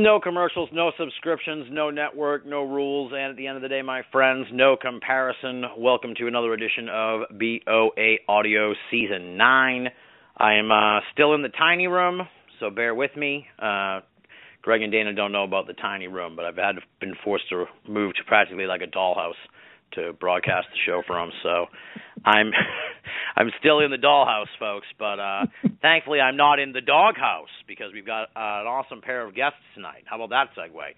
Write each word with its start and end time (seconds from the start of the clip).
No 0.01 0.19
commercials, 0.19 0.70
no 0.73 0.93
subscriptions, 0.98 1.67
no 1.70 1.91
network, 1.91 2.47
no 2.47 2.62
rules, 2.62 3.12
and 3.12 3.33
at 3.33 3.37
the 3.37 3.47
end 3.47 3.56
of 3.56 3.62
the 3.62 3.69
day, 3.69 3.83
my 3.83 4.01
friends, 4.11 4.47
no 4.51 4.75
comparison. 4.75 5.62
Welcome 5.77 6.15
to 6.17 6.27
another 6.27 6.55
edition 6.55 6.89
of 6.89 7.20
BOA 7.39 8.15
Audio 8.27 8.73
Season 8.91 9.37
9. 9.37 9.89
I 10.39 10.55
am 10.55 10.73
uh, 10.73 11.01
still 11.12 11.34
in 11.34 11.43
the 11.43 11.51
tiny 11.51 11.87
room, 11.87 12.23
so 12.61 12.71
bear 12.71 12.95
with 12.95 13.15
me. 13.15 13.45
Uh, 13.59 14.01
Greg 14.62 14.81
and 14.81 14.91
Dana 14.91 15.12
don't 15.12 15.33
know 15.33 15.45
about 15.45 15.67
the 15.67 15.75
tiny 15.75 16.09
room, 16.09 16.34
but 16.34 16.47
I've 16.47 16.56
had 16.56 16.77
been 16.98 17.12
forced 17.23 17.51
to 17.51 17.67
move 17.87 18.15
to 18.15 18.25
practically 18.27 18.65
like 18.65 18.81
a 18.81 18.87
dollhouse 18.87 19.33
to 19.92 20.12
broadcast 20.12 20.69
the 20.72 20.78
show 20.86 21.02
from. 21.06 21.30
So 21.42 21.66
I'm 22.24 22.50
I'm 23.36 23.50
still 23.58 23.80
in 23.80 23.91
the 23.91 23.97
dollhouse, 23.97 24.52
folks. 24.58 24.86
But 24.98 25.19
uh, 25.19 25.47
thankfully, 25.82 26.20
I'm 26.20 26.36
not 26.36 26.58
in 26.58 26.72
the 26.72 26.80
doghouse 26.80 27.48
because 27.66 27.92
we've 27.92 28.06
got 28.06 28.24
uh, 28.36 28.62
an 28.62 28.66
awesome 28.66 29.00
pair 29.00 29.27
of 29.27 29.34
guests 29.34 29.58
tonight. 29.74 30.05
How 30.06 30.20
about 30.20 30.30
that 30.30 30.60
segue? 30.60 30.94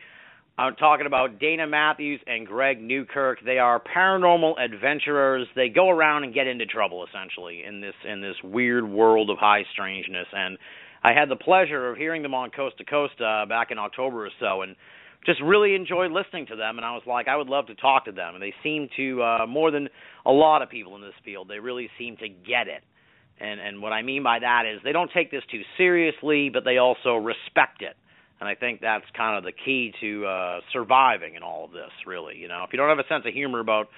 I'm 0.59 0.77
talking 0.77 1.07
about 1.07 1.41
Dana 1.41 1.67
Matthews 1.67 2.21
and 2.27 2.47
Greg 2.47 2.81
Newkirk. 2.81 3.39
They 3.45 3.59
are 3.59 3.81
paranormal 3.81 4.63
adventurers. 4.63 5.47
They 5.57 5.71
go 5.71 5.89
around 5.89 6.25
and 6.25 6.35
get 6.35 6.47
into 6.47 6.67
trouble 6.67 7.07
essentially 7.07 7.63
in 7.67 7.81
this 7.81 7.95
in 8.07 8.21
this 8.21 8.37
weird 8.45 8.89
world 8.89 9.31
of 9.31 9.39
high 9.39 9.65
strangeness. 9.73 10.27
And 10.33 10.59
I 11.03 11.15
had 11.15 11.31
the 11.31 11.37
pleasure 11.37 11.91
of 11.91 11.97
hearing 11.97 12.23
them 12.23 12.35
on 12.35 12.51
Coast 12.51 12.79
to 12.79 12.85
Coast 12.85 13.15
uh, 13.21 13.47
back 13.47 13.71
in 13.71 13.79
October 13.79 14.27
or 14.27 14.31
so, 14.39 14.63
and 14.63 14.77
just 15.25 15.41
really 15.43 15.75
enjoyed 15.75 16.11
listening 16.11 16.47
to 16.47 16.57
them. 16.57 16.79
And 16.79 16.85
I 16.85 16.93
was 16.93 17.03
like, 17.07 17.29
I 17.29 17.37
would 17.37 17.49
love 17.49 17.67
to 17.67 17.75
talk 17.75 18.07
to 18.07 18.13
them. 18.13 18.35
And 18.35 18.43
they 18.43 18.55
seem 18.63 18.89
to 18.97 19.23
uh, 19.23 19.47
more 19.47 19.71
than 19.71 19.89
a 20.27 20.33
lot 20.33 20.63
of 20.63 20.71
people 20.71 20.97
in 20.97 21.03
this 21.03 21.15
field. 21.25 21.49
They 21.49 21.59
really 21.59 21.89
seem 21.99 22.17
to 22.19 22.29
get 22.29 22.69
it. 22.69 22.83
And 23.41 23.61
and 23.61 23.83
what 23.83 23.93
I 23.93 24.03
mean 24.03 24.23
by 24.23 24.39
that 24.41 24.65
is 24.67 24.81
they 24.85 24.93
don't 24.93 25.11
take 25.13 25.31
this 25.31 25.43
too 25.51 25.63
seriously, 25.77 26.51
but 26.53 26.65
they 26.65 26.79
also 26.79 27.17
respect 27.17 27.83
it. 27.83 27.97
And 28.41 28.49
I 28.49 28.55
think 28.55 28.81
that's 28.81 29.05
kind 29.17 29.39
of 29.39 29.45
the 29.45 29.53
key 29.53 29.93
to 30.01 30.27
uh, 30.27 30.61
surviving 30.73 31.37
in 31.37 31.43
all 31.43 31.65
of 31.65 31.71
this, 31.71 31.91
really. 32.07 32.37
You 32.37 32.49
know, 32.49 32.65
if 32.67 32.73
you 32.73 32.77
don't 32.77 32.89
have 32.89 32.99
a 32.99 33.09
sense 33.09 33.25
of 33.27 33.33
humor 33.33 33.61
about 33.61 33.89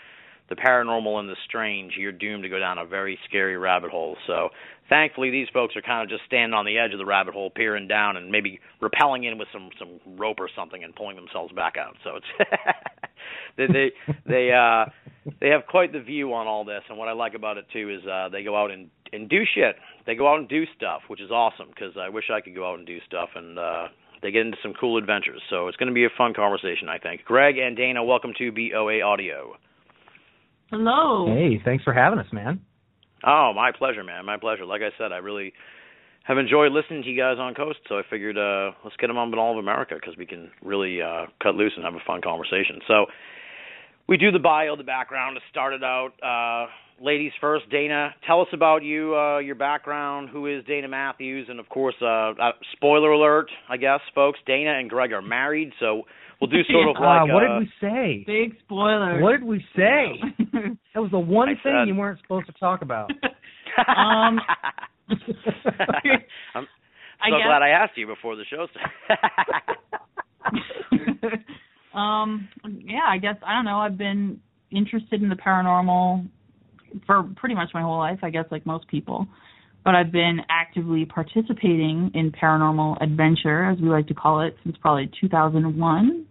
the 0.48 0.56
paranormal 0.56 1.18
and 1.20 1.28
the 1.28 1.36
strange, 1.46 1.94
you're 1.98 2.12
doomed 2.12 2.42
to 2.42 2.48
go 2.48 2.58
down 2.58 2.78
a 2.78 2.84
very 2.84 3.18
scary 3.28 3.56
rabbit 3.56 3.90
hole. 3.90 4.16
So, 4.26 4.50
thankfully, 4.88 5.30
these 5.30 5.48
folks 5.52 5.74
are 5.76 5.82
kind 5.82 6.02
of 6.02 6.08
just 6.10 6.26
standing 6.26 6.54
on 6.54 6.66
the 6.66 6.78
edge 6.78 6.92
of 6.92 6.98
the 6.98 7.06
rabbit 7.06 7.34
hole, 7.34 7.50
peering 7.50 7.88
down, 7.88 8.16
and 8.16 8.30
maybe 8.30 8.60
rappelling 8.82 9.30
in 9.30 9.38
with 9.38 9.48
some 9.52 9.70
some 9.78 10.00
rope 10.18 10.36
or 10.40 10.48
something 10.54 10.84
and 10.84 10.94
pulling 10.94 11.16
themselves 11.16 11.52
back 11.54 11.74
out. 11.78 11.96
So 12.04 12.16
it's 12.16 12.50
they 13.56 13.66
they 13.66 13.92
they 14.26 14.52
uh 14.52 14.90
they 15.40 15.48
have 15.48 15.62
quite 15.66 15.92
the 15.92 16.00
view 16.00 16.34
on 16.34 16.46
all 16.46 16.64
this. 16.64 16.82
And 16.88 16.98
what 16.98 17.08
I 17.08 17.12
like 17.12 17.34
about 17.34 17.56
it 17.56 17.66
too 17.72 17.88
is 17.90 18.06
uh 18.06 18.28
they 18.30 18.44
go 18.44 18.56
out 18.56 18.70
and 18.70 18.90
and 19.12 19.28
do 19.28 19.44
shit. 19.54 19.76
They 20.06 20.14
go 20.14 20.28
out 20.30 20.40
and 20.40 20.48
do 20.48 20.64
stuff, 20.76 21.02
which 21.08 21.20
is 21.20 21.30
awesome 21.30 21.68
because 21.68 21.94
I 21.98 22.10
wish 22.10 22.24
I 22.32 22.40
could 22.42 22.54
go 22.54 22.70
out 22.70 22.78
and 22.78 22.86
do 22.86 22.98
stuff 23.06 23.30
and. 23.34 23.58
uh 23.58 23.88
they 24.22 24.30
get 24.30 24.46
into 24.46 24.56
some 24.62 24.72
cool 24.80 24.96
adventures. 24.96 25.42
So 25.50 25.68
it's 25.68 25.76
going 25.76 25.88
to 25.90 25.94
be 25.94 26.06
a 26.06 26.08
fun 26.16 26.32
conversation, 26.32 26.88
I 26.88 26.96
think. 26.96 27.24
Greg 27.26 27.58
and 27.58 27.76
Dana, 27.76 28.02
welcome 28.02 28.32
to 28.38 28.50
BOA 28.50 29.02
Audio. 29.02 29.56
Hello. 30.74 31.26
Hey, 31.28 31.60
thanks 31.64 31.84
for 31.84 31.92
having 31.92 32.18
us, 32.18 32.26
man. 32.32 32.60
Oh, 33.24 33.52
my 33.54 33.70
pleasure, 33.70 34.02
man. 34.02 34.26
My 34.26 34.38
pleasure. 34.38 34.66
Like 34.66 34.82
I 34.82 34.90
said, 34.98 35.12
I 35.12 35.18
really 35.18 35.52
have 36.24 36.36
enjoyed 36.36 36.72
listening 36.72 37.04
to 37.04 37.08
you 37.08 37.16
guys 37.16 37.36
on 37.38 37.54
Coast, 37.54 37.78
so 37.88 37.96
I 37.96 38.02
figured 38.10 38.36
uh 38.36 38.72
let's 38.82 38.96
get 38.96 39.06
them 39.06 39.16
on 39.16 39.32
all 39.38 39.52
of 39.52 39.58
America 39.58 39.94
because 39.94 40.16
we 40.18 40.26
can 40.26 40.50
really 40.64 41.00
uh 41.00 41.26
cut 41.40 41.54
loose 41.54 41.74
and 41.76 41.84
have 41.84 41.94
a 41.94 42.02
fun 42.04 42.22
conversation. 42.22 42.80
So 42.88 43.06
we 44.08 44.16
do 44.16 44.32
the 44.32 44.40
bio, 44.40 44.74
the 44.74 44.82
background 44.82 45.36
to 45.36 45.42
start 45.48 45.74
it 45.74 45.84
out. 45.84 46.10
Uh 46.20 46.70
ladies 47.00 47.32
first, 47.40 47.70
Dana, 47.70 48.12
tell 48.26 48.40
us 48.40 48.48
about 48.52 48.82
you, 48.82 49.14
uh 49.14 49.38
your 49.38 49.54
background, 49.54 50.28
who 50.28 50.46
is 50.46 50.64
Dana 50.64 50.88
Matthews, 50.88 51.46
and 51.48 51.60
of 51.60 51.68
course, 51.68 51.94
uh, 52.02 52.30
uh 52.30 52.52
spoiler 52.72 53.12
alert, 53.12 53.48
I 53.68 53.76
guess, 53.76 54.00
folks, 54.12 54.40
Dana 54.44 54.76
and 54.80 54.90
Greg 54.90 55.12
are 55.12 55.22
married, 55.22 55.72
so 55.78 56.02
we'll 56.40 56.50
do 56.50 56.62
sort 56.70 56.88
of 56.88 56.96
Uh, 56.96 57.26
what 57.32 57.44
uh, 57.44 57.58
did 57.60 57.68
we 57.68 57.72
say? 57.80 58.24
Big 58.26 58.56
spoiler. 58.60 59.20
What 59.20 59.32
did 59.32 59.44
we 59.44 59.64
say? 59.76 60.20
That 60.94 61.00
was 61.00 61.10
the 61.10 61.18
one 61.18 61.48
I 61.48 61.52
thing 61.54 61.60
said- 61.64 61.88
you 61.88 61.96
weren't 61.96 62.20
supposed 62.20 62.46
to 62.46 62.52
talk 62.52 62.82
about. 62.82 63.10
Um, 63.88 64.38
I'm 65.08 65.18
so 66.60 67.38
guess- 67.38 67.46
glad 67.46 67.62
I 67.62 67.70
asked 67.70 67.96
you 67.98 68.06
before 68.06 68.36
the 68.36 68.44
show 68.44 68.68
started. 68.70 69.80
um, 71.92 72.48
yeah, 72.84 73.00
I 73.08 73.18
guess 73.18 73.34
I 73.44 73.52
don't 73.54 73.64
know. 73.64 73.78
I've 73.78 73.98
been 73.98 74.40
interested 74.70 75.22
in 75.22 75.28
the 75.28 75.34
paranormal 75.34 76.28
for 77.06 77.24
pretty 77.36 77.56
much 77.56 77.70
my 77.74 77.82
whole 77.82 77.98
life. 77.98 78.20
I 78.22 78.30
guess 78.30 78.44
like 78.52 78.64
most 78.64 78.86
people, 78.88 79.26
but 79.84 79.94
I've 79.94 80.10
been 80.10 80.38
actively 80.48 81.04
participating 81.04 82.10
in 82.14 82.32
paranormal 82.32 83.02
adventure, 83.02 83.64
as 83.64 83.78
we 83.78 83.88
like 83.88 84.06
to 84.08 84.14
call 84.14 84.40
it, 84.40 84.56
since 84.64 84.76
probably 84.80 85.10
2001. 85.20 86.26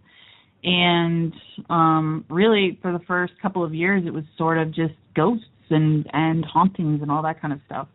And 0.66 1.32
um 1.68 2.24
really, 2.28 2.78
for 2.80 2.92
the 2.92 3.04
first 3.06 3.34
couple 3.40 3.64
of 3.64 3.74
years, 3.74 4.04
it 4.06 4.12
was 4.12 4.24
sort 4.36 4.58
of 4.58 4.68
just 4.68 4.94
ghosts 5.14 5.44
and 5.70 6.06
and 6.12 6.44
hauntings 6.44 7.02
and 7.02 7.10
all 7.10 7.22
that 7.22 7.40
kind 7.40 7.52
of 7.52 7.60
stuff. 7.66 7.88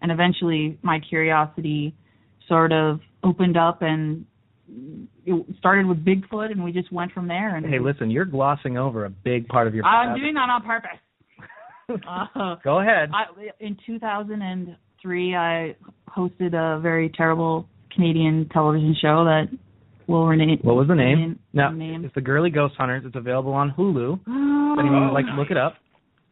And 0.00 0.10
eventually, 0.10 0.78
my 0.82 1.00
curiosity 1.06 1.94
sort 2.48 2.72
of 2.72 3.00
opened 3.22 3.56
up 3.56 3.82
and 3.82 4.26
it 5.26 5.46
started 5.58 5.86
with 5.86 6.04
Bigfoot, 6.04 6.50
and 6.50 6.64
we 6.64 6.72
just 6.72 6.92
went 6.92 7.12
from 7.12 7.28
there. 7.28 7.56
And 7.56 7.66
hey, 7.66 7.78
listen, 7.78 8.10
you're 8.10 8.24
glossing 8.24 8.76
over 8.76 9.04
a 9.04 9.10
big 9.10 9.46
part 9.48 9.66
of 9.66 9.74
your. 9.74 9.84
I'm 9.84 10.18
doing 10.18 10.34
that 10.34 10.50
on 10.50 10.62
purpose. 10.62 10.90
Uh, 11.86 12.56
Go 12.64 12.80
ahead. 12.80 13.10
I, 13.12 13.24
in 13.60 13.76
2003, 15.04 15.36
I 15.36 15.76
hosted 16.10 16.54
a 16.54 16.80
very 16.80 17.10
terrible 17.10 17.66
Canadian 17.94 18.48
television 18.52 18.96
show 19.00 19.24
that 19.24 19.44
will 20.06 20.26
rename. 20.26 20.58
what 20.62 20.76
was 20.76 20.88
the 20.88 20.94
name? 20.94 21.38
No, 21.52 21.70
No, 21.70 21.76
name. 21.76 22.04
it's 22.04 22.14
the 22.14 22.20
Girly 22.20 22.50
Ghost 22.50 22.74
Hunters. 22.78 23.04
It's 23.06 23.16
available 23.16 23.52
on 23.52 23.72
Hulu. 23.76 24.20
Oh, 24.26 24.72
If 24.74 24.80
anyone 24.80 25.06
would 25.06 25.14
like 25.14 25.26
to 25.26 25.32
look 25.32 25.50
it 25.50 25.56
up, 25.56 25.74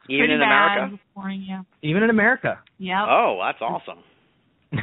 Even 0.09 0.31
in 0.31 0.41
bad 0.41 0.77
America? 0.77 0.97
This 1.17 1.39
yeah. 1.49 1.63
even 1.83 2.03
in 2.03 2.11
America. 2.11 2.59
Yeah. 2.79 3.05
Oh, 3.09 3.41
that's 3.45 3.61
awesome. 3.63 4.03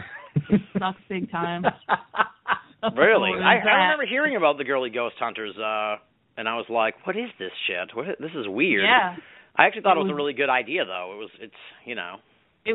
Sucks 0.79 0.99
big 1.09 1.29
time. 1.31 1.63
Really? 2.95 3.31
I, 3.35 3.59
that? 3.59 3.67
I 3.67 3.75
remember 3.83 4.05
hearing 4.09 4.37
about 4.37 4.57
the 4.57 4.63
girly 4.63 4.89
ghost 4.89 5.15
hunters, 5.19 5.53
uh, 5.57 5.97
and 6.37 6.47
I 6.47 6.55
was 6.55 6.65
like, 6.69 6.95
"What 7.05 7.17
is 7.17 7.27
this 7.37 7.51
shit? 7.67 7.93
What? 7.93 8.05
This 8.21 8.31
is 8.31 8.45
weird." 8.47 8.85
Yeah. 8.85 9.17
I 9.57 9.65
actually 9.65 9.81
thought 9.81 9.97
it 9.97 9.99
It 9.99 10.03
was, 10.03 10.11
a 10.13 10.15
really 10.15 10.31
good 10.31 10.47
idea, 10.47 10.85
though. 10.85 11.11
It 11.13 11.17
was. 11.19 11.29
It's. 11.41 11.53
You 11.85 11.95
know. 11.95 12.15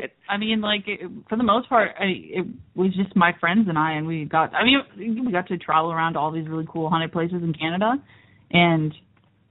It, 0.03 0.11
I 0.29 0.37
mean, 0.37 0.61
like 0.61 0.83
it, 0.87 0.99
for 1.29 1.37
the 1.37 1.43
most 1.43 1.69
part, 1.69 1.91
I, 1.99 2.05
it 2.05 2.45
was 2.75 2.95
just 2.95 3.15
my 3.15 3.31
friends 3.39 3.67
and 3.69 3.77
I, 3.77 3.93
and 3.93 4.05
we 4.07 4.25
got. 4.25 4.53
I 4.53 4.63
mean, 4.63 5.25
we 5.25 5.31
got 5.31 5.47
to 5.47 5.57
travel 5.57 5.91
around 5.91 6.13
to 6.13 6.19
all 6.19 6.31
these 6.31 6.47
really 6.47 6.67
cool 6.71 6.89
haunted 6.89 7.11
places 7.11 7.41
in 7.43 7.53
Canada, 7.53 7.93
and 8.51 8.93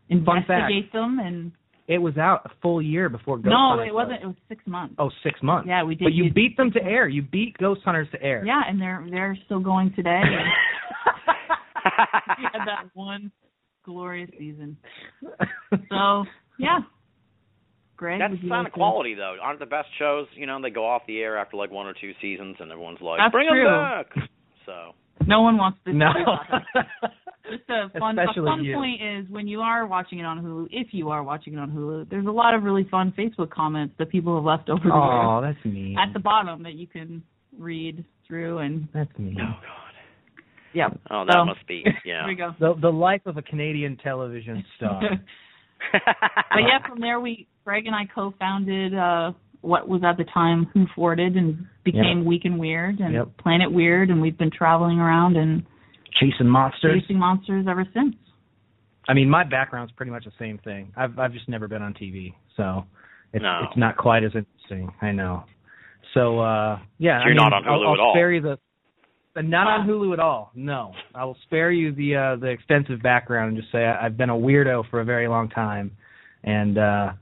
investigate 0.08 0.92
them. 0.92 1.18
And 1.22 1.52
It 1.88 1.98
was 1.98 2.16
out 2.16 2.42
a 2.44 2.50
full 2.62 2.80
year 2.82 3.08
before 3.08 3.36
Ghost 3.38 3.48
no, 3.48 3.70
Hunters 3.70 3.88
it 3.88 3.94
wasn't. 3.94 4.10
was. 4.12 4.20
It 4.22 4.26
was 4.26 4.36
six 4.48 4.66
months. 4.66 4.94
Oh, 4.98 5.10
six 5.22 5.42
months. 5.42 5.66
Yeah, 5.68 5.82
we 5.84 5.94
did. 5.94 6.04
But 6.04 6.12
you 6.14 6.32
beat 6.32 6.56
them 6.56 6.70
to 6.72 6.82
air. 6.82 7.08
You 7.08 7.22
beat 7.22 7.56
Ghost 7.58 7.80
Hunters 7.84 8.08
to 8.12 8.22
air. 8.22 8.44
Yeah, 8.44 8.62
and 8.68 8.80
they're 8.80 9.06
they're 9.10 9.38
still 9.46 9.60
going 9.60 9.92
today. 9.94 10.20
We 12.38 12.44
had 12.52 12.66
that 12.66 12.90
one 12.94 13.30
glorious 13.84 14.30
season. 14.38 14.76
So 15.90 16.24
Yeah. 16.58 16.78
Greg, 17.96 18.18
That's 18.20 18.32
would 18.32 18.42
you 18.42 18.48
sign 18.48 18.66
of 18.66 18.72
quality, 18.72 19.14
though. 19.14 19.36
Aren't 19.40 19.60
the 19.60 19.66
best 19.66 19.88
shows? 19.98 20.26
You 20.34 20.46
know, 20.46 20.60
they 20.60 20.70
go 20.70 20.86
off 20.86 21.02
the 21.06 21.20
air 21.20 21.38
after 21.38 21.56
like 21.56 21.70
one 21.70 21.86
or 21.86 21.94
two 21.98 22.12
seasons, 22.20 22.56
and 22.58 22.70
everyone's 22.72 23.00
like, 23.00 23.18
That's 23.18 23.32
"Bring 23.32 23.48
true. 23.50 23.64
them 23.64 23.80
back." 23.80 24.28
So 24.66 24.94
no 25.26 25.42
one 25.42 25.56
wants 25.58 25.78
to 25.86 25.92
no. 25.92 26.06
talk 26.24 26.46
about 26.48 26.62
that. 26.74 27.10
Just 27.50 27.68
a 27.68 27.90
fun, 27.98 28.18
a 28.18 28.26
fun 28.34 28.64
you. 28.64 28.74
point 28.74 29.00
is 29.02 29.28
when 29.30 29.46
you 29.46 29.60
are 29.60 29.86
watching 29.86 30.18
it 30.18 30.24
on 30.24 30.42
Hulu, 30.42 30.68
if 30.70 30.88
you 30.92 31.10
are 31.10 31.22
watching 31.22 31.52
it 31.54 31.58
on 31.58 31.70
Hulu, 31.70 32.08
there's 32.10 32.26
a 32.26 32.30
lot 32.30 32.54
of 32.54 32.62
really 32.64 32.86
fun 32.90 33.12
Facebook 33.16 33.50
comments 33.50 33.94
that 33.98 34.10
people 34.10 34.34
have 34.34 34.44
left 34.44 34.68
over 34.70 34.82
the 34.82 34.92
oh, 34.92 35.40
that's 35.42 35.64
mean. 35.64 35.96
at 35.98 36.12
the 36.12 36.18
bottom 36.20 36.62
that 36.64 36.74
you 36.74 36.86
can 36.86 37.22
read 37.58 38.04
through 38.26 38.58
and 38.58 38.88
That's 38.94 39.16
mean. 39.18 39.36
Oh 39.40 39.44
God. 39.60 39.92
Yeah. 40.72 40.88
Oh, 41.10 41.24
that 41.26 41.32
So- 41.34 41.44
must 41.44 41.66
be 41.68 41.84
yeah. 42.04 42.20
there 42.22 42.26
we 42.28 42.34
go. 42.34 42.52
The 42.58 42.74
the 42.80 42.90
life 42.92 43.22
of 43.26 43.36
a 43.36 43.42
Canadian 43.42 43.96
television 43.98 44.64
star. 44.76 45.00
but 45.92 46.60
yeah, 46.60 46.78
from 46.88 47.00
there 47.00 47.20
we 47.20 47.46
Greg 47.64 47.86
and 47.86 47.94
I 47.94 48.02
co-founded 48.14 48.94
uh 48.94 49.32
what 49.60 49.88
was 49.88 50.02
at 50.04 50.18
the 50.18 50.24
time 50.24 50.66
Who 50.74 50.84
Forted 50.94 51.36
and 51.36 51.64
became 51.84 52.24
Week 52.26 52.42
in 52.44 52.58
Weird 52.58 52.98
and 53.00 53.14
Yep. 53.14 53.38
Planet 53.38 53.72
Weird 53.72 54.10
and 54.10 54.20
we've 54.20 54.36
been 54.36 54.50
traveling 54.50 54.98
around 54.98 55.36
and 55.36 55.62
Chasing 56.20 56.48
monsters. 56.48 57.00
chasing 57.02 57.18
monsters 57.18 57.66
ever 57.68 57.84
since. 57.92 58.14
I 59.08 59.14
mean, 59.14 59.28
my 59.28 59.42
background's 59.42 59.92
pretty 59.92 60.12
much 60.12 60.24
the 60.24 60.32
same 60.38 60.58
thing. 60.58 60.92
I've 60.96 61.18
I've 61.18 61.32
just 61.32 61.48
never 61.48 61.66
been 61.68 61.82
on 61.82 61.92
TV, 61.94 62.34
so 62.56 62.84
it's 63.32 63.42
No. 63.42 63.60
it's 63.68 63.76
not 63.76 63.96
quite 63.96 64.22
as 64.24 64.32
interesting. 64.34 64.92
I 65.02 65.12
know. 65.12 65.44
So 66.14 66.38
uh 66.40 66.78
yeah, 66.98 67.18
So 67.18 67.22
I 67.24 67.26
you're 67.26 67.28
mean, 67.28 67.36
not 67.36 67.52
on 67.52 67.64
I'll, 67.66 67.78
Hulu 67.80 67.86
I'll 67.88 67.94
at 67.94 68.00
all? 68.00 68.12
spare 68.14 68.32
you 68.32 68.40
the 68.42 68.58
uh, 69.36 69.42
not 69.42 69.66
on 69.66 69.86
Hulu 69.86 70.12
at 70.12 70.20
all. 70.20 70.50
No, 70.54 70.92
I 71.14 71.24
will 71.24 71.36
spare 71.44 71.70
you 71.72 71.92
the 71.92 72.16
uh 72.16 72.36
the 72.36 72.46
extensive 72.48 73.02
background 73.02 73.48
and 73.52 73.56
just 73.60 73.72
say 73.72 73.84
I, 73.84 74.06
I've 74.06 74.16
been 74.16 74.30
a 74.30 74.34
weirdo 74.34 74.88
for 74.90 75.00
a 75.00 75.04
very 75.04 75.28
long 75.28 75.48
time, 75.48 75.90
and 76.44 76.78
uh 76.78 77.12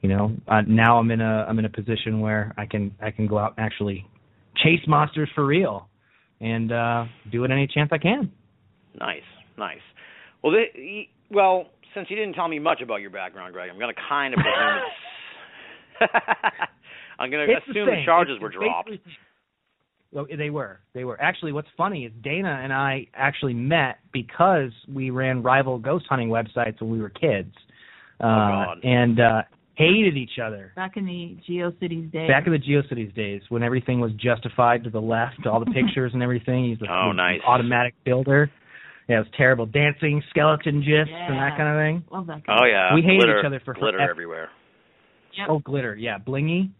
you 0.00 0.08
know 0.08 0.32
uh, 0.48 0.62
now 0.66 0.98
I'm 0.98 1.10
in 1.10 1.20
a 1.20 1.46
I'm 1.48 1.58
in 1.58 1.64
a 1.64 1.70
position 1.70 2.20
where 2.20 2.52
I 2.56 2.66
can 2.66 2.94
I 3.02 3.10
can 3.10 3.26
go 3.26 3.38
out 3.38 3.54
and 3.56 3.64
actually 3.66 4.06
chase 4.62 4.80
monsters 4.86 5.30
for 5.34 5.46
real, 5.46 5.88
and 6.40 6.70
uh 6.72 7.04
do 7.30 7.44
it 7.44 7.50
any 7.50 7.66
chance 7.66 7.90
I 7.92 7.98
can. 7.98 8.30
Nice, 8.98 9.22
nice. 9.56 9.80
Well, 10.42 10.52
they, 10.52 10.66
y- 10.76 11.08
well, 11.30 11.66
since 11.94 12.08
you 12.10 12.16
didn't 12.16 12.34
tell 12.34 12.48
me 12.48 12.58
much 12.58 12.82
about 12.82 13.00
your 13.00 13.10
background, 13.10 13.52
Greg, 13.54 13.70
I'm 13.70 13.78
going 13.78 13.94
to 13.94 14.00
kind 14.08 14.34
of 14.34 14.40
presume. 14.40 14.82
I'm 17.18 17.30
going 17.30 17.46
to 17.46 17.54
the 17.54 17.70
assume 17.70 17.86
the 17.86 17.92
same. 17.92 18.04
charges 18.04 18.34
It's 18.36 18.42
were 18.42 18.50
dropped. 18.50 18.90
Basically- 20.12 20.36
Well, 20.36 20.38
they 20.38 20.50
were. 20.50 20.80
They 20.94 21.04
were. 21.04 21.20
Actually, 21.20 21.52
what's 21.52 21.68
funny 21.76 22.04
is 22.04 22.12
Dana 22.22 22.60
and 22.62 22.72
I 22.72 23.06
actually 23.14 23.54
met 23.54 23.98
because 24.12 24.70
we 24.92 25.10
ran 25.10 25.42
rival 25.42 25.78
ghost 25.78 26.06
hunting 26.08 26.28
websites 26.28 26.80
when 26.80 26.90
we 26.90 27.00
were 27.00 27.10
kids, 27.10 27.54
uh, 28.20 28.26
Oh, 28.26 28.74
and 28.84 29.18
uh, 29.20 29.42
hated 29.74 30.16
each 30.16 30.38
other. 30.44 30.72
Back 30.76 30.96
in 30.96 31.06
the 31.06 31.36
GeoCities 31.48 32.12
days. 32.12 32.28
Back 32.28 32.46
in 32.46 32.52
the 32.52 32.58
GeoCities 32.58 33.14
days, 33.14 33.42
when 33.48 33.62
everything 33.62 34.00
was 34.00 34.12
justified 34.12 34.84
to 34.84 34.90
the 34.90 35.00
left, 35.00 35.46
all 35.46 35.60
the 35.60 35.70
pictures 35.72 36.12
and 36.14 36.22
everything. 36.22 36.68
He's 36.68 36.78
the, 36.78 36.86
Oh, 36.90 37.08
the 37.08 37.14
nice. 37.14 37.40
automatic 37.46 37.94
builder. 38.04 38.50
Yeah, 39.08 39.16
it 39.16 39.18
was 39.20 39.28
terrible. 39.36 39.66
Dancing 39.66 40.22
skeleton 40.30 40.78
gifs 40.80 41.10
and 41.10 41.36
that 41.36 41.56
kind 41.56 41.68
of 41.68 41.76
thing. 41.82 42.04
Love 42.16 42.26
that 42.28 42.46
guy. 42.46 42.56
Oh 42.60 42.64
yeah, 42.64 42.94
We 42.94 43.02
hated 43.02 43.18
glitter, 43.18 43.40
each 43.40 43.44
other 43.46 43.60
for 43.64 43.74
glitter 43.74 43.98
forever. 43.98 44.10
everywhere. 44.10 44.48
Yep. 45.36 45.46
Oh, 45.50 45.58
glitter. 45.58 45.96
Yeah, 45.96 46.18
blingy. 46.18 46.70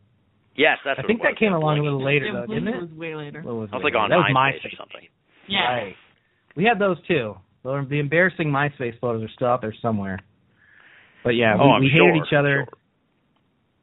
Yes, 0.57 0.79
that's. 0.85 0.99
I 0.99 1.03
what 1.03 1.07
think 1.07 1.21
it 1.21 1.25
that 1.25 1.39
came 1.39 1.53
yeah, 1.53 1.59
along 1.59 1.79
a 1.79 1.83
little 1.83 2.05
later, 2.05 2.27
It 2.27 2.33
though, 2.33 2.41
was, 2.43 2.49
didn't 2.51 2.69
it 2.69 2.75
it? 2.77 2.81
was 2.83 2.91
way 2.93 3.15
later. 3.15 3.41
What 3.43 3.55
was 3.57 3.71
That 3.71 3.77
was 3.77 3.83
it? 3.83 3.85
like 3.85 3.95
on 3.95 4.11
that 4.11 4.17
was 4.17 4.33
MySpace 4.37 4.61
MySpace. 4.61 4.73
or 4.73 4.77
something. 4.79 5.09
Yeah. 5.49 5.59
Right. 5.73 5.95
We 6.57 6.65
had 6.65 6.79
those 6.79 6.99
too. 7.07 7.35
The 7.65 7.87
the 7.89 7.99
embarrassing 7.99 8.49
MySpace 8.49 8.99
photos 9.01 9.23
are 9.23 9.31
still 9.35 9.49
out 9.49 9.61
there 9.63 9.75
somewhere. 9.81 10.19
But 11.25 11.31
yeah, 11.37 11.57
oh, 11.59 11.67
we, 11.69 11.73
I'm 11.73 11.83
sure. 11.97 12.09
hated 12.13 12.27
each 12.27 12.33
other. 12.37 12.67
sure. 12.69 12.79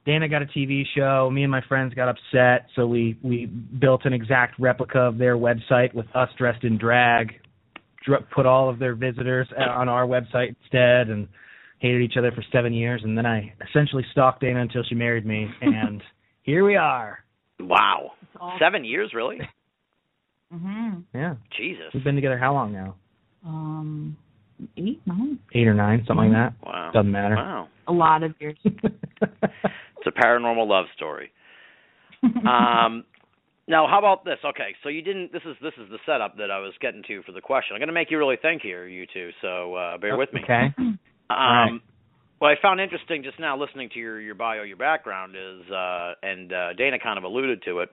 Dana 0.05 0.27
got 0.27 0.41
a 0.41 0.45
TV 0.45 0.83
show. 0.95 1.29
Me 1.29 1.43
and 1.43 1.51
my 1.51 1.61
friends 1.67 1.93
got 1.93 2.09
upset, 2.09 2.67
so 2.75 2.87
we 2.87 3.17
we 3.23 3.45
built 3.45 4.05
an 4.05 4.13
exact 4.13 4.59
replica 4.59 4.99
of 4.99 5.17
their 5.17 5.37
website 5.37 5.93
with 5.93 6.07
us 6.15 6.29
dressed 6.37 6.63
in 6.63 6.77
drag. 6.77 7.33
Put 8.33 8.45
all 8.45 8.69
of 8.69 8.79
their 8.79 8.95
visitors 8.95 9.47
uh, 9.57 9.69
on 9.69 9.87
our 9.87 10.05
website 10.07 10.55
instead, 10.61 11.09
and 11.09 11.27
hated 11.79 12.01
each 12.01 12.17
other 12.17 12.31
for 12.31 12.43
seven 12.51 12.73
years. 12.73 13.01
And 13.03 13.15
then 13.17 13.25
I 13.25 13.53
essentially 13.69 14.03
stalked 14.11 14.41
Dana 14.41 14.61
until 14.61 14.83
she 14.83 14.95
married 14.95 15.25
me, 15.25 15.47
and 15.61 16.01
here 16.43 16.63
we 16.65 16.75
are. 16.75 17.19
Wow, 17.59 18.11
all- 18.39 18.57
seven 18.59 18.83
years, 18.85 19.11
really? 19.13 19.39
Mhm. 20.51 21.03
Yeah, 21.13 21.35
Jesus. 21.55 21.93
we've 21.93 22.03
been 22.03 22.15
together 22.15 22.35
how 22.37 22.53
long 22.53 22.73
now? 22.73 22.95
Um, 23.45 24.17
eight, 24.77 24.99
nine, 25.05 25.37
Eight 25.53 25.67
or 25.67 25.75
nine, 25.75 26.03
something 26.07 26.31
like 26.31 26.51
that. 26.51 26.65
Wow. 26.65 26.89
Doesn't 26.91 27.11
matter. 27.11 27.35
Wow. 27.35 27.67
a 27.87 27.91
lot 27.93 28.23
of 28.23 28.33
years. 28.39 28.57
It's 30.01 30.07
a 30.07 30.11
paranormal 30.11 30.65
love 30.67 30.85
story. 30.95 31.29
Um, 32.23 33.03
now, 33.67 33.85
how 33.85 33.99
about 33.99 34.23
this? 34.25 34.37
Okay, 34.45 34.73
so 34.81 34.87
you 34.89 35.01
didn't. 35.01 35.31
This 35.33 35.41
is 35.45 35.55
this 35.61 35.73
is 35.77 35.89
the 35.91 35.99
setup 36.05 36.37
that 36.37 36.49
I 36.49 36.59
was 36.59 36.71
getting 36.81 37.03
to 37.07 37.21
for 37.23 37.31
the 37.33 37.41
question. 37.41 37.75
I'm 37.75 37.79
going 37.81 37.87
to 37.89 37.93
make 37.93 38.09
you 38.09 38.17
really 38.17 38.37
think 38.41 38.61
here, 38.61 38.87
you 38.87 39.05
two. 39.13 39.29
So 39.41 39.75
uh, 39.75 39.97
bear 39.97 40.17
with 40.17 40.31
me. 40.33 40.41
Okay. 40.43 40.73
Um, 41.31 41.37
Right. 41.37 41.69
What 42.39 42.51
I 42.51 42.61
found 42.61 42.79
interesting 42.79 43.21
just 43.21 43.39
now 43.39 43.57
listening 43.57 43.89
to 43.93 43.99
your 43.99 44.19
your 44.21 44.35
bio, 44.35 44.63
your 44.63 44.77
background 44.77 45.35
is, 45.35 45.69
uh, 45.69 46.13
and 46.23 46.51
uh, 46.51 46.73
Dana 46.73 46.97
kind 46.97 47.17
of 47.17 47.25
alluded 47.25 47.61
to 47.65 47.79
it, 47.79 47.89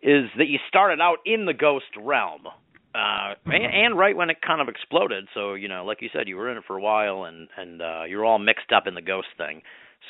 is 0.00 0.30
that 0.38 0.46
you 0.46 0.58
started 0.68 1.00
out 1.00 1.18
in 1.26 1.44
the 1.44 1.52
ghost 1.52 1.90
realm, 2.00 2.46
uh, 2.94 3.34
and, 3.46 3.64
and 3.64 3.98
right 3.98 4.16
when 4.16 4.30
it 4.30 4.36
kind 4.46 4.60
of 4.60 4.68
exploded. 4.68 5.26
So 5.34 5.54
you 5.54 5.66
know, 5.66 5.84
like 5.84 5.98
you 6.00 6.08
said, 6.12 6.28
you 6.28 6.36
were 6.36 6.48
in 6.50 6.56
it 6.56 6.62
for 6.68 6.76
a 6.76 6.80
while, 6.80 7.24
and 7.24 7.48
and 7.56 7.82
uh, 7.82 8.04
you're 8.08 8.24
all 8.24 8.38
mixed 8.38 8.70
up 8.72 8.86
in 8.86 8.94
the 8.94 9.02
ghost 9.02 9.28
thing. 9.36 9.62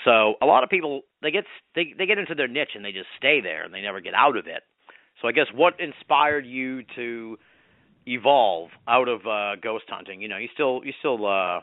So 0.05 0.35
a 0.43 0.47
lot 0.47 0.63
of 0.63 0.69
people 0.69 1.03
they 1.23 1.31
get 1.31 1.45
they 1.75 1.95
they 1.97 2.05
get 2.05 2.19
into 2.19 2.35
their 2.35 2.49
niche 2.49 2.73
and 2.75 2.85
they 2.85 2.93
just 2.93 3.09
stay 3.17 3.41
there 3.43 3.65
and 3.65 3.73
they 3.73 3.81
never 3.81 4.03
get 4.03 4.13
out 4.13 4.37
of 4.37 4.47
it. 4.47 4.63
So 5.23 5.29
I 5.29 5.33
guess 5.33 5.47
what 5.55 5.81
inspired 5.81 6.45
you 6.45 6.83
to 6.97 7.39
evolve 8.07 8.69
out 8.87 9.09
of 9.09 9.27
uh 9.27 9.57
ghost 9.63 9.85
hunting? 9.89 10.21
You 10.21 10.29
know, 10.29 10.37
you 10.37 10.49
still 10.53 10.83
you 10.85 10.93
still 10.99 11.27
uh 11.27 11.61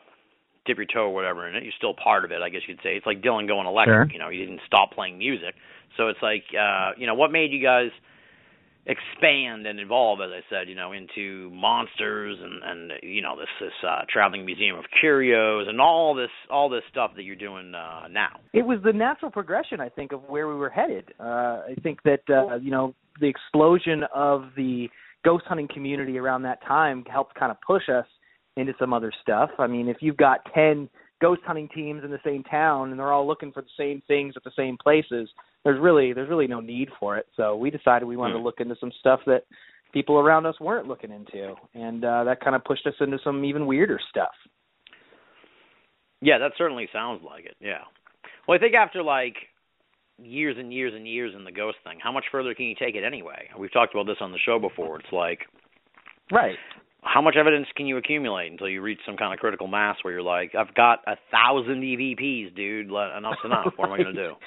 dip 0.66 0.78
your 0.78 0.86
toe 0.86 1.10
or 1.10 1.14
whatever 1.14 1.48
in 1.48 1.56
it. 1.56 1.64
You're 1.64 1.74
still 1.78 1.94
part 1.94 2.26
of 2.26 2.32
it, 2.32 2.42
I 2.42 2.50
guess 2.50 2.62
you'd 2.68 2.80
say. 2.84 2.96
It's 2.96 3.06
like 3.06 3.22
Dylan 3.22 3.48
going 3.48 3.68
electric. 3.68 4.10
Sure. 4.10 4.14
You 4.14 4.20
know, 4.20 4.30
you 4.30 4.46
didn't 4.46 4.62
stop 4.66 4.92
playing 4.92 5.18
music. 5.18 5.56
So 5.98 6.08
it's 6.10 6.20
like, 6.22 6.44
uh, 6.60 6.92
you 6.98 7.08
know, 7.08 7.16
what 7.16 7.32
made 7.32 7.52
you 7.52 7.62
guys 7.64 7.90
expand 8.88 9.66
and 9.66 9.80
evolve, 9.80 10.20
as 10.22 10.30
I 10.32 10.42
said, 10.50 10.70
you 10.70 10.76
know, 10.76 10.92
into 10.92 11.50
monsters 11.52 12.38
and 12.42 12.62
and 12.64 12.92
you 13.02 13.22
know 13.22 13.36
this 13.38 13.48
this 13.60 13.72
uh, 13.88 14.02
traveling 14.12 14.46
museum 14.46 14.78
of 14.78 14.86
curios 15.00 15.66
and 15.68 15.82
all 15.82 16.14
this 16.14 16.30
all 16.52 16.70
this 16.70 16.84
stuff 16.92 17.12
that 17.16 17.24
you're 17.24 17.36
doing 17.36 17.74
uh, 17.74 18.08
now. 18.10 18.40
it 18.54 18.66
was 18.66 18.80
the 18.84 18.94
natural 18.94 19.32
progression 19.32 19.80
i 19.80 19.90
think 19.90 20.12
of 20.12 20.22
where 20.30 20.48
we 20.48 20.56
were 20.56 20.70
headed 20.70 21.14
uh 21.20 21.24
i 21.70 21.76
think 21.82 22.02
that 22.04 22.22
uh 22.30 22.56
you 22.56 22.72
know 22.72 22.94
the 23.20 23.28
explosion 23.28 24.04
of 24.14 24.46
the 24.56 24.88
ghost 25.24 25.46
hunting 25.48 25.68
community 25.74 26.18
around 26.18 26.44
that 26.44 26.62
time 26.68 27.04
helped 27.12 27.34
kind 27.36 27.52
of 27.52 27.58
push 27.66 27.84
us 27.90 28.06
into 28.58 28.74
some 28.80 28.94
other 28.94 29.12
stuff 29.22 29.50
i 29.60 29.68
mean 29.68 29.88
if 29.88 29.98
you've 30.00 30.18
got 30.18 30.40
10 30.54 30.90
ghost 31.22 31.42
hunting 31.46 31.70
teams 31.74 32.04
in 32.04 32.12
the 32.12 32.20
same 32.26 32.44
town 32.44 32.92
and 32.92 33.00
they're 33.00 33.12
all 33.12 33.28
looking 33.28 33.52
for 33.52 33.62
the 33.62 33.68
same 33.78 34.02
things 34.08 34.34
at 34.36 34.44
the 34.44 34.52
same 34.56 34.78
places 34.82 35.30
there's 35.64 35.80
really 35.80 36.14
there's 36.14 36.30
really 36.30 36.48
no 36.48 36.60
need 36.60 36.90
for 37.00 37.18
it 37.18 37.26
so 37.36 37.56
we 37.56 37.70
decided 37.70 38.06
we 38.06 38.18
wanted 38.18 38.34
to 38.34 38.40
look 38.40 38.60
into 38.60 38.76
some 38.80 38.92
stuff 39.00 39.20
that 39.26 39.44
people 39.94 40.18
around 40.18 40.46
us 40.46 40.60
weren't 40.60 40.88
looking 40.88 41.12
into 41.12 41.56
and 41.74 42.04
uh 42.04 42.24
that 42.24 42.42
kind 42.42 42.56
of 42.56 42.64
pushed 42.66 42.86
us 42.86 42.94
into 43.00 43.18
some 43.24 43.46
even 43.46 43.66
weirder 43.66 44.00
stuff 44.10 44.34
Yeah, 46.22 46.38
that 46.40 46.54
certainly 46.58 46.88
sounds 46.92 47.22
like 47.24 47.46
it. 47.46 47.56
Yeah. 47.60 47.84
Well, 48.48 48.58
I 48.58 48.60
think 48.60 48.74
after 48.74 49.04
like 49.04 49.36
years 50.18 50.56
and 50.58 50.74
years 50.74 50.94
and 50.96 51.08
years 51.08 51.34
in 51.36 51.44
the 51.44 51.52
ghost 51.52 51.78
thing, 51.84 52.00
how 52.02 52.12
much 52.12 52.26
further 52.32 52.54
can 52.54 52.66
you 52.66 52.76
take 52.76 52.96
it 52.96 53.04
anyway? 53.04 53.50
We've 53.58 53.72
talked 53.72 53.94
about 53.94 54.08
this 54.08 54.18
on 54.22 54.32
the 54.32 54.40
show 54.46 54.60
before. 54.60 55.00
It's 55.00 55.12
like 55.12 55.40
right 56.32 56.56
how 57.06 57.22
much 57.22 57.36
evidence 57.38 57.68
can 57.76 57.86
you 57.86 57.98
accumulate 57.98 58.52
until 58.52 58.68
you 58.68 58.82
reach 58.82 59.00
some 59.06 59.16
kind 59.16 59.34
of 59.34 59.40
critical 59.40 59.68
mass 59.68 59.98
where 60.02 60.14
you're 60.14 60.24
like, 60.24 60.54
I've 60.56 60.74
got 60.74 61.00
a 61.08 61.16
thousand 61.32 61.82
EVPs, 61.82 62.56
dude. 62.56 62.88
Enough's 62.88 63.38
enough. 63.46 63.74
What 63.78 63.88
am 63.88 63.94
I 63.94 63.98
going 63.98 64.16
to 64.16 64.30
do? 64.30 64.34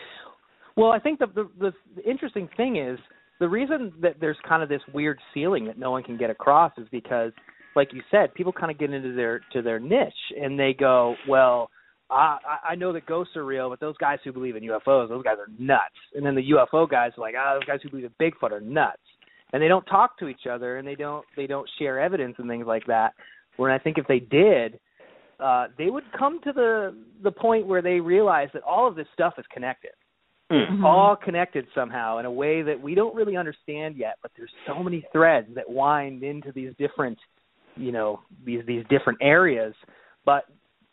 Well, 0.77 0.93
I 0.93 1.01
think 1.01 1.19
the, 1.19 1.27
the 1.27 1.51
the 1.59 1.73
the 1.97 2.09
interesting 2.09 2.49
thing 2.57 2.77
is 2.77 3.01
the 3.41 3.49
reason 3.49 3.93
that 4.01 4.21
there's 4.21 4.37
kind 4.49 4.63
of 4.63 4.69
this 4.69 4.81
weird 4.95 5.19
ceiling 5.35 5.67
that 5.67 5.77
no 5.77 5.91
one 5.91 6.05
can 6.05 6.17
get 6.17 6.31
across 6.31 6.71
is 6.79 6.87
because, 6.93 7.33
like 7.75 7.93
you 7.93 8.01
said, 8.13 8.33
people 8.35 8.53
kind 8.53 8.71
of 8.71 8.79
get 8.79 8.93
into 8.93 9.13
their 9.13 9.41
to 9.55 9.61
their 9.61 9.81
niche 9.81 10.13
and 10.41 10.57
they 10.57 10.77
go, 10.79 11.17
well, 11.29 11.71
I 12.11 12.39
I 12.71 12.75
know 12.77 12.93
that 12.93 13.07
ghosts 13.07 13.37
are 13.37 13.45
real, 13.45 13.69
but 13.71 13.81
those 13.81 13.97
guys 13.97 14.19
who 14.23 14.33
believe 14.33 14.55
in 14.55 14.63
UFOs, 14.63 15.09
those 15.09 15.25
guys 15.25 15.39
are 15.41 15.49
nuts. 15.59 15.99
And 16.15 16.25
then 16.25 16.37
the 16.37 16.49
UFO 16.51 16.89
guys 16.89 17.11
are 17.19 17.23
like, 17.23 17.35
ah, 17.37 17.55
those 17.55 17.65
guys 17.65 17.81
who 17.83 17.91
believe 17.91 18.05
in 18.05 18.13
Bigfoot 18.25 18.53
are 18.53 18.61
nuts. 18.61 18.99
And 19.53 19.63
they 19.63 19.69
don't 19.69 19.85
talk 19.87 20.19
to 20.19 20.29
each 20.29 20.47
other 20.51 20.77
and 20.77 20.87
they 20.87 20.95
don't 20.95 21.25
they 21.37 21.47
don't 21.47 21.69
share 21.79 21.99
evidence 22.01 22.37
and 22.39 22.49
things 22.49 22.67
like 22.67 22.87
that. 22.87 23.15
Where 23.57 23.73
I 23.73 23.79
think 23.79 23.99
if 23.99 24.07
they 24.07 24.21
did, 24.21 24.79
uh, 25.41 25.69
they 25.77 25.91
would 25.91 26.05
come 26.17 26.41
to 26.45 26.53
the 26.53 26.95
the 27.23 27.31
point 27.31 27.67
where 27.67 27.83
they 27.83 28.01
realize 28.01 28.49
that 28.53 28.63
all 28.63 28.87
of 28.87 28.95
this 28.95 29.07
stuff 29.15 29.35
is 29.39 29.45
connected 29.53 29.93
Hmm. 30.51 30.81
Mhm. 30.81 30.85
all 30.85 31.15
connected 31.15 31.67
somehow 31.75 32.19
in 32.19 32.25
a 32.25 32.31
way 32.31 32.63
that 32.63 32.81
we 32.81 32.95
don't 32.95 33.15
really 33.15 33.37
understand 33.37 33.97
yet 33.97 34.17
but 34.23 34.31
there's 34.35 34.53
so 34.67 34.83
many 34.83 35.05
threads 35.13 35.55
that 35.55 35.69
wind 35.69 36.23
into 36.23 36.53
these 36.53 36.73
different 36.79 37.19
you 37.77 37.93
know 37.93 38.21
these 38.47 38.65
these 38.65 38.83
different 38.89 39.19
areas 39.21 39.75
but 40.25 40.47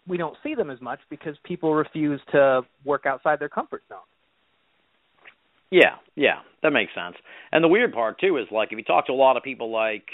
we 0.07 0.17
don't 0.17 0.35
see 0.43 0.55
them 0.55 0.69
as 0.69 0.81
much 0.81 0.99
because 1.09 1.37
people 1.45 1.73
refuse 1.73 2.19
to 2.31 2.63
work 2.83 3.05
outside 3.05 3.39
their 3.39 3.49
comfort 3.49 3.83
zone. 3.89 3.97
Yeah, 5.75 5.95
yeah, 6.15 6.39
that 6.63 6.71
makes 6.71 6.93
sense. 6.95 7.17
And 7.51 7.61
the 7.63 7.67
weird 7.67 7.91
part 7.93 8.19
too 8.19 8.37
is 8.37 8.47
like 8.51 8.69
if 8.71 8.77
you 8.77 8.83
talk 8.83 9.07
to 9.07 9.11
a 9.11 9.21
lot 9.25 9.35
of 9.35 9.43
people 9.43 9.71
like 9.71 10.07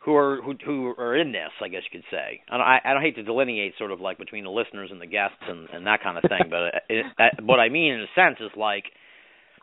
who 0.00 0.14
are 0.14 0.40
who 0.42 0.54
who 0.64 0.94
are 0.96 1.16
in 1.16 1.32
this, 1.32 1.50
I 1.60 1.68
guess 1.68 1.82
you 1.90 2.00
could 2.00 2.06
say. 2.10 2.40
And 2.48 2.62
I 2.62 2.78
I 2.84 2.94
don't 2.94 3.02
hate 3.02 3.16
to 3.16 3.22
delineate 3.22 3.74
sort 3.76 3.90
of 3.92 4.00
like 4.00 4.16
between 4.18 4.44
the 4.44 4.50
listeners 4.50 4.88
and 4.90 5.00
the 5.00 5.06
guests 5.06 5.42
and 5.46 5.68
and 5.70 5.86
that 5.86 6.02
kind 6.02 6.16
of 6.16 6.24
thing, 6.30 6.48
but 6.48 6.62
it, 6.88 7.04
it, 7.18 7.44
what 7.44 7.60
I 7.60 7.68
mean 7.68 7.92
in 7.94 8.00
a 8.00 8.06
sense 8.14 8.38
is 8.40 8.50
like 8.56 8.84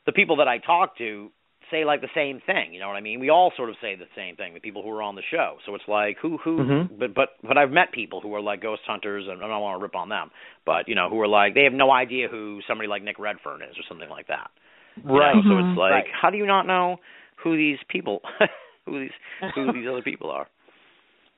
the 0.06 0.12
people 0.12 0.36
that 0.38 0.48
I 0.48 0.60
talk 0.60 0.98
to 1.00 1.32
say 1.72 1.84
like 1.84 2.02
the 2.02 2.14
same 2.14 2.42
thing. 2.46 2.76
You 2.76 2.80
know 2.80 2.88
what 2.88 2.96
I 2.98 3.02
mean? 3.02 3.20
We 3.20 3.32
all 3.32 3.52
sort 3.58 3.70
of 3.72 3.76
say 3.82 3.96
the 3.96 4.06
same 4.16 4.36
thing. 4.36 4.54
The 4.54 4.60
people 4.60 4.84
who 4.84 4.92
are 4.92 5.02
on 5.02 5.16
the 5.16 5.24
show. 5.32 5.58
So 5.66 5.74
it's 5.74 5.88
like 5.88 6.18
who 6.22 6.38
who. 6.38 6.58
Mhm. 6.60 7.00
But 7.00 7.16
but 7.16 7.30
but 7.42 7.58
I've 7.58 7.72
met 7.72 7.92
people 7.92 8.22
who 8.22 8.36
are 8.36 8.42
like 8.42 8.62
ghost 8.62 8.84
hunters, 8.86 9.26
and 9.28 9.42
I 9.44 9.48
don't 9.48 9.62
want 9.62 9.80
to 9.80 9.84
rip 9.84 9.96
on 9.96 10.10
them, 10.10 10.30
but 10.64 10.88
you 10.88 10.94
know 10.94 11.10
who 11.10 11.20
are 11.22 11.28
like 11.28 11.56
they 11.56 11.64
have 11.64 11.74
no 11.74 11.90
idea 11.92 12.28
who 12.28 12.60
somebody 12.68 12.88
like 12.88 13.02
Nick 13.04 13.18
Redfern 13.18 13.62
is 13.64 13.76
or 13.80 13.84
something 13.90 14.10
like 14.10 14.28
that. 14.28 14.52
You 14.98 15.04
Right. 15.04 15.36
know? 15.36 15.42
So 15.50 15.58
it's 15.60 15.78
like 15.78 15.92
Right. 15.92 16.06
how 16.22 16.30
do 16.30 16.38
you 16.38 16.46
not 16.46 16.68
know 16.68 16.98
who 17.44 17.58
these 17.58 17.78
people 17.90 18.22
who 18.86 19.00
these 19.02 19.12
who 19.54 19.72
these 19.74 19.88
other 19.90 20.02
people 20.02 20.30
are? 20.32 20.48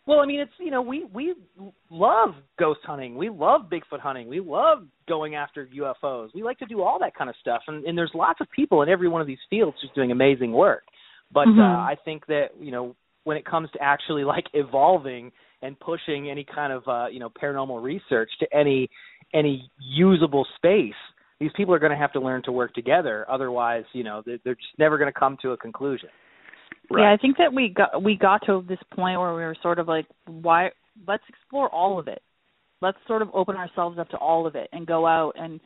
Well, 0.06 0.20
I 0.20 0.26
mean, 0.26 0.40
it's 0.40 0.52
you 0.58 0.72
know 0.72 0.82
we 0.82 1.06
we 1.14 1.36
love 1.90 2.30
ghost 2.58 2.80
hunting, 2.84 3.18
we 3.18 3.30
love 3.30 3.64
Bigfoot 3.70 4.00
hunting, 4.00 4.30
we 4.30 4.40
love 4.40 4.84
going 5.08 5.36
after 5.36 5.68
UFOs. 5.68 6.30
We 6.34 6.44
like 6.44 6.58
to 6.60 6.66
do 6.66 6.82
all 6.82 6.98
that 7.00 7.14
kind 7.14 7.30
of 7.30 7.36
stuff, 7.42 7.62
and, 7.68 7.84
and 7.84 7.98
there's 7.98 8.12
lots 8.14 8.40
of 8.40 8.48
people 8.56 8.82
in 8.84 8.90
every 8.90 9.10
one 9.10 9.20
of 9.20 9.28
these 9.28 9.38
fields 9.50 9.76
just 9.82 9.94
doing 9.96 10.12
amazing 10.12 10.54
work. 10.54 10.84
But 11.34 11.50
Mhm. 11.50 11.60
uh, 11.60 11.64
I 11.64 11.96
think 12.06 12.26
that 12.28 12.52
you 12.58 12.72
know 12.72 12.96
when 13.26 13.36
it 13.36 13.46
comes 13.46 13.70
to 13.72 13.84
actually 13.84 14.24
like 14.24 14.46
evolving 14.54 15.32
and 15.62 15.78
pushing 15.80 16.30
any 16.30 16.46
kind 16.46 16.72
of 16.72 16.88
uh, 16.88 17.08
you 17.08 17.20
know 17.20 17.30
paranormal 17.30 17.84
research 17.84 18.30
to 18.40 18.48
any 18.56 18.90
any 19.34 19.70
usable 19.78 20.48
space, 20.56 20.94
these 21.39 21.51
people 21.56 21.74
are 21.74 21.79
going 21.79 21.91
to 21.91 21.98
have 21.98 22.13
to 22.13 22.20
learn 22.20 22.41
to 22.44 22.51
work 22.51 22.74
together. 22.74 23.25
Otherwise, 23.29 23.84
you 23.94 24.03
know, 24.03 24.24
they're, 24.25 24.39
they're 24.44 24.56
just 24.56 24.77
never 24.79 24.98
going 24.98 25.12
to 25.12 25.20
come 25.20 25.38
to 25.41 25.51
a 25.51 25.58
conclusion. 25.58 26.10
Yeah, 26.89 27.13
I 27.13 27.17
think 27.17 27.38
that 27.38 27.53
we 27.53 27.70
got 27.70 28.01
we 28.01 28.15
got 28.15 28.46
to 28.46 28.63
this 28.67 28.79
point 28.94 29.20
where 29.20 29.34
we 29.34 29.41
were 29.41 29.58
sort 29.62 29.79
of 29.79 29.88
like, 29.88 30.06
why? 30.25 30.70
Let's 31.06 31.24
explore 31.27 31.70
all 31.70 32.00
of 32.00 32.08
it. 32.08 32.22
Let's 32.82 32.98
sort 33.08 33.22
of 33.22 33.29
open 33.34 33.56
ourselves 33.56 34.00
up 34.00 34.10
to 34.10 34.17
all 34.17 34.48
of 34.48 34.56
it 34.56 34.70
and 34.72 34.88
go 34.88 35.06
out 35.06 35.34
and 35.36 35.60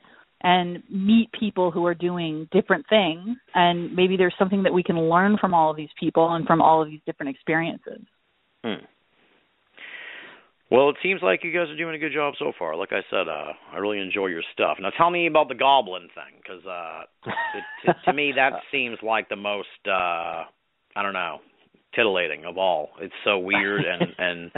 and 0.44 0.82
meet 0.90 1.30
people 1.40 1.70
who 1.70 1.86
are 1.86 1.94
doing 1.94 2.48
different 2.52 2.86
things. 2.90 3.38
And 3.54 3.96
maybe 3.96 4.18
there's 4.18 4.34
something 4.40 4.64
that 4.64 4.74
we 4.74 4.82
can 4.82 4.98
learn 4.98 5.38
from 5.40 5.54
all 5.54 5.70
of 5.70 5.78
these 5.78 5.90
people 6.00 6.34
and 6.34 6.48
from 6.48 6.62
all 6.62 6.82
of 6.82 6.90
these 6.90 7.02
different 7.06 7.30
experiences. 7.30 8.02
Hmm. 8.64 8.84
Well, 10.72 10.90
it 10.90 10.96
seems 11.04 11.22
like 11.22 11.44
you 11.44 11.52
guys 11.52 11.70
are 11.70 11.76
doing 11.76 11.96
a 11.96 12.00
good 12.00 12.14
job 12.14 12.34
so 12.40 12.54
far. 12.58 12.78
Like 12.78 12.94
I 12.94 13.02
said, 13.10 13.28
uh, 13.28 13.52
I 13.74 13.78
really 13.78 14.00
enjoy 14.00 14.28
your 14.28 14.42
stuff. 14.54 14.78
Now, 14.80 14.90
tell 14.98 15.10
me 15.10 15.28
about 15.28 15.50
the 15.50 15.56
goblin 15.56 16.08
thing, 16.16 16.40
because 16.42 16.66
uh, 16.66 17.02
it, 17.28 17.64
to, 17.86 17.96
to 18.06 18.14
me 18.14 18.32
that 18.38 18.54
seems 18.72 18.98
like 19.04 19.28
the 19.28 19.36
most 19.36 19.68
uh, 19.86 20.46
I 20.96 21.04
don't 21.04 21.14
know 21.14 21.40
titillating 21.94 22.46
of 22.46 22.58
all. 22.58 22.90
It's 23.02 23.14
so 23.26 23.38
weird 23.38 23.84
and 23.84 24.04
and 24.18 24.52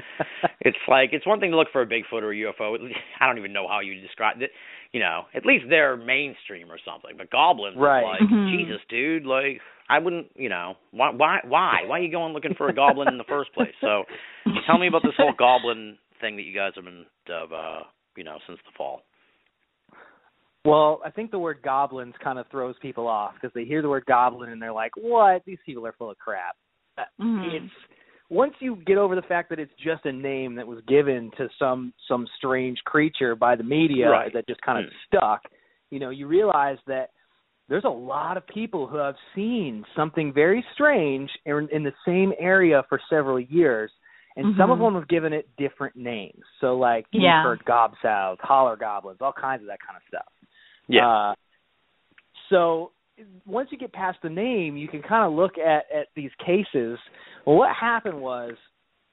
it's 0.62 0.78
like 0.88 1.10
it's 1.14 1.26
one 1.26 1.40
thing 1.40 1.52
to 1.52 1.58
look 1.58 1.70
for 1.72 1.82
a 1.82 1.88
Bigfoot 1.88 2.22
or 2.22 2.32
a 2.32 2.36
UFO. 2.36 2.78
I 3.20 3.26
don't 3.26 3.38
even 3.38 3.54
know 3.54 3.68
how 3.68 3.80
you 3.80 4.00
describe 4.00 4.42
it. 4.42 4.52
You 4.92 5.00
know, 5.00 5.24
at 5.34 5.46
least 5.46 5.66
they're 5.70 5.98
mainstream 5.98 6.72
or 6.72 6.78
something. 6.86 7.18
But 7.18 7.32
goblins, 7.32 7.76
is 7.76 7.82
Right. 7.82 8.04
like 8.04 8.30
Mhm. 8.30 8.52
Jesus, 8.52 8.82
dude. 8.88 9.26
Like 9.26 9.62
I 9.90 10.00
wouldn't. 10.00 10.28
You 10.36 10.50
know, 10.50 10.78
why 10.92 11.10
why 11.10 11.40
why 11.44 11.84
why 11.88 12.00
are 12.00 12.02
you 12.04 12.12
going 12.12 12.34
looking 12.34 12.54
for 12.54 12.70
a 12.70 12.74
goblin 12.74 13.08
in 13.08 13.18
the 13.18 13.24
first 13.24 13.52
place? 13.54 13.74
So 13.82 14.06
tell 14.66 14.78
me 14.78 14.88
about 14.88 15.04
this 15.04 15.14
whole 15.18 15.34
goblin 15.38 15.98
thing 16.22 16.36
that 16.38 16.44
you 16.44 16.56
guys 16.56 16.72
have 16.76 16.86
been 16.86 17.06
of 17.30 17.52
uh 17.54 17.80
you 18.16 18.24
know 18.24 18.38
since 18.48 18.60
the 18.66 18.72
fall. 18.78 19.02
Well, 20.66 21.02
I 21.06 21.10
think 21.10 21.32
the 21.32 21.40
word 21.40 21.60
goblins 21.62 22.14
kind 22.24 22.40
of 22.40 22.48
throws 22.50 22.76
people 22.82 23.06
off 23.08 23.34
because 23.34 23.52
they 23.54 23.66
hear 23.66 23.82
the 23.82 23.90
word 23.90 24.06
goblin 24.06 24.50
and 24.50 24.62
they're 24.62 24.72
like, 24.72 24.94
"What? 24.96 25.44
These 25.46 25.58
people 25.66 25.86
are 25.86 25.92
full 25.94 26.12
of 26.12 26.18
crap." 26.18 26.56
Uh, 26.98 27.04
Mhm. 27.20 27.54
It's 27.54 27.74
once 28.30 28.54
you 28.60 28.78
get 28.78 28.98
over 28.98 29.16
the 29.16 29.22
fact 29.24 29.50
that 29.50 29.60
it's 29.60 29.74
just 29.76 30.06
a 30.06 30.12
name 30.12 30.56
that 30.56 30.66
was 30.66 30.80
given 30.88 31.32
to 31.38 31.50
some 31.60 31.94
some 32.08 32.26
strange 32.38 32.82
creature 32.86 33.36
by 33.36 33.56
the 33.56 33.64
media 33.64 34.10
Right. 34.10 34.32
that 34.34 34.48
just 34.48 34.62
kind 34.62 34.80
of 34.80 34.92
Mm. 34.92 34.96
stuck, 35.06 35.42
you 35.92 36.00
know, 36.00 36.10
you 36.10 36.28
realize 36.28 36.80
that 36.86 37.12
there's 37.68 37.84
a 37.84 37.90
lot 37.90 38.38
of 38.38 38.46
people 38.48 38.88
who 38.88 38.98
have 38.98 39.18
seen 39.36 39.86
something 39.96 40.32
very 40.34 40.62
strange 40.74 41.32
in, 41.46 41.68
in 41.70 41.84
the 41.84 41.94
same 42.06 42.34
area 42.38 42.84
for 42.90 43.00
several 43.10 43.40
years, 43.40 43.92
and 44.36 44.56
some 44.58 44.72
of 44.72 44.80
Mhm. 44.80 44.82
them 44.82 44.96
have 44.96 45.08
given 45.08 45.34
it 45.34 45.48
different 45.58 45.96
names. 45.96 46.44
So 46.60 46.78
like 46.78 47.06
Yeah. 47.12 47.44
Heard 47.44 47.64
Gobsows, 47.66 48.40
Holler 48.40 48.76
Goblins, 48.76 49.22
all 49.22 49.34
kinds 49.34 49.62
of 49.62 49.68
that 49.68 49.80
kind 49.80 49.98
of 49.98 50.04
stuff. 50.08 50.32
Yeah. 50.88 51.08
Uh, 51.08 51.36
so 52.50 52.92
once 53.46 53.72
you 53.72 53.78
get 53.78 53.94
past 53.94 54.22
the 54.22 54.30
name, 54.30 54.76
you 54.76 54.88
can 54.88 55.02
kind 55.02 55.26
of 55.26 55.34
look 55.34 55.58
at 55.58 55.90
at 55.92 56.08
these 56.16 56.34
cases. 56.36 57.00
Well, 57.46 57.58
what 57.58 57.74
happened 57.76 58.20
was 58.20 58.56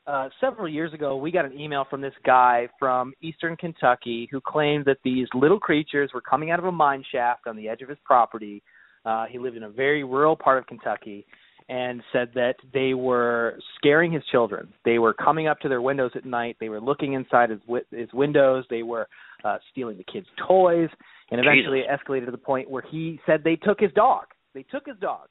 uh, 0.06 0.28
several 0.40 0.68
years 0.68 0.92
ago, 0.92 1.16
we 1.16 1.30
got 1.30 1.44
an 1.44 1.60
email 1.60 1.84
from 1.84 2.00
this 2.00 2.14
guy 2.24 2.68
from 2.78 3.12
Eastern 3.20 3.56
Kentucky 3.56 4.26
who 4.32 4.40
claimed 4.40 4.84
that 4.86 4.96
these 5.04 5.28
little 5.34 5.60
creatures 5.60 6.10
were 6.12 6.22
coming 6.22 6.50
out 6.50 6.58
of 6.58 6.64
a 6.64 6.72
mine 6.72 7.04
shaft 7.12 7.46
on 7.46 7.54
the 7.54 7.68
edge 7.68 7.82
of 7.82 7.88
his 7.88 7.98
property. 8.04 8.62
Uh, 9.04 9.26
he 9.26 9.38
lived 9.38 9.56
in 9.56 9.64
a 9.64 9.68
very 9.68 10.02
rural 10.02 10.34
part 10.34 10.58
of 10.58 10.66
Kentucky 10.66 11.26
and 11.70 12.02
said 12.12 12.30
that 12.34 12.56
they 12.74 12.94
were 12.94 13.58
scaring 13.76 14.12
his 14.12 14.22
children. 14.30 14.72
They 14.84 14.98
were 14.98 15.14
coming 15.14 15.46
up 15.46 15.60
to 15.60 15.68
their 15.68 15.80
windows 15.80 16.10
at 16.16 16.24
night. 16.24 16.56
They 16.58 16.68
were 16.68 16.80
looking 16.80 17.12
inside 17.12 17.50
his, 17.50 17.60
wi- 17.60 17.84
his 17.92 18.12
windows. 18.12 18.64
They 18.68 18.82
were 18.82 19.06
uh, 19.44 19.58
stealing 19.70 19.96
the 19.96 20.04
kids' 20.04 20.26
toys. 20.48 20.88
And 21.30 21.40
eventually 21.40 21.78
Jesus. 21.78 21.92
it 22.04 22.10
escalated 22.10 22.24
to 22.26 22.32
the 22.32 22.38
point 22.38 22.68
where 22.68 22.82
he 22.90 23.20
said 23.24 23.42
they 23.44 23.56
took 23.56 23.78
his 23.78 23.92
dog. 23.92 24.24
They 24.52 24.64
took 24.64 24.82
his 24.84 24.96
dog. 25.00 25.28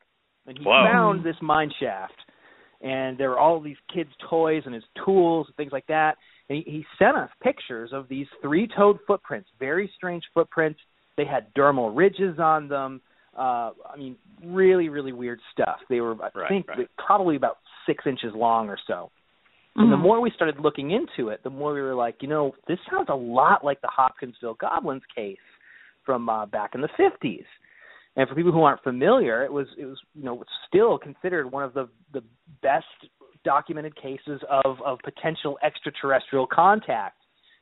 And 0.48 0.58
he 0.58 0.64
Whoa. 0.64 0.86
found 0.90 1.26
this 1.26 1.36
mine 1.42 1.72
shaft 1.80 2.16
and 2.82 3.18
there 3.18 3.30
were 3.30 3.40
all 3.40 3.60
these 3.60 3.78
kids' 3.94 4.10
toys 4.30 4.64
and 4.66 4.74
his 4.74 4.84
tools 5.04 5.48
and 5.48 5.56
things 5.56 5.72
like 5.72 5.88
that. 5.88 6.16
And 6.48 6.64
he, 6.66 6.72
he 6.72 6.86
sent 6.98 7.18
us 7.18 7.30
pictures 7.44 7.92
of 7.94 8.08
these 8.08 8.28
three-toed 8.42 9.00
footprints, 9.06 9.50
very 9.60 9.92
strange 9.96 10.24
footprints. 10.34 10.80
They 11.18 11.26
had 11.26 11.54
dermal 11.54 11.92
ridges 11.94 12.40
on 12.40 12.70
them. 12.70 13.02
Uh, 13.40 13.72
I 13.94 13.96
mean, 13.98 14.18
really, 14.44 14.90
really 14.90 15.14
weird 15.14 15.40
stuff. 15.54 15.80
They 15.90 16.02
were, 16.02 16.14
I 16.22 16.30
Right, 16.36 16.50
think, 16.50 16.68
right. 16.68 16.90
probably 16.98 17.38
about 17.38 17.58
six 17.86 18.06
inches 18.06 18.34
long 18.36 18.68
or 18.70 18.78
so. 18.86 19.10
And 19.76 19.90
the 19.92 19.96
Mhm. 19.96 20.02
more 20.02 20.20
we 20.20 20.30
started 20.32 20.60
looking 20.60 20.92
into 20.92 21.30
it, 21.30 21.42
the 21.44 21.50
more 21.50 21.74
we 21.74 21.82
were 21.82 21.96
like, 21.96 22.22
you 22.22 22.28
know, 22.28 22.54
this 22.68 22.80
sounds 22.90 23.08
a 23.10 23.16
lot 23.16 23.64
like 23.64 23.80
the 23.82 23.88
Hopkinsville 23.88 24.56
Goblins 24.56 25.04
case 25.16 25.40
from 26.04 26.28
uh, 26.28 26.46
back 26.48 26.76
in 26.76 26.82
the 26.82 26.90
50s. 26.90 27.46
And 28.18 28.28
for 28.28 28.36
people 28.36 28.52
who 28.52 28.64
aren't 28.64 28.84
familiar, 28.84 29.44
it 29.46 29.54
was 29.54 29.68
it 29.78 29.86
was 29.86 29.98
you 30.16 30.24
know 30.26 30.44
still 30.68 30.98
considered 30.98 31.50
one 31.50 31.64
of 31.64 31.74
the 31.74 31.88
the 32.12 32.24
best 32.62 32.88
documented 33.46 33.96
cases 33.96 34.42
of 34.50 34.82
of 34.82 35.00
potential 35.04 35.58
extraterrestrial 35.64 36.46
contact. 36.48 37.18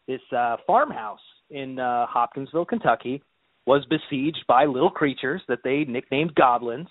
This 0.07 0.21
uh, 0.35 0.57
farmhouse 0.65 1.19
in 1.51 1.77
uh, 1.77 2.07
Hopkinsville, 2.07 2.65
Kentucky, 2.65 3.21
was 3.67 3.85
besieged 3.85 4.43
by 4.47 4.65
little 4.65 4.89
creatures 4.89 5.41
that 5.47 5.59
they 5.63 5.83
nicknamed 5.83 6.33
goblins. 6.35 6.87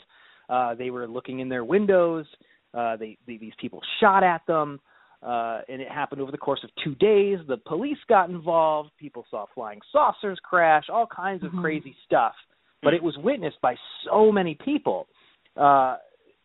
Uh, 0.49 0.75
they 0.75 0.91
were 0.91 1.09
looking 1.09 1.41
in 1.41 1.49
their 1.49 1.65
windows. 1.65 2.27
Uh, 2.75 2.97
they, 2.97 3.17
they 3.27 3.39
these 3.39 3.55
people 3.59 3.81
shot 3.99 4.23
at 4.23 4.47
them, 4.47 4.79
uh, 5.23 5.63
and 5.69 5.81
it 5.81 5.91
happened 5.91 6.21
over 6.21 6.31
the 6.31 6.39
course 6.39 6.61
of 6.63 6.71
two 6.85 6.95
days. 6.97 7.39
The 7.49 7.57
police 7.57 7.99
got 8.09 8.29
involved. 8.29 8.91
People 9.01 9.25
saw 9.31 9.47
flying 9.55 9.81
saucers 9.91 10.39
crash, 10.45 10.85
all 10.93 11.07
kinds 11.07 11.43
of 11.43 11.51
Mhm. 11.53 11.63
crazy 11.63 11.97
stuff. 12.05 12.35
But 12.83 12.93
it 12.95 13.03
was 13.03 13.17
witnessed 13.17 13.61
by 13.63 13.75
so 14.05 14.31
many 14.31 14.55
people. 14.55 15.09
Uh, 15.57 15.97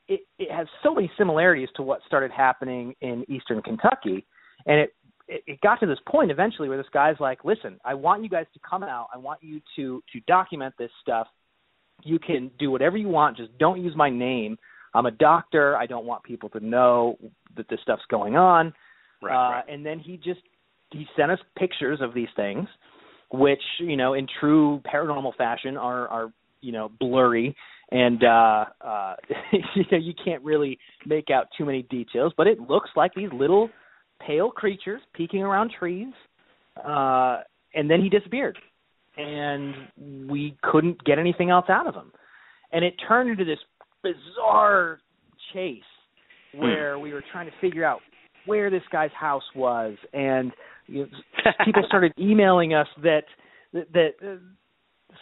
it, 0.07 0.21
it 0.39 0.50
has 0.50 0.65
so 0.81 0.95
many 0.95 1.11
similarities 1.17 1.69
to 1.75 1.83
what 1.83 2.00
started 2.07 2.31
happening 2.31 2.95
in 3.01 3.25
eastern 3.29 3.61
Kentucky, 3.61 4.25
and 4.65 4.79
it, 4.79 4.93
it 5.31 5.43
it 5.47 5.61
got 5.61 5.79
to 5.79 5.85
this 5.85 6.00
point 6.07 6.29
eventually 6.29 6.67
where 6.67 6.77
this 6.77 6.88
guy's 6.93 7.19
like, 7.19 7.43
"Listen, 7.45 7.79
I 7.85 7.93
want 7.93 8.23
you 8.23 8.29
guys 8.29 8.45
to 8.53 8.59
come 8.67 8.83
out. 8.83 9.07
I 9.13 9.17
want 9.17 9.41
you 9.41 9.61
to 9.77 10.03
to 10.13 10.19
document 10.27 10.75
this 10.77 10.91
stuff. 11.01 11.27
You 12.03 12.19
can 12.19 12.51
do 12.59 12.69
whatever 12.69 12.97
you 12.97 13.07
want. 13.07 13.38
Just 13.38 13.57
don't 13.57 13.81
use 13.81 13.95
my 13.95 14.09
name. 14.09 14.57
I'm 14.93 15.05
a 15.05 15.11
doctor. 15.11 15.77
I 15.77 15.85
don't 15.85 16.05
want 16.05 16.23
people 16.23 16.50
to 16.50 16.59
know 16.59 17.17
that 17.55 17.67
this 17.69 17.79
stuff's 17.81 18.05
going 18.09 18.35
on." 18.35 18.73
Right, 19.21 19.33
uh, 19.33 19.51
right. 19.51 19.63
And 19.69 19.85
then 19.85 20.00
he 20.00 20.17
just 20.17 20.41
he 20.91 21.05
sent 21.15 21.31
us 21.31 21.39
pictures 21.57 22.00
of 22.01 22.13
these 22.13 22.29
things, 22.35 22.67
which 23.31 23.63
you 23.79 23.95
know, 23.95 24.13
in 24.13 24.27
true 24.39 24.81
paranormal 24.91 25.35
fashion, 25.35 25.77
are 25.77 26.07
are 26.09 26.33
you 26.59 26.71
know 26.71 26.91
blurry 27.00 27.55
and 27.91 28.23
uh 28.23 28.65
uh 28.81 29.15
you 29.75 29.83
know 29.91 29.97
you 29.97 30.13
can't 30.23 30.43
really 30.43 30.77
make 31.05 31.29
out 31.31 31.47
too 31.57 31.65
many 31.65 31.81
details 31.81 32.31
but 32.38 32.45
it 32.45 32.59
looks 32.59 32.91
like 32.95 33.11
these 33.15 33.31
little 33.33 33.67
pale 34.25 34.49
creatures 34.49 35.01
peeking 35.13 35.41
around 35.41 35.71
trees 35.77 36.13
uh 36.85 37.39
and 37.73 37.89
then 37.89 38.01
he 38.01 38.09
disappeared 38.09 38.57
and 39.17 39.73
we 40.29 40.57
couldn't 40.63 41.03
get 41.03 41.19
anything 41.19 41.49
else 41.49 41.65
out 41.69 41.87
of 41.87 41.93
him 41.93 42.11
and 42.71 42.85
it 42.85 42.93
turned 43.07 43.29
into 43.29 43.45
this 43.45 43.59
bizarre 44.03 44.99
chase 45.53 45.81
where 46.53 46.99
we 46.99 47.13
were 47.13 47.23
trying 47.31 47.45
to 47.45 47.53
figure 47.61 47.85
out 47.85 48.01
where 48.45 48.69
this 48.69 48.83
guy's 48.91 49.11
house 49.17 49.43
was, 49.55 49.95
and 50.13 50.51
you 50.87 51.07
know, 51.45 51.51
people 51.65 51.83
started 51.87 52.13
emailing 52.19 52.73
us 52.73 52.87
that 53.03 53.23
that, 53.73 53.91
that 53.93 54.09
uh, 54.23 54.35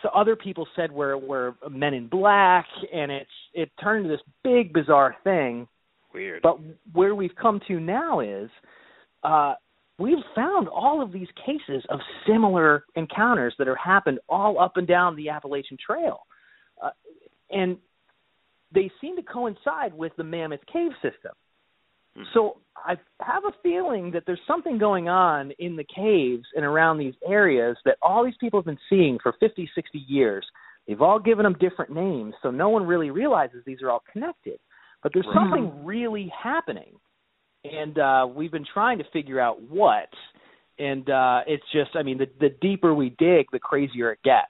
so 0.01 0.09
other 0.09 0.35
people 0.35 0.67
said 0.75 0.91
we're 0.91 1.17
we're 1.17 1.53
Men 1.69 1.93
in 1.93 2.07
Black, 2.07 2.65
and 2.93 3.11
it's 3.11 3.29
it 3.53 3.69
turned 3.81 4.05
into 4.05 4.15
this 4.15 4.25
big 4.43 4.73
bizarre 4.73 5.15
thing. 5.23 5.67
Weird. 6.13 6.41
But 6.41 6.57
where 6.93 7.13
we've 7.13 7.35
come 7.39 7.59
to 7.67 7.79
now 7.79 8.19
is 8.19 8.49
uh, 9.23 9.55
we've 9.97 10.23
found 10.35 10.67
all 10.67 11.01
of 11.01 11.11
these 11.11 11.27
cases 11.45 11.83
of 11.89 11.99
similar 12.27 12.85
encounters 12.95 13.53
that 13.59 13.67
have 13.67 13.77
happened 13.77 14.19
all 14.29 14.59
up 14.59 14.77
and 14.77 14.87
down 14.87 15.15
the 15.15 15.29
Appalachian 15.29 15.77
Trail, 15.85 16.21
uh, 16.83 16.89
and 17.51 17.77
they 18.73 18.89
seem 19.01 19.15
to 19.15 19.23
coincide 19.23 19.93
with 19.93 20.11
the 20.17 20.23
Mammoth 20.23 20.65
Cave 20.71 20.91
system. 21.01 21.31
Hmm. 22.15 22.23
So 22.33 22.57
I 22.75 22.95
have 23.21 23.43
a 23.45 23.51
feeling 23.61 24.11
that 24.11 24.23
there's 24.25 24.39
something 24.47 24.77
going 24.77 25.09
on 25.09 25.51
in 25.59 25.75
the 25.75 25.83
caves 25.83 26.45
and 26.55 26.65
around 26.65 26.97
these 26.97 27.15
areas 27.27 27.77
that 27.85 27.97
all 28.01 28.23
these 28.23 28.37
people 28.39 28.59
have 28.59 28.65
been 28.65 28.79
seeing 28.89 29.19
for 29.21 29.33
50, 29.39 29.69
60 29.75 29.97
years. 30.07 30.45
They've 30.87 31.01
all 31.01 31.19
given 31.19 31.43
them 31.43 31.55
different 31.59 31.91
names, 31.91 32.33
so 32.41 32.49
no 32.49 32.69
one 32.69 32.85
really 32.85 33.11
realizes 33.11 33.63
these 33.65 33.81
are 33.81 33.91
all 33.91 34.03
connected. 34.11 34.59
But 35.03 35.13
there's 35.13 35.25
Right. 35.27 35.35
something 35.35 35.85
really 35.85 36.27
happening, 36.29 36.99
and 37.63 37.97
uh, 37.97 38.27
we've 38.33 38.51
been 38.51 38.65
trying 38.71 38.99
to 38.99 39.03
figure 39.11 39.39
out 39.39 39.61
what. 39.61 40.09
And 40.77 41.09
uh, 41.09 41.41
it's 41.45 41.63
just, 41.73 41.91
I 41.95 42.03
mean, 42.03 42.17
the 42.17 42.27
the 42.39 42.49
deeper 42.61 42.93
we 42.93 43.09
dig, 43.09 43.47
the 43.51 43.59
crazier 43.59 44.13
it 44.13 44.19
gets. 44.23 44.47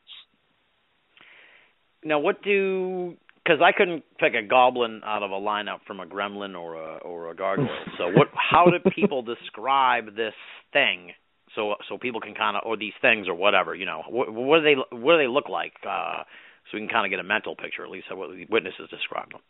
Now, 2.04 2.20
what 2.20 2.44
do 2.44 3.18
because 3.44 3.62
I 3.64 3.72
couldn't 3.72 4.04
pick 4.20 4.34
a 4.36 4.46
goblin 4.46 5.02
out 5.04 5.24
of 5.24 5.32
a 5.32 5.36
lineup 5.36 5.80
from 5.88 6.00
a 6.00 6.06
gremlin 6.06 6.56
or 6.56 6.76
a 6.76 6.98
or 6.98 7.32
a 7.32 7.36
gargoyle. 7.36 7.68
So 7.98 8.06
what? 8.08 8.28
How 8.34 8.66
do 8.66 8.78
people 8.92 9.24
describe 9.24 10.16
this 10.16 10.34
thing? 10.72 11.14
So 11.56 11.76
so 11.90 11.98
people 11.98 12.22
can 12.22 12.36
kind 12.36 12.56
of 12.56 12.64
or 12.66 12.78
these 12.78 12.94
things 13.02 13.28
or 13.28 13.34
whatever 13.34 13.74
you 13.74 13.86
know 13.86 14.04
what, 14.08 14.32
what 14.32 14.60
do 14.60 14.64
they 14.64 14.76
what 14.96 15.14
do 15.14 15.18
they 15.18 15.28
look 15.28 15.50
like? 15.50 15.74
Uh, 15.84 16.24
so 16.70 16.78
we 16.78 16.82
can 16.82 16.90
kind 16.90 17.06
of 17.06 17.10
get 17.10 17.20
a 17.20 17.28
mental 17.28 17.56
picture 17.56 17.84
at 17.84 17.90
least 17.90 18.08
of 18.12 18.20
what 18.20 18.30
the 18.30 18.46
witnesses 18.50 18.88
describe 18.92 19.32
them. 19.32 19.42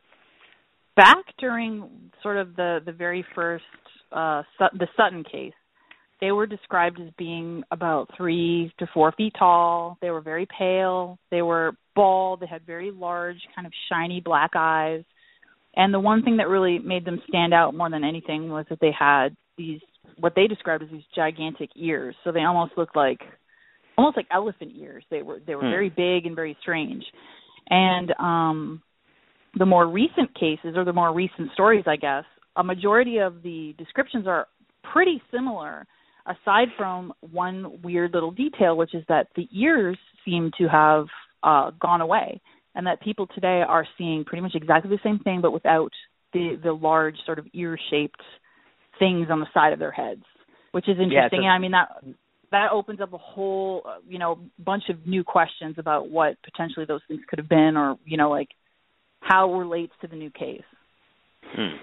Back 1.00 1.26
during 1.38 1.90
sort 2.22 2.38
of 2.38 2.56
the 2.56 2.80
the 2.86 2.92
very 2.92 3.24
first 3.34 3.64
uh 4.12 4.42
the 4.82 4.88
Sutton 4.98 5.24
case, 5.24 5.54
they 6.22 6.32
were 6.32 6.46
described 6.46 7.00
as 7.00 7.10
being 7.18 7.64
about 7.72 8.10
three 8.18 8.74
to 8.80 8.88
four 8.94 9.14
feet 9.14 9.34
tall. 9.40 9.98
They 10.02 10.12
were 10.12 10.22
very 10.22 10.48
pale. 10.58 11.18
They 11.32 11.42
were 11.42 11.72
bald. 11.96 12.42
They 12.42 12.48
had 12.48 12.66
very 12.66 12.92
large, 12.92 13.38
kind 13.56 13.66
of 13.66 13.74
shiny 13.90 14.20
black 14.20 14.52
eyes. 14.56 15.04
And 15.76 15.94
the 15.94 16.00
one 16.00 16.24
thing 16.24 16.38
that 16.38 16.50
really 16.50 16.80
made 16.80 17.06
them 17.06 17.22
stand 17.30 17.54
out 17.54 17.76
more 17.76 17.90
than 17.90 18.04
anything 18.04 18.50
was 18.50 18.66
that 18.70 18.80
they 18.82 18.92
had 19.08 19.30
these 19.58 19.80
what 20.18 20.34
they 20.36 20.48
described 20.48 20.84
as 20.84 20.90
these 20.92 21.04
gigantic 21.16 21.70
ears. 21.76 22.16
So 22.24 22.32
they 22.32 22.44
almost 22.44 22.74
looked 22.78 22.96
like 22.96 23.22
almost 23.98 24.18
like 24.18 24.28
elephant 24.32 24.72
ears. 24.76 25.04
They 25.10 25.22
were 25.22 25.40
they 25.46 25.56
were 25.56 25.64
Hmm. 25.64 25.78
very 25.78 25.90
big 25.90 26.26
and 26.26 26.36
very 26.36 26.58
strange. 26.62 27.06
And 27.70 28.12
um 28.20 28.82
the 29.58 29.66
more 29.66 29.88
recent 29.88 30.34
cases 30.36 30.76
or 30.76 30.86
the 30.86 30.94
more 30.94 31.14
recent 31.14 31.52
stories, 31.54 31.86
I 31.88 31.96
guess, 31.96 32.24
a 32.56 32.64
majority 32.64 33.18
of 33.18 33.42
the 33.42 33.74
descriptions 33.78 34.28
are 34.28 34.48
pretty 34.94 35.22
similar, 35.32 35.86
aside 36.26 36.68
from 36.78 37.14
one 37.32 37.82
weird 37.84 38.14
little 38.14 38.32
detail, 38.32 38.78
which 38.78 38.94
is 38.94 39.04
that 39.08 39.28
the 39.36 39.48
ears 39.54 39.98
seem 40.26 40.52
to 40.58 40.68
have 40.68 41.06
uh, 41.44 41.72
gone 41.80 42.02
away, 42.02 42.42
and 42.76 42.86
that 42.86 43.02
people 43.02 43.28
today 43.34 43.64
are 43.68 43.88
seeing 43.98 44.24
pretty 44.26 44.42
much 44.42 44.54
exactly 44.56 44.90
the 44.90 45.00
same 45.04 45.20
thing, 45.20 45.40
but 45.42 45.52
without 45.52 45.92
the 46.34 46.60
the 46.64 46.72
large 46.72 47.16
sort 47.26 47.40
of 47.40 47.48
ear-shaped 47.54 48.22
things 49.00 49.28
on 49.32 49.40
the 49.40 49.48
side 49.54 49.74
of 49.74 49.80
their 49.80 49.92
heads, 49.92 50.24
which 50.72 50.88
is 50.88 50.98
interesting. 51.00 51.40
a- 51.40 51.44
and 51.44 51.52
I 51.52 51.58
mean 51.58 51.72
that 51.72 51.90
that 52.52 52.72
opens 52.72 53.00
up 53.02 53.14
a 53.14 53.18
whole 53.18 53.84
uh, 53.86 53.98
you 54.08 54.20
know 54.20 54.40
bunch 54.60 54.84
of 54.90 55.08
new 55.08 55.24
questions 55.24 55.76
about 55.78 56.10
what 56.10 56.36
potentially 56.44 56.86
those 56.86 57.02
things 57.08 57.22
could 57.28 57.40
have 57.40 57.50
been, 57.50 57.78
or 57.78 57.98
you 58.06 58.18
know 58.18 58.30
like 58.30 58.50
how 59.22 59.54
it 59.54 59.58
relates 59.58 59.94
to 60.02 60.08
the 60.08 60.16
new 60.16 60.30
case. 60.30 60.64
Hmm. 61.56 61.78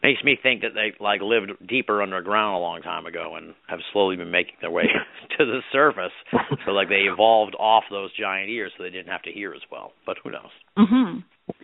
Makes 0.00 0.22
me 0.22 0.38
think 0.40 0.62
that 0.62 0.74
they 0.74 0.92
like 1.02 1.20
lived 1.22 1.50
deeper 1.68 2.02
underground 2.02 2.54
a 2.54 2.58
long 2.60 2.82
time 2.82 3.06
ago 3.06 3.34
and 3.36 3.54
have 3.66 3.80
slowly 3.92 4.14
been 4.14 4.30
making 4.30 4.54
their 4.60 4.70
way 4.70 4.84
to 5.38 5.44
the 5.44 5.58
surface. 5.72 6.12
So 6.64 6.70
like 6.70 6.88
they 6.88 7.06
evolved 7.12 7.56
off 7.58 7.82
those 7.90 8.10
giant 8.16 8.48
ears 8.48 8.70
so 8.76 8.84
they 8.84 8.90
didn't 8.90 9.08
have 9.10 9.22
to 9.22 9.32
hear 9.32 9.52
as 9.54 9.60
well. 9.72 9.90
But 10.06 10.18
who 10.22 10.30
knows? 10.30 10.50
hmm 10.76 11.18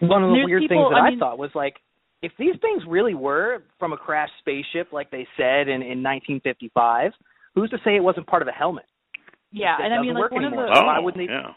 One 0.04 0.24
of 0.24 0.30
the 0.30 0.34
There's 0.34 0.46
weird 0.46 0.62
people- 0.62 0.90
things 0.90 0.94
that 0.96 1.02
I 1.12 1.14
I, 1.14 1.18
thought 1.18 1.38
was 1.38 1.50
like, 1.54 1.76
if 2.22 2.32
these 2.38 2.56
things 2.60 2.82
really 2.88 3.14
were 3.14 3.62
from 3.78 3.92
a 3.92 3.96
crashed 3.96 4.32
spaceship, 4.40 4.92
like 4.92 5.10
they 5.12 5.28
said 5.36 5.68
in 5.68 5.82
in 5.82 6.02
1955, 6.02 7.12
who's 7.54 7.70
to 7.70 7.78
say 7.84 7.94
it 7.94 8.02
wasn't 8.02 8.26
part 8.26 8.42
of 8.42 8.48
a 8.48 8.52
helmet? 8.52 8.86
Yeah, 9.52 9.76
That 9.78 9.84
and 9.84 9.94
I 9.94 10.00
mean 10.00 10.14
like 10.14 10.22
work 10.22 10.32
one 10.32 10.44
of 10.44 10.50
the 10.50 10.56
anymore. 10.58 10.74
So 10.74 10.82
why 10.84 10.96
oh, 10.98 11.02
wouldn't 11.02 11.28
they- 11.28 11.32
yeah. 11.32 11.52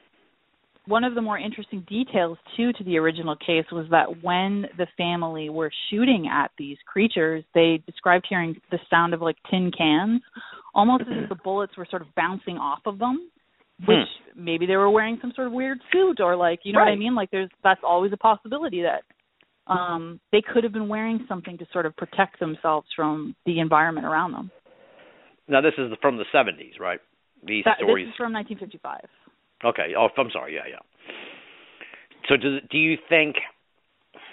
One 0.87 1.03
of 1.03 1.15
the 1.15 1.21
more 1.21 1.37
interesting 1.37 1.85
details 1.87 2.37
too 2.55 2.71
to 2.73 2.83
the 2.83 2.97
original 2.97 3.35
case 3.35 3.65
was 3.71 3.87
that 3.91 4.23
when 4.23 4.65
the 4.77 4.87
family 4.95 5.49
were 5.49 5.71
shooting 5.89 6.29
at 6.31 6.51
these 6.57 6.77
creatures, 6.85 7.43
they 7.53 7.83
described 7.85 8.25
hearing 8.29 8.55
the 8.71 8.79
sound 8.89 9.13
of 9.13 9.21
like 9.21 9.35
tin 9.51 9.71
cans, 9.77 10.21
almost 10.73 11.01
as 11.01 11.07
if 11.11 11.29
the 11.29 11.35
bullets 11.43 11.75
were 11.77 11.85
sort 11.89 12.01
of 12.01 12.07
bouncing 12.15 12.57
off 12.57 12.79
of 12.85 12.99
them. 12.99 13.29
Which 13.85 14.07
maybe 14.35 14.65
they 14.65 14.75
were 14.75 14.89
wearing 14.89 15.19
some 15.21 15.33
sort 15.35 15.47
of 15.47 15.53
weird 15.53 15.77
suit 15.91 16.19
or 16.19 16.35
like 16.35 16.61
you 16.63 16.73
know 16.73 16.79
what 16.79 16.87
I 16.87 16.95
mean? 16.95 17.13
Like 17.13 17.29
there's 17.29 17.49
that's 17.63 17.81
always 17.83 18.11
a 18.11 18.17
possibility 18.17 18.81
that 18.81 19.03
um 19.71 20.19
they 20.31 20.41
could 20.41 20.63
have 20.63 20.73
been 20.73 20.87
wearing 20.87 21.25
something 21.27 21.59
to 21.59 21.67
sort 21.71 21.85
of 21.85 21.95
protect 21.95 22.39
themselves 22.39 22.87
from 22.95 23.35
the 23.45 23.59
environment 23.59 24.07
around 24.07 24.31
them. 24.31 24.49
Now 25.47 25.61
this 25.61 25.73
is 25.77 25.91
from 26.01 26.17
the 26.17 26.25
70s, 26.33 26.79
right? 26.79 26.99
These 27.45 27.65
That, 27.65 27.77
stories. 27.77 28.07
this 28.07 28.13
is 28.13 28.17
from 28.17 28.33
1955. 28.33 29.01
Okay. 29.63 29.93
Oh, 29.97 30.07
I'm 30.17 30.29
sorry. 30.31 30.55
Yeah, 30.55 30.67
yeah. 30.69 30.79
So 32.29 32.37
do 32.37 32.59
do 32.69 32.77
you 32.77 32.97
think? 33.09 33.35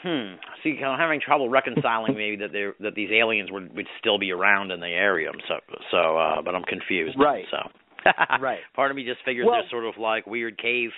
Hmm. 0.03 0.37
See, 0.63 0.79
I'm 0.85 0.99
having 0.99 1.21
trouble 1.21 1.49
reconciling 1.49 2.15
maybe 2.15 2.37
that 2.37 2.53
they 2.53 2.69
that 2.85 2.95
these 2.95 3.11
aliens 3.11 3.51
would 3.51 3.75
would 3.75 3.87
still 3.99 4.19
be 4.19 4.33
around 4.33 4.71
in 4.71 4.81
the 4.81 4.87
area. 4.87 5.31
So 5.49 5.55
so, 5.91 6.19
uh, 6.19 6.43
but 6.43 6.55
I'm 6.55 6.65
confused. 6.65 7.17
Right. 7.19 7.45
So. 7.51 7.59
Right. 8.41 8.59
Part 8.77 8.91
of 8.91 8.97
me 8.99 9.05
just 9.05 9.25
figures 9.25 9.47
Well- 9.49 9.61
they're 9.63 9.71
sort 9.71 9.87
of 9.87 9.95
like 9.99 10.27
weird 10.27 10.59
cave, 10.59 10.91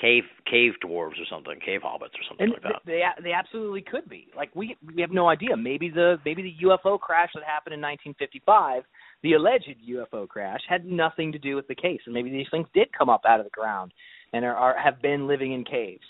cave, 0.00 0.24
cave 0.50 0.72
dwarves 0.84 1.20
or 1.20 1.26
something, 1.30 1.54
cave 1.64 1.82
hobbits 1.84 2.18
or 2.18 2.24
something 2.28 2.50
like 2.50 2.62
that. 2.62 2.82
they 2.84 3.02
they 3.22 3.32
absolutely 3.32 3.82
could 3.82 4.08
be. 4.08 4.26
Like 4.36 4.50
we 4.56 4.76
we 4.84 5.00
have 5.00 5.12
no 5.12 5.28
idea. 5.28 5.56
Maybe 5.56 5.90
the 5.90 6.16
maybe 6.24 6.42
the 6.42 6.66
UFO 6.66 6.98
crash 6.98 7.30
that 7.34 7.44
happened 7.44 7.74
in 7.74 7.80
1955, 7.80 8.82
the 9.22 9.34
alleged 9.34 9.74
UFO 9.88 10.26
crash, 10.26 10.60
had 10.68 10.84
nothing 10.84 11.32
to 11.32 11.38
do 11.38 11.56
with 11.56 11.68
the 11.68 11.74
case, 11.74 12.00
and 12.06 12.14
maybe 12.14 12.30
these 12.30 12.46
things 12.50 12.66
did 12.74 12.88
come 12.96 13.08
up 13.08 13.22
out 13.28 13.40
of 13.40 13.44
the 13.44 13.50
ground 13.50 13.92
and 14.32 14.44
are, 14.44 14.54
are 14.54 14.76
have 14.78 15.00
been 15.02 15.26
living 15.26 15.52
in 15.52 15.64
caves. 15.64 16.04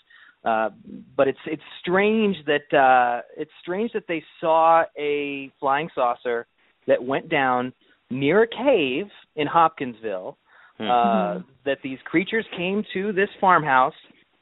Uh, 0.44 0.70
but 1.16 1.28
it's 1.28 1.38
it's 1.46 1.62
strange 1.80 2.36
that 2.46 2.76
uh, 2.76 3.22
it's 3.36 3.50
strange 3.60 3.92
that 3.92 4.04
they 4.08 4.22
saw 4.40 4.84
a 4.98 5.50
flying 5.60 5.88
saucer 5.94 6.46
that 6.86 7.02
went 7.02 7.28
down 7.28 7.72
near 8.10 8.42
a 8.42 8.48
cave 8.48 9.06
in 9.36 9.46
Hopkinsville. 9.46 10.36
Hmm. 10.78 10.90
Uh, 10.90 11.38
that 11.66 11.76
these 11.82 11.98
creatures 12.06 12.46
came 12.56 12.82
to 12.94 13.12
this 13.12 13.28
farmhouse. 13.38 13.92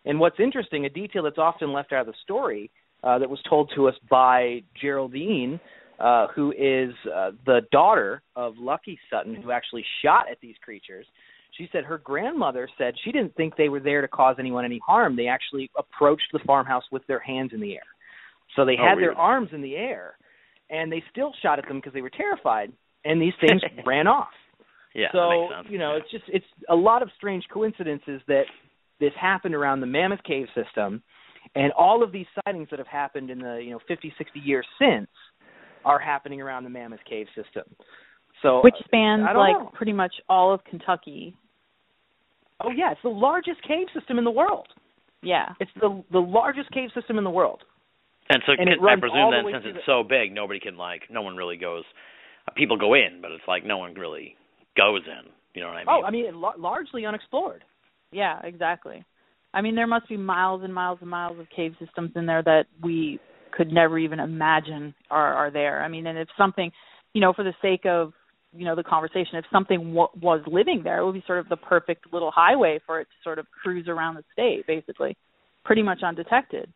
And 0.05 0.21
what's 0.21 0.39
interesting, 0.39 0.87
a 0.87 0.89
detail 0.89 1.25
that's 1.25 1.39
often 1.39 1.73
left 1.73 1.93
out 1.93 2.03
of 2.03 2.07
the 2.07 2.15
story 2.23 2.71
uh, 3.03 3.19
that 3.19 3.29
was 3.29 3.41
told 3.49 3.73
to 3.75 3.89
us 3.89 3.95
by 4.09 4.63
Geraldine, 4.81 5.59
uh, 5.99 6.29
who 6.35 6.53
is 6.53 6.95
uh, 7.13 7.31
the 7.47 7.61
daughter 7.73 8.23
of 8.37 8.55
Lucky 8.59 8.99
Sutton, 9.11 9.35
who 9.35 9.51
actually 9.51 9.85
shot 10.03 10.27
at 10.31 10.39
these 10.41 10.55
creatures. 10.63 11.07
She 11.57 11.69
said 11.73 11.85
her 11.85 11.99
grandmother 11.99 12.69
said 12.79 12.95
she 13.05 13.11
didn't 13.11 13.35
think 13.35 13.57
they 13.57 13.69
were 13.69 13.81
there 13.81 14.01
to 14.01 14.09
cause 14.09 14.37
anyone 14.39 14.65
any 14.65 14.81
harm. 14.87 15.17
They 15.17 15.27
actually 15.27 15.71
approached 15.77 16.29
the 16.33 16.39
farmhouse 16.47 16.85
with 16.93 17.07
their 17.07 17.19
hands 17.21 17.51
in 17.53 17.61
the 17.61 17.75
air. 17.75 17.87
So 18.55 18.65
they 18.65 18.77
Oh, 18.79 18.85
had 18.89 18.99
their 18.99 19.15
arms 19.17 19.51
in 19.53 19.61
the 19.63 19.75
air, 19.77 20.17
and 20.71 20.91
they 20.93 21.03
still 21.11 21.33
shot 21.43 21.59
at 21.59 21.67
them 21.67 21.79
because 21.79 21.93
they 21.95 22.03
were 22.03 22.11
terrified. 22.11 22.73
And 23.05 23.21
these 23.21 23.33
things 23.41 23.61
ran 23.87 24.07
off 24.07 24.29
yeah. 24.95 25.09
so 25.13 25.19
that 25.19 25.31
makes 25.31 25.55
sense. 25.55 25.67
you 25.73 25.79
know 25.79 25.93
Yeah. 25.93 25.99
it's 26.03 26.11
just 26.11 26.25
it's 26.29 26.47
a 26.69 26.75
lot 26.77 27.03
of 27.03 27.09
strange 27.17 27.45
coincidences 27.53 28.21
that 28.29 28.45
this 29.01 29.13
happened 29.21 29.55
around 29.55 29.81
the 29.81 29.87
mammoth 29.87 30.23
cave 30.25 30.47
system 30.55 31.03
and 31.55 31.73
all 31.73 32.03
of 32.03 32.11
these 32.13 32.27
sightings 32.45 32.69
that 32.71 32.79
have 32.79 32.89
happened 32.89 33.31
in 33.31 33.39
the 33.39 33.61
you 33.63 33.71
know 33.71 33.79
50 33.87 34.13
60 34.19 34.41
years 34.41 34.67
since 34.79 35.09
are 35.89 35.99
happening 35.99 36.41
around 36.41 36.65
the 36.65 36.71
mammoth 36.71 37.05
cave 37.09 37.27
system 37.35 37.65
so 38.43 38.61
Which 38.63 38.75
spans 38.85 39.23
like 39.25 39.59
know. 39.59 39.71
pretty 39.75 39.93
much 39.93 40.15
all 40.29 40.53
of 40.55 40.63
Kentucky. 40.65 41.35
oh 42.61 42.71
yeah 42.71 42.93
it's 42.93 43.03
the 43.03 43.09
largest 43.09 43.61
cave 43.63 43.87
system 43.99 44.19
in 44.19 44.25
the 44.25 44.31
world 44.31 44.69
Yeah. 45.23 45.49
it's 45.61 45.71
the 45.81 46.03
the 46.13 46.21
largest 46.21 46.71
cave 46.71 46.91
system 46.95 47.19
in 47.19 47.25
the 47.25 47.31
world 47.41 47.63
And 48.31 48.43
so 48.47 48.53
and 48.53 48.69
can- 48.69 48.89
I 48.89 48.97
presume 48.97 49.19
all 49.19 49.31
the 49.31 49.43
then 49.43 49.53
since 49.63 49.65
it's 49.77 49.87
the- 49.87 49.93
so 49.93 50.03
big, 50.05 50.33
nobody 50.33 50.61
can 50.61 50.77
like 50.77 51.03
no 51.11 51.23
one 51.23 51.37
really 51.37 51.57
goes. 51.57 51.85
People 52.57 52.77
go 52.79 52.95
in, 52.95 53.21
but 53.23 53.31
it's 53.33 53.47
like 53.49 53.65
no 53.65 53.79
one 53.79 53.95
really 53.95 54.37
goes 54.77 55.03
in. 55.07 55.25
You 55.55 55.63
know 55.63 55.69
what 55.69 55.77
I 55.79 55.85
oh, 55.87 55.93
mean? 55.97 56.03
oh 56.05 56.07
i 56.07 56.11
mean 56.11 56.25
it, 56.27 56.35
la- 56.35 56.59
largely 56.71 57.05
unexplored 57.07 57.65
Yeah, 58.13 58.41
exactly. 58.45 59.05
I 59.55 59.63
mean, 59.63 59.75
there 59.75 59.87
must 59.87 60.07
be 60.09 60.17
miles 60.19 60.63
and 60.63 60.73
miles 60.75 60.99
and 61.01 61.09
miles 61.11 61.39
of 61.39 61.47
cave 61.57 61.75
systems 61.83 62.13
in 62.17 62.27
there 62.27 62.43
that 62.43 62.67
we 62.83 63.19
could 63.53 63.73
never 63.73 63.99
even 63.99 64.21
imagine 64.21 64.95
are 65.11 65.35
are 65.35 65.51
there. 65.51 65.83
I 65.83 65.89
mean, 65.89 66.07
and 66.07 66.19
if 66.19 66.29
something, 66.37 66.71
you 67.15 67.21
know, 67.21 67.33
for 67.33 67.45
the 67.45 67.55
sake 67.63 67.87
of 67.87 68.13
you 68.53 68.65
know 68.65 68.75
the 68.75 68.83
conversation, 68.83 69.37
if 69.37 69.45
something 69.53 69.79
w- 69.95 70.09
was 70.21 70.41
living 70.47 70.83
there, 70.83 70.99
it 70.99 71.05
would 71.07 71.15
be 71.15 71.25
sort 71.27 71.39
of 71.39 71.49
the 71.49 71.57
perfect 71.57 72.13
little 72.13 72.31
highway 72.31 72.81
for 72.87 73.01
it 73.01 73.05
to 73.05 73.23
sort 73.23 73.39
of 73.39 73.47
cruise 73.51 73.89
around 73.89 74.15
the 74.15 74.25
state, 74.33 74.67
basically, 74.67 75.17
pretty 75.65 75.83
much 75.83 76.03
undetected. 76.03 76.73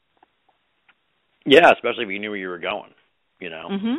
Yeah, 1.44 1.70
especially 1.72 2.04
if 2.04 2.10
you 2.10 2.18
knew 2.18 2.30
where 2.30 2.38
you 2.38 2.48
were 2.48 2.58
going, 2.58 2.90
you 3.40 3.50
know, 3.50 3.68
Mhm. 3.70 3.96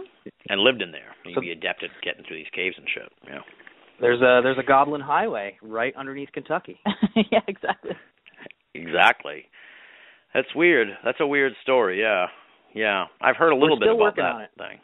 and 0.49 0.61
lived 0.61 0.81
in 0.81 0.91
there. 0.91 1.13
You'd 1.25 1.35
So- 1.35 1.41
be 1.41 1.51
adept 1.51 1.83
at 1.83 1.89
getting 2.01 2.23
through 2.23 2.37
these 2.37 2.49
caves 2.51 2.77
and 2.77 2.87
shit. 2.89 3.11
Yeah. 3.25 3.41
There's 3.99 4.21
a 4.21 4.41
there's 4.43 4.57
a 4.57 4.63
Goblin 4.63 5.01
Highway 5.01 5.57
right 5.61 5.95
underneath 5.95 6.31
Kentucky. 6.31 6.79
yeah, 7.31 7.41
exactly. 7.47 7.95
Exactly. 8.73 9.47
That's 10.33 10.53
weird. 10.55 10.97
That's 11.03 11.19
a 11.19 11.27
weird 11.27 11.55
story. 11.61 11.99
Yeah. 12.01 12.27
Yeah. 12.73 13.05
I've 13.21 13.35
heard 13.35 13.51
a 13.51 13.55
little 13.55 13.79
bit 13.79 13.89
about 13.89 14.15
that 14.15 14.49
thing. 14.57 14.79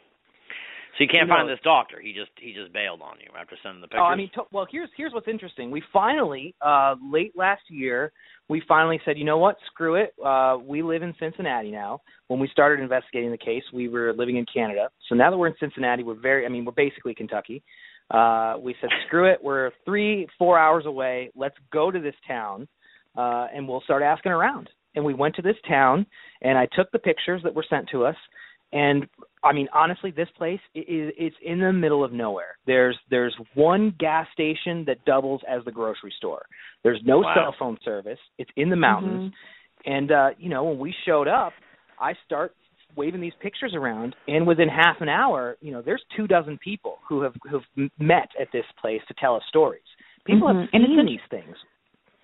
So 0.98 1.04
you 1.04 1.08
can't 1.08 1.28
You 1.28 1.34
find 1.34 1.46
know- 1.48 1.54
this 1.54 1.62
doctor. 1.62 2.00
He 2.00 2.12
just 2.12 2.30
he 2.38 2.52
just 2.52 2.72
bailed 2.72 3.00
on 3.00 3.16
you 3.20 3.28
after 3.38 3.56
sending 3.62 3.80
the 3.80 3.86
pictures. 3.86 4.02
Oh, 4.02 4.06
I 4.06 4.16
mean, 4.16 4.28
to, 4.34 4.42
well, 4.52 4.66
here's 4.70 4.90
here's 4.96 5.12
what's 5.14 5.28
interesting. 5.28 5.70
We 5.70 5.82
finally, 5.92 6.54
uh, 6.60 6.96
late 7.02 7.32
last 7.36 7.62
year, 7.68 8.12
we 8.48 8.60
finally 8.68 9.00
said, 9.04 9.16
you 9.16 9.24
know 9.24 9.38
what, 9.38 9.56
screw 9.66 9.94
it. 9.94 10.12
Uh, 10.22 10.58
we 10.62 10.82
live 10.82 11.02
in 11.02 11.14
Cincinnati 11.18 11.70
now. 11.70 12.00
When 12.26 12.38
we 12.40 12.48
started 12.48 12.82
investigating 12.82 13.30
the 13.30 13.38
case, 13.38 13.62
we 13.72 13.88
were 13.88 14.12
living 14.12 14.36
in 14.36 14.44
Canada. 14.52 14.90
So 15.08 15.14
now 15.14 15.30
that 15.30 15.36
we're 15.38 15.46
in 15.46 15.54
Cincinnati, 15.60 16.02
we're 16.02 16.14
very, 16.20 16.44
I 16.44 16.48
mean, 16.48 16.64
we're 16.64 16.72
basically 16.72 17.14
Kentucky. 17.14 17.62
Uh, 18.10 18.56
we 18.60 18.74
said, 18.80 18.90
screw 19.06 19.30
it. 19.30 19.38
We're 19.42 19.70
three, 19.84 20.26
four 20.36 20.58
hours 20.58 20.84
away. 20.84 21.30
Let's 21.36 21.54
go 21.72 21.92
to 21.92 22.00
this 22.00 22.14
town, 22.26 22.66
uh, 23.16 23.46
and 23.54 23.66
we'll 23.68 23.82
start 23.82 24.02
asking 24.02 24.32
around. 24.32 24.68
And 24.94 25.04
we 25.04 25.14
went 25.14 25.34
to 25.36 25.42
this 25.42 25.56
town, 25.68 26.06
and 26.42 26.58
I 26.58 26.66
took 26.72 26.90
the 26.90 26.98
pictures 26.98 27.40
that 27.44 27.54
were 27.54 27.64
sent 27.68 27.88
to 27.90 28.04
us. 28.04 28.16
And 28.72 29.08
I 29.42 29.52
mean, 29.52 29.68
honestly, 29.74 30.10
this 30.12 30.28
place 30.36 30.60
is 30.74 31.12
it's 31.18 31.36
in 31.42 31.60
the 31.60 31.72
middle 31.72 32.04
of 32.04 32.12
nowhere. 32.12 32.56
There's 32.66 32.96
there's 33.10 33.34
one 33.54 33.94
gas 33.98 34.26
station 34.32 34.84
that 34.86 35.04
doubles 35.04 35.40
as 35.48 35.64
the 35.64 35.72
grocery 35.72 36.12
store. 36.16 36.42
There's 36.84 37.00
no 37.04 37.18
Wow. 37.20 37.34
cell 37.34 37.54
phone 37.58 37.78
service. 37.84 38.18
It's 38.38 38.50
in 38.56 38.70
the 38.70 38.76
mountains. 38.76 39.32
And 39.86 40.12
uh, 40.12 40.30
you 40.38 40.48
know, 40.50 40.64
when 40.64 40.78
we 40.78 40.94
showed 41.04 41.26
up, 41.26 41.52
I 41.98 42.14
start 42.26 42.54
waving 42.96 43.20
these 43.20 43.32
pictures 43.40 43.72
around, 43.74 44.14
and 44.28 44.46
within 44.46 44.68
half 44.68 45.00
an 45.00 45.08
hour, 45.08 45.56
you 45.60 45.72
know, 45.72 45.80
there's 45.82 46.02
two 46.16 46.26
dozen 46.26 46.58
people 46.58 46.98
who 47.08 47.22
have 47.22 47.34
who've 47.50 47.90
met 47.98 48.28
at 48.40 48.48
this 48.52 48.64
place 48.80 49.00
to 49.08 49.14
tell 49.18 49.34
us 49.36 49.42
stories. 49.48 49.82
People 50.26 50.48
Mhm. 50.48 50.60
have 50.62 50.68
And 50.74 50.84
it's 50.84 50.90
seen 50.92 50.98
in- 51.00 51.06
these 51.06 51.20
things. 51.30 51.56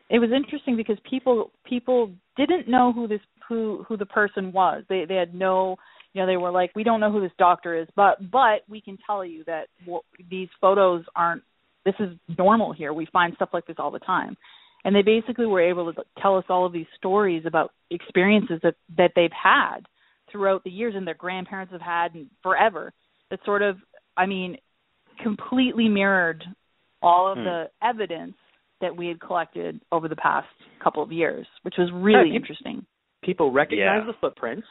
It 0.09 0.19
was 0.19 0.31
interesting 0.35 0.77
because 0.77 0.99
people 1.09 1.51
people 1.65 2.13
didn't 2.37 2.69
know 2.69 2.93
who 2.93 3.09
this 3.09 3.21
who 3.49 3.85
who 3.89 3.97
the 3.97 4.07
person 4.07 4.53
was. 4.53 4.85
They 4.89 5.05
they 5.05 5.17
had 5.17 5.35
no 5.35 5.77
you 6.13 6.21
know 6.23 6.27
they 6.27 6.37
were 6.37 6.51
like 6.51 6.71
we 6.75 6.85
don't 6.85 7.01
know 7.01 7.11
who 7.11 7.21
this 7.21 7.33
doctor 7.39 7.75
is, 7.75 7.89
but 7.97 8.31
but 8.31 8.63
we 8.69 8.81
can 8.81 8.99
tell 9.07 9.25
you 9.25 9.45
that 9.45 9.69
w- 9.81 10.01
these 10.31 10.49
photos 10.61 11.05
aren't. 11.15 11.43
This 11.85 11.95
is 12.01 12.11
normal 12.39 12.73
here. 12.73 12.93
We 12.93 13.07
find 13.13 13.33
stuff 13.35 13.51
like 13.53 13.67
this 13.67 13.77
all 13.79 13.91
the 13.93 14.01
time, 14.01 14.37
and 14.85 14.95
they 14.95 15.03
basically 15.03 15.47
were 15.47 15.61
able 15.61 15.93
to 15.93 16.03
tell 16.21 16.37
us 16.37 16.45
all 16.49 16.67
of 16.67 16.73
these 16.73 16.87
stories 16.97 17.45
about 17.47 17.73
experiences 17.91 18.61
that 18.63 18.75
that 18.97 19.13
they've 19.17 19.31
had 19.31 19.81
throughout 20.31 20.65
the 20.65 20.71
years 20.71 20.95
and 20.97 21.07
their 21.07 21.15
grandparents 21.15 21.73
have 21.73 21.81
had 21.81 22.15
and 22.15 22.27
forever. 22.43 22.93
That 23.31 23.41
sort 23.45 23.63
of 23.63 23.77
I 24.17 24.27
mean 24.27 24.59
completely 25.23 25.89
mirrored 25.89 26.45
all 27.03 27.31
of 27.31 27.39
Hmm. 27.39 27.45
the 27.45 27.71
evidence 27.83 28.35
that 28.81 28.95
we 28.97 29.09
had 29.09 29.21
collected 29.21 29.81
over 29.93 30.09
the 30.09 30.17
past 30.17 30.49
couple 30.83 31.03
of 31.03 31.11
years, 31.13 31.47
which 31.63 31.75
was 31.79 31.91
really 31.93 32.31
Yeah, 32.31 32.37
interesting. 32.37 32.85
People 33.23 33.51
recognize 33.51 34.01
Yeah. 34.01 34.07
the 34.07 34.13
footprints. 34.15 34.67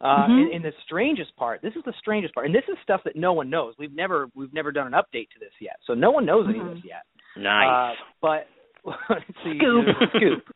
Uh, 0.00 0.26
Mhm. 0.26 0.30
and, 0.42 0.52
and 0.54 0.64
the 0.64 0.72
strangest 0.84 1.36
part, 1.36 1.62
this 1.62 1.76
is 1.76 1.84
the 1.84 1.92
strangest 1.92 2.34
part, 2.34 2.44
and 2.46 2.52
this 2.54 2.64
is 2.68 2.76
stuff 2.82 3.00
that 3.04 3.14
no 3.14 3.32
one 3.32 3.48
knows. 3.48 3.74
We've 3.78 3.92
never 3.94 4.26
we've 4.34 4.52
never 4.52 4.72
done 4.72 4.88
an 4.88 4.94
update 4.94 5.30
to 5.30 5.38
this 5.38 5.52
yet, 5.60 5.76
so 5.84 5.94
no 5.94 6.10
one 6.10 6.24
knows 6.24 6.48
any 6.48 6.58
of 6.58 6.66
this 6.74 6.84
yet. 6.84 7.04
nice. 7.36 7.96
Uh, 8.00 8.04
but 8.20 8.48
see, 9.44 9.58
Scoop. 9.58 9.86
scoop. 10.16 10.54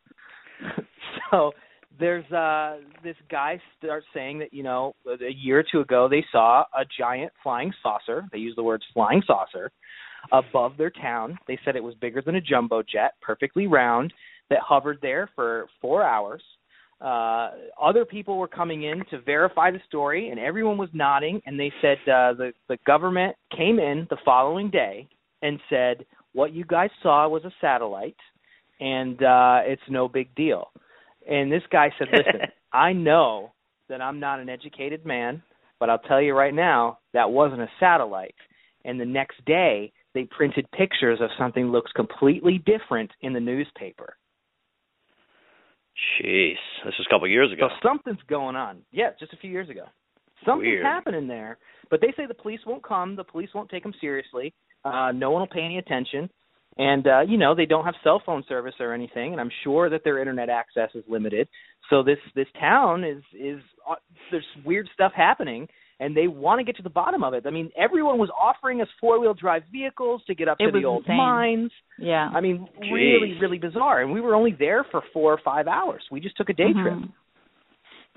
so 1.31 1.53
there's 1.97 2.29
uh 2.31 2.77
this 3.03 3.15
guy 3.29 3.61
starts 3.77 4.05
saying 4.13 4.39
that 4.39 4.53
you 4.53 4.63
know 4.63 4.93
a 5.07 5.31
year 5.31 5.59
or 5.59 5.63
two 5.63 5.79
ago 5.79 6.09
they 6.09 6.25
saw 6.31 6.65
a 6.77 6.83
giant 6.99 7.31
flying 7.41 7.73
saucer. 7.81 8.25
They 8.33 8.39
use 8.39 8.55
the 8.57 8.63
words 8.63 8.83
flying 8.93 9.21
saucer 9.25 9.71
above 10.31 10.77
their 10.77 10.89
town. 10.89 11.37
They 11.47 11.59
said 11.63 11.75
it 11.75 11.83
was 11.83 11.95
bigger 11.95 12.21
than 12.21 12.35
a 12.35 12.41
jumbo 12.41 12.83
jet, 12.83 13.13
perfectly 13.21 13.67
round, 13.67 14.13
that 14.49 14.59
hovered 14.59 14.99
there 15.01 15.29
for 15.35 15.67
four 15.81 16.03
hours. 16.03 16.41
Uh, 16.99 17.51
other 17.79 18.05
people 18.05 18.37
were 18.37 18.47
coming 18.47 18.83
in 18.83 19.03
to 19.11 19.21
verify 19.21 19.69
the 19.69 19.79
story, 19.87 20.29
and 20.29 20.39
everyone 20.39 20.77
was 20.77 20.89
nodding. 20.93 21.39
And 21.45 21.59
they 21.59 21.71
said 21.81 21.97
uh, 22.03 22.33
the 22.33 22.53
the 22.67 22.77
government 22.87 23.35
came 23.55 23.79
in 23.79 24.07
the 24.09 24.17
following 24.25 24.71
day 24.71 25.07
and 25.43 25.59
said 25.69 26.05
what 26.33 26.53
you 26.53 26.65
guys 26.65 26.89
saw 27.03 27.27
was 27.27 27.43
a 27.45 27.53
satellite, 27.61 28.17
and 28.79 29.21
uh, 29.21 29.59
it's 29.63 29.81
no 29.89 30.07
big 30.07 30.33
deal. 30.35 30.71
And 31.29 31.51
this 31.51 31.63
guy 31.71 31.91
said, 31.99 32.07
"Listen, 32.11 32.41
I 32.73 32.93
know 32.93 33.51
that 33.89 34.01
I'm 34.01 34.19
not 34.19 34.39
an 34.39 34.49
educated 34.49 35.05
man, 35.05 35.43
but 35.79 35.91
I'll 35.91 35.99
tell 35.99 36.21
you 36.21 36.33
right 36.33 36.53
now 36.53 36.97
that 37.13 37.29
wasn't 37.29 37.61
a 37.61 37.69
satellite." 37.79 38.35
And 38.85 38.99
the 38.99 39.05
next 39.05 39.43
day, 39.45 39.91
they 40.17 40.23
printed 40.23 40.65
pictures 40.71 41.19
of 41.21 41.29
something 41.37 41.67
looks 41.67 41.91
completely 41.91 42.59
different 42.65 43.11
in 43.21 43.33
the 43.33 43.39
newspaper. 43.39 44.17
Jeez, 46.19 46.55
this 46.83 46.95
was 46.97 47.05
a 47.07 47.13
couple 47.13 47.25
of 47.25 47.31
years 47.31 47.53
ago. 47.53 47.67
So 47.69 47.87
something's 47.87 48.23
going 48.27 48.55
on. 48.55 48.79
Yeah, 48.91 49.11
just 49.19 49.33
a 49.33 49.37
few 49.37 49.51
years 49.51 49.69
ago. 49.69 49.83
Something's 50.43 50.71
Weird. 50.71 50.85
happening 50.85 51.27
there. 51.27 51.59
But 51.91 52.01
they 52.01 52.13
say 52.17 52.25
the 52.27 52.33
police 52.33 52.61
won't 52.65 52.83
come. 52.83 53.15
The 53.15 53.23
police 53.23 53.49
won't 53.53 53.69
take 53.69 53.83
them 53.83 53.93
seriously. 54.01 54.55
Uh, 54.83 55.11
no 55.13 55.29
one 55.29 55.41
will 55.41 55.47
pay 55.47 55.61
any 55.61 55.77
attention. 55.77 56.31
And 56.79 57.05
uh, 57.05 57.21
you 57.21 57.37
know 57.37 57.53
they 57.53 57.65
don't 57.67 57.85
have 57.85 57.95
cell 58.03 58.21
phone 58.25 58.43
service 58.47 58.75
or 58.79 58.93
anything, 58.93 59.33
and 59.33 59.41
I'm 59.41 59.51
sure 59.63 59.89
that 59.89 60.03
their 60.03 60.19
internet 60.19 60.49
access 60.49 60.89
is 60.95 61.03
limited. 61.07 61.47
So 61.91 62.01
this 62.01 62.19
this 62.35 62.47
town 62.59 63.03
is 63.03 63.23
is 63.39 63.59
uh, 63.87 63.95
there's 64.31 64.45
weird 64.65 64.87
stuff 64.93 65.11
happening, 65.15 65.67
and 65.99 66.15
they 66.15 66.27
want 66.27 66.59
to 66.59 66.63
get 66.63 66.75
to 66.77 66.83
the 66.83 66.89
bottom 66.89 67.23
of 67.23 67.33
it. 67.33 67.45
I 67.47 67.49
mean, 67.49 67.71
everyone 67.77 68.17
was 68.19 68.29
offering 68.39 68.81
us 68.81 68.87
four 69.01 69.19
wheel 69.19 69.33
drive 69.33 69.63
vehicles 69.71 70.21
to 70.27 70.35
get 70.35 70.47
up 70.47 70.57
It 70.59 70.71
to 70.71 70.71
the 70.79 70.85
old 70.85 71.03
insane. 71.03 71.17
mines. 71.17 71.71
Yeah. 71.97 72.29
I 72.33 72.39
mean, 72.41 72.67
Jeez. 72.83 72.91
really, 72.91 73.37
really 73.39 73.57
bizarre. 73.57 74.01
And 74.01 74.11
we 74.11 74.21
were 74.21 74.35
only 74.35 74.51
there 74.57 74.83
for 74.91 75.01
four 75.13 75.33
or 75.33 75.39
five 75.43 75.67
hours. 75.67 76.03
We 76.11 76.19
just 76.19 76.37
took 76.37 76.49
a 76.49 76.53
day 76.53 76.71
trip. 76.73 76.93
Mhm. 76.93 77.09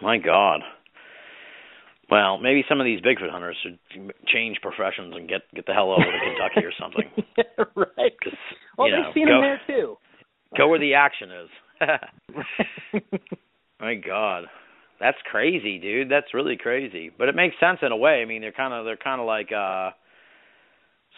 My 0.02 0.18
God. 0.18 0.60
Well, 2.10 2.38
maybe 2.38 2.64
some 2.68 2.80
of 2.80 2.84
these 2.84 3.00
Bigfoot 3.00 3.30
hunters 3.30 3.56
should 3.62 3.78
change 4.26 4.60
professions 4.62 5.14
and 5.16 5.28
get 5.28 5.42
get 5.54 5.64
the 5.66 5.72
hell 5.72 5.92
over 5.92 6.02
to 6.04 6.18
Kentucky 6.18 6.66
or 6.66 6.72
something. 6.78 7.08
yeah, 7.38 7.64
right. 7.76 8.12
'Cause, 8.20 8.34
Well, 8.76 8.88
you 8.88 8.96
they've 8.96 9.14
seen 9.14 9.26
go, 9.26 9.34
them 9.34 9.42
there 9.42 9.60
too. 9.66 9.96
Go 10.56 10.66
where 10.68 10.80
the 10.80 10.94
action 10.94 11.30
is. 11.30 11.50
My 13.80 13.94
God, 13.94 14.44
that's 15.00 15.18
crazy, 15.30 15.78
dude. 15.78 16.10
That's 16.10 16.34
really 16.34 16.56
crazy. 16.56 17.10
But 17.16 17.28
it 17.28 17.34
makes 17.34 17.56
sense 17.58 17.78
in 17.82 17.92
a 17.92 17.96
way. 17.96 18.20
I 18.22 18.24
mean, 18.26 18.42
they're 18.42 18.52
kind 18.52 18.74
of 18.74 18.84
they're 18.84 18.96
kind 18.96 19.20
of 19.20 19.26
like 19.26 19.50
uh 19.52 19.90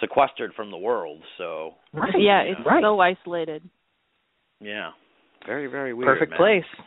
sequestered 0.01 0.53
from 0.55 0.71
the 0.71 0.79
world. 0.79 1.21
So 1.39 1.73
right. 1.93 2.15
Yeah, 2.19 2.41
it's 2.43 2.61
right. 2.65 2.83
so 2.83 2.99
isolated. 3.01 3.63
yeah, 4.61 4.91
very 5.47 5.67
very 5.67 5.93
weird. 5.95 6.07
Perfect 6.09 6.31
man. 6.31 6.39
place. 6.39 6.87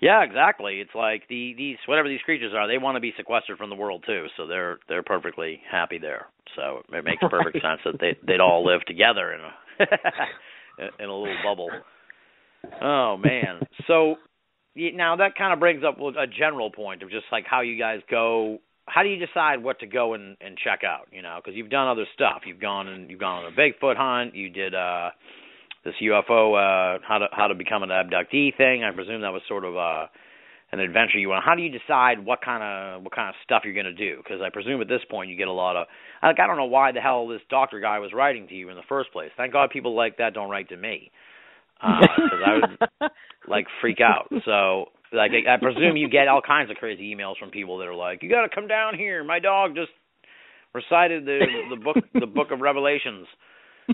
Yeah, 0.00 0.22
exactly. 0.24 0.80
It's 0.80 0.94
like 0.94 1.24
the 1.28 1.54
these 1.56 1.76
whatever 1.86 2.08
these 2.08 2.22
creatures 2.22 2.52
are, 2.56 2.66
they 2.66 2.78
want 2.78 2.96
to 2.96 3.00
be 3.00 3.12
sequestered 3.16 3.58
from 3.58 3.68
the 3.68 3.76
world 3.76 4.02
too. 4.06 4.26
So 4.36 4.46
they're 4.46 4.78
they're 4.88 5.02
perfectly 5.02 5.60
happy 5.70 5.98
there. 5.98 6.26
So 6.56 6.80
it 6.92 7.04
makes 7.04 7.22
perfect 7.30 7.56
Right. 7.62 7.62
sense 7.62 7.80
that 7.84 8.00
they 8.00 8.16
they'd 8.26 8.40
all 8.40 8.64
live 8.66 8.80
together 8.86 9.32
in 9.34 9.40
a 9.40 10.92
in 11.02 11.08
a 11.08 11.14
little 11.16 11.36
bubble. 11.44 11.68
Oh 12.82 13.16
man. 13.18 13.60
So 13.86 14.08
y- 14.10 14.16
now 14.76 15.16
that 15.16 15.34
kind 15.36 15.52
of 15.52 15.58
brings 15.58 15.82
up 15.84 15.98
a 15.98 16.26
general 16.26 16.70
point 16.70 17.02
of 17.02 17.10
just 17.10 17.26
like 17.32 17.44
how 17.46 17.60
you 17.60 17.78
guys 17.78 18.00
go. 18.10 18.58
How 18.86 19.02
do 19.02 19.08
you 19.08 19.24
decide 19.24 19.62
what 19.62 19.80
to 19.80 19.86
go 19.86 20.14
and 20.14 20.36
and 20.40 20.56
check 20.56 20.80
out? 20.84 21.08
You 21.12 21.22
know, 21.22 21.38
because 21.42 21.56
you've 21.56 21.70
done 21.70 21.88
other 21.88 22.06
stuff. 22.14 22.42
You've 22.46 22.60
gone 22.60 22.88
and 22.88 23.10
you've 23.10 23.20
gone 23.20 23.44
on 23.44 23.52
a 23.52 23.56
Bigfoot 23.56 23.96
hunt. 23.96 24.34
You 24.34 24.50
did 24.50 24.74
uh 24.74 25.10
this 25.84 25.94
UFO 26.02 26.54
uh 26.54 26.98
how 27.06 27.18
to 27.18 27.26
how 27.32 27.46
to 27.48 27.54
become 27.54 27.82
an 27.82 27.90
abductee 27.90 28.56
thing. 28.56 28.84
I 28.84 28.92
presume 28.92 29.22
that 29.22 29.32
was 29.32 29.42
sort 29.48 29.64
of 29.64 29.76
uh 29.76 30.06
an 30.72 30.78
adventure 30.78 31.18
you 31.18 31.28
want. 31.28 31.44
How 31.44 31.56
do 31.56 31.62
you 31.62 31.70
decide 31.70 32.24
what 32.24 32.40
kind 32.42 32.62
of 32.62 33.02
what 33.02 33.14
kind 33.14 33.28
of 33.28 33.34
stuff 33.44 33.62
you're 33.64 33.74
going 33.74 33.86
to 33.86 33.92
do? 33.92 34.18
Because 34.18 34.40
I 34.40 34.50
presume 34.50 34.80
at 34.80 34.88
this 34.88 35.02
point 35.10 35.30
you 35.30 35.36
get 35.36 35.48
a 35.48 35.52
lot 35.52 35.76
of 35.76 35.86
like 36.22 36.38
I 36.38 36.46
don't 36.46 36.56
know 36.56 36.66
why 36.66 36.92
the 36.92 37.00
hell 37.00 37.26
this 37.26 37.40
doctor 37.50 37.80
guy 37.80 37.98
was 37.98 38.12
writing 38.12 38.46
to 38.48 38.54
you 38.54 38.70
in 38.70 38.76
the 38.76 38.86
first 38.88 39.12
place. 39.12 39.30
Thank 39.36 39.52
God 39.52 39.70
people 39.70 39.94
like 39.96 40.18
that 40.18 40.34
don't 40.34 40.50
write 40.50 40.68
to 40.68 40.76
me 40.76 41.10
Uh, 41.82 42.00
because 42.00 42.40
I 42.46 42.54
would 42.54 43.10
like 43.48 43.66
freak 43.80 44.00
out. 44.00 44.28
So 44.44 44.86
like 45.12 45.32
I, 45.32 45.54
I 45.54 45.56
presume 45.56 45.96
you 45.96 46.08
get 46.08 46.28
all 46.28 46.42
kinds 46.42 46.70
of 46.70 46.76
crazy 46.76 47.14
emails 47.14 47.36
from 47.38 47.50
people 47.50 47.78
that 47.78 47.88
are 47.88 47.94
like, 47.94 48.22
"You 48.22 48.28
got 48.30 48.42
to 48.42 48.48
come 48.54 48.66
down 48.68 48.94
here. 48.96 49.24
My 49.24 49.38
dog 49.38 49.74
just 49.74 49.90
recited 50.74 51.24
the 51.24 51.40
the 51.70 51.76
book 51.76 51.96
the 52.14 52.26
book 52.26 52.50
of 52.50 52.60
Revelations." 52.60 53.26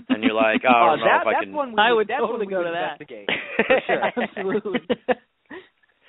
And 0.09 0.21
you're 0.23 0.33
like, 0.33 0.61
"Oh, 0.67 0.71
I 0.71 0.83
Oh, 0.83 0.95
don't 0.95 0.99
know 0.99 1.05
that, 1.05 1.21
if 1.21 1.27
I 1.27 1.43
can." 1.43 1.53
one 1.53 1.71
we 1.71 1.79
I 1.81 1.91
would 1.91 2.07
that's 2.07 2.19
totally 2.21 2.45
go 2.45 2.61
to 2.63 2.69
that. 2.69 3.01
investigate. 3.01 3.29
For 3.67 3.81
sure. 3.87 4.11
Absolutely. 4.37 4.79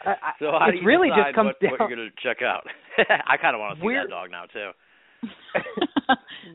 I, 0.05 0.11
I, 0.11 0.33
So 0.39 0.51
how 0.53 0.67
it's 0.69 0.75
do 0.77 0.81
you 0.83 0.87
really 0.87 1.09
decide 1.09 1.25
just 1.33 1.35
comes 1.37 1.47
what, 1.47 1.61
down. 1.61 1.71
what 1.73 1.81
you're 1.89 1.97
going 1.97 2.11
to 2.11 2.23
check 2.23 2.43
out? 2.43 2.67
I 3.27 3.37
kind 3.39 3.55
of 3.57 3.61
want 3.61 3.77
to 3.77 3.81
see 3.81 3.87
We're- 3.87 4.03
that 4.05 4.11
dog 4.11 4.31
now 4.31 4.45
too. 4.53 4.71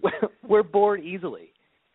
we're- 0.01 0.27
we're 0.47 0.63
bored 0.63 1.01
easily. 1.01 1.51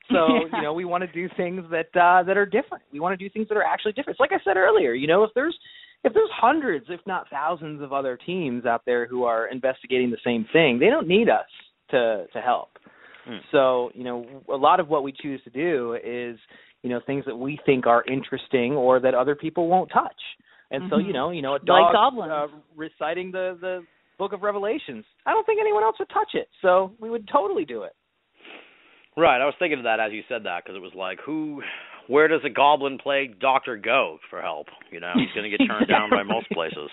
So 0.12 0.46
Yeah. 0.46 0.56
you 0.56 0.62
know 0.62 0.72
we 0.72 0.84
want 0.84 1.02
to 1.04 1.12
do 1.12 1.28
things 1.36 1.64
that 1.70 1.88
uh, 1.96 2.22
that 2.24 2.36
are 2.36 2.46
different. 2.46 2.84
We 2.92 3.00
want 3.00 3.18
to 3.18 3.22
do 3.22 3.28
things 3.30 3.48
that 3.48 3.56
are 3.56 3.62
actually 3.64 3.92
different. 3.92 4.14
It's 4.14 4.20
like 4.20 4.32
I 4.32 4.42
said 4.44 4.56
earlier. 4.56 4.92
You 4.94 5.06
know, 5.06 5.22
if 5.24 5.30
there's 5.34 5.56
if 6.04 6.14
there's 6.14 6.30
hundreds, 6.32 6.86
if 6.88 7.00
not 7.06 7.28
thousands, 7.28 7.82
of 7.82 7.92
other 7.92 8.16
teams 8.24 8.64
out 8.64 8.82
there 8.86 9.06
who 9.06 9.24
are 9.24 9.48
investigating 9.48 10.10
the 10.10 10.18
same 10.24 10.46
thing, 10.52 10.78
they 10.78 10.86
don't 10.90 11.08
need 11.08 11.28
us 11.28 11.46
to 11.90 12.26
to 12.32 12.40
help. 12.40 12.70
Hmm. 13.26 13.38
So 13.52 13.90
you 13.94 14.04
know, 14.04 14.42
a 14.52 14.56
lot 14.56 14.80
of 14.80 14.88
what 14.88 15.02
we 15.02 15.12
choose 15.12 15.42
to 15.44 15.50
do 15.50 15.94
is 16.02 16.38
you 16.82 16.90
know 16.90 17.00
things 17.06 17.24
that 17.26 17.36
we 17.36 17.58
think 17.66 17.86
are 17.86 18.04
interesting 18.10 18.72
or 18.74 19.00
that 19.00 19.14
other 19.14 19.34
people 19.34 19.68
won't 19.68 19.90
touch. 19.92 20.20
And 20.70 20.84
so 20.90 20.98
you 20.98 21.08
Mhm. 21.10 21.12
know, 21.14 21.30
you 21.30 21.42
know, 21.42 21.52
a 21.52 21.60
Like 21.60 21.66
dog 21.66 21.92
goblins. 21.92 22.30
uh, 22.32 22.48
reciting 22.76 23.30
the 23.30 23.56
the 23.60 23.84
book 24.18 24.32
of 24.32 24.42
Revelations. 24.42 25.04
I 25.26 25.32
don't 25.32 25.44
think 25.46 25.60
anyone 25.60 25.82
else 25.82 25.98
would 25.98 26.08
touch 26.10 26.34
it. 26.34 26.48
So 26.62 26.92
we 27.00 27.08
would 27.10 27.26
totally 27.28 27.64
do 27.64 27.82
it. 27.84 27.94
Right, 29.18 29.40
I 29.40 29.46
was 29.46 29.54
thinking 29.58 29.78
of 29.78 29.84
that 29.84 29.98
as 29.98 30.12
you 30.12 30.22
said 30.28 30.44
that 30.44 30.62
because 30.62 30.76
it 30.76 30.80
was 30.82 30.94
like, 30.94 31.18
who, 31.26 31.60
where 32.06 32.28
does 32.28 32.42
a 32.44 32.50
goblin 32.50 32.98
plague 32.98 33.40
doctor 33.40 33.76
go 33.76 34.18
for 34.30 34.40
help? 34.40 34.68
You 34.92 35.00
know, 35.00 35.12
he's 35.16 35.34
going 35.34 35.50
to 35.50 35.56
get 35.56 35.66
turned 35.66 35.88
down 35.90 36.08
by 36.10 36.22
most 36.22 36.48
places. 36.50 36.88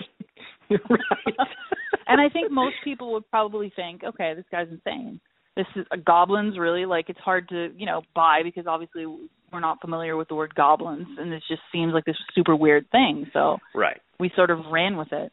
right. 0.72 1.38
and 2.08 2.20
I 2.20 2.30
think 2.30 2.52
most 2.52 2.76
people 2.84 3.14
would 3.14 3.30
probably 3.30 3.72
think, 3.76 4.04
okay, 4.04 4.34
this 4.36 4.46
guy's 4.52 4.68
insane. 4.72 5.20
This 5.56 5.68
is 5.76 5.86
uh, 5.92 5.98
goblins 6.04 6.58
really 6.58 6.86
like 6.86 7.10
it's 7.10 7.20
hard 7.20 7.48
to 7.50 7.70
you 7.78 7.86
know 7.86 8.02
buy 8.14 8.42
because 8.44 8.66
obviously 8.68 9.06
we're 9.06 9.60
not 9.62 9.80
familiar 9.80 10.18
with 10.18 10.28
the 10.28 10.36
word 10.36 10.54
goblins, 10.56 11.08
and 11.18 11.32
it 11.32 11.44
just 11.48 11.62
seems 11.72 11.94
like 11.94 12.06
this 12.06 12.18
super 12.34 12.56
weird 12.56 12.90
thing. 12.92 13.28
So 13.32 13.60
Right. 13.74 14.02
we 14.20 14.32
sort 14.36 14.50
of 14.50 14.60
ran 14.72 14.98
with 14.98 15.14
it. 15.14 15.32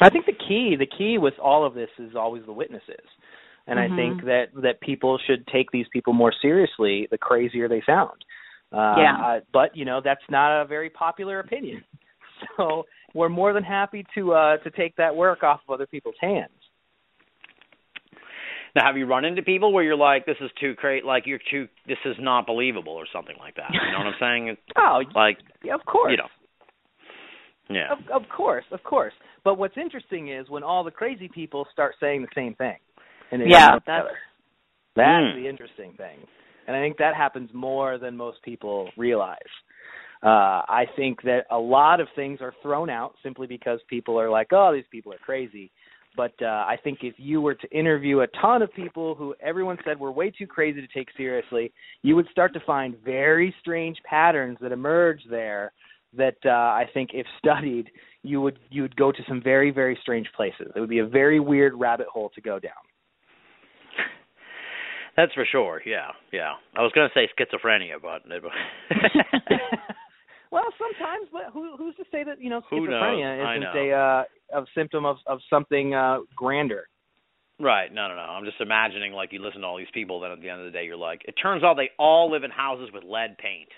I 0.00 0.10
think 0.10 0.26
the 0.26 0.32
key, 0.32 0.76
the 0.78 0.86
key 0.86 1.18
with 1.18 1.34
all 1.42 1.66
of 1.66 1.74
this 1.74 1.88
is 1.98 2.14
always 2.14 2.44
the 2.46 2.52
witnesses. 2.52 3.02
And 3.68 3.78
I 3.78 3.88
think 3.88 4.22
Mhm. 4.22 4.24
that 4.24 4.46
that 4.62 4.80
people 4.80 5.18
should 5.18 5.46
take 5.46 5.70
these 5.70 5.86
people 5.92 6.12
more 6.12 6.32
seriously 6.32 7.06
the 7.10 7.18
crazier 7.18 7.68
they 7.68 7.82
sound. 7.82 8.24
Uh, 8.72 8.94
Yeah. 8.98 9.16
uh, 9.26 9.40
but 9.52 9.76
you 9.76 9.84
know 9.84 10.00
that's 10.00 10.28
not 10.30 10.62
a 10.62 10.64
very 10.64 10.90
popular 10.90 11.38
opinion. 11.40 11.84
So 12.56 12.86
we're 13.14 13.28
more 13.28 13.52
than 13.52 13.64
happy 13.64 14.04
to 14.14 14.32
uh 14.32 14.56
to 14.58 14.70
take 14.70 14.94
that 14.96 15.14
work 15.14 15.42
off 15.42 15.60
of 15.66 15.74
other 15.74 15.86
people's 15.86 16.14
hands. 16.20 16.52
Now, 18.76 18.84
have 18.86 18.96
you 18.96 19.06
run 19.06 19.24
into 19.24 19.42
people 19.42 19.72
where 19.72 19.82
you're 19.82 19.96
like, 19.96 20.24
this 20.26 20.36
is 20.40 20.50
too 20.60 20.74
crazy, 20.76 21.04
like 21.04 21.26
you're 21.26 21.40
too, 21.50 21.66
this 21.86 21.98
is 22.04 22.16
not 22.20 22.46
believable 22.46 22.92
or 22.92 23.06
something 23.12 23.34
like 23.38 23.56
that? 23.56 23.70
You 23.72 23.92
know 23.92 23.98
what 23.98 24.06
I'm 24.06 24.20
saying? 24.20 24.56
Oh, 24.76 25.02
like, 25.14 25.38
yeah, 25.64 25.74
of 25.74 25.84
course. 25.84 26.12
you 26.12 26.16
know, 26.18 26.28
yeah. 27.70 27.92
Of, 27.92 27.98
of 28.22 28.28
course, 28.28 28.64
of 28.70 28.82
course. 28.84 29.14
But 29.42 29.58
what's 29.58 29.76
interesting 29.76 30.28
is 30.28 30.48
when 30.48 30.62
all 30.62 30.84
the 30.84 30.90
crazy 30.90 31.28
people 31.28 31.66
start 31.72 31.96
saying 31.98 32.22
the 32.22 32.28
same 32.34 32.54
thing, 32.54 32.76
and 33.30 33.42
they 33.42 33.46
Yeah, 33.48 33.78
that's-. 33.84 34.14
That's 34.96 35.34
Hmm. 35.34 35.42
the 35.42 35.48
interesting 35.48 35.92
thing, 35.92 36.26
and 36.66 36.76
I 36.76 36.80
think 36.80 36.96
that 36.98 37.14
happens 37.14 37.52
more 37.54 37.98
than 37.98 38.16
most 38.16 38.42
people 38.42 38.90
realize. 38.96 39.38
Uh, 40.24 40.62
I 40.68 40.86
think 40.96 41.22
that 41.22 41.46
a 41.50 41.58
lot 41.58 42.00
of 42.00 42.08
things 42.16 42.40
are 42.40 42.52
thrown 42.62 42.90
out 42.90 43.14
simply 43.22 43.46
because 43.46 43.80
people 43.84 44.18
are 44.18 44.28
like, 44.28 44.52
"Oh, 44.52 44.72
these 44.72 44.88
people 44.90 45.12
are 45.12 45.18
crazy." 45.18 45.70
But 46.16 46.32
uh, 46.42 46.64
I 46.66 46.76
think 46.82 47.04
if 47.04 47.14
you 47.18 47.40
were 47.40 47.54
to 47.54 47.70
interview 47.70 48.20
a 48.20 48.26
ton 48.42 48.60
of 48.62 48.72
people 48.74 49.14
who 49.14 49.36
everyone 49.40 49.78
said 49.84 50.00
were 50.00 50.10
way 50.10 50.30
too 50.30 50.48
crazy 50.48 50.80
to 50.80 50.88
take 50.88 51.08
seriously, 51.16 51.70
you 52.02 52.16
would 52.16 52.28
start 52.30 52.52
to 52.54 52.60
find 52.60 52.96
very 53.04 53.54
strange 53.60 53.98
patterns 54.02 54.58
that 54.60 54.72
emerge 54.72 55.22
there 55.30 55.70
that 56.16 56.36
uh, 56.44 56.48
I 56.48 56.86
think, 56.92 57.10
if 57.12 57.26
studied, 57.38 57.90
you 58.24 58.40
would 58.40 58.58
you 58.70 58.82
would 58.82 58.96
go 58.96 59.12
to 59.12 59.22
some 59.28 59.40
very 59.40 59.70
very 59.70 59.96
strange 60.02 60.26
places. 60.34 60.72
It 60.74 60.80
would 60.80 60.88
be 60.88 60.98
a 60.98 61.06
very 61.06 61.38
weird 61.38 61.74
rabbit 61.74 62.08
hole 62.08 62.30
to 62.34 62.40
go 62.40 62.58
down. 62.58 62.72
That's 65.18 65.34
for 65.34 65.44
sure. 65.50 65.82
Yeah, 65.84 66.12
yeah. 66.32 66.52
I 66.76 66.82
was 66.82 66.92
going 66.94 67.08
to 67.08 67.12
say 67.12 67.28
schizophrenia, 67.34 68.00
but 68.00 68.22
well, 70.52 70.62
sometimes, 70.78 71.26
but 71.32 71.52
who, 71.52 71.76
who's 71.76 71.96
to 71.96 72.04
say 72.12 72.22
that 72.22 72.40
you 72.40 72.48
know 72.48 72.62
schizophrenia 72.70 73.56
isn't 73.56 73.64
a 73.64 73.90
uh, 73.90 74.22
a 74.60 74.64
symptom 74.76 75.04
of 75.04 75.16
of 75.26 75.40
something 75.50 75.92
uh, 75.92 76.18
grander? 76.36 76.86
right. 77.58 77.92
No, 77.92 78.06
no, 78.06 78.14
no. 78.14 78.20
I'm 78.20 78.44
just 78.44 78.60
imagining 78.60 79.12
like 79.12 79.32
you 79.32 79.42
listen 79.42 79.62
to 79.62 79.66
all 79.66 79.76
these 79.76 79.88
people, 79.92 80.20
then 80.20 80.30
at 80.30 80.40
the 80.40 80.50
end 80.50 80.60
of 80.60 80.66
the 80.66 80.70
day, 80.70 80.84
you're 80.84 80.96
like, 80.96 81.22
it 81.26 81.34
turns 81.42 81.64
out 81.64 81.74
they 81.74 81.90
all 81.98 82.30
live 82.30 82.44
in 82.44 82.52
houses 82.52 82.90
with 82.94 83.02
lead 83.02 83.36
paint. 83.38 83.70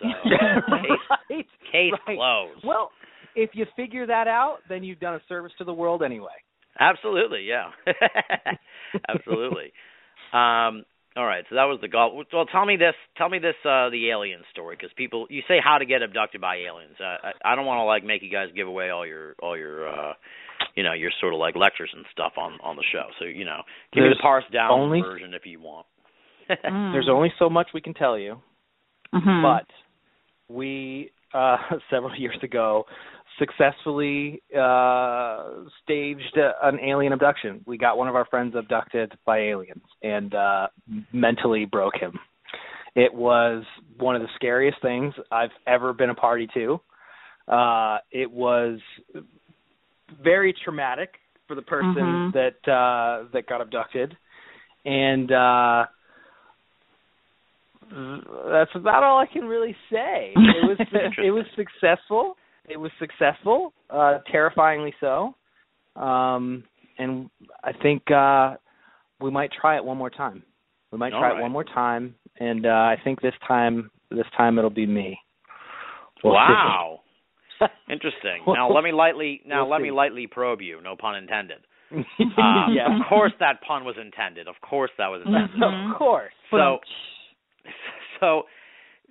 So 0.00 0.06
case, 0.24 0.32
right. 0.68 1.46
case 1.70 1.92
Right. 2.08 2.16
closed. 2.16 2.64
Well, 2.64 2.90
if 3.36 3.50
you 3.52 3.66
figure 3.76 4.08
that 4.08 4.26
out, 4.26 4.58
then 4.68 4.82
you've 4.82 4.98
done 4.98 5.14
a 5.14 5.20
service 5.28 5.52
to 5.58 5.64
the 5.64 5.72
world 5.72 6.02
anyway. 6.02 6.34
Absolutely, 6.80 7.42
yeah. 7.42 7.70
Absolutely. 9.08 9.72
Um, 10.34 10.84
all 11.16 11.24
right, 11.24 11.44
so 11.48 11.54
that 11.54 11.64
was 11.70 11.78
the 11.80 11.86
golf. 11.86 12.12
Well, 12.32 12.46
tell 12.46 12.66
me 12.66 12.76
this. 12.76 12.94
Tell 13.16 13.28
me 13.28 13.38
this. 13.38 13.54
Uh, 13.64 13.88
the 13.90 14.10
alien 14.10 14.40
story, 14.50 14.74
because 14.76 14.90
people, 14.96 15.26
you 15.30 15.42
say 15.46 15.58
how 15.62 15.78
to 15.78 15.86
get 15.86 16.02
abducted 16.02 16.40
by 16.40 16.56
aliens. 16.56 16.96
Uh, 16.98 17.30
I, 17.44 17.52
I 17.52 17.54
don't 17.54 17.66
want 17.66 17.78
to 17.78 17.84
like 17.84 18.02
make 18.04 18.22
you 18.22 18.30
guys 18.32 18.48
give 18.54 18.66
away 18.66 18.90
all 18.90 19.06
your 19.06 19.36
all 19.40 19.56
your, 19.56 19.88
uh, 19.88 20.14
you 20.74 20.82
know, 20.82 20.92
your 20.92 21.12
sort 21.20 21.32
of 21.32 21.38
like 21.38 21.54
lectures 21.54 21.90
and 21.94 22.04
stuff 22.10 22.32
on 22.36 22.58
on 22.64 22.74
the 22.74 22.82
show. 22.92 23.04
So 23.20 23.26
you 23.26 23.44
know, 23.44 23.62
give 23.92 24.02
me 24.02 24.08
the 24.08 24.20
parse 24.20 24.44
down 24.52 24.72
only- 24.72 25.02
version 25.02 25.34
if 25.34 25.46
you 25.46 25.60
want. 25.60 25.86
Mm. 26.50 26.92
There's 26.92 27.08
only 27.08 27.32
so 27.38 27.48
much 27.48 27.68
we 27.72 27.80
can 27.80 27.94
tell 27.94 28.18
you, 28.18 28.42
Mhm. 29.14 29.40
but 29.42 29.66
we 30.54 31.10
uh, 31.32 31.56
several 31.90 32.14
years 32.16 32.38
ago 32.42 32.86
successfully 33.38 34.42
uh, 34.58 35.48
staged 35.82 36.38
uh, 36.38 36.52
an 36.62 36.78
alien 36.80 37.12
abduction. 37.12 37.62
We 37.66 37.78
got 37.78 37.98
one 37.98 38.08
of 38.08 38.14
our 38.14 38.26
friends 38.26 38.54
abducted 38.56 39.12
by 39.24 39.38
aliens 39.38 39.82
and 40.02 40.34
uh, 40.34 40.66
mentally 41.12 41.64
broke 41.64 41.96
him. 41.96 42.18
It 42.94 43.12
was 43.12 43.64
one 43.98 44.14
of 44.14 44.22
the 44.22 44.28
scariest 44.36 44.80
things 44.80 45.14
I've 45.32 45.50
ever 45.66 45.92
been 45.92 46.10
a 46.10 46.14
party 46.14 46.48
to. 46.54 46.80
Uh, 47.48 47.98
it 48.12 48.30
was 48.30 48.78
very 50.22 50.54
traumatic 50.64 51.14
for 51.46 51.54
the 51.54 51.62
person 51.62 51.96
Mhm. 51.96 52.32
that 52.32 52.72
uh, 52.72 53.24
that 53.32 53.46
got 53.46 53.60
abducted, 53.60 54.16
and 54.84 55.30
uh, 55.30 55.86
that's 58.50 58.74
about 58.74 59.02
all 59.02 59.18
I 59.18 59.26
can 59.26 59.44
really 59.44 59.76
say. 59.90 60.32
It 60.36 60.64
was 60.64 60.78
it 61.18 61.30
was 61.30 61.44
successful. 61.56 62.36
It 62.68 62.78
was 62.78 62.90
successful, 62.98 63.72
uh, 63.90 64.18
terrifyingly 64.30 64.94
so. 65.00 65.34
Um, 65.96 66.64
and 66.98 67.30
I 67.62 67.72
think 67.82 68.10
uh, 68.10 68.56
we 69.20 69.30
might 69.30 69.50
try 69.52 69.76
it 69.76 69.84
one 69.84 69.98
more 69.98 70.10
time. 70.10 70.42
We 70.90 70.98
might 70.98 71.12
All 71.12 71.20
try 71.20 71.30
right. 71.30 71.38
it 71.38 71.42
one 71.42 71.52
more 71.52 71.64
time, 71.64 72.14
and 72.38 72.66
uh, 72.66 72.68
I 72.68 72.96
think 73.02 73.20
this 73.20 73.34
time 73.46 73.90
this 74.10 74.26
time 74.36 74.58
it'll 74.58 74.70
be 74.70 74.86
me. 74.86 75.18
We'll 76.22 76.34
wow. 76.34 77.00
Interesting. 77.90 78.42
Now 78.46 78.70
let 78.70 78.84
me 78.84 78.92
lightly 78.92 79.42
now 79.46 79.62
We'll 79.62 79.72
let 79.72 79.82
me 79.82 79.90
lightly 79.90 80.26
probe 80.26 80.60
you. 80.60 80.80
No 80.82 80.96
pun 80.96 81.16
intended. 81.16 81.58
Um, 82.20 82.74
yeah, 82.74 82.98
Of 83.00 83.06
course 83.08 83.32
that 83.40 83.60
pun 83.66 83.84
was 83.84 83.94
intended. 84.00 84.48
Of 84.48 84.56
course 84.62 84.90
that 84.98 85.08
was 85.08 85.22
intended. 85.26 85.62
Of 85.62 85.96
course. 85.96 86.32
So, 86.50 86.78
so 88.20 88.42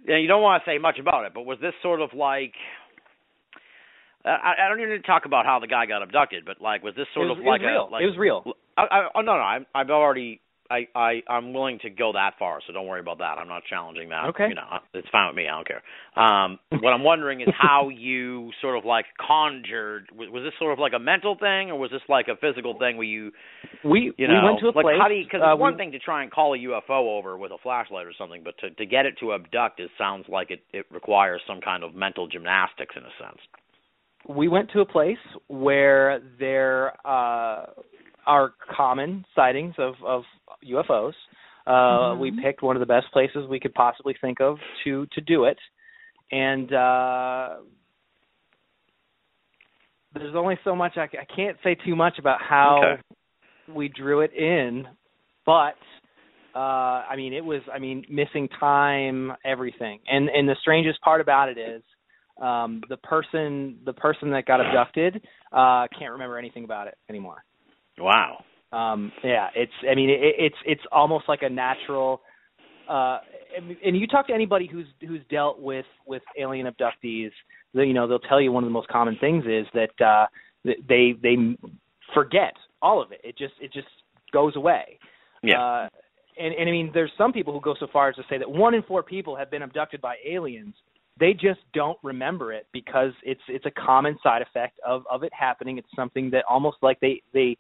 you, 0.04 0.13
know, 0.13 0.20
you 0.20 0.28
don't 0.28 0.42
want 0.42 0.63
to 0.63 0.70
say 0.70 0.78
much 0.80 1.00
about 1.00 1.26
it, 1.26 1.34
but 1.34 1.46
was 1.46 1.60
this 1.62 1.74
sort 1.82 2.02
of 2.02 2.10
like? 2.13 2.54
I, 4.26 4.54
I 4.66 4.70
don't 4.70 4.80
even 4.80 4.92
need 4.92 5.02
to 5.02 5.08
talk 5.08 5.26
about 5.26 5.46
how 5.46 5.60
the 5.60 5.68
guy 5.68 5.86
got 5.86 6.02
abducted, 6.02 6.46
but 6.46 6.62
like, 6.62 6.84
was 6.84 6.96
this 6.96 7.08
sort 7.14 7.28
was, 7.28 7.38
of 7.40 7.46
like 7.46 7.62
real. 7.62 7.88
a 7.88 7.92
like? 7.92 8.04
it 8.04 8.08
was 8.08 8.18
real. 8.18 8.44
I, 8.78 8.82
I, 8.84 9.08
oh 9.16 9.22
no, 9.22 9.34
no, 9.36 9.44
I'm, 9.44 9.66
I've 9.76 9.90
already. 9.90 10.40
I, 10.72 10.88
I, 10.96 11.22
I'm 11.30 11.54
willing 11.54 11.78
to 11.84 11.90
go 11.90 12.14
that 12.14 12.32
far, 12.40 12.60
so 12.66 12.74
don't 12.74 12.88
worry 12.88 13.02
about 13.02 13.20
that. 13.20 13.38
I'm 13.38 13.50
not 13.50 13.64
challenging 13.70 14.10
that. 14.10 14.30
Okay. 14.30 14.48
You 14.48 14.56
know, 14.56 14.80
it's 14.94 15.08
fine 15.12 15.28
with 15.28 15.36
me. 15.36 15.44
I 15.48 15.56
don't 15.56 15.68
care. 15.68 15.84
Um, 16.16 16.58
what 16.82 16.94
I'm 16.94 17.04
wondering 17.04 17.42
is 17.42 17.50
how 17.56 17.90
you 17.94 18.50
sort 18.62 18.78
of 18.78 18.86
like 18.86 19.06
conjured. 19.20 20.08
Was, 20.16 20.30
was 20.32 20.42
this 20.44 20.54
sort 20.58 20.72
of 20.74 20.80
like 20.80 20.94
a 20.96 21.00
mental 21.00 21.36
thing, 21.38 21.70
or 21.70 21.78
was 21.78 21.92
this 21.92 22.02
like 22.08 22.28
a 22.28 22.38
physical 22.38 22.80
thing 22.80 22.96
where 22.96 23.06
you 23.06 23.34
We 23.84 24.14
you 24.18 24.28
know, 24.28 24.40
we 24.42 24.50
went 24.50 24.60
to 24.62 24.68
a 24.68 24.74
like 24.74 24.86
place. 24.86 24.96
how 25.00 25.10
do 25.10 25.16
you? 25.16 25.26
Because 25.26 25.42
uh, 25.44 25.52
it's 25.52 25.60
one 25.60 25.74
we- 25.74 25.78
thing 25.78 25.92
to 25.92 26.00
try 26.00 26.24
and 26.24 26.32
call 26.32 26.56
a 26.56 26.58
UFO 26.58 27.20
over 27.20 27.38
with 27.38 27.52
a 27.52 27.58
flashlight 27.62 28.08
or 28.08 28.14
something, 28.18 28.42
but 28.44 28.58
to 28.60 28.72
to 28.72 28.86
get 28.86 29.06
it 29.06 29.16
to 29.20 29.34
abduct 29.34 29.82
it 29.82 29.92
sounds 29.98 30.26
like 30.30 30.50
it 30.50 30.64
it 30.72 30.86
requires 30.90 31.42
some 31.46 31.60
kind 31.60 31.84
of 31.84 31.94
mental 31.94 32.26
gymnastics 32.28 32.96
in 32.96 33.04
a 33.04 33.14
sense. 33.20 33.42
We 34.28 34.48
went 34.48 34.72
to 34.72 34.82
a 34.82 34.86
place 34.86 35.18
where 35.48 36.22
there 36.40 36.94
uh, 37.06 37.66
are 38.26 38.54
common 38.76 39.26
sightings 39.36 39.76
of, 39.78 39.96
of 40.06 40.24
UFOs. 40.66 41.14
Uh, 41.66 42.16
Mhm. 42.16 42.20
We 42.20 42.32
picked 42.32 42.62
one 42.62 42.76
of 42.76 42.80
the 42.82 42.86
best 42.86 43.12
places 43.12 43.48
we 43.48 43.60
could 43.60 43.74
possibly 43.74 44.16
think 44.20 44.42
of 44.42 44.58
to 44.84 45.06
to 45.14 45.22
do 45.22 45.46
it, 45.46 45.58
and 46.32 46.74
uh, 46.74 47.56
there's 50.14 50.36
only 50.36 50.58
so 50.64 50.76
much 50.76 50.94
I, 50.98 51.04
I 51.04 51.26
can't 51.36 51.58
say 51.64 51.76
too 51.76 51.96
much 51.96 52.20
about 52.20 52.42
how 52.42 52.82
Okay. 52.84 53.02
we 53.74 53.88
drew 53.88 54.22
it 54.22 54.34
in, 54.34 54.88
but 55.46 55.76
uh 56.56 57.04
I 57.10 57.16
mean 57.16 57.34
it 57.34 57.44
was 57.44 57.62
I 57.74 57.80
mean 57.80 58.06
missing 58.10 58.48
time 58.60 59.34
everything. 59.46 60.00
And 60.08 60.30
and 60.30 60.48
the 60.48 60.56
strangest 60.62 61.02
part 61.02 61.22
about 61.22 61.50
it 61.50 61.58
is 61.58 61.82
Um, 62.41 62.82
the 62.89 62.98
person 62.98 63.78
the 63.86 63.93
person 63.93 64.32
that 64.32 64.46
got 64.46 64.60
abducted 64.60 65.22
uh, 65.52 65.88
can't 65.98 66.13
remember 66.13 66.38
anything 66.38 66.63
about 66.63 66.88
it 66.88 66.98
anymore. 67.10 67.43
Wow. 68.00 68.43
Um, 68.72 69.12
yeah, 69.24 69.50
it's 69.56 69.72
I 69.89 69.93
mean 69.93 70.10
it, 70.10 70.19
it's 70.39 70.56
it's 70.65 70.82
almost 70.91 71.26
like 71.28 71.43
a 71.43 71.50
natural. 71.50 72.22
Uh, 72.89 73.19
and- 73.56 73.96
you 73.96 74.08
talk 74.08 74.28
to 74.28 74.34
anybody 74.34 74.67
who's 74.67 74.88
who's 75.08 75.22
dealt 75.30 75.60
with 75.60 75.86
with 76.08 76.24
alien 76.39 76.67
abductees, 76.67 77.32
you 77.74 77.93
know 77.93 78.08
they'll 78.08 78.19
tell 78.19 78.41
you 78.41 78.52
one 78.52 78.63
of 78.63 78.67
the 78.67 78.74
most 78.74 78.88
common 78.88 79.15
things 79.22 79.46
is 79.46 79.67
that 79.74 80.06
uh, 80.06 80.26
they 80.63 81.13
they 81.22 81.36
forget 82.13 82.54
all 82.82 83.02
of 83.02 83.12
it. 83.12 83.22
It 83.24 83.38
just 83.38 83.54
it 83.62 83.72
just 83.72 83.88
goes 84.32 84.56
away. 84.56 84.98
Yeah. 85.43 85.62
Uh, 85.62 85.89
and, 86.38 86.54
and 86.56 86.67
I 86.67 86.72
mean, 86.72 86.91
there's 86.93 87.12
some 87.17 87.32
people 87.32 87.54
who 87.54 87.62
go 87.62 87.76
so 87.80 87.88
far 87.91 88.10
as 88.10 88.15
to 88.15 88.24
say 88.30 88.38
that 88.38 88.50
one 88.50 88.74
in 88.74 88.82
four 88.84 89.04
people 89.04 89.36
have 89.36 89.52
been 89.52 89.62
abducted 89.62 90.02
by 90.02 90.15
aliens. 90.28 90.74
They 91.19 91.34
just 91.34 91.60
don't 91.73 91.97
remember 92.04 92.52
it 92.52 92.67
because 92.73 93.12
it's 93.23 93.41
it's 93.47 93.65
a 93.65 93.71
common 93.71 94.17
side 94.23 94.41
effect 94.41 94.80
of 94.86 95.04
of 95.10 95.23
it 95.23 95.32
happening. 95.38 95.78
It's 95.78 95.88
something 95.95 96.30
that 96.32 96.43
almost 96.49 96.78
like 96.82 96.99
they 96.99 97.21
they 97.34 97.56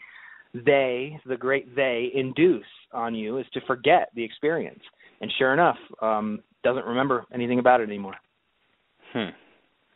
they 0.53 1.19
the 1.25 1.37
great 1.37 1.75
they 1.75 2.11
induce 2.13 2.65
on 2.91 3.15
you 3.15 3.37
is 3.37 3.45
to 3.53 3.61
forget 3.67 4.09
the 4.15 4.23
experience. 4.23 4.81
And 5.21 5.31
sure 5.37 5.53
enough, 5.53 5.77
um, 6.01 6.41
doesn't 6.63 6.85
remember 6.85 7.25
anything 7.33 7.59
about 7.59 7.81
it 7.81 7.85
anymore. 7.85 8.15
Hmm. 9.13 9.29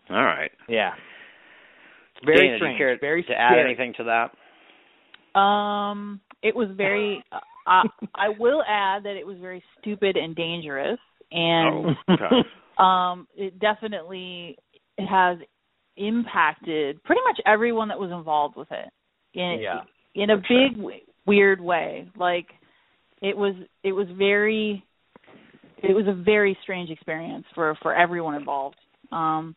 All 0.09 0.23
right. 0.23 0.51
Yeah. 0.69 0.91
It's 2.15 2.25
very 2.25 2.47
Dana, 2.47 2.51
do 2.51 2.57
strange. 2.57 2.73
you 2.73 2.77
care 2.77 2.97
very 2.99 3.23
to 3.23 3.33
add 3.33 3.59
anything 3.59 3.93
to 3.97 4.03
that? 5.35 5.39
Um, 5.39 6.21
it 6.41 6.55
was 6.55 6.69
very. 6.75 7.23
Uh, 7.31 7.83
I 8.15 8.29
will 8.39 8.63
add 8.67 9.03
that 9.03 9.17
it 9.17 9.27
was 9.27 9.37
very 9.41 9.61
stupid 9.79 10.15
and 10.15 10.35
dangerous, 10.35 10.99
and 11.31 11.97
oh, 12.07 12.13
okay. 12.13 12.25
um, 12.79 13.27
it 13.35 13.59
definitely 13.59 14.57
has 14.99 15.37
impacted 15.97 17.03
pretty 17.03 17.21
much 17.25 17.39
everyone 17.45 17.87
that 17.89 17.99
was 17.99 18.11
involved 18.11 18.55
with 18.55 18.71
it 18.71 18.89
in 19.33 19.59
Yeah. 19.61 19.81
in 20.15 20.29
a 20.29 20.41
sure. 20.45 20.69
big 20.69 20.77
w- 20.77 20.99
weird 21.25 21.59
way. 21.59 22.09
Like 22.15 22.47
it 23.21 23.35
was 23.35 23.55
it 23.83 23.91
was 23.91 24.07
very 24.17 24.83
it 25.83 25.93
was 25.95 26.05
a 26.07 26.13
very 26.13 26.57
strange 26.63 26.89
experience 26.89 27.45
for 27.53 27.75
for 27.81 27.95
everyone 27.95 28.35
involved. 28.35 28.77
Um, 29.11 29.55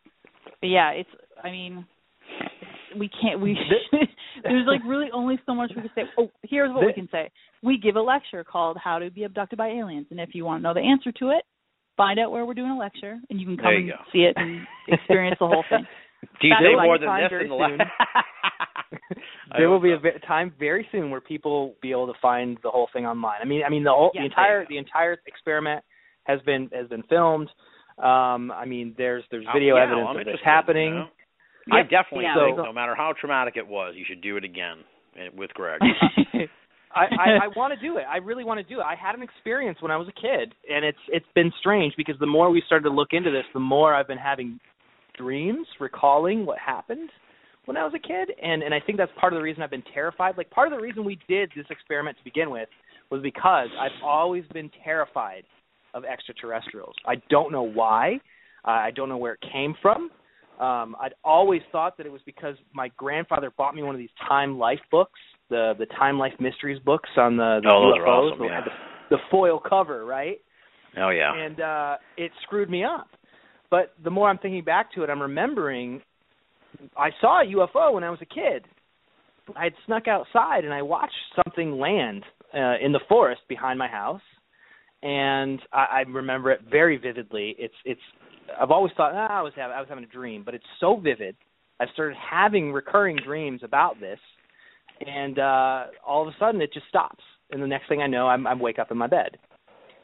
but 0.59 0.67
yeah, 0.67 0.91
it's 0.91 1.09
I 1.43 1.51
mean 1.51 1.85
we 2.97 3.09
can't 3.21 3.39
we 3.39 3.57
there's 4.43 4.67
like 4.67 4.81
really 4.85 5.09
only 5.13 5.39
so 5.45 5.53
much 5.53 5.71
we 5.75 5.83
can 5.83 5.91
say. 5.95 6.01
Oh, 6.17 6.31
here's 6.43 6.73
what 6.73 6.85
we 6.85 6.93
can 6.93 7.09
say. 7.11 7.29
We 7.63 7.77
give 7.77 7.95
a 7.95 8.01
lecture 8.01 8.43
called 8.43 8.77
How 8.83 8.99
to 8.99 9.11
Be 9.11 9.23
Abducted 9.23 9.57
by 9.57 9.67
Aliens, 9.69 10.07
and 10.09 10.19
if 10.19 10.29
you 10.33 10.45
want 10.45 10.59
to 10.61 10.63
know 10.63 10.73
the 10.73 10.79
answer 10.81 11.11
to 11.13 11.29
it, 11.29 11.43
find 11.97 12.19
out 12.19 12.31
where 12.31 12.45
we're 12.45 12.53
doing 12.53 12.71
a 12.71 12.77
lecture, 12.77 13.19
and 13.29 13.39
you 13.39 13.45
can 13.45 13.57
come 13.57 13.65
There 13.65 13.77
and 13.77 13.87
go. 13.89 13.95
see 14.11 14.19
it 14.19 14.33
and 14.37 14.65
experience 14.87 15.37
the 15.39 15.47
whole 15.47 15.63
thing. 15.69 15.85
Do 16.41 16.47
you 16.47 16.53
That's 16.53 16.65
say 16.65 16.75
more 16.75 16.97
than 16.99 17.09
this 17.17 17.31
in 17.41 17.49
the 17.49 17.67
soon. 17.67 17.79
There 19.57 19.69
will 19.69 19.79
be 19.81 19.89
so. 19.91 19.95
a 19.95 19.99
ve- 20.13 20.19
time 20.27 20.53
very 20.59 20.87
soon 20.91 21.11
where 21.11 21.19
people 21.21 21.67
will 21.67 21.75
be 21.81 21.91
able 21.91 22.07
to 22.07 22.19
find 22.21 22.57
the 22.63 22.69
whole 22.69 22.87
thing 22.93 23.05
online. 23.05 23.39
I 23.41 23.45
mean, 23.45 23.63
I 23.65 23.69
mean 23.69 23.83
the 23.83 23.89
whole 23.91 24.11
Yeah, 24.13 24.21
the 24.21 24.25
entire 24.25 24.65
the 24.67 24.77
entire 24.77 25.17
experiment 25.27 25.83
has 26.23 26.39
been 26.41 26.69
has 26.73 26.87
been 26.87 27.03
filmed. 27.03 27.49
Um, 27.97 28.51
I 28.51 28.65
mean, 28.65 28.95
there's 28.97 29.23
there's 29.31 29.45
Oh, 29.49 29.53
video 29.53 29.75
yeah, 29.75 29.83
evidence 29.83 30.05
well, 30.05 30.11
of 30.11 30.17
this 30.19 30.27
interested, 30.27 30.45
happening. 30.45 30.93
you 30.93 30.99
know? 30.99 31.77
I 31.77 31.83
definitely 31.83 32.23
Yeah, 32.25 32.35
think, 32.45 32.57
so- 32.57 32.63
no 32.63 32.73
matter 32.73 32.95
how 32.95 33.13
traumatic 33.19 33.55
it 33.57 33.67
was, 33.67 33.93
you 33.97 34.05
should 34.07 34.21
do 34.21 34.37
it 34.37 34.43
again 34.43 34.77
eh, 35.17 35.29
with 35.35 35.53
Greg. 35.53 35.81
I, 36.95 37.05
I, 37.05 37.29
I 37.43 37.47
want 37.55 37.73
to 37.73 37.79
do 37.79 37.97
it. 37.97 38.03
I 38.09 38.17
really 38.17 38.43
want 38.43 38.59
to 38.59 38.63
do 38.63 38.79
it. 38.79 38.83
I 38.83 38.95
had 38.95 39.15
an 39.15 39.23
experience 39.23 39.81
when 39.81 39.91
I 39.91 39.97
was 39.97 40.07
a 40.07 40.11
kid, 40.11 40.53
and 40.69 40.85
it's 40.85 40.97
it's 41.09 41.25
been 41.35 41.51
strange 41.59 41.93
because 41.97 42.15
the 42.19 42.27
more 42.27 42.49
we 42.49 42.61
started 42.65 42.83
to 42.83 42.95
look 42.95 43.09
into 43.11 43.31
this, 43.31 43.45
the 43.53 43.59
more 43.59 43.93
I've 43.93 44.07
been 44.07 44.17
having 44.17 44.59
dreams, 45.17 45.67
recalling 45.79 46.45
what 46.45 46.57
happened 46.59 47.09
when 47.65 47.77
I 47.77 47.83
was 47.83 47.93
a 47.93 47.99
kid, 47.99 48.35
and 48.41 48.63
and 48.63 48.73
I 48.73 48.79
think 48.79 48.97
that's 48.97 49.11
part 49.19 49.33
of 49.33 49.39
the 49.39 49.43
reason 49.43 49.63
I've 49.63 49.71
been 49.71 49.83
terrified. 49.93 50.37
Like 50.37 50.49
part 50.49 50.71
of 50.71 50.77
the 50.77 50.83
reason 50.83 51.03
we 51.05 51.19
did 51.27 51.51
this 51.55 51.65
experiment 51.69 52.17
to 52.17 52.23
begin 52.23 52.49
with 52.49 52.69
was 53.09 53.21
because 53.21 53.67
I've 53.79 53.91
always 54.03 54.43
been 54.53 54.71
terrified 54.83 55.43
of 55.93 56.05
extraterrestrials. 56.05 56.95
I 57.05 57.15
don't 57.29 57.51
know 57.51 57.63
why. 57.63 58.19
Uh, 58.65 58.71
I 58.71 58.91
don't 58.91 59.09
know 59.09 59.17
where 59.17 59.33
it 59.33 59.39
came 59.51 59.75
from. 59.81 60.09
Um, 60.59 60.95
I'd 61.01 61.13
always 61.23 61.61
thought 61.71 61.97
that 61.97 62.05
it 62.05 62.11
was 62.11 62.21
because 62.25 62.55
my 62.73 62.89
grandfather 62.95 63.51
bought 63.57 63.73
me 63.75 63.81
one 63.81 63.95
of 63.95 63.99
these 63.99 64.09
Time 64.27 64.59
Life 64.59 64.79
books, 64.91 65.19
the 65.51 65.73
the 65.77 65.85
Time 65.85 66.17
Life 66.17 66.33
Mysteries 66.39 66.79
books 66.83 67.09
on 67.17 67.37
the, 67.37 67.59
the 67.63 67.69
Oh, 67.69 67.91
those 67.91 67.99
UFOs. 67.99 68.01
are 68.01 68.07
awesome, 68.07 68.43
yeah. 68.45 68.61
the, 68.65 69.17
the 69.17 69.21
foil 69.29 69.59
cover, 69.59 70.03
right? 70.05 70.39
oh 70.97 71.09
yeah. 71.09 71.31
and 71.33 71.61
uh 71.61 71.95
it 72.17 72.31
screwed 72.41 72.69
me 72.69 72.83
up. 72.83 73.07
But 73.69 73.93
the 74.03 74.09
more 74.09 74.27
I'm 74.29 74.37
thinking 74.39 74.63
back 74.65 74.91
to 74.95 75.03
it, 75.03 75.09
I'm 75.09 75.21
remembering 75.21 76.01
I 76.97 77.11
saw 77.21 77.41
a 77.41 77.45
UFO 77.45 77.93
when 77.93 78.03
I 78.03 78.09
was 78.09 78.19
a 78.21 78.25
kid. 78.25 78.65
I 79.55 79.65
had 79.65 79.73
snuck 79.85 80.07
outside 80.07 80.65
and 80.65 80.73
I 80.73 80.81
watched 80.81 81.13
something 81.45 81.77
land 81.79 82.23
uh, 82.53 82.75
in 82.83 82.91
the 82.91 82.99
forest 83.07 83.41
behind 83.47 83.77
my 83.79 83.87
house, 83.87 84.21
and 85.03 85.59
I, 85.71 85.85
I 85.91 86.01
remember 86.01 86.51
it 86.51 86.61
very 86.69 86.97
vividly. 86.97 87.55
It's 87.57 87.73
it's 87.85 88.01
I've 88.59 88.71
always 88.71 88.91
thought 88.97 89.13
ah, 89.15 89.39
I 89.39 89.41
was 89.41 89.53
having 89.55 89.75
I 89.75 89.79
was 89.79 89.89
having 89.89 90.03
a 90.03 90.07
dream, 90.07 90.43
but 90.45 90.53
it's 90.53 90.65
so 90.79 90.97
vivid. 90.97 91.35
I've 91.79 91.89
started 91.93 92.17
having 92.17 92.71
recurring 92.73 93.17
dreams 93.25 93.61
about 93.63 93.99
this, 93.99 94.19
and 95.07 95.39
uh 95.39 95.85
all 96.05 96.21
of 96.21 96.27
a 96.27 96.35
sudden 96.39 96.61
it 96.61 96.73
just 96.73 96.87
stops. 96.87 97.23
And 97.51 97.61
the 97.61 97.67
next 97.67 97.87
thing 97.89 98.01
I 98.01 98.07
know, 98.07 98.27
I'm 98.27 98.47
I'm 98.47 98.59
wake 98.59 98.79
up 98.79 98.91
in 98.91 98.97
my 98.97 99.07
bed. 99.07 99.37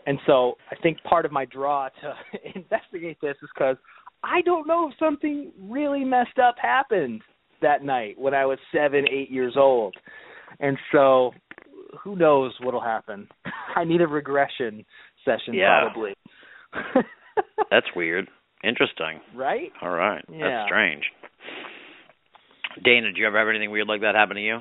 And 0.05 0.19
so 0.25 0.53
I 0.71 0.75
think 0.81 1.01
part 1.03 1.25
of 1.25 1.31
my 1.31 1.45
draw 1.45 1.89
to 2.01 2.13
investigate 2.55 3.17
this 3.21 3.35
is 3.41 3.49
because 3.53 3.75
I 4.23 4.41
don't 4.41 4.67
know 4.67 4.87
if 4.89 4.93
something 4.97 5.51
really 5.59 6.03
messed 6.03 6.39
up 6.41 6.55
happened 6.61 7.21
that 7.61 7.83
night 7.83 8.17
when 8.17 8.33
I 8.33 8.45
was 8.45 8.57
seven, 8.71 9.05
eight 9.11 9.29
years 9.29 9.55
old. 9.57 9.95
And 10.59 10.77
so 10.91 11.31
who 12.03 12.15
knows 12.15 12.53
what'll 12.61 12.81
happen. 12.81 13.27
I 13.75 13.83
need 13.83 14.01
a 14.01 14.07
regression 14.07 14.85
session 15.25 15.53
Yeah. 15.53 15.81
probably. 15.83 16.13
That's 17.69 17.87
weird. 17.95 18.27
Interesting. 18.63 19.19
right? 19.35 19.71
All 19.81 19.91
right. 19.91 20.23
Yeah. 20.31 20.49
That's 20.49 20.67
strange. 20.67 21.03
Dana, 22.83 23.07
did 23.07 23.17
you 23.17 23.27
ever 23.27 23.39
have 23.39 23.47
anything 23.49 23.71
weird 23.71 23.87
like 23.87 24.01
that 24.01 24.15
happen 24.15 24.35
to 24.35 24.41
you? 24.41 24.59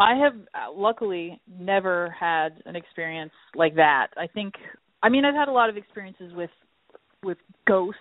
I 0.00 0.14
have 0.16 0.32
uh, 0.32 0.72
luckily 0.72 1.40
never 1.46 2.14
had 2.18 2.62
an 2.64 2.74
experience 2.74 3.32
like 3.54 3.74
that. 3.76 4.08
I 4.16 4.26
think 4.26 4.54
I 5.02 5.10
mean 5.10 5.24
I've 5.24 5.34
had 5.34 5.48
a 5.48 5.52
lot 5.52 5.68
of 5.68 5.76
experiences 5.76 6.32
with 6.34 6.50
with 7.22 7.36
ghosts, 7.68 8.00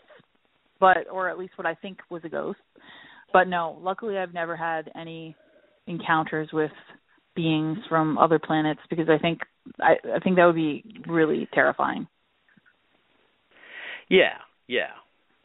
but 0.80 1.10
or 1.12 1.30
at 1.30 1.38
least 1.38 1.54
what 1.58 1.68
I 1.68 1.76
think 1.76 2.00
was 2.10 2.22
a 2.24 2.30
ghost. 2.30 2.60
But 3.34 3.48
no, 3.48 3.78
luckily 3.82 4.18
I've 4.18 4.34
never 4.34 4.56
had 4.56 4.90
any 4.96 5.36
encounters 5.88 6.50
with 6.54 6.72
beings 7.36 7.78
from 7.90 8.18
other 8.18 8.40
planets 8.40 8.80
because 8.90 9.10
I 9.10 9.18
think 9.18 9.40
I 9.82 9.96
I 10.16 10.20
think 10.20 10.38
that 10.38 10.46
would 10.46 10.56
be 10.56 11.02
really 11.06 11.50
terrifying. 11.54 12.08
Yeah. 14.10 14.38
Yeah. 14.68 14.94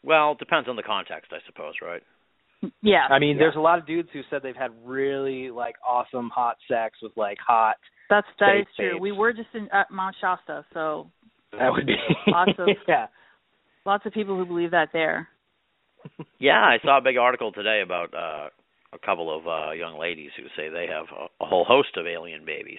Well, 0.04 0.34
depends 0.34 0.68
on 0.68 0.76
the 0.76 0.82
context, 0.82 1.32
I 1.32 1.38
suppose, 1.46 1.74
right? 1.82 2.02
Yeah. 2.82 3.06
I 3.10 3.18
mean, 3.18 3.36
yeah. 3.36 3.42
there's 3.44 3.56
a 3.56 3.60
lot 3.60 3.78
of 3.78 3.86
dudes 3.86 4.08
who 4.12 4.20
said 4.30 4.40
they've 4.42 4.56
had 4.56 4.70
really 4.84 5.50
like 5.50 5.76
awesome 5.86 6.30
hot 6.30 6.56
sex 6.68 6.98
with 7.02 7.12
like 7.16 7.38
hot. 7.46 7.76
that's 8.10 8.26
that 8.40 8.56
is 8.56 8.62
Space 8.66 8.76
true. 8.76 8.90
babes. 8.92 9.00
We 9.02 9.12
were 9.12 9.32
just 9.32 9.48
in 9.54 9.68
at 9.72 9.90
Mount 9.90 10.14
Shasta, 10.20 10.64
so 10.72 11.10
That 11.52 11.70
would 11.72 11.86
be 11.86 11.96
Lots 12.26 12.52
of- 12.58 12.68
yeah. 12.88 13.06
lots 13.84 14.04
of 14.06 14.12
people 14.12 14.36
who 14.36 14.44
believe 14.46 14.70
that 14.72 14.88
there. 14.92 15.28
Yeah, 16.38 16.60
I 16.60 16.76
saw 16.84 16.98
a 16.98 17.00
big 17.00 17.16
article 17.16 17.50
today 17.52 17.80
about 17.82 18.12
uh 18.12 18.48
a 18.92 18.98
couple 19.04 19.34
of 19.36 19.46
uh 19.48 19.70
young 19.72 19.98
ladies 19.98 20.30
who 20.36 20.44
say 20.56 20.68
they 20.68 20.86
have 20.86 21.06
a, 21.18 21.44
a 21.44 21.46
whole 21.46 21.64
host 21.64 21.96
of 21.96 22.06
alien 22.06 22.44
babies. 22.44 22.78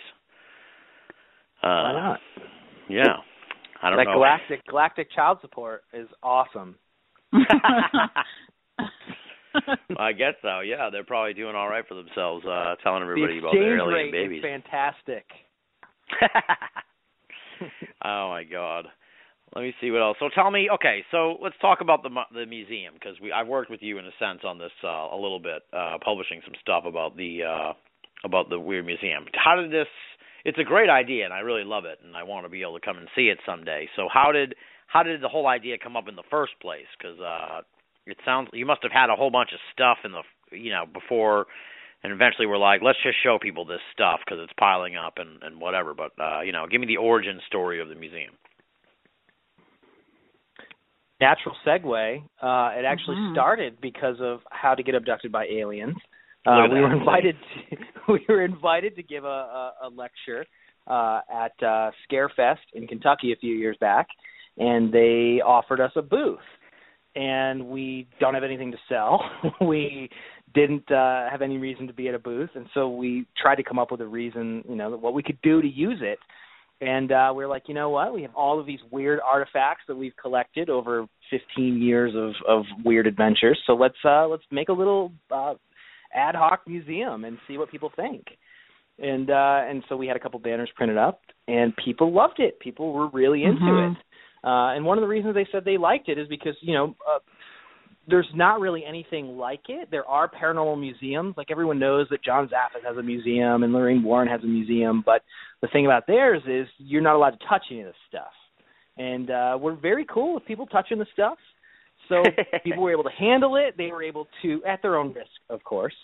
Uh 1.63 1.67
Why 1.67 1.93
not? 1.93 2.19
Yeah. 2.88 3.15
I 3.82 3.89
don't 3.89 3.98
That 3.98 4.06
know. 4.06 4.13
galactic 4.13 4.65
galactic 4.67 5.12
child 5.12 5.39
support 5.41 5.84
is 5.93 6.08
awesome. 6.21 6.76
I 10.00 10.12
guess 10.12 10.34
so. 10.41 10.60
Yeah, 10.62 10.89
they're 10.91 11.04
probably 11.04 11.34
doing 11.34 11.56
all 11.56 11.69
right 11.69 11.86
for 11.88 11.96
themselves, 11.96 12.46
uh 12.46 12.75
telling 12.84 13.02
The 13.02 13.10
everybody 13.10 13.40
about 13.40 13.54
exchange 13.54 13.65
their 13.65 13.77
alien 13.79 13.94
rate 13.94 14.12
babies. 14.12 14.40
is 14.40 14.44
fantastic. 14.44 15.25
oh 18.04 18.29
my 18.29 18.44
god. 18.44 18.88
Let 19.56 19.62
me 19.62 19.73
see 19.79 19.90
what 19.92 20.02
else. 20.02 20.17
So 20.19 20.27
tell 20.34 20.52
me, 20.52 20.69
okay, 20.73 21.06
so 21.12 21.38
let's 21.42 21.56
talk 21.62 21.79
about 21.82 22.04
the 22.04 22.10
the 22.34 22.46
museum 22.46 22.94
because 22.96 23.19
we 23.21 23.32
I've 23.32 23.48
worked 23.48 23.69
with 23.69 23.82
you 23.82 23.98
in 24.00 24.06
a 24.06 24.12
sense 24.19 24.42
on 24.44 24.58
this 24.58 24.71
uh, 24.84 24.88
a 24.88 25.15
little 25.15 25.40
bit, 25.40 25.63
uh 25.73 25.98
publishing 26.04 26.42
some 26.44 26.56
stuff 26.62 26.84
about 26.86 27.15
the 27.15 27.44
uh 27.44 27.73
about 28.23 28.50
the 28.50 28.60
weird 28.60 28.86
museum. 28.86 29.25
How 29.34 29.56
did 29.56 29.71
this 29.71 29.88
it's 30.44 30.60
a 30.60 30.63
great 30.63 30.90
idea 30.90 31.25
and 31.25 31.34
I 31.34 31.40
really 31.40 31.63
love 31.63 31.86
it 31.86 32.00
and 32.06 32.15
I 32.15 32.23
want 32.23 32.46
to 32.46 32.50
be 32.50 32.62
able 32.62 32.77
to 32.79 32.86
come 32.86 32.98
and 32.98 33.08
see 33.15 33.29
it 33.29 33.40
someday. 33.46 33.88
So 33.96 34.08
how 34.12 34.32
did 34.32 34.56
how 34.88 35.04
did 35.04 35.21
the 35.21 35.29
whole 35.29 35.48
idea 35.48 35.77
come 35.82 35.96
up 35.98 36.08
in 36.08 36.15
the 36.15 36.23
first 36.29 36.54
place? 36.62 36.86
Cuz 37.02 37.19
uh 37.19 37.62
it 38.06 38.17
sounds 38.25 38.49
you 38.53 38.65
must 38.65 38.83
have 38.83 38.91
had 38.91 39.10
a 39.10 39.15
whole 39.15 39.31
bunch 39.31 39.49
of 39.53 39.60
stuff 39.73 39.97
in 40.03 40.12
the 40.12 40.21
you 40.56 40.71
know 40.71 40.85
before 40.91 41.47
and 42.03 42.13
eventually 42.13 42.45
we're 42.45 42.58
like 42.58 42.81
let's 42.81 42.99
just 43.03 43.17
show 43.23 43.37
people 43.41 43.65
this 43.65 43.81
stuff 43.93 44.19
because 44.25 44.39
it's 44.43 44.53
piling 44.60 44.95
up 44.95 45.13
and 45.17 45.41
and 45.43 45.60
whatever 45.60 45.93
but 45.93 46.12
uh 46.19 46.41
you 46.41 46.51
know 46.51 46.65
give 46.69 46.79
me 46.79 46.87
the 46.87 46.97
origin 46.97 47.39
story 47.47 47.81
of 47.81 47.89
the 47.89 47.95
museum 47.95 48.33
natural 51.21 51.56
segue. 51.65 52.23
Uh, 52.41 52.71
it 52.77 52.85
actually 52.85 53.15
Mhm. 53.15 53.31
started 53.31 53.79
because 53.81 54.19
of 54.19 54.41
how 54.51 54.75
to 54.75 54.83
get 54.83 54.95
abducted 54.95 55.31
by 55.31 55.45
aliens. 55.45 55.97
Uh, 56.45 56.67
we 56.71 56.81
were 56.81 56.91
invited. 56.91 57.37
To, 57.41 57.77
we 58.13 58.25
were 58.27 58.43
invited 58.43 58.95
to 58.95 59.03
give 59.03 59.23
a, 59.23 59.27
a, 59.27 59.73
a 59.83 59.89
lecture 59.89 60.45
uh, 60.87 61.21
at 61.31 61.63
uh, 61.63 61.91
Scarefest 62.08 62.65
in 62.73 62.87
Kentucky 62.87 63.31
a 63.31 63.35
few 63.37 63.56
years 63.56 63.77
back, 63.79 64.08
and 64.58 64.91
they 64.91 65.41
offered 65.41 65.81
us 65.81 65.91
a 65.95 66.01
booth. 66.01 66.39
And 67.16 67.68
we 67.68 68.08
don't 68.20 68.34
have 68.34 68.44
anything 68.44 68.72
to 68.72 68.78
sell. 68.90 69.22
we 69.62 70.10
didn't 70.54 70.90
uh, 70.92 71.30
have 71.30 71.42
any 71.42 71.58
reason 71.58 71.88
to 71.88 71.94
be 71.94 72.08
at 72.10 72.16
a 72.16 72.20
booth, 72.20 72.50
and 72.56 72.66
so 72.74 72.90
we 72.90 73.26
tried 73.42 73.56
to 73.56 73.63
come 73.63 73.80
up 73.80 73.92
with 73.92 74.02
a 74.02 74.08
reason, 74.08 74.63
you 74.68 74.76
know, 74.76 74.90
what 74.92 75.13
we 75.13 75.24
could 75.24 75.42
do 75.42 75.62
to 75.62 75.68
use 75.68 76.00
it. 76.02 76.20
And 76.82 77.12
uh, 77.12 77.32
we 77.36 77.44
are 77.44 77.48
like, 77.48 77.63
you 77.68 77.74
know 77.74 77.90
what? 77.90 78.13
We 78.13 78.22
have 78.24 78.36
all 78.36 78.60
of 78.60 78.66
these 78.66 78.80
weird 78.92 79.20
artifacts 79.26 79.84
that 79.88 79.96
we've 79.96 80.16
collected 80.22 80.70
over 80.70 81.08
15 81.30 81.82
years 81.82 82.13
of, 82.16 82.34
of 82.48 82.66
weird 82.84 83.08
adventures. 83.08 83.58
So 83.66 83.74
let's 83.74 83.96
uh, 84.04 84.28
let's 84.28 84.44
make 84.52 84.68
a 84.68 84.74
little 84.74 85.13
uh, 85.32 85.54
ad 86.13 86.36
hoc 86.36 86.62
museum 86.68 87.24
and 87.24 87.38
see 87.48 87.58
what 87.58 87.72
people 87.72 87.92
think. 87.96 88.26
And 89.00 89.30
uh, 89.30 89.62
and 89.70 89.84
so 89.88 89.96
we 89.96 90.08
had 90.08 90.18
a 90.18 90.20
couple 90.20 90.40
banners 90.40 90.70
printed 90.76 90.98
up, 90.98 91.22
and 91.48 91.74
people 91.84 92.13
loved 92.13 92.40
it. 92.40 92.60
People 92.60 92.94
were 92.94 93.08
really 93.08 93.44
into 93.44 93.62
Mhm. 93.62 93.92
it. 93.92 93.98
Uh, 94.46 94.75
and 94.75 94.85
one 94.85 94.98
of 94.98 95.02
the 95.02 95.08
reasons 95.08 95.33
they 95.33 95.48
said 95.52 95.65
they 95.65 95.77
liked 95.77 96.08
it 96.08 96.19
is 96.19 96.27
because 96.27 96.56
you 96.62 96.73
know 96.73 96.96
uh, 97.10 97.19
there's 98.08 98.29
not 98.35 98.60
really 98.60 98.85
anything 98.87 99.37
like 99.37 99.62
it. 99.69 99.89
There 99.89 100.06
are 100.06 100.29
paranormal 100.29 100.79
museums, 100.79 101.33
like 101.37 101.48
everyone 101.50 101.79
knows 101.79 102.08
that 102.12 102.23
John 102.23 102.48
Zaffis 102.48 102.87
has 102.87 102.98
a 102.98 103.04
museum 103.04 103.63
and 103.63 103.73
Lorraine 103.73 104.04
Warren 104.04 104.27
has 104.27 104.41
a 104.43 104.48
museum, 104.48 105.02
but 105.04 105.23
the 105.62 105.67
thing 105.69 105.85
about 105.85 106.06
theirs 106.06 106.43
is 106.48 106.67
you're 106.77 107.02
not 107.02 107.15
allowed 107.15 107.31
to 107.31 107.48
touch 107.50 107.63
any 107.71 107.81
of 107.81 107.87
this 107.87 107.96
stuff. 108.08 108.31
And 108.98 109.31
uh 109.31 109.58
we're 109.60 109.75
very 109.75 110.06
cool 110.06 110.35
with 110.35 110.46
people 110.46 110.67
touching 110.67 111.00
the 111.00 111.08
stuff. 111.13 111.37
So 112.10 112.23
people 112.63 112.83
were 112.83 112.91
able 112.91 113.04
to 113.04 113.10
handle 113.17 113.56
it. 113.56 113.75
They 113.77 113.87
were 113.87 114.04
able 114.04 114.27
to, 114.41 114.62
at 114.65 114.81
their 114.81 114.96
own 114.96 115.13
risk, 115.13 115.29
of 115.50 115.63
course, 115.63 115.96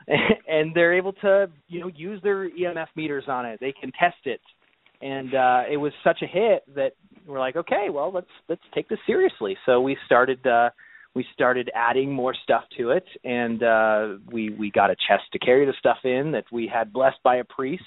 and 0.08 0.74
they're 0.74 0.94
able 0.94 1.12
to, 1.14 1.48
you 1.68 1.80
know, 1.80 1.90
use 1.94 2.20
their 2.22 2.48
EMF 2.50 2.88
meters 2.94 3.24
on 3.28 3.46
it. 3.46 3.58
They 3.60 3.72
can 3.72 3.92
test 3.92 4.16
it, 4.24 4.40
and 5.02 5.34
uh, 5.34 5.62
it 5.70 5.76
was 5.76 5.92
such 6.02 6.22
a 6.22 6.26
hit 6.26 6.62
that 6.74 6.92
we're 7.26 7.40
like, 7.40 7.56
okay, 7.56 7.88
well, 7.90 8.12
let's 8.12 8.30
let's 8.48 8.62
take 8.74 8.88
this 8.88 8.98
seriously. 9.06 9.56
So 9.66 9.80
we 9.80 9.96
started 10.06 10.44
uh, 10.46 10.70
we 11.14 11.24
started 11.32 11.70
adding 11.74 12.12
more 12.12 12.34
stuff 12.42 12.64
to 12.78 12.90
it, 12.90 13.04
and 13.24 13.62
uh, 13.62 14.08
we 14.30 14.50
we 14.50 14.70
got 14.70 14.90
a 14.90 14.96
chest 15.08 15.24
to 15.32 15.38
carry 15.38 15.66
the 15.66 15.74
stuff 15.78 15.98
in 16.04 16.32
that 16.32 16.44
we 16.52 16.70
had 16.72 16.92
blessed 16.92 17.22
by 17.24 17.36
a 17.36 17.44
priest 17.44 17.82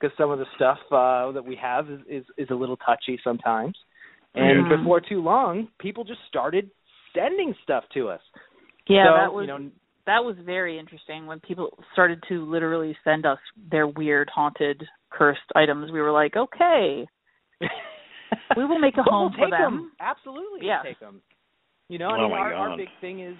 because 0.00 0.16
some 0.16 0.30
of 0.30 0.38
the 0.38 0.46
stuff 0.56 0.78
uh, 0.90 1.30
that 1.32 1.44
we 1.44 1.56
have 1.56 1.90
is, 1.90 2.00
is 2.08 2.24
is 2.36 2.48
a 2.50 2.54
little 2.54 2.76
touchy 2.78 3.20
sometimes. 3.22 3.76
And 4.34 4.64
Mhm. 4.64 4.78
before 4.78 5.00
too 5.00 5.20
long, 5.20 5.68
people 5.78 6.04
just 6.04 6.24
started 6.28 6.70
sending 7.14 7.54
stuff 7.62 7.84
to 7.94 8.08
us. 8.08 8.20
Yeah, 8.86 9.08
so, 9.08 9.14
that 9.14 9.32
was 9.32 9.42
you 9.42 9.46
know, 9.48 9.70
that 10.06 10.24
was 10.24 10.36
very 10.44 10.78
interesting 10.78 11.26
when 11.26 11.40
people 11.40 11.76
started 11.92 12.22
to 12.28 12.44
literally 12.50 12.96
send 13.04 13.26
us 13.26 13.38
their 13.70 13.86
weird, 13.86 14.28
haunted, 14.34 14.82
cursed 15.10 15.40
items. 15.54 15.92
We 15.92 16.00
were 16.00 16.12
like, 16.12 16.36
okay, 16.36 17.06
we 18.56 18.64
will 18.64 18.78
make 18.78 18.96
a 18.96 19.02
home 19.02 19.32
we'll 19.36 19.48
for 19.48 19.50
take 19.50 19.60
them. 19.60 19.92
Absolutely, 20.00 20.60
Yes. 20.62 20.80
we'll 20.84 20.92
take 20.92 21.00
them. 21.00 21.20
You 21.88 21.98
know, 21.98 22.08
I 22.08 22.18
Oh 22.20 22.28
mean, 22.28 22.32
our, 22.38 22.54
our 22.54 22.76
big 22.76 22.88
thing 23.00 23.20
is 23.20 23.34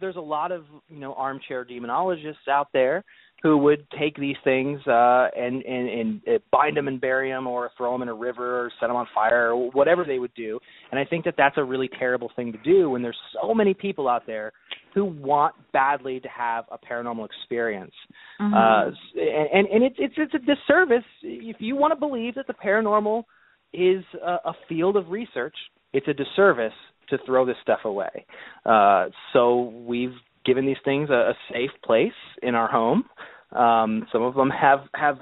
there's 0.00 0.16
a 0.16 0.20
lot 0.20 0.52
of 0.52 0.64
you 0.88 0.98
know 0.98 1.14
armchair 1.14 1.64
demonologists 1.64 2.48
out 2.50 2.68
there 2.72 3.04
who 3.42 3.58
would 3.58 3.86
take 3.98 4.16
these 4.16 4.36
things 4.42 4.80
uh, 4.86 5.28
and 5.36 5.62
and 5.62 5.88
and 5.88 6.20
uh, 6.28 6.38
bind 6.50 6.76
them 6.76 6.88
and 6.88 7.00
bury 7.00 7.30
them, 7.30 7.46
or 7.46 7.70
throw 7.76 7.92
them 7.92 8.02
in 8.02 8.08
a 8.08 8.14
river, 8.14 8.64
or 8.64 8.72
set 8.80 8.88
them 8.88 8.96
on 8.96 9.06
fire, 9.14 9.52
or 9.52 9.70
whatever 9.70 10.04
they 10.04 10.18
would 10.18 10.34
do. 10.34 10.58
And 10.90 10.98
I 10.98 11.04
think 11.04 11.24
that 11.26 11.34
that's 11.36 11.56
a 11.58 11.62
really 11.64 11.88
terrible 11.98 12.30
thing 12.34 12.52
to 12.52 12.58
do 12.64 12.90
when 12.90 13.02
there's 13.02 13.18
so 13.40 13.54
many 13.54 13.74
people 13.74 14.08
out 14.08 14.26
there 14.26 14.52
who 14.94 15.04
want 15.04 15.54
badly 15.72 16.20
to 16.20 16.28
have 16.28 16.64
a 16.70 16.78
paranormal 16.78 17.26
experience. 17.26 17.94
Mhm. 18.40 18.54
Uh, 18.54 18.92
and 19.20 19.48
and, 19.52 19.66
and 19.68 19.84
it's 19.84 19.96
it's 19.98 20.14
it's 20.16 20.34
a 20.34 20.38
disservice 20.38 21.04
if 21.22 21.56
you 21.58 21.76
want 21.76 21.92
to 21.92 21.98
believe 21.98 22.36
that 22.36 22.46
the 22.46 22.54
paranormal 22.54 23.24
is 23.72 24.04
a, 24.22 24.50
a 24.50 24.54
field 24.68 24.96
of 24.96 25.10
research. 25.10 25.56
It's 25.92 26.06
a 26.08 26.14
disservice 26.14 26.72
to 27.10 27.18
throw 27.26 27.44
this 27.44 27.56
stuff 27.62 27.80
away. 27.84 28.24
Uh, 28.64 29.06
so 29.32 29.72
we've 29.86 30.14
given 30.44 30.64
these 30.64 30.76
things 30.84 31.10
a, 31.10 31.30
a 31.30 31.34
safe 31.52 31.70
place 31.84 32.12
in 32.42 32.54
our 32.54 32.68
home. 32.68 33.04
Um, 33.52 34.06
some 34.12 34.22
of 34.22 34.34
them 34.34 34.50
have 34.50 34.80
have 34.94 35.18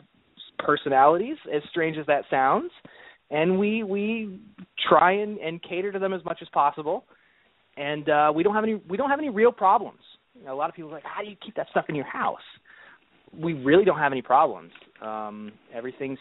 personalities, 0.58 1.36
as 1.52 1.62
strange 1.70 1.96
as 1.96 2.06
that 2.06 2.24
sounds, 2.30 2.70
and 3.30 3.58
we 3.58 3.82
we 3.82 4.38
try 4.88 5.12
and, 5.12 5.38
and 5.38 5.62
cater 5.62 5.92
to 5.92 5.98
them 5.98 6.12
as 6.12 6.24
much 6.24 6.38
as 6.42 6.48
possible. 6.52 7.04
And 7.76 8.08
uh, 8.08 8.32
we 8.34 8.42
don't 8.42 8.54
have 8.54 8.64
any 8.64 8.80
we 8.88 8.96
don't 8.96 9.10
have 9.10 9.18
any 9.18 9.30
real 9.30 9.52
problems. 9.52 10.00
You 10.38 10.44
know, 10.46 10.54
a 10.54 10.56
lot 10.56 10.68
of 10.68 10.74
people 10.74 10.90
are 10.90 10.94
like, 10.94 11.04
how 11.04 11.22
do 11.22 11.28
you 11.28 11.36
keep 11.44 11.54
that 11.56 11.68
stuff 11.70 11.86
in 11.88 11.94
your 11.94 12.06
house? 12.06 12.40
we 13.38 13.54
really 13.54 13.84
don't 13.84 13.98
have 13.98 14.12
any 14.12 14.22
problems. 14.22 14.72
Um, 15.00 15.52
everything's 15.74 16.18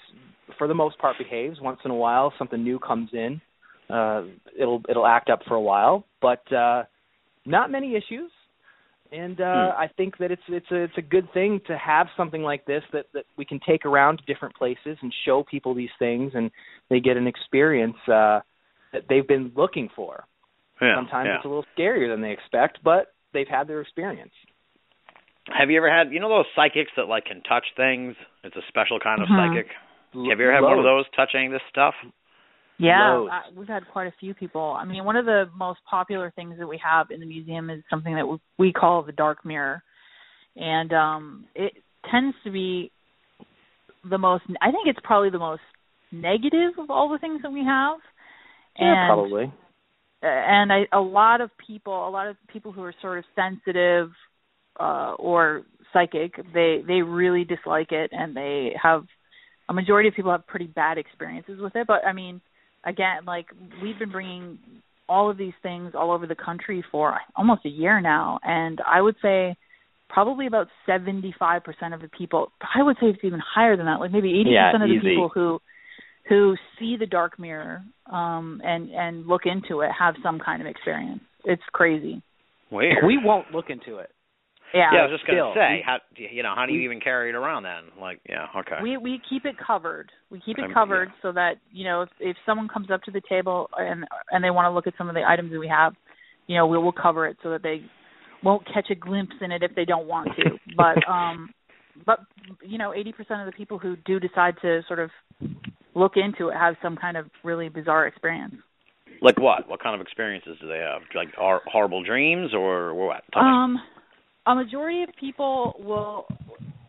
for 0.57 0.67
the 0.67 0.73
most 0.73 0.97
part 0.99 1.17
behaves. 1.17 1.59
Once 1.61 1.79
in 1.83 1.91
a 1.91 1.95
while, 1.95 2.33
something 2.37 2.63
new 2.63 2.79
comes 2.79 3.09
in. 3.13 3.41
Uh, 3.89 4.23
it'll 4.57 4.81
it'll 4.89 5.05
act 5.05 5.29
up 5.29 5.39
for 5.47 5.55
a 5.55 5.61
while, 5.61 6.05
but 6.21 6.51
uh, 6.53 6.83
not 7.45 7.69
many 7.71 7.95
issues. 7.95 8.31
And 9.11 9.41
uh, 9.41 9.43
Hmm. 9.43 9.81
I 9.81 9.89
think 9.97 10.17
that 10.19 10.31
it's 10.31 10.41
it's 10.47 10.71
a 10.71 10.83
it's 10.83 10.97
a 10.97 11.01
good 11.01 11.27
thing 11.33 11.59
to 11.67 11.77
have 11.77 12.07
something 12.15 12.41
like 12.41 12.65
this 12.65 12.83
that 12.93 13.07
that 13.13 13.25
we 13.37 13.43
can 13.43 13.59
take 13.67 13.85
around 13.85 14.19
to 14.19 14.33
different 14.33 14.55
places 14.55 14.97
and 15.01 15.13
show 15.25 15.43
people 15.43 15.75
these 15.75 15.89
things, 15.99 16.31
and 16.33 16.49
they 16.89 17.01
get 17.01 17.17
an 17.17 17.27
experience 17.27 17.97
uh, 18.07 18.39
that 18.93 19.03
they've 19.09 19.27
been 19.27 19.51
looking 19.55 19.89
for. 19.93 20.23
Yeah, 20.81 20.95
Sometimes 20.95 21.27
yeah. 21.27 21.35
it's 21.37 21.45
a 21.45 21.47
little 21.47 21.65
scarier 21.77 22.11
than 22.11 22.21
they 22.21 22.31
expect, 22.31 22.79
but 22.83 23.13
they've 23.33 23.47
had 23.47 23.67
their 23.67 23.81
experience. 23.81 24.31
Have 25.47 25.69
you 25.69 25.77
ever 25.77 25.91
had 25.91 26.11
you 26.11 26.19
know 26.19 26.29
those 26.29 26.45
psychics 26.55 26.91
that 26.97 27.07
like 27.07 27.25
can 27.25 27.41
touch 27.41 27.65
things? 27.75 28.15
It's 28.43 28.55
a 28.55 28.61
special 28.67 28.99
kind 28.99 29.21
of 29.21 29.27
Mhm. 29.27 29.37
psychic. 29.37 29.67
Have 30.13 30.25
you 30.25 30.31
ever 30.31 30.53
had 30.53 30.63
one 30.63 30.77
of 30.77 30.83
those 30.83 31.05
touching 31.15 31.51
this 31.51 31.61
stuff? 31.69 31.95
Yeah, 32.77 33.27
I, 33.31 33.41
we've 33.55 33.67
had 33.67 33.87
quite 33.87 34.07
a 34.07 34.13
few 34.19 34.33
people. 34.33 34.75
I 34.77 34.85
mean, 34.85 35.05
one 35.05 35.15
of 35.15 35.25
the 35.25 35.49
most 35.55 35.79
popular 35.87 36.31
things 36.31 36.57
that 36.57 36.67
we 36.67 36.79
have 36.79 37.11
in 37.11 37.19
the 37.19 37.27
museum 37.27 37.69
is 37.69 37.83
something 37.89 38.15
that 38.15 38.27
we, 38.27 38.37
we 38.57 38.73
call 38.73 39.03
the 39.03 39.11
dark 39.11 39.45
mirror, 39.45 39.83
and 40.55 40.91
um, 40.91 41.45
it 41.53 41.73
tends 42.09 42.35
to 42.43 42.51
be 42.51 42.91
the 44.09 44.17
most. 44.17 44.43
I 44.61 44.71
think 44.71 44.87
it's 44.87 44.99
probably 45.03 45.29
the 45.29 45.39
most 45.39 45.61
negative 46.11 46.71
of 46.79 46.89
all 46.89 47.09
the 47.09 47.19
things 47.19 47.41
that 47.43 47.51
we 47.51 47.63
have. 47.63 47.99
Yeah, 48.79 48.93
and, 48.93 49.09
probably. 49.09 49.53
And 50.21 50.71
I, 50.71 50.87
a 50.93 50.99
lot 51.01 51.41
of 51.41 51.49
people, 51.65 52.07
a 52.07 52.09
lot 52.09 52.27
of 52.27 52.35
people 52.51 52.71
who 52.71 52.83
are 52.83 52.93
sort 53.01 53.17
of 53.19 53.25
sensitive 53.35 54.11
uh, 54.79 55.13
or 55.17 55.63
psychic, 55.93 56.35
they 56.53 56.83
they 56.87 57.01
really 57.01 57.43
dislike 57.43 57.91
it, 57.91 58.11
and 58.13 58.35
they 58.35 58.73
have 58.81 59.05
a 59.69 59.73
majority 59.73 60.09
of 60.09 60.15
people 60.15 60.31
have 60.31 60.45
pretty 60.47 60.67
bad 60.67 60.97
experiences 60.97 61.59
with 61.59 61.75
it. 61.75 61.87
But 61.87 62.05
I 62.05 62.13
mean, 62.13 62.41
again, 62.85 63.25
like 63.25 63.47
we've 63.81 63.97
been 63.97 64.11
bringing 64.11 64.59
all 65.09 65.29
of 65.29 65.37
these 65.37 65.53
things 65.63 65.93
all 65.95 66.11
over 66.11 66.27
the 66.27 66.35
country 66.35 66.83
for 66.91 67.17
almost 67.35 67.65
a 67.65 67.69
year 67.69 67.99
now, 67.99 68.39
and 68.43 68.79
I 68.85 69.01
would 69.01 69.15
say 69.21 69.55
probably 70.09 70.45
about 70.45 70.67
75% 70.87 71.61
of 71.93 72.01
the 72.01 72.09
people, 72.09 72.51
I 72.75 72.83
would 72.83 72.97
say 72.99 73.07
it's 73.07 73.23
even 73.23 73.39
higher 73.39 73.77
than 73.77 73.85
that, 73.85 73.99
like 73.99 74.11
maybe 74.11 74.33
80% 74.33 74.51
Yeah, 74.51 74.75
of 74.75 74.81
the 74.81 74.87
easy. 74.87 74.99
people 75.01 75.29
who 75.33 75.61
who 76.31 76.55
see 76.79 76.95
the 76.97 77.05
dark 77.05 77.37
mirror 77.37 77.83
um 78.09 78.61
and 78.63 78.89
and 78.89 79.27
look 79.27 79.41
into 79.45 79.81
it 79.81 79.91
have 79.97 80.15
some 80.23 80.39
kind 80.39 80.61
of 80.61 80.67
experience. 80.67 81.19
It's 81.43 81.61
crazy. 81.73 82.23
Weird. 82.71 83.05
We 83.05 83.19
won't 83.21 83.51
look 83.51 83.65
into 83.69 83.97
it. 83.97 84.09
Yeah. 84.73 84.91
yeah, 84.93 84.99
I 84.99 85.03
was 85.03 85.19
just 85.19 85.27
gonna 85.27 85.51
say, 85.53 85.73
we- 85.75 85.83
how 85.85 85.97
you 86.15 86.43
know, 86.43 86.53
how 86.55 86.65
do 86.65 86.71
you 86.71 86.79
we- 86.79 86.85
even 86.85 87.01
carry 87.01 87.29
it 87.29 87.35
around 87.35 87.63
then? 87.63 87.91
Like, 87.99 88.21
yeah, 88.29 88.47
okay. 88.55 88.77
We 88.81 88.95
we 88.95 89.19
keep 89.29 89.43
it 89.45 89.55
covered. 89.57 90.09
We 90.29 90.39
keep 90.39 90.57
it 90.57 90.73
covered 90.73 91.09
so 91.21 91.33
that 91.33 91.55
you 91.73 91.83
know 91.83 92.03
if 92.03 92.09
if 92.21 92.37
someone 92.45 92.69
comes 92.69 92.89
up 92.89 93.03
to 93.03 93.11
the 93.11 93.21
table 93.27 93.69
and 93.77 94.05
and 94.31 94.41
they 94.41 94.51
want 94.51 94.67
to 94.67 94.73
look 94.73 94.87
at 94.87 94.93
some 94.97 95.09
of 95.09 95.15
the 95.15 95.23
items 95.27 95.51
that 95.51 95.59
we 95.59 95.67
have, 95.67 95.93
you 96.47 96.55
know 96.55 96.65
we 96.67 96.77
will 96.77 96.93
cover 96.93 97.27
it 97.27 97.35
so 97.43 97.49
that 97.49 97.63
they 97.63 97.81
won't 98.43 98.65
catch 98.73 98.89
a 98.89 98.95
glimpse 98.95 99.35
in 99.41 99.51
it 99.51 99.61
if 99.61 99.75
they 99.75 99.83
don't 99.83 100.07
want 100.07 100.29
to. 100.37 100.51
but 100.77 101.05
um, 101.11 101.49
but 102.05 102.19
you 102.63 102.77
know, 102.77 102.93
eighty 102.93 103.11
percent 103.11 103.41
of 103.41 103.47
the 103.47 103.57
people 103.57 103.77
who 103.77 103.97
do 104.05 104.21
decide 104.21 104.55
to 104.61 104.81
sort 104.87 104.99
of 104.99 105.09
look 105.95 106.13
into 106.15 106.49
it 106.49 106.53
have 106.55 106.75
some 106.81 106.95
kind 106.95 107.17
of 107.17 107.25
really 107.43 107.69
bizarre 107.69 108.07
experience. 108.07 108.55
like 109.21 109.39
what? 109.39 109.67
What 109.69 109.81
kind 109.81 109.95
of 109.95 110.01
experiences 110.01 110.57
do 110.61 110.67
they 110.67 110.79
have? 110.79 111.01
Like 111.15 111.33
hor- 111.35 111.61
horrible 111.65 112.03
dreams 112.03 112.53
or 112.53 112.93
what? 112.93 113.23
Um, 113.35 113.77
a 114.45 114.55
majority 114.55 115.03
of 115.03 115.09
people 115.19 115.75
will 115.79 116.25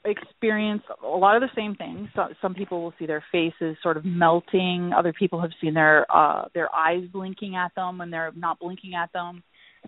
experience 0.05 0.83
a 1.05 1.07
lot 1.07 1.37
of 1.37 1.43
the 1.43 1.51
same 1.55 1.75
things. 1.77 2.09
So, 2.15 2.29
some 2.41 2.55
people 2.55 2.83
will 2.83 2.95
see 2.99 3.07
their 3.07 3.25
faces 3.31 3.77
sort 3.83 3.97
of 3.97 4.05
melting. 4.05 4.93
Other 4.97 5.13
people 5.13 5.41
have 5.41 5.51
seen 5.61 5.75
their 5.75 6.07
uh, 6.11 6.47
their 6.55 6.75
eyes 6.75 7.05
blinking 7.13 7.57
at 7.57 7.75
them 7.75 7.99
when 7.99 8.11
they're 8.11 8.33
not 8.37 8.59
blinking 8.59 8.95
at 8.95 9.13
them. 9.13 9.43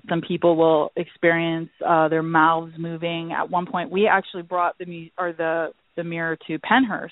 Some 0.08 0.20
people 0.20 0.56
will 0.56 0.90
experience 0.96 1.70
uh, 1.86 2.08
their 2.08 2.22
mouths 2.22 2.74
moving. 2.78 3.32
At 3.32 3.48
one 3.50 3.66
point, 3.66 3.90
we 3.90 4.08
actually 4.08 4.42
brought 4.42 4.76
the 4.78 4.86
mu- 4.86 5.08
or 5.16 5.32
the 5.32 5.68
the 5.96 6.04
mirror 6.04 6.36
to 6.48 6.58
Pennhurst, 6.58 7.10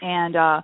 and 0.00 0.36
uh, 0.36 0.62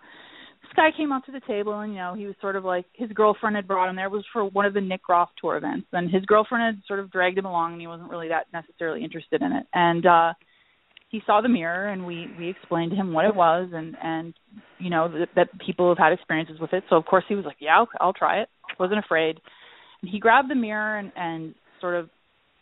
this 0.69 0.73
guy 0.77 0.91
came 0.97 1.13
up 1.13 1.25
to 1.25 1.33
the 1.33 1.41
table 1.47 1.81
and 1.81 1.93
you 1.93 1.99
know 1.99 2.15
he 2.15 2.27
was 2.27 2.35
sort 2.41 2.57
of 2.57 2.65
like 2.65 2.85
his 2.93 3.11
girlfriend 3.13 3.57
had 3.57 3.67
brought 3.67 3.89
him 3.89 3.97
there. 3.97 4.07
It 4.07 4.13
was 4.13 4.25
for 4.33 4.45
one 4.45 4.67
of 4.67 4.75
the 4.75 4.81
Nick 4.81 5.03
Groff 5.03 5.31
tour 5.41 5.57
events. 5.57 5.87
And 5.93 6.11
his 6.11 6.25
girlfriend 6.25 6.77
had 6.77 6.83
sort 6.87 7.01
of 7.01 7.11
dragged 7.11 7.39
him 7.39 7.47
along 7.47 7.73
and 7.73 7.81
he 7.81 7.87
wasn't 7.87 8.11
really 8.11 8.29
that 8.29 8.47
necessarily 8.53 9.03
interested 9.03 9.43
in 9.43 9.53
it. 9.53 9.67
And 9.73 10.07
uh 10.07 10.33
he 11.11 11.23
saw 11.25 11.41
the 11.41 11.49
mirror 11.49 11.89
and 11.89 12.07
we 12.07 12.27
we 12.39 12.51
explained 12.51 12.91
to 12.91 12.97
him 12.97 13.13
what 13.13 13.25
it 13.25 13.35
was 13.35 13.71
and 13.73 13.97
and 14.03 14.35
you 14.79 14.91
know 14.91 15.09
that, 15.09 15.29
that 15.37 15.49
people 15.65 15.89
have 15.89 15.99
had 15.99 16.13
experiences 16.13 16.61
with 16.61 16.73
it. 16.73 16.85
So 16.91 16.97
of 16.97 17.07
course 17.07 17.25
he 17.29 17.35
was 17.35 17.45
like 17.45 17.57
yeah 17.61 17.79
I'll, 17.79 17.89
I'll 18.01 18.13
try 18.13 18.43
it. 18.43 18.49
Wasn't 18.79 18.99
afraid. 18.99 19.41
And 20.03 20.11
he 20.11 20.19
grabbed 20.19 20.51
the 20.51 20.55
mirror 20.55 20.99
and 20.99 21.13
and 21.17 21.55
sort 21.81 21.95
of 21.95 22.11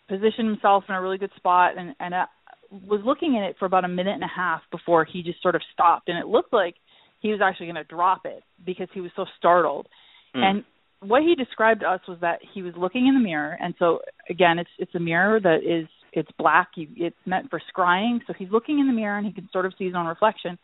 positioned 0.08 0.48
himself 0.48 0.84
in 0.88 0.94
a 0.94 1.02
really 1.02 1.18
good 1.18 1.32
spot 1.36 1.76
and 1.76 1.94
and 1.98 2.14
uh, 2.14 2.26
was 2.70 3.00
looking 3.04 3.36
at 3.36 3.48
it 3.48 3.56
for 3.58 3.66
about 3.66 3.84
a 3.84 3.88
minute 3.88 4.14
and 4.14 4.24
a 4.24 4.30
half 4.34 4.62
before 4.70 5.04
he 5.04 5.22
just 5.22 5.42
sort 5.42 5.54
of 5.54 5.62
stopped 5.72 6.08
and 6.08 6.18
it 6.18 6.26
looked 6.26 6.52
like 6.52 6.74
he 7.20 7.30
was 7.30 7.40
actually 7.42 7.66
going 7.66 7.76
to 7.76 7.84
drop 7.84 8.22
it 8.24 8.42
because 8.64 8.88
he 8.92 9.00
was 9.00 9.10
so 9.16 9.24
startled 9.38 9.86
mm. 10.34 10.42
and 10.42 10.64
what 11.00 11.22
he 11.22 11.34
described 11.34 11.80
to 11.80 11.86
us 11.86 12.00
was 12.08 12.18
that 12.20 12.40
he 12.54 12.62
was 12.62 12.72
looking 12.76 13.06
in 13.06 13.14
the 13.14 13.20
mirror 13.20 13.56
and 13.60 13.74
so 13.78 14.00
again 14.30 14.58
it's 14.58 14.70
it's 14.78 14.94
a 14.94 15.00
mirror 15.00 15.40
that 15.40 15.58
is 15.64 15.88
it's 16.12 16.30
black 16.38 16.68
you, 16.76 16.88
it's 16.96 17.16
meant 17.26 17.48
for 17.50 17.60
scrying 17.74 18.18
so 18.26 18.32
he's 18.36 18.50
looking 18.50 18.78
in 18.78 18.86
the 18.86 18.92
mirror 18.92 19.18
and 19.18 19.26
he 19.26 19.32
can 19.32 19.48
sort 19.52 19.66
of 19.66 19.72
see 19.78 19.84
his 19.84 19.94
own 19.94 20.06
reflection 20.06 20.58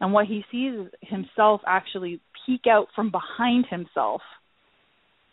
and 0.00 0.12
what 0.12 0.26
he 0.26 0.44
sees 0.50 0.74
is 0.74 0.92
himself 1.02 1.60
actually 1.66 2.20
peek 2.44 2.62
out 2.68 2.86
from 2.94 3.10
behind 3.10 3.64
himself 3.70 4.20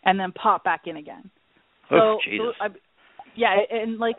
and 0.04 0.18
then 0.18 0.32
pop 0.32 0.64
back 0.64 0.82
in 0.86 0.96
again 0.96 1.30
oh, 1.90 2.18
so, 2.24 2.30
Jesus. 2.30 2.46
so 2.58 2.64
I, 2.64 2.68
yeah 3.36 3.56
and 3.70 3.98
like 3.98 4.16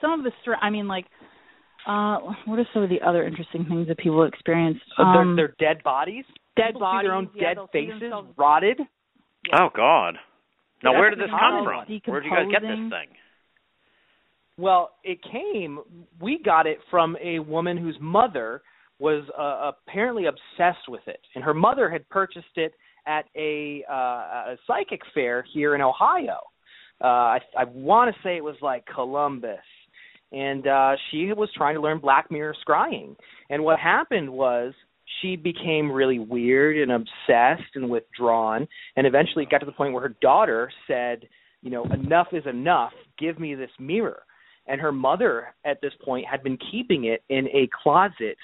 some 0.00 0.12
of 0.12 0.24
the 0.24 0.32
i 0.60 0.70
mean 0.70 0.88
like 0.88 1.06
uh, 1.86 2.18
what 2.44 2.58
are 2.58 2.68
some 2.74 2.82
of 2.82 2.90
the 2.90 3.00
other 3.00 3.26
interesting 3.26 3.64
things 3.64 3.88
that 3.88 3.98
people 3.98 4.24
experience? 4.24 4.78
So 4.96 5.02
um, 5.02 5.36
they're, 5.36 5.48
they're 5.58 5.74
dead 5.74 5.82
bodies. 5.82 6.24
Dead 6.56 6.68
people 6.68 6.80
bodies. 6.80 7.08
Their 7.08 7.14
own 7.14 7.30
yeah, 7.34 7.54
dead 7.54 7.58
faces, 7.72 8.12
rotted. 8.36 8.78
Yeah. 9.48 9.62
Oh 9.62 9.68
God! 9.74 10.16
Now 10.84 10.92
yeah, 10.92 10.98
where 10.98 11.10
did 11.10 11.18
this 11.18 11.30
come 11.30 11.64
from? 11.64 11.86
Where 12.12 12.20
did 12.20 12.26
you 12.26 12.36
guys 12.36 12.46
get 12.50 12.60
this 12.60 12.90
thing? 12.90 13.16
Well, 14.58 14.90
it 15.04 15.20
came. 15.22 15.80
We 16.20 16.38
got 16.44 16.66
it 16.66 16.78
from 16.90 17.16
a 17.22 17.38
woman 17.38 17.78
whose 17.78 17.96
mother 17.98 18.60
was 18.98 19.24
uh, 19.38 19.70
apparently 19.70 20.26
obsessed 20.26 20.86
with 20.88 21.00
it, 21.06 21.20
and 21.34 21.42
her 21.42 21.54
mother 21.54 21.88
had 21.88 22.06
purchased 22.10 22.56
it 22.56 22.74
at 23.06 23.24
a, 23.34 23.82
uh, 23.90 23.94
a 23.94 24.56
psychic 24.66 25.00
fair 25.14 25.42
here 25.54 25.74
in 25.74 25.80
Ohio. 25.80 26.40
Uh, 27.02 27.06
I, 27.06 27.38
I 27.58 27.64
want 27.64 28.14
to 28.14 28.22
say 28.22 28.36
it 28.36 28.44
was 28.44 28.56
like 28.60 28.84
Columbus 28.94 29.56
and 30.32 30.66
uh, 30.66 30.92
she 31.10 31.32
was 31.32 31.48
trying 31.56 31.74
to 31.74 31.80
learn 31.80 31.98
Black 31.98 32.30
Mirror 32.30 32.54
scrying. 32.66 33.16
And 33.48 33.64
what 33.64 33.78
happened 33.78 34.30
was 34.30 34.72
she 35.20 35.36
became 35.36 35.90
really 35.90 36.18
weird 36.18 36.76
and 36.76 36.92
obsessed 36.92 37.74
and 37.74 37.90
withdrawn, 37.90 38.66
and 38.96 39.06
eventually 39.06 39.46
got 39.50 39.58
to 39.58 39.66
the 39.66 39.72
point 39.72 39.92
where 39.92 40.02
her 40.02 40.16
daughter 40.20 40.70
said, 40.86 41.28
"You 41.62 41.70
know, 41.70 41.84
enough 41.84 42.28
is 42.32 42.46
enough. 42.46 42.92
Give 43.18 43.38
me 43.38 43.54
this 43.54 43.70
mirror." 43.78 44.22
And 44.66 44.80
her 44.80 44.92
mother, 44.92 45.54
at 45.64 45.80
this 45.80 45.92
point, 46.04 46.26
had 46.26 46.42
been 46.42 46.58
keeping 46.70 47.04
it 47.04 47.22
in 47.28 47.48
a 47.48 47.68
closet 47.82 48.36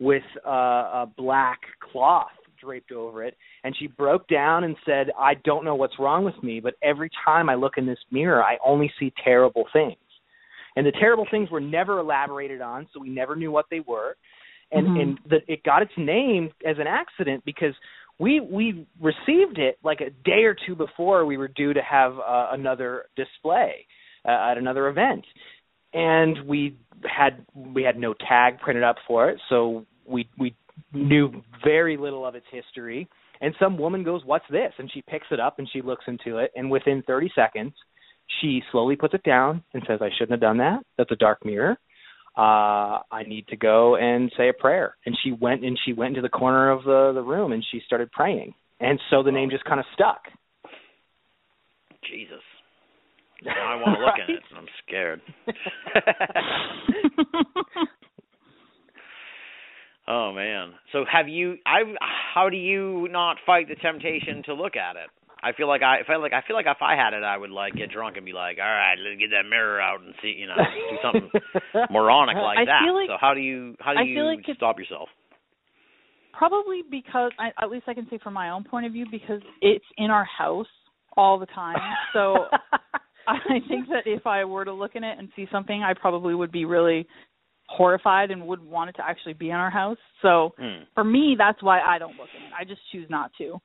with 0.00 0.22
uh, 0.46 0.50
a 0.50 1.08
black 1.16 1.60
cloth 1.80 2.30
draped 2.64 2.92
over 2.92 3.22
it. 3.22 3.36
And 3.62 3.76
she 3.78 3.86
broke 3.86 4.26
down 4.28 4.64
and 4.64 4.76
said, 4.86 5.10
I 5.18 5.34
don't 5.44 5.64
know 5.64 5.74
what's 5.74 5.98
wrong 5.98 6.24
with 6.24 6.40
me, 6.42 6.60
but 6.60 6.74
every 6.82 7.10
time 7.24 7.48
I 7.48 7.54
look 7.54 7.74
in 7.76 7.86
this 7.86 7.98
mirror, 8.10 8.42
I 8.42 8.56
only 8.64 8.90
see 8.98 9.12
terrible 9.22 9.64
things. 9.72 9.96
And 10.76 10.86
the 10.86 10.92
terrible 10.92 11.26
things 11.30 11.50
were 11.50 11.60
never 11.60 12.00
elaborated 12.00 12.60
on, 12.60 12.88
so 12.92 13.00
we 13.00 13.08
never 13.08 13.36
knew 13.36 13.50
what 13.50 13.66
they 13.70 13.80
were. 13.80 14.16
And 14.72 14.86
mm-hmm. 14.86 15.00
and 15.00 15.18
the, 15.28 15.52
it 15.52 15.62
got 15.62 15.82
its 15.82 15.92
name 15.96 16.50
as 16.66 16.76
an 16.78 16.86
accident 16.86 17.44
because 17.44 17.74
we 18.18 18.40
we 18.40 18.86
received 19.00 19.58
it 19.58 19.78
like 19.82 20.00
a 20.00 20.10
day 20.10 20.44
or 20.44 20.56
two 20.66 20.74
before 20.74 21.26
we 21.26 21.36
were 21.36 21.48
due 21.48 21.72
to 21.72 21.82
have 21.82 22.12
uh, 22.18 22.48
another 22.52 23.06
display 23.16 23.86
uh, 24.26 24.50
at 24.50 24.58
another 24.58 24.88
event, 24.88 25.24
and 25.92 26.46
we 26.46 26.76
had 27.04 27.44
we 27.54 27.82
had 27.82 27.98
no 27.98 28.14
tag 28.14 28.58
printed 28.60 28.84
up 28.84 28.96
for 29.06 29.30
it, 29.30 29.38
so 29.48 29.84
we 30.06 30.28
we 30.38 30.54
knew 30.92 31.42
very 31.64 31.96
little 31.96 32.26
of 32.26 32.34
its 32.34 32.46
history. 32.50 33.08
And 33.40 33.54
some 33.58 33.76
woman 33.76 34.04
goes, 34.04 34.22
"What's 34.24 34.46
this?" 34.50 34.72
And 34.78 34.90
she 34.92 35.02
picks 35.02 35.26
it 35.30 35.40
up 35.40 35.58
and 35.58 35.68
she 35.72 35.82
looks 35.82 36.04
into 36.06 36.38
it, 36.38 36.52
and 36.56 36.70
within 36.70 37.02
30 37.06 37.32
seconds, 37.34 37.74
she 38.40 38.62
slowly 38.72 38.96
puts 38.96 39.14
it 39.14 39.22
down 39.22 39.62
and 39.72 39.84
says, 39.86 40.00
I 40.02 40.08
shouldn't 40.12 40.32
have 40.32 40.40
done 40.40 40.58
that. 40.58 40.80
That's 40.98 41.12
a 41.12 41.16
dark 41.16 41.44
mirror. 41.44 41.78
Uh, 42.36 42.98
I 43.12 43.22
need 43.26 43.46
to 43.48 43.56
go 43.56 43.96
and 43.96 44.30
say 44.36 44.48
a 44.48 44.52
prayer. 44.52 44.96
And 45.06 45.16
she 45.22 45.32
went 45.32 45.64
and 45.64 45.78
she 45.84 45.92
went 45.92 46.10
into 46.10 46.22
the 46.22 46.28
corner 46.28 46.70
of 46.70 46.84
the, 46.84 47.12
the 47.14 47.22
room 47.22 47.52
and 47.52 47.64
she 47.70 47.80
started 47.86 48.10
praying. 48.10 48.54
And 48.80 48.98
so 49.10 49.22
the 49.22 49.30
name 49.30 49.50
just 49.50 49.64
kind 49.64 49.78
of 49.78 49.86
stuck. 49.94 50.22
Jesus. 52.10 52.42
Now 53.44 53.52
I 53.52 53.76
want 53.76 53.98
to 53.98 54.04
look 54.04 54.14
right? 54.14 54.22
at 54.22 54.30
it 54.30 54.42
and 54.50 54.58
I'm 54.58 54.66
scared. 54.86 55.20
oh 60.08 60.32
man. 60.32 60.72
So 60.92 61.04
have 61.10 61.28
you 61.28 61.56
I 61.66 61.82
how 62.34 62.48
do 62.48 62.56
you 62.56 63.08
not 63.10 63.36
fight 63.46 63.68
the 63.68 63.74
temptation 63.76 64.42
to 64.46 64.54
look 64.54 64.76
at 64.76 64.96
it? 64.96 65.10
I 65.44 65.52
feel 65.52 65.68
like 65.68 65.82
I 65.82 65.98
feel 66.06 66.22
like 66.22 66.32
I 66.32 66.40
feel 66.46 66.56
like 66.56 66.64
if 66.66 66.80
I 66.80 66.96
had 66.96 67.12
it, 67.12 67.22
I 67.22 67.36
would 67.36 67.50
like 67.50 67.74
get 67.74 67.90
drunk 67.90 68.16
and 68.16 68.24
be 68.24 68.32
like, 68.32 68.56
all 68.58 68.64
right, 68.64 68.96
let's 68.96 69.20
get 69.20 69.28
that 69.36 69.48
mirror 69.48 69.78
out 69.78 70.00
and 70.00 70.14
see, 70.22 70.34
you 70.38 70.46
know, 70.46 70.56
do 70.56 70.96
something 71.04 71.30
moronic 71.90 72.36
like 72.36 72.58
I 72.58 72.64
that. 72.64 72.80
Like, 72.90 73.08
so 73.08 73.16
how 73.20 73.34
do 73.34 73.40
you 73.40 73.76
how 73.78 73.92
do 73.92 73.98
I 73.98 74.02
you 74.04 74.14
feel 74.14 74.24
like 74.24 74.56
stop 74.56 74.78
yourself? 74.78 75.08
Probably 76.32 76.80
because 76.90 77.30
I, 77.38 77.50
at 77.62 77.70
least 77.70 77.84
I 77.88 77.94
can 77.94 78.06
say 78.08 78.18
from 78.22 78.32
my 78.32 78.50
own 78.50 78.64
point 78.64 78.86
of 78.86 78.92
view 78.92 79.04
because 79.10 79.42
it's 79.60 79.84
in 79.98 80.10
our 80.10 80.24
house 80.24 80.66
all 81.16 81.38
the 81.38 81.46
time. 81.46 81.76
So 82.14 82.46
I 83.28 83.60
think 83.68 83.88
that 83.88 84.06
if 84.06 84.26
I 84.26 84.44
were 84.46 84.64
to 84.64 84.72
look 84.72 84.92
in 84.94 85.04
it 85.04 85.18
and 85.18 85.28
see 85.36 85.46
something, 85.52 85.82
I 85.82 85.92
probably 85.92 86.34
would 86.34 86.52
be 86.52 86.64
really 86.64 87.06
horrified 87.68 88.30
and 88.30 88.46
would 88.46 88.62
want 88.62 88.90
it 88.90 88.94
to 88.94 89.04
actually 89.06 89.34
be 89.34 89.50
in 89.50 89.56
our 89.56 89.70
house. 89.70 89.98
So 90.22 90.54
mm. 90.60 90.84
for 90.94 91.04
me, 91.04 91.36
that's 91.38 91.62
why 91.62 91.80
I 91.80 91.98
don't 91.98 92.16
look 92.16 92.28
in 92.36 92.44
it. 92.44 92.52
I 92.58 92.64
just 92.64 92.80
choose 92.90 93.06
not 93.10 93.30
to. 93.38 93.60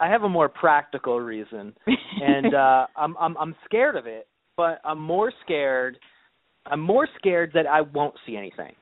I 0.00 0.08
have 0.08 0.22
a 0.22 0.28
more 0.28 0.48
practical 0.48 1.20
reason, 1.20 1.74
and 2.22 2.54
uh, 2.54 2.86
I'm 2.96 3.16
I'm 3.18 3.36
I'm 3.36 3.54
scared 3.64 3.96
of 3.96 4.06
it, 4.06 4.26
but 4.56 4.80
I'm 4.84 5.00
more 5.00 5.32
scared. 5.44 5.98
I'm 6.66 6.80
more 6.80 7.08
scared 7.18 7.52
that 7.54 7.66
I 7.66 7.80
won't 7.80 8.14
see 8.26 8.36
anything 8.36 8.72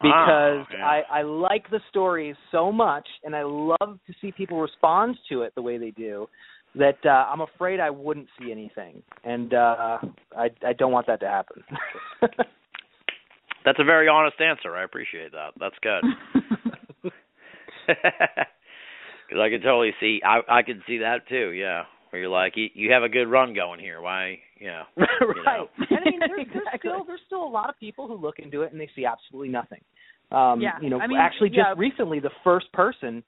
because 0.00 0.66
oh. 0.72 0.82
I 0.82 1.02
I 1.10 1.22
like 1.22 1.68
the 1.70 1.80
stories 1.90 2.36
so 2.50 2.72
much, 2.72 3.06
and 3.24 3.36
I 3.36 3.42
love 3.44 3.98
to 4.06 4.14
see 4.20 4.32
people 4.32 4.60
respond 4.60 5.16
to 5.30 5.42
it 5.42 5.54
the 5.54 5.62
way 5.62 5.78
they 5.78 5.90
do. 5.90 6.26
That 6.76 6.98
uh, 7.04 7.08
I'm 7.08 7.40
afraid 7.40 7.80
I 7.80 7.90
wouldn't 7.90 8.28
see 8.38 8.52
anything, 8.52 9.02
and 9.24 9.52
uh, 9.52 9.98
I 10.36 10.50
I 10.66 10.72
don't 10.78 10.92
want 10.92 11.06
that 11.08 11.20
to 11.20 11.26
happen. 11.26 11.62
That's 13.64 13.78
a 13.78 13.84
very 13.84 14.08
honest 14.08 14.40
answer. 14.40 14.74
I 14.74 14.84
appreciate 14.84 15.32
that. 15.32 15.52
That's 15.58 15.74
good. 15.82 16.02
Because 19.30 19.42
I 19.46 19.48
could 19.48 19.62
totally 19.62 19.92
see, 20.00 20.20
I 20.26 20.40
I 20.58 20.62
could 20.62 20.82
see 20.88 20.98
that 20.98 21.28
too. 21.28 21.50
Yeah, 21.52 21.84
where 22.10 22.22
you're 22.22 22.30
like, 22.30 22.54
you, 22.56 22.66
you 22.74 22.92
have 22.92 23.04
a 23.04 23.08
good 23.08 23.26
run 23.26 23.54
going 23.54 23.78
here. 23.78 24.00
Why? 24.00 24.40
Yeah, 24.60 24.82
right. 24.96 25.08
You 25.20 25.44
know. 25.44 25.68
and 25.90 25.98
I 26.00 26.10
mean, 26.10 26.18
there's, 26.18 26.46
there's 26.52 26.66
still 26.80 27.04
there's 27.06 27.20
still 27.26 27.44
a 27.44 27.48
lot 27.48 27.68
of 27.68 27.78
people 27.78 28.08
who 28.08 28.16
look 28.16 28.40
into 28.40 28.62
it 28.62 28.72
and 28.72 28.80
they 28.80 28.90
see 28.96 29.04
absolutely 29.06 29.48
nothing. 29.48 29.80
Um, 30.32 30.60
yeah, 30.60 30.72
you 30.82 30.90
know, 30.90 30.98
I 30.98 31.06
mean, 31.06 31.18
actually, 31.18 31.50
just 31.50 31.58
yeah. 31.58 31.74
recently, 31.76 32.18
the 32.18 32.30
first 32.42 32.72
person 32.72 33.22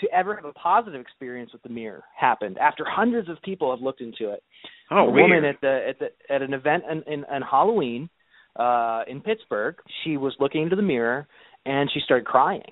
to 0.00 0.08
ever 0.10 0.34
have 0.34 0.46
a 0.46 0.52
positive 0.54 1.00
experience 1.00 1.52
with 1.52 1.62
the 1.62 1.68
mirror 1.68 2.02
happened 2.18 2.56
after 2.58 2.84
hundreds 2.88 3.28
of 3.28 3.36
people 3.42 3.70
have 3.74 3.82
looked 3.82 4.00
into 4.00 4.32
it. 4.32 4.42
Oh, 4.90 4.96
a 4.96 5.10
weird. 5.10 5.30
woman 5.30 5.44
at 5.44 5.60
the 5.60 5.86
at 5.88 5.98
the 5.98 6.34
at 6.34 6.40
an 6.40 6.54
event 6.54 6.84
in, 6.90 7.12
in, 7.12 7.20
in 7.20 7.42
Halloween 7.42 8.08
uh 8.56 9.02
in 9.06 9.20
Pittsburgh, 9.20 9.76
she 10.02 10.16
was 10.16 10.34
looking 10.40 10.62
into 10.62 10.76
the 10.76 10.82
mirror 10.82 11.26
and 11.66 11.90
she 11.92 12.00
started 12.00 12.26
crying 12.26 12.62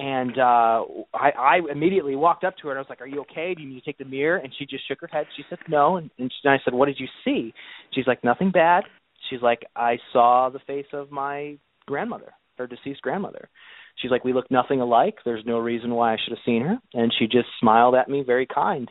and 0.00 0.38
uh 0.38 0.82
I, 1.12 1.30
I 1.38 1.60
immediately 1.70 2.16
walked 2.16 2.42
up 2.44 2.56
to 2.58 2.68
her 2.68 2.70
and 2.70 2.78
I 2.78 2.80
was 2.80 2.88
like, 2.88 3.02
"Are 3.02 3.06
you 3.06 3.20
okay? 3.20 3.54
Do 3.54 3.62
you 3.62 3.68
need 3.68 3.80
to 3.80 3.84
take 3.84 3.98
the 3.98 4.04
mirror?" 4.04 4.38
And 4.38 4.52
she 4.58 4.64
just 4.64 4.88
shook 4.88 5.00
her 5.00 5.06
head. 5.06 5.26
She 5.36 5.44
said, 5.50 5.58
"No." 5.68 5.96
And, 5.96 6.10
and, 6.18 6.30
she, 6.30 6.48
and 6.48 6.54
I 6.54 6.58
said, 6.64 6.74
"What 6.74 6.86
did 6.86 6.98
you 6.98 7.06
see?" 7.24 7.52
She's 7.94 8.06
like, 8.06 8.24
"Nothing 8.24 8.50
bad." 8.50 8.84
She's 9.28 9.42
like, 9.42 9.60
"I 9.76 9.98
saw 10.12 10.48
the 10.48 10.58
face 10.60 10.86
of 10.92 11.10
my 11.10 11.58
grandmother, 11.86 12.32
her 12.56 12.66
deceased 12.66 13.02
grandmother." 13.02 13.48
She's 13.96 14.10
like, 14.10 14.24
"We 14.24 14.32
look 14.32 14.50
nothing 14.50 14.80
alike. 14.80 15.16
There's 15.24 15.44
no 15.44 15.58
reason 15.58 15.94
why 15.94 16.14
I 16.14 16.16
should 16.16 16.32
have 16.32 16.44
seen 16.46 16.62
her." 16.62 16.78
And 16.94 17.12
she 17.18 17.26
just 17.26 17.48
smiled 17.60 17.94
at 17.94 18.08
me, 18.08 18.22
very 18.22 18.46
kind. 18.46 18.90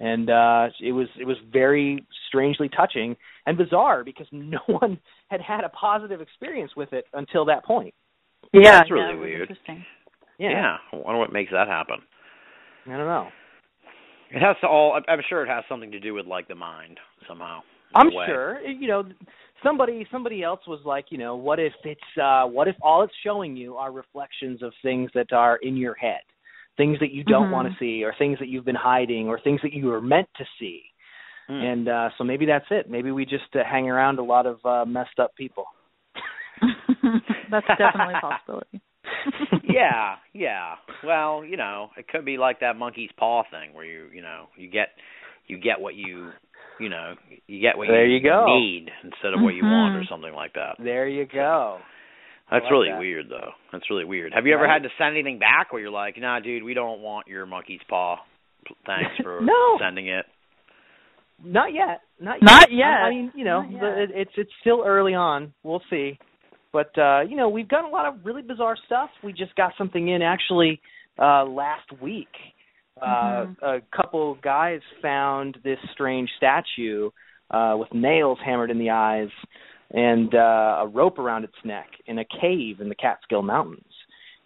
And 0.00 0.30
uh 0.30 0.68
it 0.80 0.92
was 0.92 1.08
it 1.18 1.26
was 1.26 1.36
very 1.52 2.06
strangely 2.28 2.68
touching 2.68 3.16
and 3.46 3.58
bizarre 3.58 4.04
because 4.04 4.26
no 4.32 4.58
one 4.66 5.00
had 5.28 5.40
had 5.40 5.64
a 5.64 5.68
positive 5.68 6.20
experience 6.20 6.72
with 6.76 6.92
it 6.92 7.06
until 7.12 7.44
that 7.46 7.64
point. 7.64 7.94
Yeah, 8.52 8.78
That's 8.78 8.90
really 8.90 9.14
yeah, 9.14 9.20
weird. 9.20 9.50
Interesting. 9.50 9.84
Yeah. 10.38 10.76
I 10.92 10.96
wonder 10.96 11.18
what 11.18 11.32
makes 11.32 11.52
that 11.52 11.68
happen. 11.68 11.96
I 12.86 12.90
don't 12.90 13.06
know. 13.06 13.28
It 14.30 14.40
has 14.40 14.56
to 14.62 14.66
all. 14.66 15.00
I'm 15.08 15.20
sure 15.28 15.44
it 15.44 15.48
has 15.48 15.64
something 15.68 15.92
to 15.92 16.00
do 16.00 16.14
with 16.14 16.26
like 16.26 16.48
the 16.48 16.54
mind 16.54 16.98
somehow. 17.28 17.60
I'm 17.94 18.12
way. 18.12 18.26
sure. 18.26 18.60
You 18.60 18.88
know, 18.88 19.04
somebody 19.62 20.06
somebody 20.10 20.42
else 20.42 20.60
was 20.66 20.80
like, 20.84 21.06
you 21.10 21.18
know, 21.18 21.36
what 21.36 21.60
if 21.60 21.72
it's 21.84 22.00
uh 22.20 22.44
what 22.44 22.66
if 22.66 22.74
all 22.82 23.02
it's 23.02 23.14
showing 23.22 23.56
you 23.56 23.76
are 23.76 23.92
reflections 23.92 24.62
of 24.62 24.72
things 24.82 25.10
that 25.14 25.32
are 25.32 25.56
in 25.56 25.76
your 25.76 25.94
head? 25.94 26.20
things 26.76 26.98
that 26.98 27.12
you 27.12 27.22
don't 27.22 27.48
Mhm. 27.48 27.52
want 27.52 27.70
to 27.70 27.78
see, 27.78 28.04
or 28.04 28.12
things 28.14 28.36
that 28.40 28.48
you've 28.48 28.64
been 28.64 28.74
hiding, 28.74 29.28
or 29.28 29.38
things 29.38 29.60
that 29.62 29.72
you 29.72 29.86
were 29.86 30.00
meant 30.00 30.28
to 30.34 30.44
see. 30.58 30.82
Hmm. 31.46 31.52
And 31.62 31.88
uh, 31.88 32.10
so 32.18 32.24
maybe 32.24 32.46
that's 32.46 32.66
it. 32.70 32.90
Maybe 32.90 33.12
we 33.12 33.24
just 33.24 33.54
uh, 33.54 33.62
hang 33.64 33.88
around 33.88 34.18
a 34.18 34.24
lot 34.24 34.44
of 34.46 34.58
uh, 34.66 34.84
messed 34.84 35.20
up 35.20 35.36
people. 35.36 35.66
That's 37.50 37.66
definitely 37.78 38.14
a 38.14 38.20
possibility. 38.20 38.80
yeah, 39.68 40.16
yeah. 40.32 40.74
Well, 41.04 41.44
you 41.44 41.56
know, 41.56 41.90
it 41.96 42.08
could 42.08 42.24
be 42.24 42.36
like 42.38 42.60
that 42.60 42.76
monkey's 42.76 43.10
paw 43.16 43.42
thing 43.50 43.74
where 43.74 43.84
you, 43.84 44.06
you 44.14 44.22
know, 44.22 44.46
you 44.56 44.68
get 44.70 44.88
you 45.46 45.58
get 45.58 45.80
what 45.80 45.94
you, 45.94 46.30
you 46.80 46.88
know, 46.88 47.14
you 47.46 47.60
get 47.60 47.76
what 47.76 47.88
There 47.88 48.06
you 48.06 48.22
go. 48.22 48.46
need 48.46 48.88
instead 49.02 49.34
of 49.34 49.40
what 49.40 49.54
you 49.54 49.62
want 49.64 49.96
or 49.96 50.00
Mhm. 50.00 50.08
something 50.08 50.32
like 50.34 50.54
that. 50.54 50.76
There 50.78 51.06
you 51.08 51.26
go. 51.26 51.78
That's 52.50 52.62
like 52.64 52.70
really 52.72 52.88
that. 52.90 52.98
weird 52.98 53.28
though. 53.28 53.52
That's 53.72 53.88
really 53.90 54.04
weird. 54.04 54.32
Have 54.34 54.46
you 54.46 54.54
ever 54.54 54.68
had 54.68 54.82
to 54.82 54.90
send 54.98 55.14
anything 55.14 55.38
back 55.38 55.72
where 55.72 55.80
you're 55.80 55.90
like, 55.90 56.18
"Nah, 56.18 56.40
dude, 56.40 56.62
we 56.62 56.74
don't 56.74 57.00
want 57.00 57.26
your 57.26 57.46
monkey's 57.46 57.80
paw. 57.88 58.18
Thanks 58.86 59.16
for 59.22 59.40
No. 59.40 59.78
sending 59.80 60.08
it." 60.08 60.26
Not 61.42 61.72
yet. 61.74 62.00
Not 62.20 62.36
yet. 62.40 62.42
Not 62.42 62.72
yet. 62.72 62.86
I, 62.86 63.06
I 63.06 63.10
mean, 63.10 63.32
you 63.34 63.44
know, 63.44 63.62
Not 63.62 63.80
the, 63.80 64.02
it, 64.04 64.10
it's 64.14 64.30
it's 64.36 64.50
still 64.60 64.82
early 64.86 65.14
on. 65.14 65.52
We'll 65.62 65.82
see. 65.90 66.18
But 66.74 66.90
uh, 66.98 67.20
you 67.28 67.36
know, 67.36 67.48
we've 67.48 67.68
gotten 67.68 67.86
a 67.88 67.92
lot 67.92 68.04
of 68.06 68.14
really 68.24 68.42
bizarre 68.42 68.76
stuff. 68.86 69.08
We 69.22 69.32
just 69.32 69.54
got 69.54 69.72
something 69.78 70.08
in 70.08 70.20
actually 70.22 70.80
uh 71.18 71.44
last 71.44 71.88
week. 72.02 72.34
Uh 73.00 73.06
Mhm. 73.46 73.56
a 73.62 73.80
couple 73.96 74.34
guys 74.42 74.80
found 75.00 75.56
this 75.62 75.78
strange 75.92 76.28
statue 76.36 77.10
uh 77.52 77.76
with 77.78 77.90
nails 77.94 78.38
hammered 78.44 78.70
in 78.72 78.78
the 78.78 78.90
eyes 78.90 79.30
and 79.92 80.34
uh 80.34 80.82
a 80.84 80.86
rope 80.88 81.18
around 81.20 81.44
its 81.44 81.60
neck 81.64 81.90
in 82.06 82.18
a 82.18 82.24
cave 82.40 82.80
in 82.80 82.88
the 82.88 82.94
Catskill 82.96 83.42
Mountains. 83.42 83.94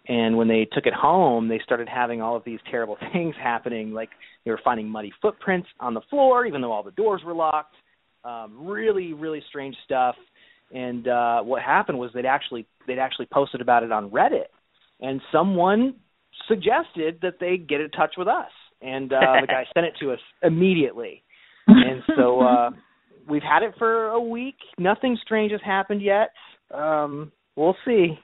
And 0.07 0.37
when 0.37 0.47
they 0.47 0.65
took 0.73 0.85
it 0.85 0.93
home, 0.93 1.47
they 1.47 1.59
started 1.63 1.87
having 2.01 2.21
all 2.21 2.35
of 2.35 2.43
these 2.43 2.59
terrible 2.71 2.97
things 3.13 3.35
happening 3.41 3.91
like 3.99 4.09
they 4.45 4.51
were 4.51 4.61
finding 4.63 4.87
muddy 4.87 5.11
footprints 5.21 5.67
on 5.79 5.93
the 5.95 6.01
floor, 6.11 6.45
even 6.45 6.61
though 6.61 6.71
all 6.71 6.83
the 6.83 6.91
doors 7.03 7.21
were 7.25 7.33
locked. 7.47 7.75
Um, 8.23 8.49
really, 8.75 9.13
really 9.13 9.41
strange 9.49 9.75
stuff. 9.85 10.15
And 10.71 11.07
uh, 11.07 11.41
what 11.41 11.61
happened 11.61 11.97
was 11.97 12.11
they'd 12.13 12.25
actually 12.25 12.67
they'd 12.87 12.99
actually 12.99 13.27
posted 13.31 13.61
about 13.61 13.83
it 13.83 13.91
on 13.91 14.11
Reddit, 14.11 14.49
and 14.99 15.21
someone 15.31 15.95
suggested 16.47 17.19
that 17.21 17.35
they 17.39 17.57
get 17.57 17.81
in 17.81 17.89
touch 17.89 18.13
with 18.17 18.27
us. 18.27 18.51
And 18.81 19.11
uh, 19.11 19.19
the 19.41 19.47
guy 19.47 19.65
sent 19.73 19.85
it 19.85 19.93
to 20.01 20.11
us 20.11 20.19
immediately. 20.43 21.23
And 21.67 22.01
so 22.15 22.39
uh, 22.47 22.69
we've 23.27 23.43
had 23.43 23.63
it 23.63 23.73
for 23.77 24.07
a 24.07 24.21
week. 24.21 24.57
Nothing 24.77 25.17
strange 25.21 25.51
has 25.51 25.61
happened 25.63 26.01
yet. 26.01 26.29
Um, 26.73 27.31
we'll 27.55 27.75
see. 27.85 28.17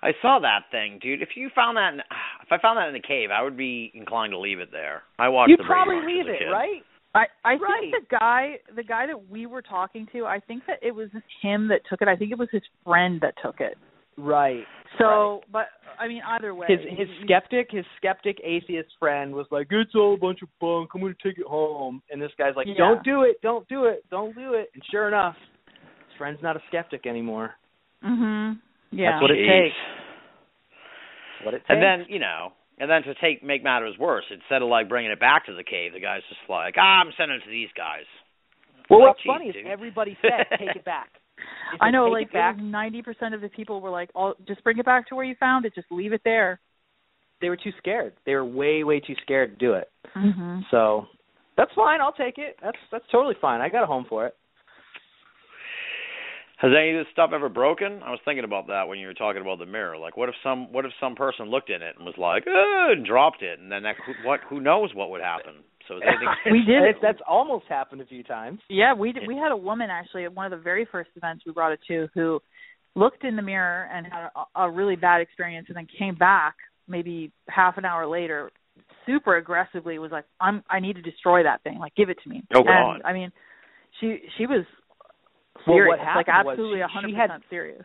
I 0.00 0.12
saw 0.22 0.38
that 0.40 0.70
thing, 0.70 1.00
dude. 1.02 1.22
If 1.22 1.30
you 1.34 1.50
found 1.54 1.76
that, 1.76 1.94
in, 1.94 2.00
if 2.42 2.52
I 2.52 2.58
found 2.60 2.78
that 2.78 2.88
in 2.88 2.94
a 2.94 3.02
cave, 3.02 3.30
I 3.36 3.42
would 3.42 3.56
be 3.56 3.90
inclined 3.94 4.32
to 4.32 4.38
leave 4.38 4.60
it 4.60 4.70
there. 4.72 5.02
I 5.18 5.28
watched. 5.28 5.50
You'd 5.50 5.60
the 5.60 5.64
probably 5.64 5.96
leave 5.96 6.28
it, 6.28 6.38
kid. 6.38 6.50
right? 6.50 6.82
I 7.14 7.26
I 7.44 7.54
Right. 7.54 7.80
think 7.92 8.08
the 8.10 8.16
guy 8.18 8.58
the 8.74 8.82
guy 8.82 9.06
that 9.06 9.28
we 9.30 9.46
were 9.46 9.62
talking 9.62 10.06
to, 10.12 10.26
I 10.26 10.40
think 10.40 10.64
that 10.66 10.78
it 10.82 10.94
was 10.94 11.08
him 11.42 11.68
that 11.68 11.80
took 11.88 12.02
it. 12.02 12.08
I 12.08 12.16
think 12.16 12.32
it 12.32 12.38
was 12.38 12.48
his 12.50 12.62
friend 12.84 13.20
that 13.22 13.34
took 13.42 13.60
it. 13.60 13.76
Right. 14.16 14.64
So, 14.98 15.42
but 15.52 15.68
I 15.98 16.08
mean, 16.08 16.22
either 16.26 16.54
way, 16.54 16.66
his 16.68 16.80
his 16.98 17.08
he- 17.08 17.24
skeptic 17.24 17.68
his 17.70 17.84
skeptic 17.96 18.40
atheist 18.42 18.90
friend 18.98 19.32
was 19.34 19.46
like 19.50 19.68
it's 19.70 19.94
all 19.94 20.14
a 20.14 20.16
bunch 20.16 20.42
of 20.42 20.48
bunk 20.60 20.90
i'm 20.94 21.00
going 21.00 21.14
to 21.14 21.22
take 21.28 21.38
it 21.38 21.46
home 21.46 22.02
and 22.10 22.20
this 22.20 22.32
guy's 22.38 22.56
like 22.56 22.66
Yeah. 22.66 22.74
don't 22.78 23.02
do 23.04 23.22
it 23.22 23.40
don't 23.42 23.66
do 23.68 23.84
it 23.84 24.04
don't 24.10 24.34
do 24.34 24.54
it 24.54 24.70
and 24.74 24.82
sure 24.90 25.06
enough 25.08 25.36
his 25.66 26.16
friend's 26.18 26.42
not 26.42 26.56
a 26.56 26.60
skeptic 26.68 27.06
anymore 27.06 27.54
Mhm. 28.04 28.58
Yeah. 28.90 29.12
That's 29.12 29.22
what 29.22 29.30
it 29.30 29.38
Jeez. 29.38 29.62
takes. 29.66 29.76
What 31.44 31.54
it 31.54 31.58
takes 31.58 31.70
And 31.70 31.82
then 31.82 32.06
you 32.08 32.18
know, 32.18 32.52
and 32.80 32.90
then 32.90 33.02
to 33.02 33.14
take 33.20 33.42
make 33.42 33.62
matters 33.64 33.96
worse, 33.98 34.24
instead 34.30 34.62
of 34.62 34.68
like 34.68 34.88
bringing 34.88 35.10
it 35.10 35.20
back 35.20 35.46
to 35.46 35.54
the 35.54 35.64
cave, 35.64 35.92
the 35.92 36.00
guy's 36.00 36.22
just 36.28 36.40
like, 36.48 36.74
ah, 36.78 37.00
I'm 37.04 37.12
sending 37.16 37.36
it 37.38 37.44
to 37.44 37.50
these 37.50 37.70
guys. 37.76 38.04
well 38.90 39.00
like, 39.00 39.08
what's 39.08 39.22
geez, 39.22 39.30
funny 39.32 39.48
is 39.48 39.56
everybody 39.68 40.16
said 40.22 40.46
take 40.58 40.76
it 40.76 40.84
back 40.84 41.10
They 41.72 41.86
I 41.86 41.90
know, 41.90 42.06
like 42.06 42.32
back 42.32 42.58
ninety 42.58 43.02
percent 43.02 43.34
of 43.34 43.40
the 43.40 43.48
people 43.48 43.80
were 43.80 43.90
like, 43.90 44.10
"Oh, 44.14 44.34
just 44.46 44.62
bring 44.64 44.78
it 44.78 44.84
back 44.86 45.08
to 45.08 45.14
where 45.14 45.24
you 45.24 45.34
found 45.38 45.64
it. 45.64 45.74
Just 45.74 45.88
leave 45.90 46.12
it 46.12 46.22
there." 46.24 46.60
they 47.40 47.48
were 47.48 47.56
too 47.56 47.70
scared 47.78 48.12
they 48.26 48.34
were 48.34 48.44
way 48.44 48.82
way 48.84 49.00
too 49.00 49.14
scared 49.22 49.50
to 49.58 49.66
do 49.66 49.72
it 49.74 49.88
Mm-hmm. 50.16 50.60
so 50.70 51.06
that's 51.56 51.70
fine 51.76 52.00
i'll 52.00 52.12
take 52.12 52.38
it 52.38 52.56
that's 52.62 52.78
that's 52.90 53.04
totally 53.12 53.36
fine 53.40 53.60
i 53.60 53.68
got 53.68 53.84
a 53.84 53.86
home 53.86 54.06
for 54.08 54.26
it 54.26 54.34
Has 56.58 56.72
any 56.76 56.90
of 56.90 57.04
this 57.04 57.12
stuff 57.12 57.30
ever 57.32 57.48
broken? 57.48 58.02
I 58.04 58.10
was 58.10 58.18
thinking 58.24 58.44
about 58.44 58.66
that 58.66 58.88
when 58.88 58.98
you 58.98 59.06
were 59.06 59.14
talking 59.14 59.42
about 59.42 59.60
the 59.60 59.66
mirror. 59.66 59.96
Like, 59.96 60.16
what 60.16 60.28
if 60.28 60.34
some 60.42 60.72
what 60.72 60.84
if 60.84 60.90
some 61.00 61.14
person 61.14 61.46
looked 61.46 61.70
in 61.70 61.82
it 61.82 61.94
and 61.96 62.04
was 62.04 62.16
like, 62.18 62.44
"Ugh," 62.48 62.96
and 62.96 63.06
dropped 63.06 63.42
it, 63.42 63.60
and 63.60 63.70
then 63.70 63.84
that 63.84 63.94
who, 64.04 64.12
what 64.26 64.40
who 64.50 64.60
knows 64.60 64.92
what 64.92 65.10
would 65.10 65.20
happen? 65.20 65.62
So 65.86 65.96
is 65.96 66.02
anything? 66.06 66.28
We 66.52 66.64
did 66.64 66.82
it. 66.82 66.96
That's 67.00 67.20
almost 67.26 67.66
happened 67.68 68.02
a 68.02 68.06
few 68.06 68.22
times 68.22 68.60
Yeah, 68.68 68.92
we 68.92 69.12
did, 69.12 69.26
we 69.26 69.36
had 69.36 69.52
a 69.52 69.56
woman 69.56 69.88
actually 69.90 70.24
at 70.24 70.34
one 70.34 70.44
of 70.44 70.50
the 70.50 70.62
very 70.62 70.84
first 70.84 71.10
events 71.16 71.44
we 71.46 71.52
brought 71.52 71.72
it 71.72 71.80
to 71.88 72.08
who 72.14 72.40
looked 72.94 73.24
in 73.24 73.36
the 73.36 73.42
mirror 73.42 73.88
and 73.92 74.06
had 74.06 74.28
a, 74.34 74.62
a 74.62 74.70
really 74.70 74.96
bad 74.96 75.20
experience 75.20 75.66
and 75.68 75.76
then 75.76 75.86
came 75.98 76.14
back 76.14 76.56
maybe 76.88 77.32
half 77.48 77.78
an 77.78 77.84
hour 77.84 78.06
later 78.06 78.50
super 79.06 79.36
aggressively 79.36 79.98
was 79.98 80.10
like 80.10 80.24
I'm 80.40 80.62
I 80.68 80.80
need 80.80 80.96
to 80.96 81.02
destroy 81.02 81.42
that 81.42 81.62
thing 81.62 81.78
like 81.78 81.94
give 81.94 82.10
it 82.10 82.18
to 82.24 82.28
me. 82.28 82.42
Oh, 82.54 82.58
And, 82.58 82.66
God. 82.66 83.00
I 83.04 83.12
mean 83.12 83.30
she 84.00 84.18
she 84.36 84.46
was 84.46 84.64
Well, 85.66 85.76
serious. 85.76 85.98
what 85.98 86.16
like 86.16 86.26
happened 86.26 86.46
was 86.46 86.52
absolutely 86.54 86.78
she- 86.78 86.82
a 86.82 86.88
hundred 86.88 87.10
she 87.10 87.16
had- 87.16 87.42
serious. 87.50 87.84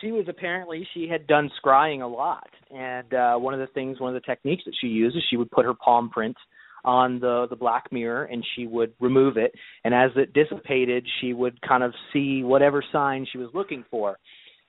she 0.00 0.10
was 0.12 0.24
apparently 0.28 0.86
she 0.94 1.08
had 1.08 1.26
done 1.26 1.50
scrying 1.62 2.02
a 2.02 2.06
lot. 2.06 2.48
And 2.70 3.12
uh 3.14 3.36
one 3.36 3.54
of 3.54 3.60
the 3.60 3.66
things 3.68 4.00
one 4.00 4.14
of 4.14 4.20
the 4.20 4.26
techniques 4.26 4.64
that 4.64 4.74
she 4.80 4.88
used 4.88 5.16
is 5.16 5.22
she 5.30 5.36
would 5.36 5.50
put 5.50 5.64
her 5.64 5.74
palm 5.74 6.10
print 6.10 6.36
on 6.84 7.18
the 7.20 7.46
the 7.48 7.56
black 7.56 7.90
mirror 7.92 8.24
and 8.24 8.44
she 8.54 8.66
would 8.66 8.92
remove 9.00 9.36
it. 9.36 9.52
And 9.84 9.94
as 9.94 10.10
it 10.16 10.32
dissipated 10.34 11.06
she 11.20 11.32
would 11.32 11.60
kind 11.62 11.82
of 11.82 11.92
see 12.12 12.42
whatever 12.42 12.82
sign 12.92 13.26
she 13.30 13.38
was 13.38 13.48
looking 13.54 13.84
for. 13.90 14.18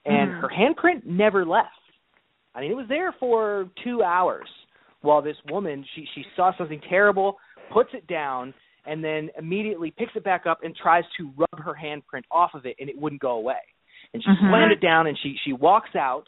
And 0.06 0.32
Mhm. 0.32 0.42
her 0.42 0.50
handprint 0.50 1.06
never 1.06 1.46
left. 1.46 1.70
I 2.54 2.62
mean 2.62 2.72
it 2.72 2.78
was 2.78 2.88
there 2.88 3.12
for 3.14 3.70
2 3.84 4.04
hours 4.04 4.48
while 5.02 5.22
this 5.22 5.38
woman 5.50 5.84
she 5.94 6.06
she 6.14 6.26
saw 6.36 6.54
something 6.58 6.80
terrible 6.82 7.38
puts 7.72 7.94
it 7.94 8.06
down 8.08 8.54
and 8.86 9.04
then 9.04 9.30
immediately 9.38 9.92
picks 9.98 10.16
it 10.16 10.24
back 10.24 10.46
up 10.46 10.60
and 10.64 10.76
tries 10.76 11.04
to 11.18 11.32
rub 11.38 11.64
her 11.64 11.74
handprint 11.74 12.24
off 12.32 12.52
of 12.54 12.66
it 12.66 12.76
and 12.80 12.90
it 12.90 12.98
wouldn't 12.98 13.22
go 13.22 13.32
away. 13.32 13.60
And 14.14 14.24
she 14.24 14.30
Mhm. 14.30 14.50
slammed 14.50 14.72
it 14.72 14.82
down 14.82 15.08
and 15.08 15.18
she 15.20 15.38
she 15.44 15.54
walks 15.54 15.96
out. 15.96 16.26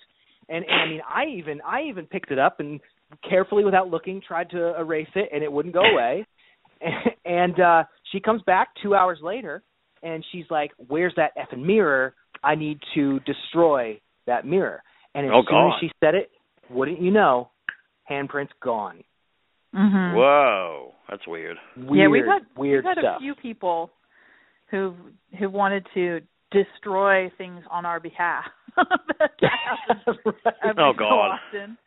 And, 0.50 0.66
and 0.66 0.74
I 0.82 0.86
mean 0.88 1.02
I 1.08 1.26
even 1.26 1.62
I 1.62 1.84
even 1.84 2.06
picked 2.08 2.32
it 2.32 2.40
up 2.40 2.60
and 2.60 2.80
carefully 3.28 3.64
without 3.64 3.90
looking 3.90 4.22
tried 4.22 4.50
to 4.52 4.78
erase 4.80 5.10
it 5.16 5.30
and 5.32 5.44
it 5.44 5.52
wouldn't 5.52 5.74
go 5.74 5.82
away. 5.82 6.26
And 7.26 7.60
uh 7.60 7.84
she 8.12 8.20
comes 8.20 8.42
back 8.44 8.70
2 8.82 8.96
hours 8.96 9.20
later 9.22 9.64
and 10.04 10.24
she's 10.32 10.46
like 10.50 10.72
where's 10.88 11.14
that 11.16 11.36
effing 11.38 11.64
mirror? 11.66 12.14
I 12.44 12.56
need 12.56 12.80
to 12.96 13.20
destroy 13.22 14.00
that 14.28 14.46
mirror. 14.46 14.82
And 15.16 15.26
as 15.26 15.32
Oh, 15.34 15.44
soon 15.50 15.68
as 15.68 15.74
she 15.80 15.92
said 16.04 16.16
it 16.16 16.32
wouldn't 16.70 17.02
you 17.02 17.12
know 17.12 17.50
handprint's 18.10 18.54
gone 18.62 19.04
Mhm. 19.76 20.16
Whoa, 20.16 20.94
that's 21.10 21.28
weird. 21.28 21.58
weird 21.76 21.98
yeah, 21.98 22.08
we've 22.08 22.26
had 22.26 22.46
weird 22.56 22.84
we've 22.86 22.90
had 22.96 23.00
stuff 23.00 23.18
a 23.18 23.20
few 23.20 23.36
people 23.36 23.92
who 24.72 24.94
who 25.38 25.50
wanted 25.50 25.86
to 25.94 26.22
destroy 26.52 27.30
things 27.38 27.64
on 27.70 27.86
our 27.86 28.00
behalf. 28.00 28.46
that 28.78 29.32
happens 29.42 30.04
every 30.64 30.84
Oh, 30.84 30.94
so 30.94 31.00
God. 31.00 31.32
often. 31.32 31.78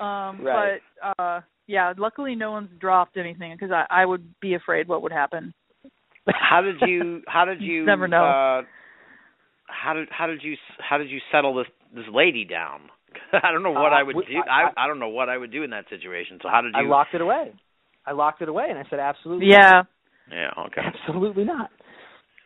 Um, 0.00 0.44
Right. 0.46 0.80
But 1.16 1.22
uh, 1.22 1.40
yeah, 1.66 1.92
luckily 1.98 2.34
no 2.34 2.52
one's 2.52 2.70
dropped 2.78 3.16
anything 3.16 3.52
because 3.54 3.72
I, 3.72 3.84
I 3.90 4.06
would 4.06 4.38
be 4.40 4.54
afraid 4.54 4.86
what 4.88 5.02
would 5.02 5.12
happen. 5.12 5.52
How 6.28 6.60
did 6.60 6.76
you? 6.86 7.22
How 7.26 7.44
did 7.44 7.60
you? 7.60 7.84
Never 7.84 8.06
know. 8.06 8.24
Uh, 8.24 8.62
how 9.66 9.92
did 9.92 10.08
how 10.10 10.26
did 10.26 10.42
you 10.42 10.56
how 10.78 10.96
did 10.98 11.10
you 11.10 11.18
settle 11.32 11.54
this 11.54 11.66
this 11.94 12.06
lady 12.12 12.44
down? 12.44 12.82
I 13.32 13.52
don't 13.52 13.62
know 13.62 13.70
what 13.72 13.92
Uh, 13.92 13.96
I 13.96 14.02
would 14.02 14.16
we- 14.16 14.24
do. 14.26 14.38
I- 14.48 14.70
I 14.76 14.84
I 14.84 14.86
don't 14.86 14.98
know 14.98 15.08
what 15.08 15.28
I 15.28 15.36
would 15.38 15.50
do 15.50 15.62
in 15.62 15.70
that 15.70 15.88
situation. 15.88 16.38
So 16.42 16.48
how 16.48 16.60
did 16.62 16.72
you? 16.74 16.78
I 16.80 16.82
you? 16.82 16.88
locked 16.90 17.14
it 17.14 17.20
away 17.20 17.52
I 18.06 18.12
locked 18.12 18.40
it 18.42 18.48
away 18.48 18.66
and 18.70 18.78
I 18.78 18.84
said 18.88 18.98
absolutely 19.00 19.48
Yeah. 19.48 19.82
Yeah. 20.30 20.50
Okay. 20.66 20.82
Absolutely 21.08 21.44
not. 21.44 21.70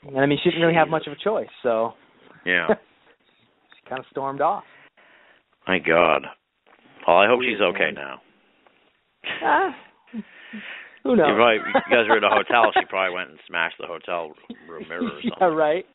And 0.06 0.18
I 0.18 0.26
mean, 0.26 0.38
she 0.42 0.50
didn't 0.50 0.62
really 0.62 0.74
have 0.78 0.88
much 0.88 1.06
of 1.06 1.12
a 1.12 1.16
choice, 1.16 1.50
so 1.62 1.94
Yeah. 2.44 2.66
she 3.76 3.88
kind 3.88 3.98
of 3.98 4.06
stormed 4.10 4.40
off. 4.40 4.64
My 5.66 5.78
God. 5.78 6.26
Well, 7.06 7.16
I 7.18 7.26
hope 7.26 7.40
Weird, 7.40 7.54
she's 7.58 7.60
okay 7.74 7.90
man. 7.90 7.94
now. 7.94 8.20
Ah, 9.42 9.76
who 11.02 11.10
You, 11.10 11.16
knows? 11.16 11.34
probably, 11.34 11.56
you 11.56 11.90
guys 11.90 12.06
were 12.08 12.16
at 12.18 12.24
a 12.24 12.28
hotel. 12.30 12.70
She 12.74 12.84
probably 12.86 13.14
went 13.14 13.30
and 13.30 13.38
smashed 13.48 13.76
the 13.80 13.86
hotel 13.86 14.32
room 14.68 14.84
mirror 14.88 15.02
or 15.04 15.20
something. 15.22 15.32
yeah, 15.40 15.46
right. 15.46 15.86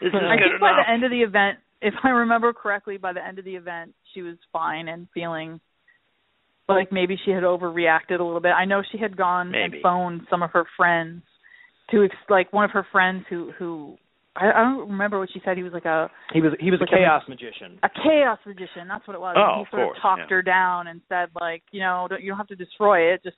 This 0.00 0.08
is 0.14 0.14
I 0.14 0.36
good 0.36 0.50
think 0.56 0.60
by 0.60 0.72
the 0.78 0.88
end 0.90 1.04
of 1.04 1.10
the 1.10 1.22
event, 1.22 1.58
if 1.82 1.94
I 2.02 2.08
remember 2.10 2.52
correctly, 2.52 2.96
by 2.98 3.12
the 3.12 3.24
end 3.26 3.38
of 3.38 3.44
the 3.44 3.56
event, 3.56 3.94
she 4.14 4.22
was 4.22 4.36
fine 4.52 4.88
and 4.88 5.08
feeling 5.14 5.60
like 6.68 6.92
maybe 6.92 7.18
she 7.24 7.32
had 7.32 7.42
overreacted 7.42 8.20
a 8.20 8.24
little 8.24 8.40
bit. 8.40 8.50
I 8.52 8.64
know 8.64 8.82
she 8.92 8.98
had 8.98 9.16
gone 9.16 9.50
Maybe. 9.50 9.64
and 9.64 9.82
phoned 9.82 10.20
some 10.30 10.42
of 10.42 10.50
her 10.52 10.64
friends 10.76 11.22
to 11.90 12.04
ex- 12.04 12.14
like 12.28 12.52
one 12.52 12.64
of 12.64 12.70
her 12.70 12.86
friends 12.92 13.24
who 13.28 13.50
who 13.58 13.96
I, 14.36 14.50
I 14.52 14.62
don't 14.62 14.88
remember 14.90 15.18
what 15.18 15.30
she 15.32 15.40
said. 15.44 15.56
He 15.56 15.64
was 15.64 15.72
like 15.72 15.86
a 15.86 16.08
He 16.32 16.40
was 16.40 16.52
he 16.60 16.70
was 16.70 16.78
Like 16.78 16.90
a 16.92 16.94
a- 16.94 16.98
chaos 16.98 17.22
magician. 17.28 17.80
a 17.82 17.88
chaos 17.88 18.38
magician. 18.46 18.86
That's 18.86 19.04
what 19.08 19.14
it 19.16 19.20
was. 19.20 19.34
Oh, 19.36 19.42
and 19.42 19.56
he 19.56 19.62
of 19.62 19.68
sort 19.72 19.82
course, 19.88 19.98
of 19.98 20.02
talked 20.02 20.30
yeah. 20.30 20.36
her 20.36 20.42
down 20.42 20.86
and 20.86 21.00
said 21.08 21.30
like, 21.40 21.62
you 21.72 21.80
know, 21.80 22.06
don't, 22.08 22.22
you 22.22 22.30
don't 22.30 22.38
have 22.38 22.46
to 22.48 22.56
destroy 22.56 23.12
it. 23.14 23.24
Just 23.24 23.36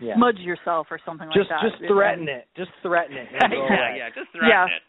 Yeah. 0.00 0.16
smudge 0.16 0.38
yourself 0.40 0.88
or 0.90 0.98
something 1.06 1.28
just 1.32 1.50
like 1.50 1.60
that. 1.60 1.68
just 1.70 1.80
threaten 1.90 2.28
it. 2.28 2.48
Just 2.56 2.70
threaten 2.82 3.16
it. 3.16 3.28
and 3.40 3.52
it'll 3.52 3.68
go 3.68 3.74
yeah, 3.74 3.96
yeah, 3.96 4.08
just 4.12 4.28
threaten 4.32 4.48
Yeah. 4.48 4.66
it. 4.66 4.82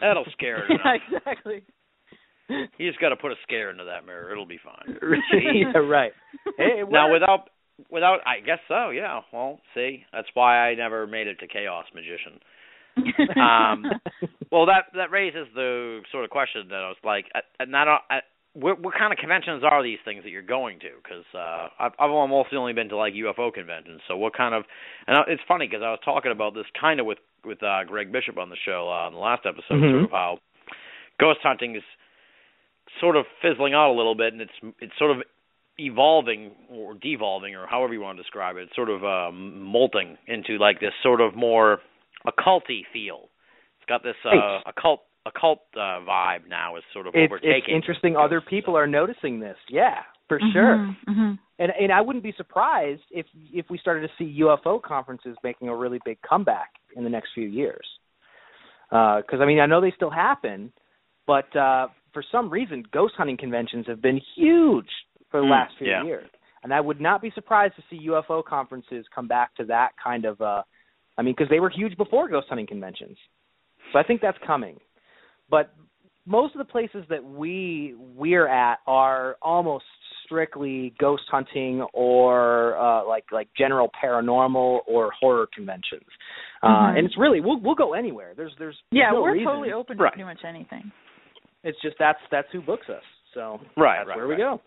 That'll 0.00 0.24
scare 0.32 0.64
it 0.70 0.80
yeah, 0.84 0.96
exactly. 1.18 1.62
You 2.48 2.88
just 2.88 3.00
got 3.00 3.08
to 3.08 3.16
put 3.16 3.32
a 3.32 3.36
scare 3.42 3.70
into 3.70 3.84
that 3.84 4.06
mirror. 4.06 4.30
It'll 4.30 4.46
be 4.46 4.58
fine. 4.62 4.96
yeah, 5.32 5.78
right. 5.78 6.12
Hey, 6.56 6.82
Now, 6.90 7.12
without 7.12 7.50
without, 7.90 8.20
I 8.26 8.40
guess 8.44 8.60
so. 8.68 8.90
Yeah. 8.90 9.20
Well, 9.32 9.58
see, 9.74 10.04
that's 10.12 10.28
why 10.34 10.58
I 10.70 10.74
never 10.74 11.06
made 11.06 11.26
it 11.26 11.40
to 11.40 11.48
chaos 11.48 11.86
magician. 11.94 12.38
Um, 13.36 13.84
Well, 14.52 14.66
that 14.66 14.84
that 14.94 15.10
raises 15.10 15.48
the 15.54 16.00
sort 16.12 16.24
of 16.24 16.30
question 16.30 16.68
that 16.68 16.76
I 16.76 16.88
was 16.88 16.96
like, 17.04 17.26
uh, 17.34 17.40
uh, 17.60 17.64
not 17.66 17.88
uh, 17.88 18.20
what, 18.54 18.80
what 18.80 18.94
kind 18.94 19.12
of 19.12 19.18
conventions 19.18 19.62
are 19.68 19.82
these 19.82 19.98
things 20.04 20.22
that 20.24 20.30
you're 20.30 20.40
going 20.40 20.78
to? 20.80 20.88
Because 21.02 21.24
uh, 21.34 21.68
I've, 21.78 21.92
I've 21.98 22.10
almost 22.10 22.54
only 22.54 22.72
been 22.72 22.88
to 22.90 22.96
like 22.96 23.12
UFO 23.12 23.52
conventions. 23.52 24.00
So 24.08 24.16
what 24.16 24.34
kind 24.36 24.54
of? 24.54 24.62
And 25.06 25.18
I- 25.18 25.24
it's 25.28 25.42
funny 25.48 25.66
because 25.66 25.82
I 25.84 25.90
was 25.90 25.98
talking 26.04 26.32
about 26.32 26.54
this 26.54 26.64
kind 26.80 27.00
of 27.00 27.06
with 27.06 27.18
with 27.46 27.62
uh, 27.62 27.84
Greg 27.84 28.12
Bishop 28.12 28.36
on 28.38 28.50
the 28.50 28.56
show 28.64 28.88
uh, 28.88 29.06
on 29.06 29.12
the 29.12 29.18
last 29.18 29.46
episode, 29.46 29.80
Mhm. 29.80 29.90
sort 29.92 30.04
of 30.04 30.10
how 30.10 30.38
ghost 31.18 31.40
hunting 31.42 31.76
is 31.76 31.82
sort 33.00 33.16
of 33.16 33.26
fizzling 33.42 33.74
out 33.74 33.90
a 33.90 33.96
little 33.96 34.14
bit, 34.14 34.32
and 34.32 34.42
it's 34.42 34.58
it's 34.80 34.96
sort 34.98 35.10
of 35.16 35.22
evolving 35.78 36.52
or 36.70 36.94
devolving 36.94 37.54
or 37.54 37.66
however 37.66 37.92
you 37.92 38.00
want 38.00 38.16
to 38.16 38.22
describe 38.22 38.56
it. 38.56 38.62
It's 38.64 38.74
sort 38.74 38.88
of 38.90 39.04
um, 39.04 39.60
molting 39.60 40.16
into 40.26 40.58
like 40.58 40.80
this 40.80 40.92
sort 41.02 41.20
of 41.20 41.34
more 41.36 41.80
occulty 42.26 42.82
feel. 42.92 43.28
It's 43.78 43.86
got 43.88 44.02
this 44.02 44.16
uh, 44.24 44.60
occult 44.66 45.02
occult 45.26 45.60
uh, 45.74 46.00
vibe 46.08 46.48
now 46.48 46.76
is 46.76 46.84
sort 46.92 47.06
of 47.06 47.14
it's, 47.14 47.32
it's 47.42 47.66
interesting. 47.68 48.16
Other 48.16 48.40
people 48.40 48.76
are 48.76 48.86
noticing 48.86 49.40
this. 49.40 49.56
Yeah, 49.68 50.02
for 50.28 50.38
Mm-hmm. 50.38 50.52
sure. 50.52 50.96
hmm 51.06 51.32
And 51.58 51.72
and 51.80 51.92
I 51.92 52.00
wouldn't 52.00 52.22
be 52.24 52.34
surprised 52.36 53.02
if 53.10 53.26
if 53.52 53.66
we 53.70 53.78
started 53.78 54.02
to 54.02 54.12
see 54.18 54.40
UFO 54.42 54.80
conferences 54.82 55.36
making 55.42 55.68
a 55.68 55.76
really 55.76 56.00
big 56.04 56.18
comeback 56.22 56.70
in 56.96 57.04
the 57.04 57.10
next 57.10 57.30
few 57.34 57.48
years. 57.48 57.86
Because 58.90 59.40
I 59.40 59.46
mean, 59.46 59.60
I 59.60 59.66
know 59.66 59.80
they 59.80 59.92
still 59.96 60.10
happen, 60.10 60.72
but 61.26 61.54
uh, 61.56 61.88
for 62.12 62.22
some 62.30 62.48
reason, 62.50 62.84
ghost 62.92 63.14
hunting 63.16 63.36
conventions 63.36 63.86
have 63.88 64.00
been 64.00 64.20
huge 64.36 64.88
for 65.30 65.40
the 65.40 65.46
Mm, 65.46 65.50
last 65.50 65.74
few 65.78 65.88
yeah. 65.88 66.04
years. 66.04 66.28
And 66.62 66.72
I 66.72 66.80
would 66.80 67.00
not 67.00 67.20
be 67.22 67.30
surprised 67.34 67.74
to 67.76 67.82
see 67.90 68.06
UFO 68.08 68.44
conferences 68.44 69.04
come 69.14 69.28
back 69.28 69.54
to 69.56 69.64
that 69.64 69.90
kind 70.02 70.24
of. 70.24 70.40
uh 70.40 70.62
I 71.18 71.22
mean, 71.22 71.34
because 71.36 71.48
they 71.48 71.60
were 71.60 71.70
huge 71.70 71.96
before 71.96 72.28
ghost 72.28 72.48
hunting 72.48 72.66
conventions. 72.66 73.16
So 73.92 73.98
I 73.98 74.02
think 74.02 74.20
that's 74.20 74.38
coming. 74.46 74.78
But 75.48 75.72
most 76.26 76.54
of 76.54 76.58
the 76.58 76.64
places 76.70 77.04
that 77.08 77.24
we 77.24 77.94
we're 77.96 78.48
at 78.48 78.80
are 78.86 79.36
almost 79.40 79.84
strictly 80.26 80.92
ghost 80.98 81.22
hunting 81.30 81.80
or 81.94 82.76
uh 82.76 83.06
like 83.06 83.24
like 83.32 83.48
general 83.56 83.90
paranormal 84.02 84.80
or 84.86 85.10
horror 85.18 85.48
conventions. 85.54 86.04
Uh 86.62 86.68
Mhm. 86.68 86.98
and 86.98 87.06
it's 87.06 87.16
really 87.16 87.40
we'll 87.40 87.58
we'll 87.60 87.74
go 87.74 87.94
anywhere. 87.94 88.34
There's 88.36 88.52
there's 88.58 88.76
Yeah, 88.90 89.12
no 89.12 89.22
we're 89.22 89.32
reason. 89.32 89.46
totally 89.46 89.72
open 89.72 89.96
to 89.96 90.02
Right. 90.02 90.12
pretty 90.12 90.24
much 90.24 90.44
anything. 90.44 90.92
It's 91.64 91.80
just 91.80 91.96
that's 91.98 92.18
that's 92.30 92.48
who 92.52 92.60
books 92.60 92.88
us. 92.90 93.02
So 93.32 93.60
Right, 93.76 93.98
that's 93.98 94.08
right, 94.08 94.16
where 94.16 94.26
right. 94.26 94.36
we 94.38 94.42
go. 94.42 94.60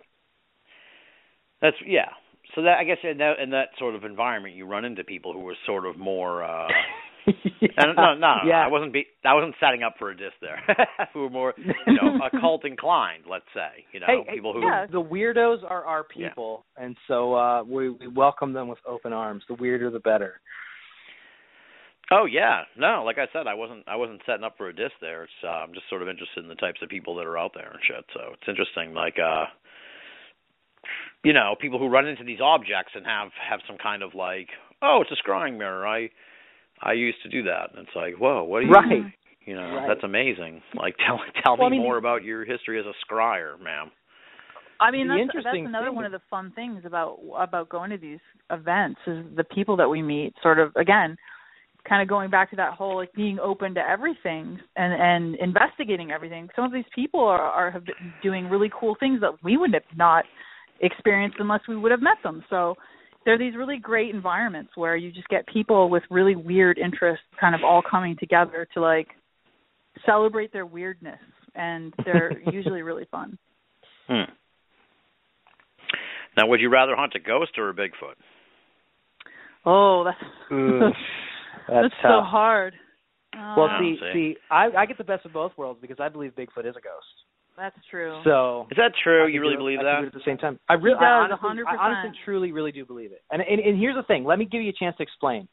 That's 1.62 1.78
yeah. 1.86 2.10
So 2.56 2.64
that 2.64 2.78
I 2.80 2.84
guess 2.84 2.98
in 3.04 3.18
that 3.20 3.40
in 3.40 3.50
that 3.52 3.70
sort 3.78 3.96
of 3.96 4.04
environment, 4.06 4.56
you 4.56 4.66
run 4.66 4.86
into 4.86 5.04
people 5.04 5.34
who 5.34 5.48
are 5.50 5.56
sort 5.66 5.86
of 5.86 5.98
more. 5.98 6.44
uh 6.44 6.68
and 7.28 7.96
no, 7.96 8.14
no, 8.14 8.16
no, 8.16 8.36
yeah. 8.46 8.64
I 8.66 8.68
wasn't 8.68 8.94
be 8.94 9.06
I 9.26 9.34
wasn't 9.34 9.56
setting 9.60 9.84
up 9.84 9.96
for 10.00 10.10
a 10.12 10.18
diss 10.18 10.32
there. 10.42 10.62
who 11.14 11.26
are 11.26 11.30
more, 11.30 11.54
you 11.58 11.94
know, 11.94 12.20
occult 12.34 12.66
inclined, 12.66 13.24
let's 13.30 13.46
say. 13.54 13.86
You 13.92 14.00
know, 14.00 14.06
Hey, 14.08 14.24
hey, 14.28 14.36
people 14.36 14.54
who 14.54 14.62
yeah. 14.64 14.86
the 14.86 15.02
weirdos 15.02 15.64
are 15.70 15.84
our 15.86 16.06
Yeah. 16.16 16.30
people, 16.30 16.66
and 16.78 16.96
so 17.08 17.34
uh, 17.36 17.64
we, 17.64 17.90
we 17.90 18.08
welcome 18.08 18.54
them 18.54 18.68
with 18.68 18.80
open 18.88 19.14
arms. 19.14 19.44
The 19.48 19.56
weirder, 19.56 19.90
the 19.92 20.00
better. 20.00 20.40
Oh 22.12 22.26
yeah, 22.26 22.62
no. 22.76 23.04
Like 23.06 23.18
I 23.20 23.28
said, 23.32 23.46
I 23.46 23.54
wasn't. 23.54 23.84
I 23.88 23.96
wasn't 23.96 24.22
setting 24.26 24.44
up 24.44 24.56
for 24.58 24.70
a 24.70 24.76
diss 24.76 24.92
there. 25.00 25.24
It's. 25.24 25.34
Uh, 25.44 25.48
I'm 25.48 25.74
just 25.74 25.88
sort 25.90 26.02
of 26.02 26.10
interested 26.10 26.42
in 26.44 26.50
the 26.50 26.56
types 26.56 26.80
of 26.82 26.90
people 26.90 27.16
that 27.16 27.26
are 27.28 27.38
out 27.38 27.52
there 27.54 27.70
and 27.70 27.80
shit. 27.88 28.04
So 28.16 28.34
it's 28.34 28.48
interesting. 28.48 28.96
Like, 28.96 29.18
uh, 29.24 29.46
you 31.24 31.34
know, 31.34 31.56
people 31.60 31.78
who 31.78 31.88
run 31.88 32.08
into 32.08 32.24
these 32.24 32.40
objects 32.42 32.94
and 32.96 33.06
have 33.06 33.30
have 33.48 33.60
some 33.68 33.78
kind 33.78 34.02
of 34.02 34.16
like, 34.16 34.48
oh, 34.82 35.04
it's 35.04 35.12
a 35.12 35.30
scrying 35.30 35.58
mirror. 35.60 35.86
I 35.86 36.10
I 36.82 36.94
used 36.94 37.18
to 37.24 37.30
do 37.30 37.44
that. 37.44 37.72
And 37.76 37.86
it's 37.88 37.96
like, 37.96 38.16
whoa, 38.16 38.44
what 38.44 38.58
are 38.58 38.62
you? 38.64 38.72
Right. 38.72 39.04
You 39.46 39.56
know, 39.56 39.76
Right. 39.76 39.88
that's 39.88 40.04
amazing. 40.04 40.62
Like, 40.76 40.96
tell 41.06 41.20
tell 41.44 41.58
Well, 41.58 41.68
I 41.68 41.70
me 41.70 41.78
mean, 41.78 41.86
more 41.86 41.96
the- 41.96 42.00
about 42.00 42.24
your 42.24 42.46
history 42.46 42.80
as 42.80 42.86
a 42.86 42.94
scryer, 43.06 43.60
ma'am. 43.62 43.92
I 44.82 44.92
mean, 44.92 45.10
that's 45.10 45.20
interesting 45.20 45.66
that's 45.66 45.70
another 45.76 45.92
one 45.92 46.06
is- 46.06 46.14
of 46.14 46.22
the 46.22 46.26
fun 46.30 46.52
things 46.56 46.84
about 46.86 47.20
about 47.38 47.68
going 47.70 47.90
to 47.90 47.98
these 47.98 48.20
events 48.50 49.00
is 49.08 49.26
the 49.36 49.44
people 49.44 49.76
that 49.78 49.90
we 49.90 50.02
meet. 50.02 50.34
Sort 50.42 50.58
of 50.60 50.74
again, 50.78 51.18
kind 51.88 52.02
of 52.02 52.08
going 52.08 52.30
back 52.30 52.50
to 52.52 52.56
that 52.58 52.74
whole 52.74 52.96
like 52.96 53.12
being 53.14 53.40
open 53.40 53.74
to 53.76 53.82
everything 53.82 54.58
and 54.78 54.94
and 54.94 55.36
investigating 55.36 56.12
everything. 56.12 56.48
Some 56.56 56.64
of 56.64 56.72
these 56.72 56.86
people 56.96 57.22
are, 57.26 57.42
are 57.42 57.72
have 57.72 57.86
been 57.86 58.14
doing 58.24 58.46
really 58.50 58.72
cool 58.80 58.96
things 59.00 59.20
that 59.20 59.34
we 59.44 59.58
would 59.58 59.74
have 59.74 59.84
not 59.98 60.24
experienced 60.82 61.38
unless 61.40 61.62
we 61.68 61.76
would 61.76 61.92
have 61.92 62.02
met 62.02 62.18
them. 62.24 62.44
So 62.50 62.76
there 63.26 63.34
are 63.34 63.38
these 63.38 63.56
really 63.56 63.78
great 63.78 64.14
environments 64.14 64.72
where 64.76 64.96
you 64.96 65.12
just 65.12 65.28
get 65.28 65.46
people 65.48 65.90
with 65.90 66.04
really 66.10 66.36
weird 66.36 66.78
interests 66.78 67.26
kind 67.40 67.54
of 67.56 67.62
all 67.64 67.82
coming 67.90 68.16
together 68.20 68.68
to 68.74 68.82
like 68.82 69.08
celebrate 70.06 70.54
their 70.54 70.66
weirdness 70.66 71.20
and 71.56 71.94
they're 72.06 72.42
usually 72.52 72.82
really 72.82 73.06
fun. 73.12 73.38
Hmm. 74.08 74.32
Now, 76.38 76.48
would 76.48 76.62
you 76.62 76.70
rather 76.70 76.96
hunt 76.96 77.14
a 77.16 77.20
ghost 77.20 77.58
or 77.58 77.70
a 77.70 77.74
Bigfoot? 77.74 78.16
Oh, 79.66 80.06
that's 80.06 80.54
Ooh, 80.54 80.80
that's, 80.80 80.96
that's 81.68 81.94
so 82.02 82.22
hard. 82.22 82.74
Well, 83.36 83.68
Yeah, 83.68 83.76
Uh, 83.76 83.80
see, 83.80 83.98
see. 84.00 84.14
see, 84.14 84.38
I, 84.50 84.68
I 84.78 84.86
get 84.86 84.98
the 84.98 85.04
best 85.04 85.26
of 85.26 85.34
both 85.34 85.52
worlds 85.58 85.80
because 85.82 85.98
I 86.00 86.10
believe 86.10 86.32
Bigfoot 86.32 86.66
is 86.66 86.76
a 86.76 86.82
ghost. 86.82 87.16
That's 87.60 87.76
true. 87.92 88.22
So 88.24 88.68
Is 88.72 88.78
that 88.78 88.94
true? 89.04 89.28
You 89.28 89.42
really 89.42 89.54
do 89.54 89.60
it- 89.60 89.64
believe 89.64 89.80
I 89.80 89.84
that? 89.84 89.98
do 90.00 90.04
it 90.06 90.08
at 90.08 90.14
the 90.14 90.22
same 90.26 90.38
time. 90.38 90.60
I 90.70 90.74
really, 90.74 90.98
I 91.00 91.06
honestly, 91.06 91.64
I 91.68 91.76
honestly, 91.76 92.18
truly, 92.26 92.52
really 92.52 92.72
do 92.72 92.86
believe 92.86 93.12
it. 93.12 93.22
And 93.32 93.42
and, 93.42 93.60
and 93.60 93.80
here's 93.80 93.96
the 93.96 94.04
thing. 94.04 94.24
Let 94.24 94.40
me 94.40 94.46
give 94.46 94.62
you 94.62 94.70
a 94.70 94.74
chance 94.74 94.96
to 94.98 95.04
explain. 95.04 95.48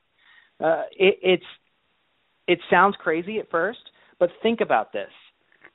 Uh, 0.63 0.83
it, 0.93 1.19
it's 1.23 1.45
it 2.47 2.59
sounds 2.71 2.97
crazy 2.99 3.39
at 3.39 3.51
first, 3.51 3.81
but 4.19 4.31
think 4.43 4.61
about 4.61 4.93
this. 4.93 5.11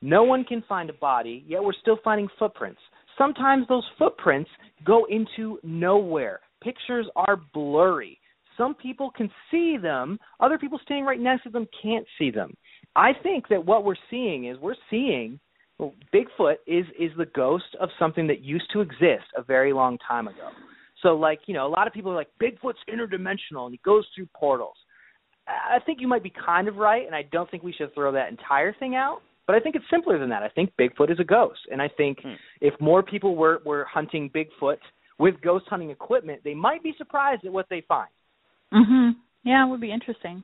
No 0.02 0.24
one 0.24 0.44
can 0.44 0.64
find 0.68 0.90
a 0.90 0.94
body, 0.94 1.44
yet 1.48 1.64
we're 1.64 1.74
still 1.80 2.00
finding 2.04 2.28
footprints. 2.40 2.80
Sometimes 3.18 3.68
those 3.68 3.86
footprints 4.00 4.50
go 4.84 5.06
into 5.06 5.60
nowhere. 5.64 6.40
Pictures 6.64 7.08
are 7.16 7.40
blurry. 7.54 8.18
Some 8.58 8.74
people 8.76 9.12
can 9.12 9.30
see 9.50 9.78
them, 9.78 10.20
other 10.40 10.58
people 10.58 10.80
standing 10.84 11.06
right 11.06 11.20
next 11.20 11.44
to 11.44 11.50
them 11.50 11.68
can't 11.82 12.06
see 12.18 12.32
them. 12.32 12.56
I 12.96 13.12
think 13.24 13.48
that 13.50 13.66
what 13.66 13.86
we're 13.86 13.96
seeing 14.10 14.48
is 14.48 14.58
we're 14.60 14.76
seeing 14.90 15.40
well, 15.82 15.94
Bigfoot 16.14 16.56
is 16.68 16.86
is 16.98 17.12
the 17.18 17.26
ghost 17.26 17.76
of 17.80 17.90
something 17.98 18.28
that 18.28 18.42
used 18.42 18.72
to 18.72 18.82
exist 18.82 19.26
a 19.36 19.42
very 19.42 19.74
long 19.74 19.98
time 20.08 20.28
ago. 20.28 20.50
So 21.02 21.16
like, 21.16 21.40
you 21.48 21.56
know, 21.56 21.66
a 21.66 21.74
lot 21.78 21.88
of 21.88 21.94
people 21.94 22.12
are 22.12 22.16
like 22.16 22.30
Bigfoot's 22.42 22.78
interdimensional 22.88 23.66
and 23.66 23.72
he 23.72 23.80
goes 23.84 24.06
through 24.16 24.28
portals. 24.36 24.76
I 25.48 25.80
think 25.84 26.00
you 26.00 26.08
might 26.08 26.22
be 26.22 26.32
kind 26.46 26.68
of 26.68 26.76
right 26.78 27.06
and 27.06 27.16
I 27.16 27.24
don't 27.32 27.50
think 27.50 27.64
we 27.64 27.74
should 27.74 27.94
throw 27.96 28.12
that 28.12 28.30
entire 28.30 28.74
thing 28.74 28.96
out, 28.96 29.22
but 29.48 29.56
I 29.56 29.60
think 29.60 29.76
it's 29.76 29.86
simpler 29.90 30.20
than 30.20 30.30
that. 30.30 30.44
I 30.44 30.50
think 30.50 30.72
Bigfoot 30.80 31.12
is 31.12 31.20
a 31.20 31.24
ghost 31.24 31.62
and 31.72 31.82
I 31.82 31.88
think 31.88 32.20
Hmm. 32.22 32.36
if 32.62 32.80
more 32.80 33.02
people 33.02 33.36
were 33.36 33.62
were 33.66 33.86
hunting 33.86 34.30
Bigfoot 34.30 34.78
with 35.18 35.42
ghost 35.42 35.66
hunting 35.68 35.90
equipment, 35.90 36.42
they 36.44 36.54
might 36.54 36.84
be 36.84 36.94
surprised 36.98 37.44
at 37.44 37.52
what 37.52 37.68
they 37.70 37.82
find. 37.82 38.10
Mhm. 38.72 39.16
Yeah, 39.44 39.66
it 39.66 39.70
would 39.70 39.82
be 39.82 39.92
interesting. 39.92 40.44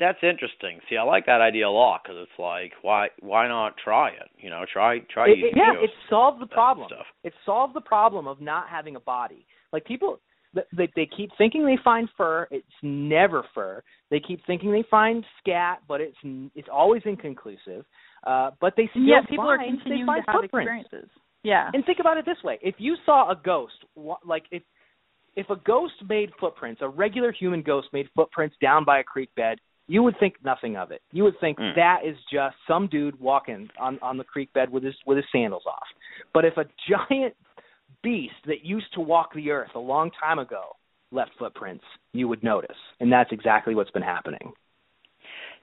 That's 0.00 0.18
interesting. 0.22 0.80
See, 0.88 0.96
I 0.96 1.02
like 1.02 1.26
that 1.26 1.42
idea 1.42 1.68
a 1.68 1.70
lot 1.70 2.00
because 2.02 2.16
it's 2.22 2.38
like, 2.38 2.72
why 2.80 3.08
why 3.20 3.46
not 3.46 3.74
try 3.84 4.08
it? 4.08 4.30
You 4.38 4.48
know, 4.48 4.64
try 4.72 5.00
try 5.12 5.26
It, 5.28 5.36
using 5.38 5.50
it, 5.50 5.56
yeah, 5.56 5.84
it 5.84 5.90
solved 6.08 6.40
the 6.40 6.46
problem. 6.46 6.88
stuff. 6.88 7.06
It 7.22 7.34
solved 7.44 7.74
the 7.74 7.82
problem 7.82 8.26
of 8.26 8.40
not 8.40 8.68
having 8.68 8.96
a 8.96 9.00
body. 9.00 9.46
Like 9.74 9.84
people, 9.84 10.18
they 10.54 10.88
they 10.96 11.08
keep 11.14 11.30
thinking 11.36 11.66
they 11.66 11.78
find 11.84 12.08
fur. 12.16 12.48
It's 12.50 12.66
never 12.82 13.44
fur. 13.54 13.82
They 14.10 14.20
keep 14.20 14.40
thinking 14.46 14.72
they 14.72 14.84
find 14.90 15.22
scat, 15.38 15.82
but 15.86 16.00
it's 16.00 16.16
n- 16.24 16.50
it's 16.54 16.68
always 16.72 17.02
inconclusive. 17.04 17.84
Uh, 18.26 18.52
but 18.58 18.72
they 18.78 18.88
still 18.92 19.02
yeah, 19.02 19.20
people 19.28 19.48
are 19.48 19.58
continuing 19.58 20.06
they 20.06 20.12
to 20.12 20.24
have 20.26 20.40
footprints. 20.40 20.86
experiences. 20.86 21.10
Yeah. 21.42 21.70
And 21.72 21.84
think 21.84 21.98
about 22.00 22.16
it 22.16 22.24
this 22.24 22.42
way: 22.42 22.58
if 22.62 22.76
you 22.78 22.96
saw 23.04 23.30
a 23.30 23.36
ghost, 23.36 23.84
wha- 23.94 24.18
like 24.26 24.44
if 24.50 24.62
if 25.36 25.48
a 25.50 25.56
ghost 25.56 25.94
made 26.08 26.30
footprints, 26.40 26.80
a 26.82 26.88
regular 26.88 27.32
human 27.32 27.62
ghost 27.62 27.88
made 27.92 28.08
footprints 28.16 28.56
down 28.62 28.84
by 28.84 29.00
a 29.00 29.04
creek 29.04 29.30
bed, 29.36 29.58
you 29.90 30.02
would 30.04 30.16
think 30.20 30.34
nothing 30.44 30.76
of 30.76 30.92
it. 30.92 31.02
You 31.12 31.24
would 31.24 31.38
think 31.40 31.58
Mm. 31.58 31.74
that 31.74 32.04
is 32.04 32.16
just 32.32 32.56
some 32.68 32.86
dude 32.86 33.18
walking 33.20 33.68
on 33.78 33.98
on 34.02 34.16
the 34.18 34.24
creek 34.24 34.52
bed 34.52 34.70
with 34.70 34.82
his 34.84 34.94
with 35.06 35.16
his 35.16 35.26
sandals 35.32 35.64
off. 35.66 35.88
But 36.32 36.44
if 36.44 36.56
a 36.56 36.66
giant 36.88 37.34
beast 38.02 38.40
that 38.46 38.64
used 38.64 38.92
to 38.94 39.00
walk 39.00 39.34
the 39.34 39.50
earth 39.50 39.74
a 39.74 39.78
long 39.80 40.10
time 40.12 40.38
ago 40.38 40.76
left 41.10 41.32
footprints, 41.38 41.84
you 42.12 42.28
would 42.28 42.42
notice. 42.44 42.76
And 43.00 43.12
that's 43.12 43.32
exactly 43.32 43.74
what's 43.74 43.90
been 43.90 44.02
happening. 44.16 44.52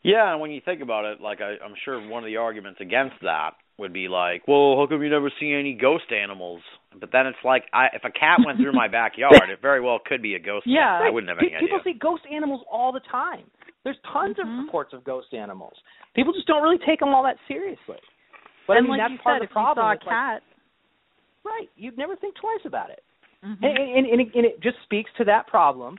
Yeah, 0.04 0.32
and 0.32 0.40
when 0.42 0.52
you 0.52 0.62
think 0.64 0.82
about 0.82 1.06
it, 1.06 1.22
like 1.22 1.40
I, 1.42 1.56
I'm 1.64 1.74
sure 1.84 2.00
one 2.08 2.24
of 2.24 2.28
the 2.28 2.38
arguments 2.38 2.80
against 2.82 3.16
that 3.24 3.52
would 3.80 3.94
be 3.94 4.08
like, 4.08 4.48
well, 4.48 4.76
how 4.78 4.88
come 4.88 5.02
you 5.04 5.10
never 5.10 5.32
see 5.40 5.54
any 5.54 5.74
ghost 5.74 6.12
animals? 6.12 6.62
But 7.00 7.12
then 7.12 7.28
it's 7.28 7.38
like, 7.44 7.64
I, 7.74 7.88
if 7.94 8.04
a 8.04 8.12
cat 8.12 8.40
went 8.46 8.60
through 8.60 8.74
my 8.74 8.88
backyard, 9.00 9.50
it 9.52 9.62
very 9.62 9.82
well 9.82 10.00
could 10.06 10.22
be 10.22 10.36
a 10.36 10.40
ghost. 10.40 10.66
Yeah. 10.68 11.00
cat. 11.00 11.08
I 11.08 11.10
wouldn't 11.10 11.30
have 11.30 11.40
any 11.40 11.50
Pe- 11.50 11.60
People 11.60 11.80
idea. 11.80 11.94
see 11.94 12.00
ghost 12.00 12.24
animals 12.32 12.62
all 12.72 12.92
the 12.92 13.02
time. 13.12 13.46
There's 13.84 13.98
tons 14.12 14.36
Mhm. 14.38 14.60
of 14.60 14.66
reports 14.66 14.94
of 14.94 15.04
ghost 15.04 15.34
animals. 15.34 15.78
People 16.14 16.34
just 16.34 16.48
don't 16.48 16.62
really 16.64 16.80
take 16.80 17.00
them 17.00 17.14
all 17.14 17.24
that 17.24 17.38
seriously. 17.48 18.00
But 18.68 18.78
and 18.78 18.88
I 18.88 18.90
mean, 18.90 18.90
like 18.92 19.00
that's 19.00 19.12
you 19.14 19.18
part 19.20 19.34
said, 19.36 19.36
of 19.36 19.40
the 19.42 19.44
if 19.46 19.50
you 19.52 19.54
problem. 19.54 19.84
saw 19.86 19.90
a 19.90 19.94
It's 19.94 20.06
like- 20.06 20.14
cat, 20.16 20.44
right? 21.46 21.70
You'd 21.76 21.98
never 21.98 22.16
think 22.16 22.36
twice 22.36 22.66
about 22.66 22.90
it. 22.90 23.04
mhm. 23.44 23.58
And, 23.64 23.78
and, 23.78 24.06
and, 24.08 24.22
it, 24.22 24.36
and 24.36 24.46
it 24.46 24.60
just 24.62 24.82
speaks 24.84 25.12
to 25.14 25.24
that 25.26 25.48
problem. 25.48 25.98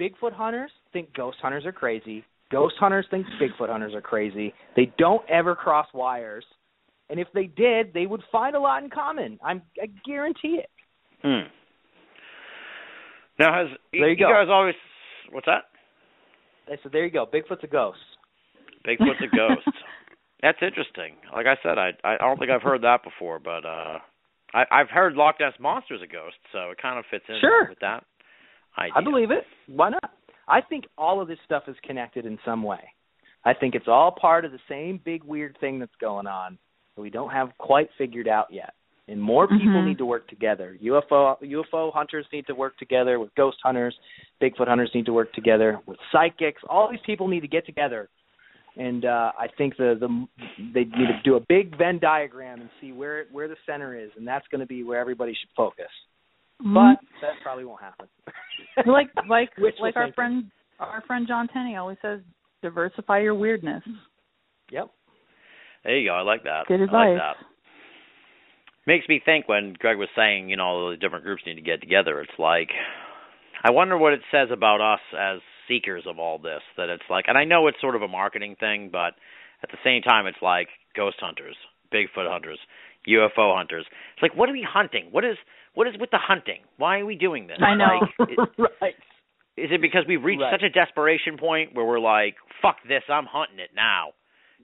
Bigfoot 0.00 0.32
hunters 0.32 0.72
think 0.92 1.12
ghost 1.12 1.38
hunters 1.40 1.66
are 1.66 1.72
crazy. 1.72 2.24
Ghost 2.50 2.76
hunters 2.78 3.06
think 3.10 3.26
Bigfoot 3.38 3.68
hunters 3.68 3.94
are 3.94 4.00
crazy. 4.00 4.54
They 4.74 4.86
don't 4.96 5.28
ever 5.28 5.54
cross 5.54 5.86
wires. 5.92 6.46
And 7.10 7.20
if 7.20 7.30
they 7.32 7.46
did, 7.46 7.92
they 7.92 8.06
would 8.06 8.22
find 8.32 8.56
a 8.56 8.60
lot 8.60 8.82
in 8.82 8.90
common. 8.90 9.38
I'm, 9.42 9.62
I 9.80 9.86
guarantee 10.04 10.58
it. 10.58 10.70
Hmm. 11.22 11.48
Now 13.38 13.52
has 13.54 13.68
There 13.92 14.08
you 14.08 14.16
go. 14.16 14.30
guys 14.32 14.48
always 14.50 14.74
what's 15.30 15.46
that? 15.46 15.67
I 16.70 16.76
said, 16.82 16.92
there 16.92 17.04
you 17.04 17.10
go. 17.10 17.26
Bigfoot's 17.26 17.64
a 17.64 17.66
ghost. 17.66 17.98
Bigfoot's 18.86 19.20
a 19.22 19.36
ghost. 19.36 19.66
That's 20.42 20.58
interesting. 20.62 21.16
Like 21.34 21.46
I 21.46 21.56
said, 21.62 21.78
I 21.78 21.90
I 22.04 22.16
don't 22.18 22.38
think 22.38 22.50
I've 22.50 22.62
heard 22.62 22.82
that 22.82 23.02
before, 23.02 23.38
but 23.38 23.64
uh 23.64 23.98
I 24.54 24.64
I've 24.70 24.88
heard 24.90 25.14
Loch 25.14 25.36
Ness 25.40 25.54
monster's 25.58 26.00
a 26.02 26.06
ghost, 26.06 26.36
so 26.52 26.70
it 26.70 26.78
kind 26.80 26.98
of 26.98 27.04
fits 27.10 27.24
in 27.28 27.38
Sure. 27.40 27.68
with 27.68 27.80
that. 27.80 28.04
Idea. 28.78 28.92
I 28.94 29.00
believe 29.02 29.30
it. 29.32 29.44
Why 29.66 29.90
not? 29.90 30.12
I 30.46 30.60
think 30.60 30.84
all 30.96 31.20
of 31.20 31.28
this 31.28 31.38
stuff 31.44 31.64
is 31.68 31.76
connected 31.84 32.24
in 32.24 32.38
some 32.44 32.62
way. 32.62 32.80
I 33.44 33.54
think 33.54 33.74
it's 33.74 33.88
all 33.88 34.12
part 34.12 34.44
of 34.44 34.52
the 34.52 34.60
same 34.68 35.00
big 35.04 35.24
weird 35.24 35.56
thing 35.60 35.78
that's 35.78 35.94
going 36.00 36.26
on 36.26 36.58
that 36.94 37.02
we 37.02 37.10
don't 37.10 37.30
have 37.30 37.50
quite 37.58 37.88
figured 37.98 38.28
out 38.28 38.46
yet. 38.50 38.74
And 39.08 39.20
more 39.22 39.48
people 39.48 39.66
Mhm. 39.68 39.86
need 39.86 39.98
to 39.98 40.04
work 40.06 40.28
together. 40.28 40.76
UFO 40.80 41.38
UFO 41.42 41.90
hunters 41.92 42.26
need 42.32 42.46
to 42.46 42.54
work 42.54 42.76
together 42.76 43.18
with 43.18 43.34
ghost 43.34 43.58
hunters. 43.62 43.98
Bigfoot 44.40 44.68
hunters 44.68 44.90
need 44.94 45.06
to 45.06 45.14
work 45.14 45.32
together 45.32 45.80
with 45.86 45.98
psychics. 46.12 46.62
All 46.68 46.88
these 46.88 47.00
people 47.06 47.26
need 47.26 47.40
to 47.40 47.48
get 47.48 47.64
together. 47.64 48.08
And 48.76 49.06
uh, 49.06 49.32
I 49.38 49.48
think 49.56 49.76
the 49.78 49.96
the 49.98 50.28
they 50.74 50.84
need 50.84 51.08
to 51.08 51.20
do 51.24 51.36
a 51.36 51.40
big 51.40 51.74
Venn 51.76 51.98
diagram 51.98 52.60
and 52.60 52.68
see 52.80 52.92
where 52.92 53.24
where 53.32 53.48
the 53.48 53.56
center 53.64 53.94
is, 53.98 54.10
and 54.16 54.28
that's 54.28 54.46
going 54.48 54.60
to 54.60 54.66
be 54.66 54.84
where 54.84 55.00
everybody 55.00 55.32
should 55.34 55.50
focus. 55.56 55.90
Mhm. 56.62 56.74
But 56.74 57.00
that 57.22 57.40
probably 57.42 57.64
won't 57.64 57.80
happen. 57.80 58.08
like 58.86 59.08
like 59.26 59.50
like 59.58 59.96
our 59.96 60.04
thinking. 60.04 60.12
friend 60.12 60.50
our 60.80 61.00
friend 61.06 61.26
John 61.26 61.48
Tenney 61.48 61.76
always 61.76 61.98
says, 62.02 62.20
diversify 62.62 63.18
your 63.20 63.34
weirdness. 63.34 63.82
Yep. 64.70 64.90
There 65.84 65.96
you 65.96 66.08
go. 66.10 66.14
I 66.14 66.20
like 66.20 66.42
that. 66.44 66.66
Good 66.66 66.80
I 66.80 66.84
advice. 66.84 67.18
like 67.18 67.18
that. 67.18 67.36
Makes 68.88 69.06
me 69.06 69.20
think 69.22 69.46
when 69.48 69.74
Greg 69.78 69.98
was 69.98 70.08
saying, 70.16 70.48
you 70.48 70.56
know, 70.56 70.64
all 70.64 70.90
the 70.90 70.96
different 70.96 71.22
groups 71.26 71.42
need 71.44 71.56
to 71.56 71.60
get 71.60 71.82
together. 71.82 72.22
It's 72.22 72.38
like, 72.38 72.70
I 73.62 73.70
wonder 73.70 73.98
what 73.98 74.14
it 74.14 74.20
says 74.32 74.48
about 74.50 74.80
us 74.80 75.00
as 75.12 75.40
seekers 75.68 76.04
of 76.08 76.18
all 76.18 76.38
this. 76.38 76.62
That 76.78 76.88
it's 76.88 77.02
like, 77.10 77.26
and 77.28 77.36
I 77.36 77.44
know 77.44 77.66
it's 77.66 77.76
sort 77.82 77.96
of 77.96 78.00
a 78.02 78.08
marketing 78.08 78.56
thing, 78.58 78.88
but 78.90 79.12
at 79.62 79.70
the 79.70 79.76
same 79.84 80.00
time, 80.00 80.26
it's 80.26 80.40
like 80.40 80.68
ghost 80.96 81.16
hunters, 81.20 81.54
Bigfoot 81.92 82.30
hunters, 82.32 82.58
UFO 83.06 83.54
hunters. 83.54 83.84
It's 84.14 84.22
like, 84.22 84.34
what 84.34 84.48
are 84.48 84.52
we 84.54 84.66
hunting? 84.66 85.08
What 85.10 85.22
is 85.24 85.36
what 85.74 85.86
is 85.86 85.92
with 86.00 86.10
the 86.10 86.18
hunting? 86.18 86.60
Why 86.78 87.00
are 87.00 87.06
we 87.06 87.14
doing 87.14 87.46
this? 87.46 87.58
I 87.60 87.74
know. 87.74 88.00
Like, 88.18 88.30
it- 88.30 88.38
right. 88.80 88.94
is 89.58 89.68
it 89.70 89.82
because 89.82 90.04
we've 90.08 90.24
reached 90.24 90.40
Right. 90.40 90.54
such 90.54 90.62
a 90.64 90.70
desperation 90.70 91.36
point 91.36 91.74
where 91.74 91.84
we're 91.84 92.00
like, 92.00 92.36
fuck 92.62 92.76
this, 92.88 93.02
I'm 93.10 93.26
hunting 93.26 93.58
it 93.58 93.70
now. 93.76 94.12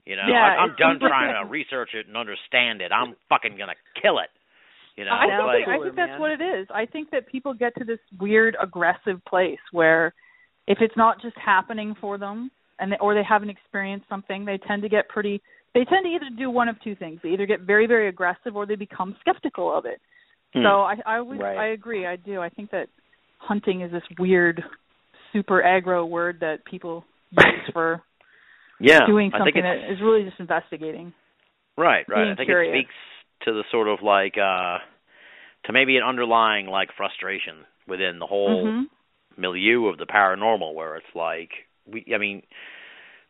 You 0.05 0.15
know, 0.15 0.23
Yeah, 0.27 0.37
I'm, 0.37 0.71
I'm 0.71 0.75
done 0.77 0.99
trying 0.99 1.33
to 1.33 1.49
research 1.49 1.89
it 1.93 2.07
and 2.07 2.15
understand 2.15 2.81
it. 2.81 2.91
I'm 2.91 3.15
fucking 3.29 3.57
gonna 3.57 3.75
kill 4.01 4.19
it. 4.19 4.29
You 4.95 5.03
know, 5.03 5.11
I 5.11 5.27
think, 5.27 5.67
like 5.67 5.67
I 5.67 5.83
think 5.83 5.95
that's 5.95 6.09
man. 6.11 6.19
what 6.21 6.31
it 6.31 6.41
is. 6.41 6.67
I 6.73 6.85
think 6.85 7.11
that 7.11 7.27
people 7.27 7.53
get 7.53 7.75
to 7.77 7.83
this 7.83 7.99
weird 8.19 8.55
aggressive 8.61 9.19
place 9.27 9.59
where 9.71 10.13
if 10.67 10.77
it's 10.79 10.95
not 10.95 11.21
just 11.21 11.35
happening 11.37 11.95
for 11.99 12.17
them 12.17 12.49
and 12.79 12.91
they, 12.91 12.97
or 13.01 13.13
they 13.13 13.23
haven't 13.27 13.49
experienced 13.49 14.07
something, 14.07 14.45
they 14.45 14.57
tend 14.67 14.83
to 14.83 14.89
get 14.89 15.09
pretty 15.09 15.41
they 15.73 15.83
tend 15.83 16.05
to 16.05 16.09
either 16.09 16.29
do 16.37 16.49
one 16.49 16.69
of 16.69 16.77
two 16.81 16.95
things. 16.95 17.19
They 17.21 17.29
either 17.29 17.45
get 17.45 17.61
very 17.61 17.87
very 17.87 18.07
aggressive 18.07 18.55
or 18.55 18.65
they 18.65 18.75
become 18.75 19.15
skeptical 19.19 19.75
of 19.75 19.85
it. 19.85 19.99
Hmm. 20.53 20.63
So 20.63 20.81
I 20.81 20.95
I 21.05 21.17
always 21.17 21.41
Right. 21.41 21.57
I 21.57 21.67
agree. 21.69 22.05
I 22.05 22.15
do. 22.15 22.41
I 22.41 22.49
think 22.49 22.71
that 22.71 22.87
hunting 23.39 23.81
is 23.81 23.91
this 23.91 24.03
weird 24.17 24.63
super 25.33 25.61
aggro 25.61 26.07
word 26.07 26.37
that 26.39 26.63
people 26.63 27.03
use 27.31 27.69
for 27.73 28.01
yeah, 28.79 29.05
doing 29.07 29.31
I 29.33 29.37
something 29.39 29.53
think 29.53 29.65
that 29.65 29.89
it's, 29.91 30.01
really 30.01 30.23
just 30.23 30.39
investigating. 30.39 31.13
right, 31.77 32.05
right. 32.09 32.31
I 32.31 32.35
think 32.35 32.47
curious. 32.47 32.73
it 32.73 32.77
speaks 32.79 32.95
to 33.45 33.53
the 33.53 33.63
sort 33.71 33.87
of 33.87 33.99
like 34.01 34.37
uh 34.37 34.79
to 35.65 35.73
maybe 35.73 35.97
an 35.97 36.03
underlying 36.03 36.67
like 36.67 36.89
frustration 36.95 37.65
within 37.87 38.19
the 38.19 38.25
whole 38.27 38.65
Mhm. 38.65 38.85
milieu 39.37 39.87
of 39.87 39.97
the 39.97 40.05
paranormal 40.05 40.73
where 40.73 40.95
it's 40.95 41.15
like 41.15 41.51
we 41.85 42.05
I 42.13 42.17
mean 42.17 42.43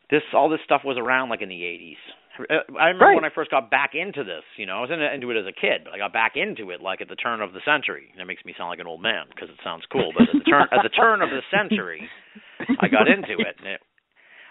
this 0.09 0.21
all 0.33 0.49
this 0.49 0.61
stuff 0.63 0.81
was 0.83 0.97
around 0.97 1.29
like 1.29 1.41
in 1.41 1.49
the 1.49 1.61
80s. 1.63 1.97
Uh, 2.37 2.59
I 2.77 2.87
remember 2.91 3.05
Right. 3.05 3.15
when 3.15 3.23
I 3.25 3.29
first 3.29 3.49
got 3.49 3.71
back 3.71 3.95
into 3.95 4.23
this, 4.25 4.43
you 4.57 4.65
know, 4.65 4.77
I 4.79 4.81
was 4.81 4.91
into 4.91 5.31
it 5.31 5.37
as 5.39 5.47
a 5.47 5.53
kid, 5.55 5.81
but 5.85 5.93
I 5.93 5.97
got 5.97 6.11
back 6.11 6.35
into 6.35 6.69
it 6.71 6.81
like 6.81 6.99
at 7.01 7.07
the 7.07 7.15
turn 7.15 7.41
of 7.41 7.53
the 7.53 7.61
century. 7.63 8.11
That 8.17 8.25
makes 8.27 8.43
me 8.45 8.53
sound 8.57 8.69
like 8.69 8.79
an 8.79 8.87
old 8.87 9.01
man 9.01 9.25
because 9.29 9.49
it 9.49 9.55
sounds 9.63 9.85
cool, 9.91 10.11
but 10.13 10.23
at 10.27 10.33
the 10.35 10.43
turn 10.43 10.67
at 10.71 10.83
the 10.83 10.89
turn 10.89 11.21
of 11.21 11.29
the 11.31 11.41
century, 11.49 12.07
I 12.79 12.87
got 12.89 13.07
into 13.07 13.39
it. 13.39 13.55
And 13.59 13.67
it 13.67 13.81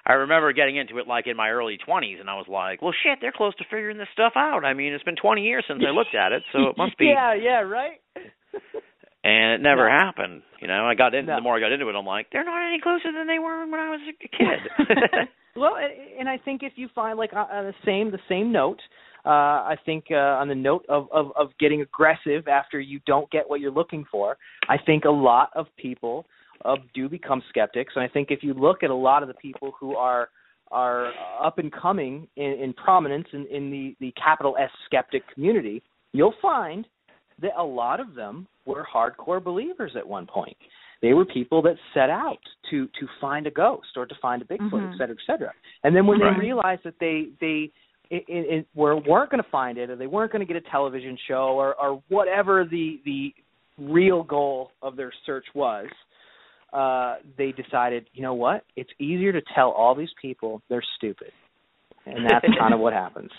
I 0.07 0.13
remember 0.15 0.53
getting 0.53 0.77
into 0.77 0.99
it 0.99 1.07
like 1.09 1.27
in 1.27 1.37
my 1.37 1.51
early 1.51 1.79
20s 1.89 2.21
and 2.21 2.29
I 2.29 2.35
was 2.35 2.47
like, 2.49 2.83
"Well 2.83 2.93
shit, 3.03 3.19
they're 3.21 3.33
close 3.33 3.55
to 3.57 3.65
figuring 3.65 3.97
this 3.99 4.09
stuff 4.13 4.35
out. 4.37 4.65
I 4.65 4.75
mean, 4.75 4.93
it's 4.93 5.05
been 5.05 5.17
20 5.17 5.43
years 5.43 5.65
since 5.67 5.83
I 5.87 5.91
looked 5.93 6.15
at 6.15 6.33
it, 6.33 6.43
so 6.53 6.69
it 6.69 6.77
must 6.77 6.99
be 6.99 7.07
Yeah, 7.15 7.35
yeah, 7.35 7.61
right. 7.61 8.01
and 9.25 9.53
it 9.55 9.61
never 9.63 9.89
No. 9.89 9.97
happened. 9.97 10.43
You 10.61 10.69
know, 10.69 10.87
I 10.87 10.95
got 10.95 11.15
into 11.15 11.31
No. 11.33 11.37
the 11.37 11.43
more 11.43 11.57
I 11.57 11.61
got 11.61 11.73
into 11.73 11.89
it, 11.89 11.95
I'm 11.97 12.05
like, 12.07 12.27
they're 12.33 12.45
not 12.45 12.67
any 12.69 12.81
closer 12.81 13.13
than 13.13 13.27
they 13.27 13.39
were 13.39 13.65
when 13.67 13.81
I 13.81 13.91
was 13.91 14.01
a 14.09 14.29
kid. 14.29 15.29
well, 15.57 15.77
and- 15.77 16.29
I 16.29 16.39
think 16.39 16.63
if 16.63 16.73
you 16.77 16.89
find 16.95 17.19
like 17.19 17.33
on 17.33 17.49
on 17.51 17.65
the 17.67 17.75
same 17.85 18.11
the 18.11 18.19
same 18.29 18.51
note, 18.51 18.81
uh, 19.27 19.29
I 19.73 19.77
think 19.87 20.07
uh, 20.11 20.15
on 20.41 20.49
the 20.49 20.55
note 20.55 20.85
of, 20.89 21.07
of 21.13 21.33
of 21.37 21.49
getting 21.61 21.81
aggressive 21.83 22.49
after 22.49 22.81
you 22.81 23.01
don't 23.07 23.31
get 23.31 23.49
what 23.49 23.61
you're 23.61 23.71
looking 23.71 24.05
for, 24.11 24.37
I 24.69 24.77
think 24.85 25.05
a 25.05 25.11
lot 25.11 25.51
of 25.55 25.67
people 25.77 26.27
uh, 26.65 26.77
do 26.95 27.09
become 27.09 27.43
skeptics, 27.49 27.93
and 27.97 28.05
I 28.05 28.09
think 28.09 28.31
if 28.31 28.43
you 28.43 28.55
look 28.55 28.83
at 28.83 28.91
a 28.91 28.95
lot 28.95 29.23
of 29.23 29.29
the 29.29 29.35
people 29.35 29.73
who 29.79 29.97
are 29.97 30.29
are 30.71 31.13
up 31.43 31.59
and 31.59 31.71
coming 31.73 32.27
in, 32.37 32.53
in 32.53 32.73
prominence 32.73 33.27
in, 33.33 33.47
in 33.47 33.71
the 33.71 33.97
the 34.01 34.13
capital 34.13 34.57
S 34.59 34.71
skeptic 34.87 35.23
community, 35.33 35.83
you'll 36.13 36.35
find 36.41 36.87
that 37.43 37.53
a 37.59 37.63
lot 37.63 38.01
of 38.01 38.15
them 38.15 38.47
were 38.67 38.87
hardcore 38.93 39.43
believers 39.43 39.93
at 39.97 40.07
one 40.07 40.27
point. 40.27 40.57
They 41.03 41.13
were 41.13 41.27
people 41.27 41.61
that 41.63 41.77
set 41.93 42.09
out 42.09 42.39
to 42.71 42.87
to 42.99 43.07
find 43.21 43.47
a 43.47 43.51
ghost 43.51 43.89
or 43.97 44.07
to 44.07 44.15
find 44.23 44.41
a 44.41 44.45
Bigfoot, 44.47 44.71
Mhm. 44.73 44.95
et 44.95 44.99
cetera, 44.99 45.17
et 45.19 45.27
cetera. 45.27 45.53
And 45.83 45.95
then 45.95 46.07
when 46.07 46.19
Right. 46.19 46.35
they 46.35 46.41
realized 46.41 46.83
that 46.85 46.99
they 46.99 47.29
they 47.41 47.71
it, 48.11 48.25
it, 48.29 48.47
it 48.55 48.67
were 48.75 48.97
weren't 48.97 49.31
going 49.31 49.43
to 49.43 49.51
find 49.51 49.77
it, 49.79 49.91
or 49.91 49.97
they 49.97 50.07
weren't 50.07 50.33
going 50.33 50.47
to 50.47 50.51
get 50.53 50.57
a 50.57 50.71
television 50.71 51.17
show, 51.29 51.49
or 51.61 51.75
or 51.75 52.03
whatever 52.09 52.65
the 52.65 53.01
the 53.05 53.35
real 53.79 54.23
goal 54.23 54.71
of 54.83 54.97
their 54.97 55.13
search 55.27 55.47
was, 55.55 55.89
uh, 56.75 57.17
they 57.39 57.53
decided, 57.53 58.09
you 58.13 58.23
know 58.23 58.35
what? 58.35 58.65
It's 58.77 58.91
easier 58.99 59.33
to 59.33 59.41
tell 59.55 59.71
all 59.71 59.95
these 59.95 60.13
people 60.21 60.61
they're 60.69 60.83
stupid, 60.97 61.31
and 62.07 62.25
that's 62.27 62.45
kind 62.59 62.75
of 62.75 62.81
what 62.81 62.93
happens. 62.93 63.31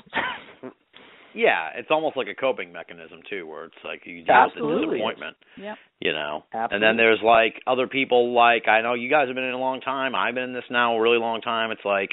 yeah, 1.34 1.70
it's 1.76 1.90
almost 1.92 2.16
like 2.16 2.28
a 2.28 2.36
coping 2.36 2.72
mechanism 2.72 3.20
too, 3.30 3.46
where 3.46 3.66
it's 3.66 3.76
like 3.84 4.02
you 4.06 4.24
deal 4.24 4.46
with 4.46 4.54
the 4.56 4.86
disappointment, 4.88 5.36
Yep. 5.58 5.78
you 6.00 6.14
know. 6.14 6.44
Absolutely. 6.54 6.76
And 6.76 6.84
then 6.84 6.98
there's 6.98 7.20
like 7.24 7.62
other 7.68 7.88
people 7.88 8.34
like 8.34 8.68
I 8.70 8.82
know 8.82 8.94
you 8.94 9.10
guys 9.10 9.28
have 9.28 9.36
been 9.36 9.44
in 9.44 9.54
a 9.54 9.60
long 9.60 9.82
time. 9.82 10.16
I've 10.16 10.34
been 10.34 10.46
in 10.46 10.54
this 10.54 10.64
now 10.72 10.96
a 10.96 11.02
really 11.02 11.20
long 11.20 11.42
time. 11.42 11.72
It's 11.72 11.84
like 11.84 12.12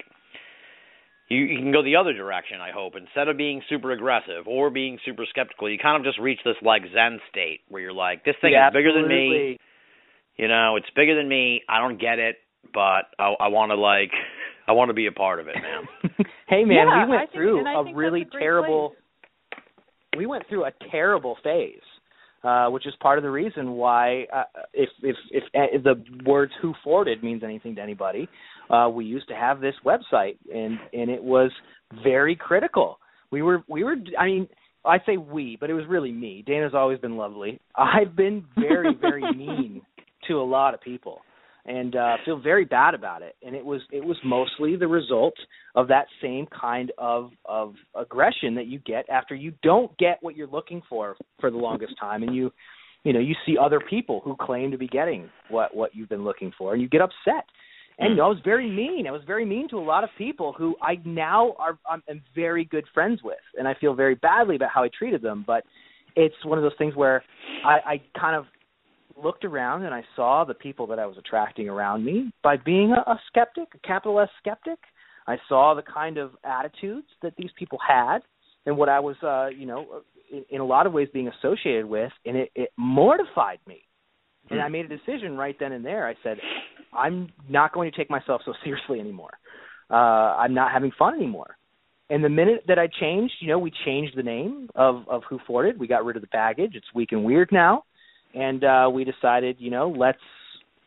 you 1.29 1.39
you 1.39 1.59
can 1.59 1.71
go 1.73 1.85
the 1.85 1.97
other 1.97 2.13
direction, 2.13 2.61
I 2.61 2.73
hope. 2.73 2.95
Instead 2.97 3.29
of 3.29 3.37
being 3.37 3.63
super 3.69 3.93
aggressive 3.93 4.47
or 4.49 4.71
being 4.71 4.99
super 5.05 5.25
skeptical, 5.31 5.71
you 5.71 5.79
kind 5.79 5.97
of 5.97 6.05
just 6.05 6.19
reach 6.19 6.41
this 6.45 6.57
like 6.61 6.83
zen 6.93 7.21
state 7.31 7.61
where 7.69 7.81
you're 7.81 7.93
like, 7.93 8.25
this 8.25 8.35
thing 8.41 8.53
Yeah, 8.53 8.69
is 8.69 8.73
bigger 8.75 8.93
than 8.93 9.07
me. 9.09 9.59
Absolutely. 10.39 10.43
You 10.43 10.49
know, 10.49 10.77
it's 10.77 10.87
bigger 10.97 11.15
than 11.17 11.29
me. 11.29 11.63
I 11.69 11.79
don't 11.79 12.01
get 12.01 12.19
it, 12.19 12.37
but 12.73 13.07
I 13.19 13.35
I 13.41 13.49
want 13.49 13.71
to 13.71 13.77
like 13.77 14.11
I 14.69 14.73
want 14.73 14.89
to 14.91 14.95
be 14.95 15.07
a 15.07 15.13
part 15.13 15.41
of 15.41 15.49
it, 15.49 15.57
man. 15.57 16.15
hey 16.49 16.65
man, 16.65 16.87
Yeah, 16.89 17.05
we 17.05 17.11
went 17.11 17.23
I 17.23 17.25
think- 17.27 17.33
through 17.33 17.59
and 17.61 17.69
I 17.69 17.81
a 17.91 17.95
really 17.95 18.23
a 18.23 18.25
great 18.25 18.41
terrible 18.43 18.95
we 20.17 20.27
went 20.27 20.47
through 20.49 20.65
a 20.67 20.73
terrible 20.91 21.37
phase. 21.43 21.81
Uh, 22.45 22.69
which 22.69 22.89
is 22.89 22.95
part 23.01 23.19
of 23.19 23.23
the 23.23 23.31
reason 23.31 23.71
why, 23.75 24.27
uh, 24.35 24.43
if 24.75 24.89
if 25.05 25.15
if, 25.31 25.45
uh, 25.55 25.67
if 25.73 25.85
the 25.85 25.95
words 26.27 26.51
"Who 26.61 26.75
Forted" 26.83 27.23
means 27.23 27.45
anything 27.45 27.77
to 27.77 27.81
anybody, 27.81 28.29
uh, 28.69 28.91
we 28.93 29.05
used 29.05 29.29
to 29.29 29.35
have 29.37 29.61
this 29.61 29.77
website, 29.87 30.39
and 30.53 30.77
and 30.93 31.09
it 31.09 31.23
was 31.23 31.53
very 32.03 32.35
critical. 32.35 32.99
We 33.31 33.43
were 33.43 33.63
we 33.69 33.85
were. 33.85 33.95
I 34.19 34.27
mean, 34.27 34.49
I 34.85 34.99
say 35.07 35.19
we, 35.19 35.57
but 35.61 35.71
it 35.71 35.75
was 35.75 35.87
really 35.87 36.11
me. 36.11 36.43
Dana's 36.45 36.75
always 36.75 36.99
been 36.99 37.17
lovely. 37.17 37.61
I've 37.77 38.17
been 38.17 38.45
very 38.59 38.93
very 39.01 39.23
mean 39.37 39.81
to 40.29 40.41
a 40.41 40.45
lot 40.45 40.75
of 40.75 40.81
people. 40.81 41.21
and 41.65 41.95
uh, 41.95 42.17
feel 42.25 42.41
very 42.41 42.65
bad 42.65 42.95
about 42.95 43.23
it. 43.23 43.37
And 43.43 43.55
it 43.55 43.65
was 43.65 43.81
it 43.93 44.05
was 44.05 44.17
mostly 44.25 44.77
the 44.77 44.89
result 44.89 45.35
of 45.75 45.89
that 45.89 46.07
same 46.21 46.47
kind 46.47 46.91
of 46.99 47.31
of 47.45 47.75
aggression 47.95 48.55
that 48.57 48.67
you 48.67 48.81
get 48.81 49.09
after 49.09 49.35
you 49.35 49.53
don't 49.63 49.97
get 49.99 50.19
what 50.21 50.37
you're 50.37 50.49
looking 50.49 50.83
for 50.89 51.17
for 51.41 51.51
the 51.51 51.57
longest 51.57 51.95
time, 52.01 52.23
and 52.23 52.35
you 52.35 52.53
you 53.05 53.13
know 53.13 53.21
you 53.21 53.35
see 53.47 53.57
other 53.57 53.81
people 53.89 54.21
who 54.25 54.37
claim 54.41 54.71
to 54.73 54.79
be 54.79 54.89
getting 54.89 55.29
what 55.51 55.75
what 55.75 55.95
you've 55.95 56.09
been 56.09 56.25
looking 56.25 56.53
for, 56.59 56.73
and 56.73 56.83
you 56.83 56.89
get 56.89 57.01
upset. 57.01 57.45
And 57.99 58.11
you 58.11 58.17
know, 58.17 58.25
I 58.25 58.29
was 58.29 58.41
very 58.43 58.69
mean. 58.69 59.07
I 59.07 59.13
was 59.13 59.23
very 59.27 59.45
mean 59.45 59.69
to 59.69 59.77
a 59.77 59.85
lot 59.85 60.03
of 60.03 60.11
people 60.17 60.55
who 60.57 60.75
I 60.83 60.99
now 61.05 61.55
are 61.59 61.79
I'm, 61.89 62.03
am 62.09 62.23
very 62.35 62.65
good 62.65 62.85
friends 62.93 63.21
with, 63.23 63.37
and 63.57 63.69
I 63.69 63.75
feel 63.81 63.95
very 63.95 64.15
badly 64.17 64.57
about 64.57 64.71
how 64.75 64.83
I 64.83 64.89
treated 64.99 65.23
them. 65.23 65.45
But 65.47 65.63
it's 66.17 66.35
one 66.45 66.59
of 66.59 66.65
those 66.65 66.73
things 66.79 66.97
where 66.97 67.23
I, 67.65 67.79
I 67.87 68.19
kind 68.19 68.35
of 68.35 68.47
looked 69.23 69.45
around 69.45 69.85
and 69.85 69.95
I 69.95 70.03
saw 70.17 70.45
the 70.45 70.55
people 70.55 70.87
that 70.89 70.99
I 70.99 71.07
was 71.07 71.17
attracting 71.19 71.69
around 71.69 72.05
me 72.05 72.33
by 72.43 72.57
being 72.57 72.93
a, 72.93 73.11
a 73.11 73.21
skeptic, 73.29 73.69
a 73.75 73.87
capital 73.87 74.21
S 74.21 74.29
skeptic. 74.39 74.79
I 75.27 75.37
saw 75.49 75.75
the 75.75 75.83
kind 75.83 76.19
of 76.19 76.33
attitudes 76.45 77.07
that 77.23 77.35
these 77.37 77.51
people 77.59 77.79
had 77.87 78.19
and 78.67 78.77
what 78.77 78.89
I 78.89 79.01
was, 79.01 79.17
uh, 79.23 79.47
you 79.57 79.67
know, 79.67 80.03
in, 80.31 80.45
in 80.51 80.61
a 80.61 80.65
lot 80.65 80.87
of 80.87 80.93
ways 80.93 81.09
being 81.13 81.29
associated 81.29 81.87
with, 81.87 82.13
and 82.25 82.37
it, 82.37 82.51
it 82.55 82.71
mortified 82.77 83.59
me. 83.67 83.83
And 84.51 84.61
I 84.61 84.69
made 84.69 84.85
a 84.85 84.89
decision 84.89 85.37
right 85.37 85.57
then 85.59 85.73
and 85.73 85.85
there. 85.85 86.07
I 86.07 86.15
said, 86.23 86.37
I'm 86.93 87.33
not 87.49 87.73
going 87.73 87.91
to 87.91 87.97
take 87.97 88.11
myself 88.11 88.43
so 88.45 88.53
seriously 88.63 89.01
anymore. 89.01 89.31
Uh, 89.89 89.95
I'm 89.95 90.53
not 90.53 90.73
having 90.73 90.91
fun 90.99 91.15
anymore. 91.15 91.57
And 92.11 92.23
the 92.23 92.29
minute 92.29 92.65
that 92.69 92.79
I 92.79 92.89
changed, 93.01 93.33
you 93.41 93.49
know, 93.49 93.59
we 93.59 93.73
changed 93.87 94.15
the 94.17 94.23
name 94.23 94.69
of 94.75 95.09
of 95.09 95.23
Who 95.31 95.39
Forted. 95.47 95.79
We 95.79 95.87
got 95.87 96.05
rid 96.05 96.17
of 96.17 96.23
the 96.23 96.29
baggage. 96.29 96.73
It's 96.75 96.87
Week 96.95 97.13
in 97.13 97.25
Weird 97.25 97.49
now 97.51 97.85
and 98.35 98.65
uh, 98.65 98.91
we 98.93 99.05
decided, 99.05 99.57
you 99.59 99.71
know, 99.71 99.95
let's 99.97 100.19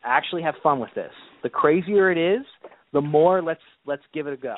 actually 0.04 0.42
have 0.42 0.54
fun 0.62 0.78
with 0.78 0.90
this. 0.94 1.12
The 1.42 1.48
crazier 1.48 2.10
it 2.10 2.18
is, 2.18 2.44
the 2.92 3.00
more 3.00 3.42
let's 3.42 3.60
let's 3.86 4.02
give 4.12 4.26
it 4.26 4.32
a 4.32 4.36
go. 4.36 4.54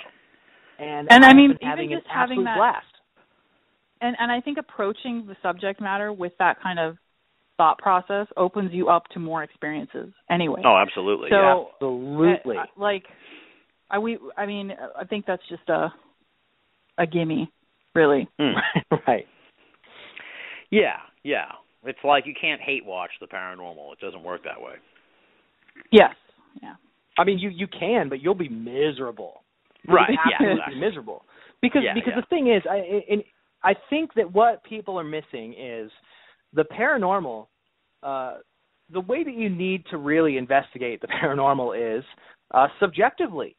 And, 0.78 1.09
And 1.11 1.24
I 1.24 1.34
mean, 1.34 1.53
even 1.61 1.66
having 1.68 1.91
just 1.91 2.07
an 2.07 2.11
having 2.12 2.30
absolute 2.39 2.45
that- 2.45 2.57
blast. 2.57 2.86
and 4.01 4.16
and 4.18 4.30
I 4.30 4.41
think 4.41 4.59
approaching 4.59 5.26
the 5.26 5.36
subject 5.43 5.80
matter 5.80 6.12
with 6.12 6.32
that 6.39 6.61
kind 6.62 6.78
of 6.78 6.97
thought 7.57 7.78
process 7.78 8.28
opens 8.36 8.72
you 8.72 8.89
up 8.89 9.03
to 9.09 9.18
more 9.18 9.43
experiences 9.43 10.12
anyway. 10.30 10.62
Oh, 10.64 10.76
absolutely. 10.76 11.30
So- 11.30 11.36
yeah. 11.36 11.64
Absolutely. 11.74 12.57
Uh, 12.59 12.62
like 12.76 13.05
I 13.91 13.99
we 13.99 14.18
I 14.36 14.47
mean 14.47 14.72
I 14.99 15.05
think 15.05 15.26
that's 15.26 15.43
just 15.49 15.68
a 15.68 15.93
a 16.99 17.07
gimme, 17.07 17.51
really. 17.95 18.28
Hmm. 18.39 18.53
right. 19.07 19.26
Yeah, 20.70 20.97
yeah. 21.22 21.47
It's 21.85 21.99
like 22.05 22.26
you 22.26 22.35
can't 22.39 22.61
hate 22.61 22.85
watch 22.85 23.11
the 23.20 23.26
paranormal. 23.26 23.93
It 23.93 24.01
doesn't 24.01 24.22
work 24.22 24.43
that 24.45 24.61
way. 24.61 24.74
Yes. 25.93 26.14
Yeah. 26.62 26.74
I 27.18 27.24
mean, 27.24 27.39
you 27.39 27.51
you 27.51 27.66
can, 27.66 28.09
but 28.09 28.20
you'll 28.20 28.35
be 28.35 28.49
miserable. 28.49 29.43
Right, 29.87 30.09
You'll 30.09 30.16
be 30.16 30.20
yeah, 30.31 30.35
absolutely 30.35 30.59
exactly. 30.59 30.81
miserable. 30.81 31.24
Because 31.62 31.83
Yeah, 31.85 31.95
because 31.95 32.12
yeah. 32.14 32.20
the 32.20 32.26
thing 32.26 32.53
is, 32.53 32.62
I 32.68 33.03
and 33.12 33.22
I 33.62 33.74
think 33.91 34.14
that 34.14 34.33
what 34.33 34.62
people 34.64 34.99
are 34.99 35.05
missing 35.05 35.55
is 35.55 35.91
the 36.53 36.64
paranormal. 36.64 37.47
Uh, 38.03 38.39
the 38.91 39.01
way 39.01 39.22
that 39.22 39.35
you 39.35 39.51
need 39.51 39.85
to 39.91 39.99
really 39.99 40.37
investigate 40.39 41.01
the 41.01 41.09
paranormal 41.22 41.99
is 41.99 42.05
uh, 42.53 42.68
subjectively, 42.81 43.57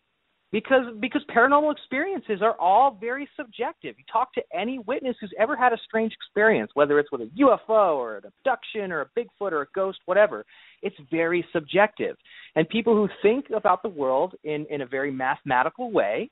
because 0.51 0.85
because 0.99 1.21
paranormal 1.35 1.71
experiences 1.71 2.41
are 2.41 2.55
all 2.59 2.97
very 2.99 3.29
subjective. 3.37 3.95
You 3.97 4.03
talk 4.11 4.33
to 4.33 4.41
any 4.53 4.79
witness 4.79 5.15
who's 5.21 5.33
ever 5.39 5.55
had 5.55 5.73
a 5.73 5.77
strange 5.85 6.13
experience, 6.13 6.71
whether 6.73 6.99
it's 6.99 7.11
with 7.11 7.21
a 7.21 7.29
UFO 7.39 7.95
or 7.95 8.17
an 8.17 8.23
abduction 8.25 8.91
or 8.91 9.01
a 9.01 9.19
Bigfoot 9.19 9.51
or 9.51 9.61
a 9.61 9.67
ghost, 9.75 9.99
whatever. 10.05 10.45
It's 10.81 10.95
very 11.11 11.45
subjective, 11.53 12.15
and 12.55 12.67
people 12.69 12.95
who 12.95 13.07
think 13.21 13.45
about 13.55 13.83
the 13.83 13.89
world 13.89 14.35
in 14.43 14.65
in 14.69 14.81
a 14.81 14.87
very 14.87 15.11
mathematical 15.11 15.91
way 15.91 16.31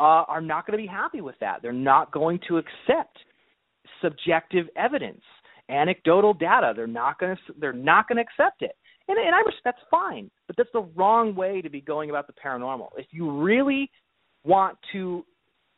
uh, 0.00 0.24
are 0.28 0.40
not 0.40 0.66
going 0.66 0.78
to 0.78 0.82
be 0.82 0.88
happy 0.88 1.20
with 1.20 1.36
that. 1.40 1.60
They're 1.60 1.72
not 1.72 2.10
going 2.12 2.40
to 2.48 2.58
accept 2.58 3.18
subjective 4.02 4.66
evidence, 4.76 5.22
anecdotal 5.68 6.32
data. 6.32 6.72
They're 6.74 6.86
not 6.86 7.18
going 7.18 7.36
to 7.36 7.54
they're 7.60 7.72
not 7.72 8.08
going 8.08 8.16
to 8.16 8.22
accept 8.22 8.62
it. 8.62 8.76
And, 9.08 9.18
and 9.18 9.34
I 9.34 9.38
res- 9.38 9.54
that's 9.64 9.80
fine, 9.90 10.30
but 10.46 10.56
that's 10.56 10.68
the 10.72 10.86
wrong 10.94 11.34
way 11.34 11.62
to 11.62 11.70
be 11.70 11.80
going 11.80 12.10
about 12.10 12.26
the 12.26 12.34
paranormal. 12.34 12.88
If 12.96 13.06
you 13.10 13.40
really 13.40 13.90
want 14.44 14.76
to, 14.92 15.24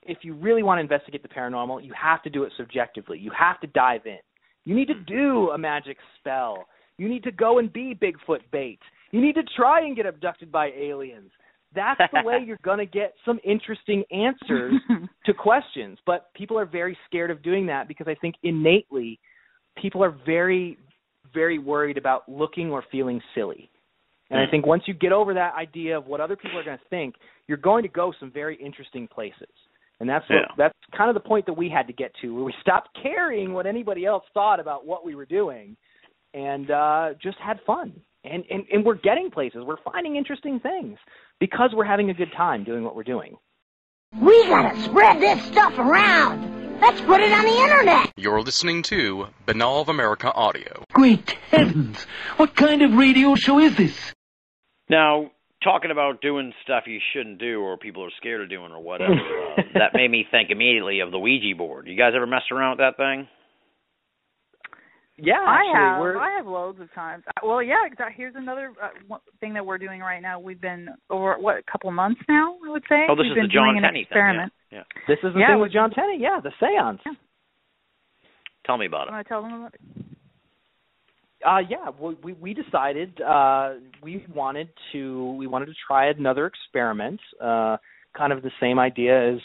if 0.02 0.18
you 0.22 0.34
really 0.34 0.62
want 0.62 0.78
to 0.78 0.82
investigate 0.82 1.22
the 1.22 1.28
paranormal, 1.28 1.84
you 1.84 1.92
have 2.00 2.22
to 2.24 2.30
do 2.30 2.44
it 2.44 2.52
subjectively. 2.56 3.18
You 3.18 3.30
have 3.38 3.60
to 3.60 3.66
dive 3.68 4.02
in. 4.06 4.18
You 4.64 4.74
need 4.74 4.88
to 4.88 4.94
mm-hmm. 4.94 5.14
do 5.14 5.50
a 5.50 5.58
magic 5.58 5.96
spell. 6.18 6.66
You 6.98 7.08
need 7.08 7.22
to 7.24 7.32
go 7.32 7.58
and 7.58 7.72
be 7.72 7.94
Bigfoot 7.94 8.40
bait. 8.52 8.80
You 9.10 9.20
need 9.20 9.34
to 9.34 9.42
try 9.56 9.80
and 9.80 9.96
get 9.96 10.06
abducted 10.06 10.52
by 10.52 10.68
aliens. 10.68 11.30
That's 11.74 12.00
the 12.12 12.22
way 12.24 12.38
you're 12.46 12.58
going 12.62 12.78
to 12.78 12.86
get 12.86 13.14
some 13.24 13.38
interesting 13.44 14.04
answers 14.10 14.74
to 15.26 15.34
questions. 15.34 15.98
But 16.04 16.32
people 16.34 16.58
are 16.58 16.66
very 16.66 16.96
scared 17.06 17.30
of 17.30 17.42
doing 17.42 17.66
that 17.66 17.88
because 17.88 18.06
I 18.08 18.14
think 18.16 18.34
innately 18.42 19.18
people 19.80 20.04
are 20.04 20.16
very, 20.26 20.78
very 21.32 21.58
worried 21.58 21.98
about 21.98 22.28
looking 22.28 22.70
or 22.70 22.84
feeling 22.90 23.20
silly. 23.34 23.70
And 24.30 24.38
I 24.38 24.48
think 24.48 24.64
once 24.64 24.84
you 24.86 24.94
get 24.94 25.10
over 25.12 25.34
that 25.34 25.54
idea 25.54 25.98
of 25.98 26.06
what 26.06 26.20
other 26.20 26.36
people 26.36 26.58
are 26.58 26.62
going 26.64 26.78
to 26.78 26.84
think, 26.88 27.16
you're 27.48 27.58
going 27.58 27.82
to 27.82 27.88
go 27.88 28.12
some 28.20 28.30
very 28.30 28.54
interesting 28.56 29.08
places. 29.08 29.48
And 29.98 30.08
that's 30.08 30.24
what, 30.30 30.36
Yeah. 30.36 30.54
that's 30.56 30.74
kind 30.96 31.10
of 31.10 31.14
the 31.14 31.28
point 31.28 31.46
that 31.46 31.52
we 31.52 31.68
had 31.68 31.86
to 31.88 31.92
get 31.92 32.12
to, 32.22 32.34
where 32.34 32.44
we 32.44 32.54
stopped 32.60 32.88
caring 33.02 33.52
what 33.52 33.66
anybody 33.66 34.06
else 34.06 34.22
thought 34.32 34.60
about 34.60 34.86
what 34.86 35.04
we 35.04 35.14
were 35.16 35.26
doing, 35.26 35.76
and 36.32 36.70
uh, 36.70 37.14
just 37.20 37.38
had 37.38 37.58
fun. 37.66 37.92
And, 38.22 38.44
and 38.50 38.64
and 38.70 38.84
we're 38.84 38.96
getting 38.96 39.30
places. 39.30 39.62
We're 39.64 39.82
finding 39.82 40.14
interesting 40.16 40.60
things 40.60 40.98
because 41.38 41.70
we're 41.74 41.86
having 41.86 42.10
a 42.10 42.14
good 42.14 42.30
time 42.36 42.64
doing 42.64 42.84
what 42.84 42.94
we're 42.94 43.02
doing. 43.02 43.34
We 44.20 44.46
gotta 44.46 44.78
spread 44.82 45.20
this 45.22 45.42
stuff 45.46 45.72
around. 45.78 46.59
Let's 46.80 47.00
put 47.02 47.20
it 47.20 47.32
on 47.32 47.44
the 47.44 47.58
internet. 47.62 48.12
You're 48.16 48.40
listening 48.40 48.82
to 48.84 49.26
Binnall 49.46 49.82
of 49.82 49.88
America 49.88 50.32
Audio. 50.32 50.84
Great 50.92 51.30
heavens! 51.50 52.06
What 52.36 52.56
kind 52.56 52.82
of 52.82 52.94
radio 52.94 53.34
show 53.34 53.58
is 53.58 53.76
this? 53.76 54.14
Now, 54.88 55.30
talking 55.62 55.90
about 55.90 56.22
doing 56.22 56.52
stuff 56.64 56.84
you 56.86 56.98
shouldn't 57.12 57.38
do 57.38 57.60
or 57.60 57.76
people 57.76 58.02
are 58.04 58.10
scared 58.16 58.40
of 58.40 58.48
doing 58.48 58.72
or 58.72 58.82
whatever, 58.82 59.12
uh, 59.12 59.62
that 59.74 59.90
made 59.94 60.10
me 60.10 60.24
think 60.30 60.50
immediately 60.50 61.00
of 61.00 61.10
the 61.10 61.18
Ouija 61.18 61.54
board. 61.56 61.86
You 61.86 61.96
guys 61.96 62.12
ever 62.16 62.26
messed 62.26 62.50
around 62.50 62.78
with 62.78 62.78
that 62.78 62.96
thing? 62.96 63.28
Yeah, 65.22 65.34
I 65.40 65.62
have. 65.74 66.00
we're 66.00 66.18
I 66.18 66.36
have 66.36 66.46
loads 66.46 66.80
of 66.80 66.92
times. 66.94 67.24
Well, 67.42 67.62
yeah, 67.62 67.76
exactly. 67.86 68.14
Here's 68.16 68.34
another 68.36 68.72
uh, 68.82 69.16
thing 69.40 69.54
that 69.54 69.64
we're 69.64 69.78
doing 69.78 70.00
right 70.00 70.20
now. 70.20 70.38
We've 70.40 70.60
been 70.60 70.88
over 71.10 71.36
what 71.38 71.56
a 71.58 71.62
couple 71.70 71.90
months 71.92 72.20
now, 72.28 72.56
I 72.66 72.70
would 72.70 72.82
say. 72.88 73.06
Oh, 73.08 73.14
this 73.16 73.26
We've 73.34 73.44
is 73.44 73.48
the 73.48 73.54
John 73.54 73.74
doing 73.74 73.76
an 73.78 73.82
Tenney 73.84 74.00
experiment. 74.02 74.52
thing. 74.70 74.78
Yeah. 74.78 74.84
yeah. 74.96 75.02
this 75.14 75.18
is 75.22 75.34
the 75.34 75.40
Yeah, 75.40 75.54
thing 75.54 75.60
with 75.60 75.72
John 75.72 75.90
Tenney. 75.90 76.18
Yeah, 76.20 76.40
the 76.42 76.52
séance. 76.62 76.98
Yeah. 77.04 77.12
Tell 78.66 78.78
me 78.78 78.86
about 78.86 79.08
it. 79.08 79.12
Want 79.12 79.26
to 79.26 79.28
tell 79.28 79.42
them 79.42 79.52
about 79.54 79.74
it? 79.74 79.80
Uh, 81.46 81.58
yeah, 81.70 81.90
we 81.98 82.14
we, 82.22 82.32
we 82.34 82.54
decided 82.54 83.18
uh, 83.22 83.74
we 84.02 84.24
wanted 84.34 84.68
to 84.92 85.32
we 85.38 85.46
wanted 85.46 85.66
to 85.66 85.74
try 85.86 86.10
another 86.10 86.46
experiment, 86.46 87.18
uh, 87.42 87.78
kind 88.16 88.32
of 88.32 88.42
the 88.42 88.50
same 88.60 88.78
idea 88.78 89.32
as 89.34 89.38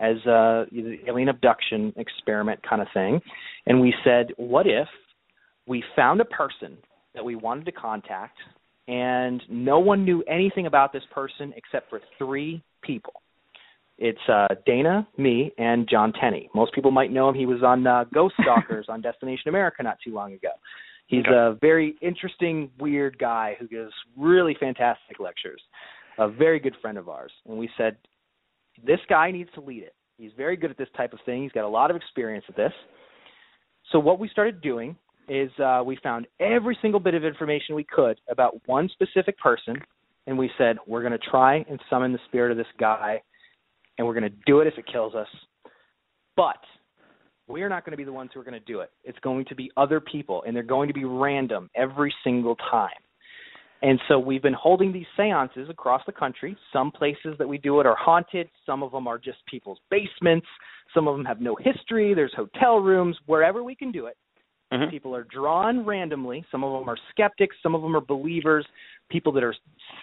as 0.00 0.16
uh, 0.26 0.64
the 0.72 0.96
alien 1.06 1.28
abduction 1.28 1.92
experiment 1.96 2.60
kind 2.68 2.80
of 2.80 2.88
thing, 2.94 3.20
and 3.66 3.80
we 3.80 3.94
said, 4.02 4.28
what 4.38 4.66
if 4.66 4.88
we 5.66 5.82
found 5.96 6.20
a 6.20 6.24
person 6.24 6.76
that 7.14 7.24
we 7.24 7.36
wanted 7.36 7.64
to 7.66 7.72
contact, 7.72 8.38
and 8.88 9.42
no 9.48 9.78
one 9.78 10.04
knew 10.04 10.22
anything 10.28 10.66
about 10.66 10.92
this 10.92 11.02
person 11.12 11.52
except 11.56 11.88
for 11.90 12.00
three 12.18 12.62
people. 12.82 13.12
It's 13.98 14.18
uh, 14.28 14.48
Dana, 14.66 15.06
me, 15.16 15.52
and 15.58 15.88
John 15.88 16.12
Tenney. 16.12 16.48
Most 16.54 16.74
people 16.74 16.90
might 16.90 17.12
know 17.12 17.28
him. 17.28 17.34
He 17.34 17.46
was 17.46 17.62
on 17.62 17.86
uh, 17.86 18.04
Ghost 18.12 18.34
Stalkers 18.42 18.86
on 18.88 19.00
Destination 19.00 19.48
America 19.48 19.82
not 19.82 19.98
too 20.04 20.12
long 20.12 20.32
ago. 20.32 20.48
He's 21.06 21.20
Okay. 21.20 21.30
a 21.34 21.56
very 21.60 21.94
interesting, 22.00 22.70
weird 22.80 23.18
guy 23.18 23.56
who 23.60 23.68
gives 23.68 23.92
really 24.16 24.56
fantastic 24.58 25.20
lectures. 25.20 25.60
A 26.18 26.28
very 26.28 26.58
good 26.58 26.74
friend 26.80 26.98
of 26.98 27.08
ours. 27.08 27.32
And 27.46 27.58
we 27.58 27.68
said, 27.76 27.96
this 28.84 29.00
guy 29.08 29.30
needs 29.30 29.50
to 29.54 29.60
lead 29.60 29.82
it. 29.82 29.94
He's 30.16 30.32
very 30.36 30.56
good 30.56 30.70
at 30.70 30.78
this 30.78 30.88
type 30.96 31.12
of 31.12 31.18
thing. 31.26 31.42
He's 31.42 31.52
got 31.52 31.64
a 31.64 31.68
lot 31.68 31.90
of 31.90 31.96
experience 31.96 32.44
at 32.48 32.56
this. 32.56 32.72
So 33.92 33.98
what 33.98 34.18
we 34.18 34.28
started 34.28 34.60
doing 34.62 34.96
is 35.32 35.50
uh, 35.58 35.82
we 35.84 35.96
found 36.02 36.26
every 36.40 36.76
single 36.82 37.00
bit 37.00 37.14
of 37.14 37.24
information 37.24 37.74
we 37.74 37.84
could 37.84 38.20
about 38.30 38.54
one 38.66 38.90
specific 38.92 39.38
person, 39.38 39.76
and 40.26 40.36
we 40.36 40.50
said 40.58 40.76
we're 40.86 41.00
going 41.00 41.12
to 41.12 41.30
try 41.30 41.64
and 41.70 41.80
summon 41.88 42.12
the 42.12 42.18
spirit 42.26 42.50
of 42.50 42.58
this 42.58 42.66
guy, 42.78 43.18
and 43.96 44.06
we're 44.06 44.12
going 44.12 44.30
to 44.30 44.36
do 44.44 44.60
it 44.60 44.66
if 44.66 44.74
it 44.76 44.84
kills 44.92 45.14
us. 45.14 45.28
But 46.36 46.58
we're 47.48 47.70
not 47.70 47.86
going 47.86 47.92
to 47.92 47.96
be 47.96 48.04
the 48.04 48.12
ones 48.12 48.30
who 48.34 48.40
are 48.40 48.44
going 48.44 48.60
to 48.60 48.60
do 48.60 48.80
it. 48.80 48.90
It's 49.04 49.18
going 49.20 49.46
to 49.46 49.54
be 49.54 49.70
other 49.74 50.00
people, 50.00 50.44
and 50.46 50.54
they're 50.54 50.62
going 50.62 50.88
to 50.88 50.94
be 50.94 51.06
random 51.06 51.70
every 51.74 52.14
single 52.22 52.56
time. 52.70 52.90
And 53.80 53.98
so 54.08 54.18
we've 54.18 54.42
been 54.42 54.52
holding 54.52 54.92
these 54.92 55.06
seances 55.16 55.70
across 55.70 56.02
the 56.06 56.12
country. 56.12 56.56
Some 56.74 56.92
places 56.92 57.36
that 57.38 57.48
we 57.48 57.56
do 57.56 57.80
it 57.80 57.86
are 57.86 57.96
haunted. 57.98 58.48
Some 58.66 58.82
of 58.82 58.92
them 58.92 59.08
are 59.08 59.18
just 59.18 59.38
people's 59.50 59.78
basements. 59.90 60.46
Some 60.92 61.08
of 61.08 61.16
them 61.16 61.24
have 61.24 61.40
no 61.40 61.56
history. 61.56 62.12
There's 62.12 62.34
hotel 62.36 62.76
rooms. 62.76 63.16
Wherever 63.26 63.64
we 63.64 63.74
can 63.74 63.90
do 63.90 64.06
it, 64.06 64.16
Mhm. 64.72 64.90
People 64.90 65.14
are 65.14 65.24
drawn 65.24 65.84
randomly. 65.84 66.44
Some 66.50 66.64
of 66.64 66.72
them 66.72 66.88
are 66.88 66.96
skeptics, 67.10 67.54
some 67.62 67.74
of 67.74 67.82
them 67.82 67.94
are 67.94 68.00
believers, 68.00 68.66
people 69.10 69.30
that 69.32 69.44
are 69.44 69.54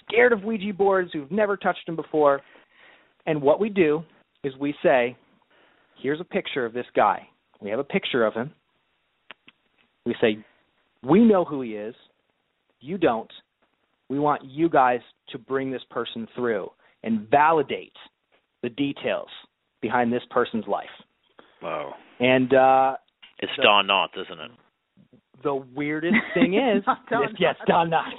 scared 0.03 0.31
of 0.31 0.43
Ouija 0.43 0.73
boards 0.73 1.11
who've 1.11 1.31
never 1.31 1.57
touched 1.57 1.85
them 1.87 1.95
before. 1.95 2.41
And 3.25 3.41
what 3.41 3.59
we 3.59 3.69
do 3.69 4.03
is 4.43 4.55
we 4.57 4.75
say, 4.83 5.17
here's 5.97 6.21
a 6.21 6.25
picture 6.25 6.65
of 6.65 6.73
this 6.73 6.85
guy. 6.95 7.27
We 7.61 7.69
have 7.71 7.79
a 7.79 7.83
picture 7.83 8.25
of 8.25 8.33
him. 8.33 8.53
We 10.05 10.15
say, 10.21 10.37
we 11.03 11.23
know 11.23 11.43
who 11.43 11.61
he 11.61 11.71
is. 11.71 11.95
You 12.79 12.97
don't. 12.97 13.31
We 14.07 14.19
want 14.19 14.43
you 14.45 14.69
guys 14.69 15.01
to 15.29 15.37
bring 15.37 15.71
this 15.71 15.83
person 15.89 16.27
through 16.35 16.71
and 17.03 17.27
validate 17.29 17.93
the 18.61 18.69
details 18.69 19.29
behind 19.81 20.11
this 20.11 20.23
person's 20.29 20.67
life. 20.67 20.89
Whoa. 21.61 21.91
And 22.19 22.53
uh, 22.53 22.95
It's 23.39 23.51
The- 23.57 23.63
Don 23.63 23.87
Knotts, 23.87 24.17
isn't 24.19 24.39
it? 24.39 24.51
the 25.41 25.55
weirdest 25.55 26.17
thing 26.33 26.55
is, 26.55 26.83
Don 27.09 27.21
yes, 27.23 27.31
yes, 27.39 27.55
Knotts. 27.61 27.67
Don 27.67 27.89
Knotts. 27.89 28.11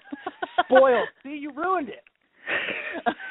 Spoiled. 0.64 1.08
See, 1.22 1.36
you 1.40 1.52
ruined 1.52 1.88
it. 1.88 2.02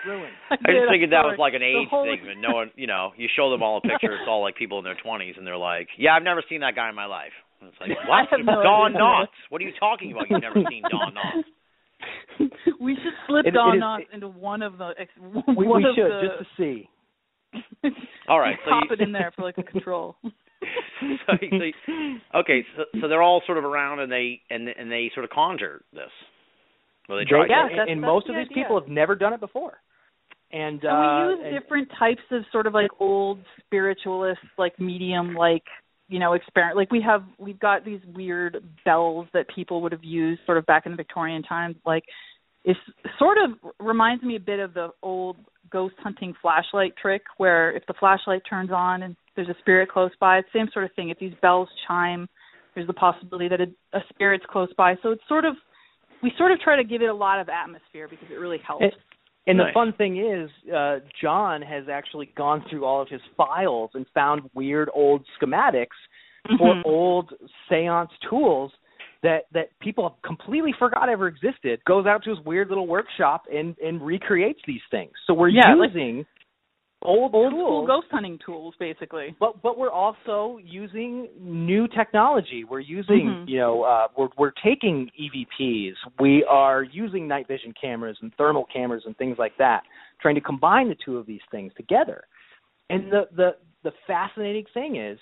Ruined. 0.08 0.32
I 0.52 0.56
did, 0.56 0.80
just 0.80 0.90
figured 0.92 1.12
that 1.12 1.24
was 1.26 1.36
like 1.40 1.54
an 1.54 1.62
age 1.64 1.88
whole- 1.90 2.06
thing, 2.06 2.20
and 2.30 2.42
no 2.42 2.52
one, 2.54 2.72
you 2.76 2.88
know, 2.88 3.12
you 3.18 3.28
show 3.36 3.50
them 3.52 3.62
all 3.64 3.78
a 3.78 3.82
picture, 3.82 4.14
it's 4.14 4.28
all 4.28 4.42
like 4.42 4.56
people 4.56 4.78
in 4.78 4.84
their 4.86 4.96
twenties, 5.04 5.36
and 5.38 5.46
they're 5.48 5.58
like, 5.58 5.88
"Yeah, 5.98 6.16
I've 6.16 6.24
never 6.24 6.44
seen 6.48 6.62
that 6.62 6.76
guy 6.76 6.88
in 6.90 6.96
my 6.96 7.06
life." 7.08 7.32
And 7.60 7.70
it's 7.70 7.78
like, 7.82 7.92
I 8.04 8.08
what? 8.10 8.30
have 8.30 8.40
no 8.46 8.62
Don 8.64 8.92
idea. 8.96 9.00
Knotts? 9.02 9.36
What 9.50 9.62
are 9.62 9.66
you 9.66 9.74
talking 9.80 10.12
about? 10.12 10.30
You've 10.30 10.42
never 10.42 10.62
seen 10.70 10.84
Don 10.90 11.14
Knotts? 11.16 12.50
we 12.80 12.96
should 12.96 13.14
slip 13.28 13.46
It- 13.46 13.50
it 13.50 13.52
Don 13.52 13.78
is- 13.78 13.84
Knotts 13.84 14.14
into 14.14 14.28
one 14.28 14.62
of 14.62 14.78
the 14.78 14.92
ex- 14.98 15.12
We, 15.20 15.66
one 15.68 15.82
we 15.84 15.90
of 15.90 15.96
should 15.96 16.06
the, 16.12 16.22
just 16.24 16.40
to 16.40 16.46
see. 16.62 16.90
All 18.28 18.40
right, 18.40 18.56
so 18.66 18.70
pop 18.72 18.86
you- 18.90 18.94
it 18.96 19.02
in 19.02 19.12
there 19.12 19.32
for 19.36 19.42
like 19.44 19.58
a 19.58 19.64
control. 19.64 20.16
So, 20.62 21.08
so 21.28 21.34
you- 21.42 22.20
okay, 22.36 22.66
so, 22.78 22.84
so 23.02 23.08
they're 23.08 23.22
all 23.24 23.42
sort 23.46 23.58
of 23.58 23.64
around, 23.66 24.00
and 24.00 24.12
they 24.12 24.42
and 24.50 24.68
and 24.70 24.92
they 24.92 25.12
sort 25.14 25.24
of 25.24 25.30
conjure 25.30 25.82
this. 25.94 26.10
Well, 27.08 27.18
they 27.20 27.26
try. 27.26 27.46
Yeah, 27.50 27.56
to. 27.56 27.62
and, 27.70 27.72
that's- 27.72 27.88
and 27.92 28.02
most 28.02 28.28
the 28.28 28.34
of 28.34 28.38
these 28.38 28.52
idea. 28.52 28.64
people 28.64 28.80
have 28.80 28.90
never 28.90 29.16
done 29.16 29.34
it 29.34 29.40
before. 29.40 29.74
And, 30.52 30.86
uh, 30.86 31.26
we 31.28 31.34
use 31.34 31.40
and- 31.46 31.60
different 31.60 31.90
types 32.00 32.22
of 32.32 32.44
sort 32.52 32.68
of 32.68 32.74
like 32.74 32.92
old 33.00 33.40
spiritualist, 33.66 34.40
like 34.58 34.80
medium, 34.80 35.34
like 35.36 35.64
you 36.08 36.20
know, 36.20 36.34
experiment. 36.34 36.78
Like 36.78 36.92
we 36.92 37.02
have, 37.02 37.24
we've 37.40 37.60
got 37.60 37.84
these 37.84 38.00
weird 38.14 38.64
bells 38.86 39.28
that 39.34 39.48
people 39.54 39.82
would 39.82 39.92
have 39.92 40.04
used 40.04 40.40
sort 40.46 40.60
of 40.60 40.66
back 40.68 40.86
in 40.86 40.92
the 40.92 40.96
Victorian 40.96 41.42
times. 41.42 41.76
Like 41.84 42.04
it 42.66 42.78
sort 43.20 43.38
of 43.38 43.52
reminds 43.80 44.24
me 44.24 44.36
a 44.36 44.40
bit 44.40 44.60
of 44.60 44.74
the 44.74 44.90
old 45.04 45.38
ghost 45.70 45.96
hunting 46.00 46.34
flashlight 46.42 46.94
trick, 47.00 47.22
where 47.38 47.72
if 47.72 47.86
the 47.88 47.94
flashlight 48.00 48.42
turns 48.50 48.72
on 48.72 49.04
and 49.04 49.16
there's 49.36 49.50
a 49.50 49.56
spirit 49.60 49.90
close 49.90 50.12
by, 50.20 50.40
it's 50.40 50.48
the 50.54 50.60
same 50.60 50.70
sort 50.74 50.86
of 50.86 50.92
thing. 50.94 51.10
If 51.10 51.20
these 51.20 51.34
bells 51.42 51.70
chime, 51.88 52.28
there's 52.74 52.88
the 52.88 52.94
possibility 52.94 53.48
that 53.50 53.62
a, 53.62 53.98
a 53.98 54.02
spirit's 54.10 54.46
close 54.50 54.70
by. 54.78 54.96
So 55.04 55.12
it's 55.12 55.22
sort 55.28 55.46
of 55.46 55.56
we 56.24 56.32
sort 56.38 56.52
of 56.52 56.60
try 56.60 56.76
to 56.76 56.84
give 56.84 57.02
it 57.02 57.10
a 57.10 57.14
lot 57.14 57.40
of 57.40 57.50
atmosphere 57.50 58.08
because 58.10 58.28
it 58.32 58.40
really 58.40 58.60
helps. 58.66 58.84
And, 58.84 58.94
and 59.48 59.58
Nice. 59.60 59.68
the 59.68 59.74
fun 59.74 59.94
thing 59.94 60.18
is, 60.18 60.50
uh, 60.74 61.00
John 61.22 61.62
has 61.62 61.84
actually 61.92 62.32
gone 62.36 62.66
through 62.70 62.84
all 62.84 63.00
of 63.02 63.10
his 63.10 63.22
files 63.38 63.92
and 63.94 64.08
found 64.14 64.42
weird 64.56 64.90
old 64.94 65.24
schematics 65.40 65.88
for 66.58 66.74
Mhm. 66.74 66.82
old 66.86 67.34
seance 67.70 68.12
tools 68.28 68.72
that 69.26 69.42
that 69.54 69.68
people 69.80 70.04
have 70.08 70.22
completely 70.22 70.74
forgot 70.78 71.10
ever 71.10 71.28
existed. 71.28 71.80
Goes 71.86 72.06
out 72.06 72.24
to 72.24 72.30
his 72.30 72.40
weird 72.46 72.70
little 72.70 72.88
workshop 72.88 73.44
and 73.54 73.76
and 73.84 74.02
recreates 74.02 74.62
these 74.66 74.86
things. 74.92 75.12
So 75.28 75.34
we're 75.34 75.50
Yeah, 75.50 75.74
like- 75.74 75.90
using 75.94 76.26
old 77.02 77.36
old 77.36 77.52
tools, 77.52 77.62
school 77.68 77.86
ghost 77.86 78.08
hunting 78.10 78.40
tools, 78.44 78.74
basically. 78.80 79.36
but 79.40 79.62
but 79.62 79.78
we're 79.78 79.92
also 79.92 80.58
using 80.64 81.28
new 81.40 81.88
technology. 81.88 82.64
We're 82.64 82.80
using 83.00 83.28
Mhm. 83.28 83.48
you 83.50 83.60
know 83.60 83.84
uh, 83.84 84.08
we're 84.18 84.30
we're 84.38 84.56
taking 84.64 85.12
EVPs. 85.18 85.96
We 86.20 86.44
are 86.46 86.82
using 86.84 87.28
night 87.28 87.48
vision 87.48 87.74
cameras 87.80 88.18
and 88.22 88.34
thermal 88.36 88.66
cameras 88.66 89.04
and 89.06 89.16
things 89.18 89.38
like 89.38 89.56
that, 89.58 89.84
trying 90.22 90.36
to 90.36 90.42
combine 90.42 90.88
the 90.90 90.96
two 91.06 91.18
of 91.18 91.26
these 91.26 91.46
things 91.52 91.74
together. 91.76 92.24
And 92.90 93.12
the 93.12 93.28
the 93.36 93.56
the 93.84 93.92
fascinating 94.08 94.66
thing 94.74 94.96
is, 94.96 95.20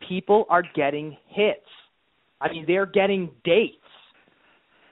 people 0.00 0.46
are 0.48 0.62
getting 0.74 1.16
hits. 1.28 1.68
I 2.40 2.50
mean, 2.52 2.64
they're 2.66 2.86
getting 2.86 3.30
dates 3.44 3.76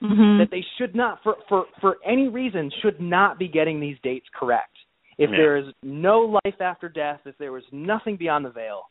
Mm-hmm. 0.03 0.38
that 0.38 0.51
they 0.51 0.62
should 0.76 0.95
not 0.95 1.20
for 1.22 1.36
for 1.49 1.66
for 1.80 1.97
any 2.05 2.28
reason 2.28 2.70
should 2.82 3.01
not 3.01 3.38
be 3.38 3.49
getting 3.49 3.80
these 3.80 3.97
dates 4.03 4.26
correct. 4.38 4.76
If 5.16 5.30
Yeah. 5.30 5.36
there 5.36 5.57
is 5.57 5.72
no 5.82 6.20
life 6.45 6.61
after 6.61 6.88
death, 6.90 7.20
if 7.24 7.38
there 7.38 7.53
was 7.53 7.62
nothing 7.72 8.16
beyond 8.16 8.45
the 8.45 8.51
veil, 8.51 8.90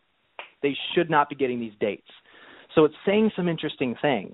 they 0.63 0.75
should 0.93 1.11
not 1.11 1.29
be 1.29 1.35
getting 1.35 1.59
these 1.59 1.75
dates. 1.79 2.09
So 2.73 2.85
it's 2.85 2.95
saying 3.05 3.31
some 3.35 3.47
interesting 3.47 3.95
things. 4.01 4.33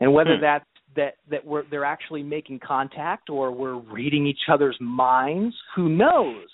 And 0.00 0.12
whether 0.12 0.34
Hmm. 0.36 0.40
that's 0.40 0.66
that 0.96 1.14
that 1.28 1.44
we're 1.44 1.62
they're 1.64 1.84
actually 1.84 2.24
making 2.24 2.58
contact 2.58 3.30
or 3.30 3.52
we're 3.52 3.76
reading 3.76 4.26
each 4.26 4.48
other's 4.48 4.80
minds, 4.80 5.54
who 5.76 5.88
knows 5.88 6.48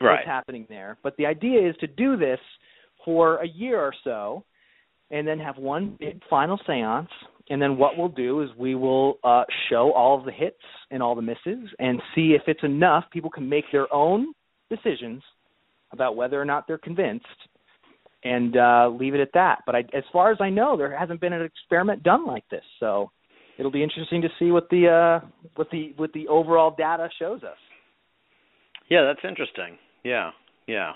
Right. 0.00 0.14
what's 0.16 0.26
happening 0.26 0.66
there. 0.68 0.96
But 1.02 1.16
the 1.18 1.26
idea 1.26 1.68
is 1.68 1.76
to 1.76 1.86
do 1.86 2.16
this 2.16 2.40
for 3.04 3.36
a 3.36 3.46
year 3.46 3.78
or 3.80 3.92
so 4.02 4.44
and 5.10 5.26
then 5.26 5.38
have 5.38 5.56
one 5.56 5.96
big 5.98 6.20
final 6.28 6.58
seance. 6.66 7.08
And 7.50 7.62
then 7.62 7.78
what 7.78 7.96
we'll 7.96 8.08
do 8.08 8.42
is 8.42 8.50
we 8.58 8.74
will 8.74 9.18
uh, 9.24 9.44
show 9.70 9.92
all 9.92 10.18
of 10.18 10.26
the 10.26 10.32
hits 10.32 10.56
and 10.90 11.02
all 11.02 11.14
the 11.14 11.22
misses 11.22 11.70
and 11.78 12.00
see 12.14 12.36
if 12.38 12.42
it's 12.46 12.62
enough. 12.62 13.04
People 13.10 13.30
can 13.30 13.48
make 13.48 13.64
their 13.72 13.92
own 13.92 14.34
decisions 14.68 15.22
about 15.92 16.14
whether 16.14 16.40
or 16.40 16.44
not 16.44 16.66
they're 16.66 16.76
convinced 16.76 17.24
and 18.24 18.56
uh, 18.56 18.88
leave 18.88 19.14
it 19.14 19.20
at 19.20 19.30
that. 19.34 19.60
But 19.64 19.74
I, 19.76 19.78
as 19.94 20.04
far 20.12 20.30
as 20.30 20.38
I 20.40 20.50
know, 20.50 20.76
there 20.76 20.96
hasn't 20.96 21.20
been 21.20 21.32
an 21.32 21.42
experiment 21.42 22.02
done 22.02 22.26
like 22.26 22.44
this. 22.50 22.64
So 22.80 23.10
it'll 23.58 23.70
be 23.70 23.82
interesting 23.82 24.22
to 24.22 24.28
see 24.38 24.50
what 24.50 24.68
the 24.70 25.20
uh, 25.22 25.26
what 25.54 25.70
the 25.70 25.92
what 25.96 26.12
the 26.12 26.28
overall 26.28 26.74
data 26.76 27.08
shows 27.18 27.42
us. 27.42 27.56
Yeah, 28.90 29.04
that's 29.04 29.26
interesting. 29.28 29.78
Yeah, 30.04 30.30
yeah. 30.66 30.92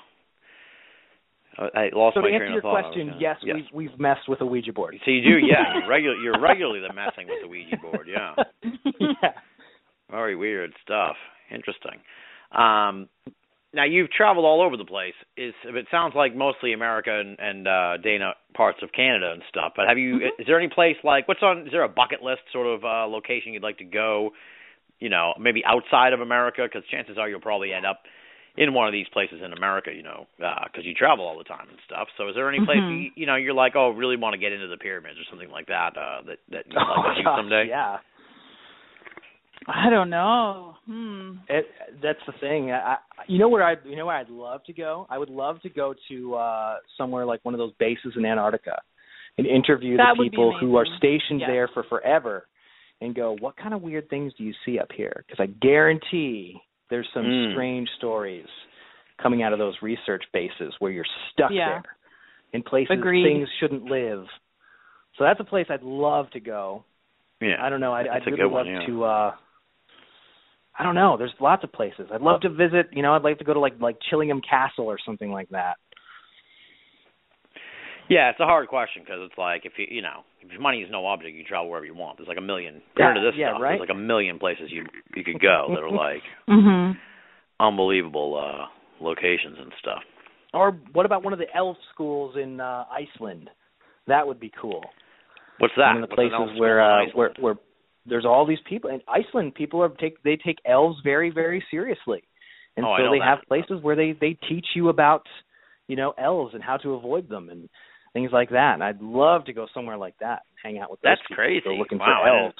I 1.59 1.65
I 1.75 1.91
lost 1.93 2.15
So 2.15 2.21
my 2.23 2.31
to 2.31 2.39
train 2.39 2.43
answer 2.43 2.47
of 2.47 2.53
your 2.53 2.63
thought. 2.63 2.77
I 2.77 2.83
was 2.83 2.85
question, 2.93 3.09
gonna- 3.09 3.21
yes, 3.21 3.37
we've 3.43 3.71
we've 3.73 3.99
messed 4.01 4.29
with 4.29 4.41
a 4.41 4.47
Ouija 4.47 4.73
board. 4.73 4.97
So 5.05 5.11
you 5.11 5.23
do, 5.23 5.39
yeah. 5.47 5.75
You're 5.81 5.89
regular. 5.89 6.17
You're 6.17 6.41
regularly 6.41 6.81
the 6.81 6.93
messing 6.95 7.29
with 7.29 7.43
the 7.43 7.49
Ouija 7.49 7.77
board. 7.77 8.09
Yeah. 8.09 8.35
yeah. 9.01 9.33
Very 10.11 10.37
weird 10.37 10.73
stuff. 10.83 11.17
Interesting. 11.51 12.01
Um, 12.53 13.09
now 13.75 13.85
you've 13.85 14.11
traveled 14.11 14.45
all 14.45 14.61
over 14.61 14.77
the 14.77 14.85
place. 14.85 15.15
Is 15.37 15.55
it 15.65 15.87
sounds 15.91 16.13
like 16.15 16.37
mostly 16.37 16.73
America 16.75 17.19
and, 17.19 17.39
and 17.39 17.67
uh, 17.67 17.97
Dana 18.03 18.35
parts 18.55 18.79
of 18.83 18.93
Canada 18.93 19.33
and 19.33 19.43
stuff. 19.49 19.73
But 19.75 19.89
have 19.89 19.97
you? 19.99 20.17
Mm-hmm. 20.17 20.41
Is 20.43 20.47
there 20.47 20.59
any 20.59 20.69
place 20.69 20.97
like 21.03 21.27
what's 21.29 21.43
on? 21.43 21.67
Is 21.67 21.73
there 21.73 21.83
a 21.85 21.89
bucket 21.89 22.23
list 22.23 22.43
sort 22.53 22.67
of 22.67 22.85
uh, 22.85 23.07
location 23.07 23.53
you'd 23.55 23.63
like 23.63 23.79
to 23.79 23.85
go? 23.85 24.31
You 25.01 25.09
know, 25.09 25.33
maybe 25.41 25.63
outside 25.65 26.13
of 26.13 26.21
America, 26.21 26.63
because 26.65 26.87
chances 26.91 27.17
are 27.19 27.29
you'll 27.29 27.41
probably 27.41 27.73
end 27.73 27.87
up 27.87 28.03
in 28.57 28.75
one 28.75 28.87
of 28.87 28.93
these 28.93 29.09
places 29.13 29.41
in 29.45 29.53
America. 29.53 29.91
You 29.95 30.03
know, 30.03 30.27
because 30.39 30.85
you 30.85 30.95
travel 30.95 31.25
all 31.27 31.39
the 31.39 31.45
time 31.45 31.67
and 31.69 31.79
stuff. 31.87 32.09
So 32.19 32.29
is 32.29 32.35
there 32.35 32.49
any 32.49 32.65
place 32.65 32.79
Mhm. 32.81 33.05
you, 33.05 33.11
you 33.17 33.27
know 33.27 33.37
you're 33.37 33.55
like, 33.55 33.75
oh, 33.77 33.91
really 33.91 34.17
want 34.17 34.35
to 34.35 34.39
get 34.39 34.53
into 34.53 34.67
the 34.69 34.77
pyramids 34.77 35.19
or 35.19 35.25
something 35.31 35.51
like 35.51 35.67
that 35.67 35.97
uh, 35.97 36.23
that 36.27 36.39
that 36.51 36.65
you'd 36.67 36.77
Oh 36.77 37.01
like 37.01 37.17
to 37.17 37.21
do 37.23 37.25
gosh, 37.25 37.39
someday? 37.39 37.67
yeah. 37.69 37.99
I 39.69 39.91
don't 39.91 40.11
know. 40.11 40.75
Hmm. 40.87 41.35
It, 41.49 41.67
that's 42.03 42.19
the 42.27 42.33
thing. 42.41 42.73
I, 42.73 42.95
I, 42.95 42.97
you 43.29 43.39
know 43.39 43.49
where 43.49 43.63
I, 43.63 43.77
you 43.85 43.95
know 43.95 44.07
where 44.07 44.17
I'd 44.17 44.29
love 44.29 44.65
to 44.65 44.73
go. 44.73 45.07
I 45.09 45.19
would 45.19 45.31
love 45.31 45.61
to 45.63 45.69
go 45.71 45.95
to 46.09 46.35
uh 46.35 46.77
somewhere 46.99 47.25
like 47.25 47.41
one 47.45 47.55
of 47.55 47.59
those 47.59 47.73
bases 47.79 48.15
in 48.17 48.25
Antarctica, 48.25 48.81
and 49.39 49.47
interview 49.47 49.97
That 49.99 50.15
the 50.19 50.25
people 50.25 50.57
who 50.59 50.77
are 50.77 50.87
stationed 50.99 51.41
Yes. 51.41 51.49
there 51.49 51.69
for 51.73 51.85
forever, 51.85 52.49
and 53.01 53.15
go, 53.15 53.37
what 53.39 53.57
kind 53.57 53.73
of 53.73 53.83
weird 53.83 54.11
things 54.11 54.33
do 54.37 54.43
you 54.43 54.53
see 54.67 54.81
up 54.81 54.89
here? 54.97 55.25
Because 55.29 55.39
I 55.41 55.47
guarantee 55.47 56.61
there's 56.93 57.09
some 57.15 57.25
Mm. 57.25 57.53
strange 57.55 57.89
stories 57.97 58.47
coming 59.19 59.43
out 59.43 59.53
of 59.53 59.59
those 59.59 59.75
research 59.83 60.25
bases 60.33 60.75
where 60.79 60.93
you're 60.93 61.07
stuck 61.33 61.51
Yeah. 61.51 61.69
there 61.71 61.83
in 62.53 62.63
places 62.63 62.97
Agreed. 62.99 63.25
things 63.25 63.49
shouldn't 63.59 63.85
live. 63.85 64.27
So 65.17 65.25
that's 65.25 65.41
a 65.41 65.45
place 65.45 65.67
I'd 65.71 65.83
love 65.83 66.31
to 66.33 66.41
go. 66.41 66.85
Yeah. 67.41 67.57
I 67.65 67.69
don't 67.71 67.81
know. 67.81 67.93
I'd, 67.93 68.07
I'd 68.09 68.23
a 68.23 68.25
really 68.27 68.37
good 68.37 68.45
love 68.45 68.67
one, 68.67 68.75
yeah. 68.75 68.87
to. 68.87 69.05
uh 69.05 69.35
I 70.79 70.85
don't 70.85 70.95
know. 70.95 71.17
There's 71.19 71.35
lots 71.39 71.63
of 71.65 71.73
places. 71.73 72.09
I'd 72.11 72.23
love 72.23 72.41
to 72.43 72.49
visit. 72.49 72.89
You 72.93 73.03
know, 73.03 73.15
I'd 73.15 73.23
like 73.23 73.39
to 73.39 73.45
go 73.45 73.53
to 73.53 73.61
like 73.61 73.75
like 73.81 73.97
Chillingham 74.11 74.41
Castle 74.49 74.87
or 74.87 74.99
something 75.05 75.31
like 75.31 75.49
that. 75.51 75.77
Yeah, 78.13 78.29
it's 78.29 78.41
a 78.41 78.45
hard 78.45 78.69
question 78.69 79.03
because 79.03 79.21
it's 79.25 79.39
like 79.39 79.65
if 79.65 79.73
you 79.79 79.87
you 79.89 80.03
know 80.03 80.21
if 80.43 80.61
money 80.61 80.83
is 80.83 80.91
no 80.91 81.07
object, 81.07 81.33
you 81.35 81.43
can 81.43 81.49
travel 81.49 81.71
wherever 81.71 81.87
you 81.87 81.95
want. 81.95 82.19
There's 82.19 82.29
like 82.29 82.37
a 82.37 82.43
million. 82.53 82.83
Yeah, 82.99 83.15
this 83.15 83.33
yeah, 83.37 83.51
stuff, 83.53 83.63
right. 83.63 83.71
there's 83.79 83.89
like 83.89 83.97
a 83.97 83.99
million 83.99 84.39
places 84.39 84.69
you 84.71 84.85
you 85.17 85.25
could 85.25 85.41
go 85.41 85.69
that 85.75 85.83
are 85.83 85.91
like 85.91 86.23
Mhm. 86.49 86.97
unbelievable 87.61 88.37
uh 88.39 88.67
locations 89.03 89.57
and 89.59 89.73
stuff. 89.79 90.03
Or 90.53 90.73
what 90.93 91.07
about 91.07 91.25
one 91.25 91.33
of 91.33 91.39
the 91.39 91.47
elf 91.55 91.77
schools 91.95 92.37
in 92.37 92.61
uh 92.61 92.85
Iceland? 92.93 93.49
That 94.07 94.27
would 94.27 94.41
be 94.41 94.53
cool. 94.61 94.83
What's 95.59 95.75
that? 95.77 95.95
One 95.95 96.03
of 96.03 96.11
the 96.11 96.17
What's 96.17 96.35
places 96.35 96.61
where 96.61 96.83
uh 96.83 97.07
where 97.15 97.33
where 97.41 97.55
there's 98.05 98.27
all 98.27 98.45
these 98.47 98.59
people 98.69 98.91
in 98.91 99.01
Iceland. 99.09 99.55
People 99.55 99.83
are 99.83 99.89
take 99.89 100.23
they 100.23 100.37
take 100.37 100.59
elves 100.67 100.99
very 101.05 101.31
very 101.31 101.65
seriously, 101.71 102.23
and 102.77 102.85
Oh, 102.85 102.97
so 102.99 103.11
they 103.11 103.21
that. 103.21 103.25
have 103.25 103.39
places 103.49 103.83
where 103.83 103.97
they 103.97 104.13
they 104.21 104.37
teach 104.49 104.67
you 104.75 104.89
about 104.89 105.23
you 105.89 105.97
know 105.97 106.13
elves 106.19 106.53
and 106.55 106.63
how 106.63 106.77
to 106.79 106.95
avoid 106.95 107.29
them 107.29 107.49
and 107.49 107.69
things 108.13 108.31
like 108.33 108.51
that. 108.51 108.75
And 108.75 108.83
I'd 108.85 109.01
love 109.01 109.45
to 109.47 109.53
go 109.53 109.67
somewhere 109.75 109.97
like 109.97 110.15
that, 110.21 110.43
hang 110.63 110.79
out 110.79 110.91
with 110.91 111.01
those 111.01 111.11
That's 111.13 111.21
people 111.29 111.37
who 111.45 111.49
crazy. 111.49 111.69
are 111.69 111.75
looking 111.79 111.99
Wow, 111.99 112.07
I 112.07 112.25
for 112.25 112.31
didn't- 112.33 112.45
elves. 112.45 112.57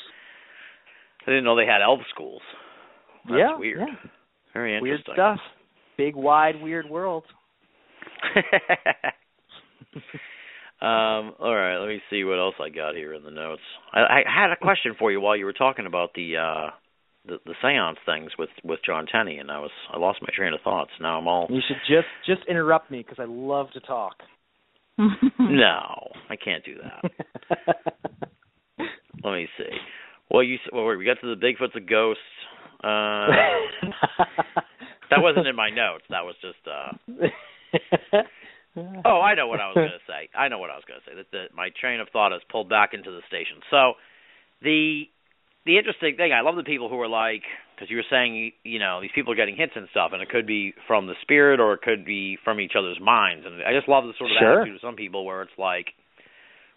I 1.25 1.31
didn't 1.31 1.45
know 1.45 1.55
they 1.57 1.67
had 1.67 1.83
elf 1.83 2.01
schools. 2.11 2.43
That's 3.29 3.39
yeah, 3.39 3.57
weird. 3.57 3.79
yeah. 3.89 3.95
Very 4.55 4.81
weird 4.81 5.01
stuff. 5.13 5.39
Big, 5.97 6.17
wide, 6.17 6.61
weird 6.61 6.89
world. 6.91 7.25
um, 10.81 11.33
all 11.39 11.55
right, 11.55 11.79
let 11.79 11.89
me 11.89 12.01
see 12.11 12.25
what 12.25 12.39
else 12.39 12.55
I 12.61 12.69
got 12.69 12.95
here 12.97 13.15
in 13.15 13.23
the 13.23 13.31
notes. 13.31 13.63
I, 13.93 14.01
I 14.01 14.23
had 14.27 14.51
a 14.51 14.57
question 14.57 14.95
for 14.99 15.13
you 15.13 15.21
while 15.21 15.37
you 15.37 15.45
were 15.45 15.53
talking 15.53 15.87
about 15.87 16.11
the 16.15 16.37
uh 16.37 16.71
the, 17.25 17.39
the 17.47 17.55
seance 17.63 17.99
things 18.05 18.33
with 18.39 18.49
with 18.65 18.81
John 18.85 19.07
Tenney, 19.07 19.39
and 19.39 19.51
I 19.51 19.61
was 19.61 19.71
I 19.93 19.99
lost 19.99 20.19
my 20.23 20.29
train 20.35 20.55
of 20.55 20.61
thoughts. 20.63 20.91
Now 21.01 21.19
I'm 21.19 21.29
all 21.29 21.47
You 21.51 21.61
should 21.67 21.77
just 21.89 22.09
just 22.27 22.43
interrupt 22.49 22.91
me 22.91 22.99
because 22.99 23.19
I 23.21 23.27
love 23.29 23.71
to 23.75 23.81
talk. 23.81 24.17
no, 25.39 26.11
I 26.29 26.37
can't 26.37 26.65
do 26.65 26.77
that. 26.83 27.11
Let 29.25 29.33
me 29.33 29.49
see. 29.59 29.77
Well, 30.31 30.43
you 30.43 30.59
well 30.73 30.97
we 30.97 31.05
got 31.05 31.21
to 31.21 31.35
the 31.35 31.41
Bigfoots 31.41 31.77
and 31.77 31.89
ghosts. 31.89 32.23
Uh, 32.83 33.29
that 35.11 35.19
wasn't 35.19 35.47
in 35.47 35.55
my 35.55 35.71
notes. 35.71 36.05
That 36.11 36.25
was 36.25 36.35
just. 36.41 36.59
uh 36.67 36.93
Oh, 39.05 39.21
I 39.21 39.35
know 39.35 39.49
what 39.49 39.61
I 39.61 39.69
was 39.69 39.75
going 39.75 39.89
to 39.89 40.07
say. 40.09 40.31
I 40.35 40.49
know 40.49 40.59
what 40.59 40.71
I 40.71 40.77
was 40.77 40.85
going 40.89 40.99
to 41.05 41.11
say. 41.11 41.15
That 41.17 41.31
the, 41.31 41.55
my 41.55 41.69
train 41.79 42.01
of 42.01 42.09
thought 42.11 42.33
has 42.33 42.41
pulled 42.51 42.71
back 42.71 42.95
into 42.95 43.11
the 43.11 43.21
station. 43.29 43.61
So, 43.71 43.95
the 44.63 45.05
the 45.67 45.77
interesting 45.77 46.17
thing, 46.17 46.33
I 46.33 46.41
love 46.41 46.57
the 46.57 46.65
people 46.65 46.89
who 46.89 46.99
are 47.01 47.09
like, 47.09 47.43
because 47.83 47.91
you 47.91 47.97
were 47.99 48.07
saying, 48.15 48.53
you 48.63 48.79
know, 48.79 49.01
these 49.03 49.11
people 49.13 49.33
are 49.33 49.37
getting 49.37 49.57
hits 49.57 49.73
and 49.75 49.89
stuff, 49.91 50.11
and 50.13 50.23
it 50.23 50.29
could 50.31 50.47
be 50.47 50.73
from 50.87 51.09
the 51.09 51.15
spirit 51.23 51.59
or 51.59 51.75
it 51.75 51.83
could 51.83 52.05
be 52.05 52.39
from 52.45 52.61
each 52.61 52.75
other's 52.79 53.01
minds. 53.03 53.45
And 53.45 53.61
I 53.65 53.75
just 53.75 53.89
love 53.89 54.05
the 54.05 54.13
sort 54.17 54.31
of 54.31 54.37
Sure. 54.39 54.61
attitude 54.63 54.77
of 54.77 54.81
some 54.81 54.95
people 54.95 55.27
where 55.27 55.43
it's 55.43 55.59
like, 55.59 55.87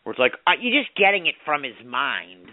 where 0.02 0.14
it's 0.14 0.20
like, 0.20 0.34
uh, 0.48 0.58
you're 0.60 0.82
just 0.82 0.98
getting 0.98 1.28
it 1.28 1.36
from 1.46 1.62
his 1.62 1.78
mind. 1.86 2.50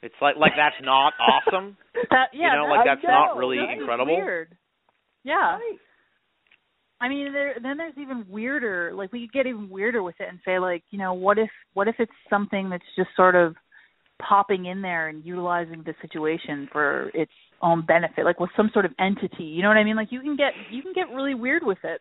It's 0.00 0.14
like 0.22 0.36
like 0.36 0.52
that's 0.56 0.80
not 0.82 1.12
awesome. 1.20 1.76
That, 2.08 2.32
yeah, 2.32 2.54
know, 2.56 2.72
like, 2.72 2.86
that's 2.86 3.04
I 3.06 3.12
not 3.12 3.34
know. 3.34 3.40
really 3.40 3.58
That 3.58 3.74
is 3.76 3.80
incredible. 3.80 4.16
Weird. 4.16 4.56
Yeah. 5.22 5.58
I 7.02 7.08
mean, 7.10 7.32
there 7.34 7.56
then 7.62 7.76
there's 7.76 7.98
even 8.00 8.24
weirder. 8.30 8.92
Like 8.94 9.12
we 9.12 9.20
could 9.28 9.32
get 9.32 9.46
even 9.46 9.68
weirder 9.68 10.02
with 10.02 10.14
it 10.20 10.28
and 10.30 10.38
say, 10.44 10.58
like, 10.58 10.84
you 10.90 10.98
know, 10.98 11.12
what 11.12 11.38
if 11.38 11.50
what 11.74 11.88
if 11.88 11.96
it's 11.98 12.12
something 12.30 12.70
that's 12.70 12.84
just 12.96 13.10
sort 13.14 13.34
of 13.34 13.56
popping 14.22 14.66
in 14.66 14.80
there 14.80 15.08
and 15.08 15.24
utilizing 15.24 15.82
the 15.84 15.94
situation 16.00 16.68
for 16.72 17.10
its 17.14 17.32
own 17.64 17.84
benefit, 17.84 18.24
like 18.24 18.38
with 18.38 18.50
some 18.56 18.70
sort 18.72 18.84
of 18.84 18.92
entity. 19.00 19.44
You 19.44 19.62
know 19.62 19.68
what 19.68 19.76
I 19.78 19.84
mean? 19.84 19.96
Like 19.96 20.12
you 20.12 20.20
can 20.20 20.36
get 20.36 20.52
you 20.70 20.82
can 20.82 20.92
get 20.92 21.08
really 21.14 21.34
weird 21.34 21.64
with 21.64 21.78
it. 21.82 22.00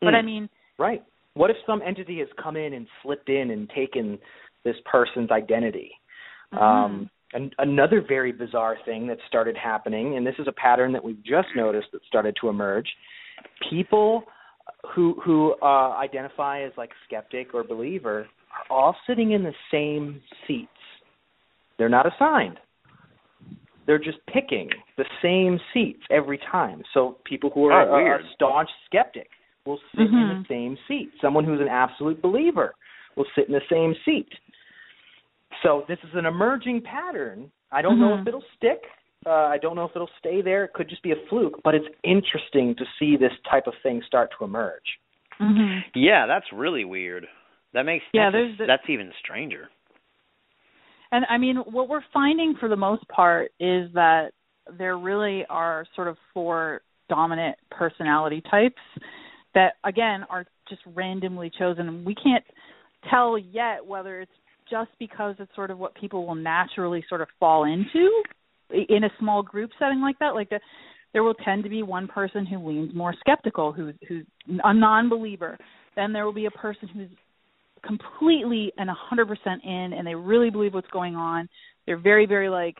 But 0.00 0.14
I 0.14 0.20
Hmm. 0.20 0.26
mean, 0.26 0.48
Right. 0.78 1.02
What 1.34 1.50
if 1.50 1.56
some 1.66 1.82
entity 1.82 2.18
has 2.20 2.28
come 2.42 2.56
in 2.56 2.72
and 2.74 2.86
slipped 3.02 3.28
in 3.28 3.50
and 3.50 3.68
taken 3.70 4.18
this 4.64 4.76
person's 4.84 5.30
identity? 5.30 5.90
Um, 6.52 7.10
an, 7.32 7.50
another 7.58 8.00
very 8.00 8.30
bizarre 8.30 8.76
thing 8.84 9.08
that 9.08 9.18
started 9.26 9.56
happening, 9.56 10.16
and 10.16 10.24
this 10.24 10.36
is 10.38 10.46
a 10.46 10.52
pattern 10.52 10.92
that 10.92 11.02
we've 11.02 11.22
just 11.24 11.48
noticed 11.56 11.88
that 11.92 12.02
started 12.06 12.36
to 12.40 12.48
emerge. 12.48 12.86
People 13.68 14.24
who 14.94 15.20
who 15.24 15.54
uh, 15.60 15.90
identify 15.96 16.62
as 16.62 16.72
like 16.76 16.90
skeptic 17.06 17.54
or 17.54 17.64
believer 17.64 18.28
are 18.70 18.76
all 18.76 18.96
sitting 19.06 19.32
in 19.32 19.42
the 19.42 19.54
same 19.72 20.20
seats. 20.46 20.68
They're 21.78 21.88
not 21.88 22.06
assigned. 22.06 22.58
They're 23.86 23.98
just 23.98 24.18
picking 24.26 24.70
the 24.96 25.04
same 25.20 25.60
seats 25.72 26.02
every 26.10 26.38
time. 26.38 26.82
So 26.94 27.18
people 27.24 27.50
who 27.50 27.66
are 27.66 27.82
Oh, 27.82 27.96
a- 27.96 28.16
a 28.18 28.32
staunch 28.34 28.70
skeptic 28.86 29.30
will 29.66 29.80
sit 29.94 30.06
in 30.06 30.12
Mhm. 30.12 30.42
the 30.42 30.48
same 30.48 30.76
seat. 30.88 31.12
Someone 31.20 31.44
who's 31.44 31.60
an 31.60 31.68
absolute 31.68 32.20
believer 32.22 32.74
will 33.16 33.26
sit 33.34 33.46
in 33.46 33.52
the 33.52 33.62
same 33.68 33.94
seat. 34.04 34.28
So 35.62 35.84
this 35.88 36.02
is 36.04 36.14
an 36.14 36.26
emerging 36.26 36.82
pattern. 36.82 37.50
I 37.70 37.82
don't 37.82 37.98
know 37.98 38.16
Mhm. 38.16 38.22
if 38.22 38.28
it'll 38.28 38.44
stick. 38.56 38.90
Uh, 39.26 39.46
I 39.46 39.58
don't 39.58 39.74
know 39.74 39.84
if 39.84 39.96
it'll 39.96 40.10
stay 40.18 40.42
there. 40.42 40.64
It 40.64 40.72
could 40.74 40.88
just 40.88 41.02
be 41.02 41.12
a 41.12 41.16
fluke, 41.28 41.62
but 41.62 41.74
it's 41.74 41.88
interesting 42.02 42.74
to 42.74 42.84
see 42.98 43.16
this 43.16 43.32
type 43.48 43.66
of 43.66 43.74
thing 43.78 44.02
start 44.02 44.30
to 44.38 44.44
emerge. 44.44 44.98
hmm 45.38 45.78
Yeah, 45.94 46.26
that's 46.26 46.52
really 46.52 46.84
weird. 46.84 47.26
That 47.72 47.84
makes 47.86 48.04
sense. 48.04 48.10
Yeah, 48.14 48.30
that's, 48.30 48.32
there's 48.32 48.58
the- 48.58 48.66
that's 48.66 48.88
even 48.88 49.12
stranger. 49.18 49.68
And 51.14 51.24
I 51.30 51.38
mean, 51.38 51.58
what 51.58 51.88
we're 51.88 52.02
finding 52.12 52.56
for 52.58 52.68
the 52.68 52.74
most 52.74 53.06
part 53.06 53.52
is 53.60 53.88
that 53.94 54.30
there 54.76 54.98
really 54.98 55.44
are 55.48 55.86
sort 55.94 56.08
of 56.08 56.16
four 56.32 56.80
dominant 57.08 57.56
personality 57.70 58.42
types 58.50 58.82
that, 59.54 59.74
again, 59.84 60.24
are 60.28 60.44
just 60.68 60.82
randomly 60.92 61.52
chosen. 61.56 62.04
We 62.04 62.16
can't 62.16 62.42
tell 63.08 63.38
yet 63.38 63.86
whether 63.86 64.22
it's 64.22 64.32
just 64.68 64.90
because 64.98 65.36
it's 65.38 65.54
sort 65.54 65.70
of 65.70 65.78
what 65.78 65.94
people 65.94 66.26
will 66.26 66.34
naturally 66.34 67.04
sort 67.08 67.20
of 67.20 67.28
fall 67.38 67.62
into 67.62 68.10
in 68.88 69.04
a 69.04 69.10
small 69.20 69.40
group 69.40 69.70
setting 69.78 70.00
like 70.00 70.18
that. 70.18 70.34
Like 70.34 70.50
the, 70.50 70.58
there 71.12 71.22
will 71.22 71.34
tend 71.34 71.62
to 71.62 71.70
be 71.70 71.84
one 71.84 72.08
person 72.08 72.44
who 72.44 72.66
leans 72.66 72.92
more 72.92 73.14
skeptical, 73.20 73.70
who's 73.70 73.94
who's 74.08 74.26
a 74.64 74.74
non-believer. 74.74 75.56
Then 75.94 76.12
there 76.12 76.24
will 76.24 76.32
be 76.32 76.46
a 76.46 76.50
person 76.50 76.88
who's 76.88 77.10
completely 77.86 78.72
and 78.78 78.90
a 78.90 78.94
hundred 78.94 79.26
percent 79.26 79.62
in 79.64 79.92
and 79.92 80.06
they 80.06 80.14
really 80.14 80.50
believe 80.50 80.74
what's 80.74 80.90
going 80.90 81.16
on. 81.16 81.48
They're 81.86 81.98
very 81.98 82.26
very 82.26 82.48
like 82.48 82.76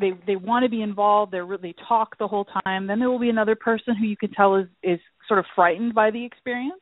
they 0.00 0.12
they 0.26 0.36
want 0.36 0.64
to 0.64 0.70
be 0.70 0.82
involved. 0.82 1.32
They're 1.32 1.46
they 1.60 1.74
talk 1.88 2.16
the 2.18 2.28
whole 2.28 2.46
time. 2.64 2.86
Then 2.86 2.98
there 2.98 3.10
will 3.10 3.18
be 3.18 3.30
another 3.30 3.56
person 3.56 3.96
who 3.96 4.06
you 4.06 4.16
can 4.16 4.30
tell 4.30 4.56
is 4.56 4.66
is 4.82 4.98
sort 5.28 5.38
of 5.38 5.44
frightened 5.54 5.94
by 5.94 6.10
the 6.10 6.24
experience. 6.24 6.80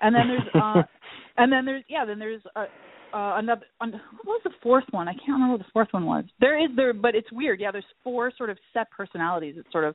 And 0.00 0.14
then 0.14 0.28
there's 0.28 0.62
uh 0.62 0.82
and 1.36 1.52
then 1.52 1.64
there's 1.64 1.84
yeah 1.88 2.04
then 2.04 2.18
there's 2.18 2.42
uh, 2.56 2.66
uh 3.14 3.38
another 3.38 3.62
um, 3.80 3.92
what 3.92 4.26
was 4.26 4.40
the 4.44 4.50
fourth 4.62 4.84
one? 4.90 5.08
I 5.08 5.12
can't 5.12 5.28
remember 5.28 5.56
what 5.56 5.66
the 5.66 5.72
fourth 5.72 5.88
one 5.90 6.06
was. 6.06 6.24
There 6.40 6.62
is 6.62 6.70
there 6.76 6.92
but 6.92 7.14
it's 7.14 7.30
weird. 7.32 7.60
Yeah 7.60 7.72
there's 7.72 7.84
four 8.04 8.32
sort 8.36 8.50
of 8.50 8.58
set 8.72 8.90
personalities. 8.90 9.56
That 9.56 9.70
sort 9.72 9.84
of 9.84 9.94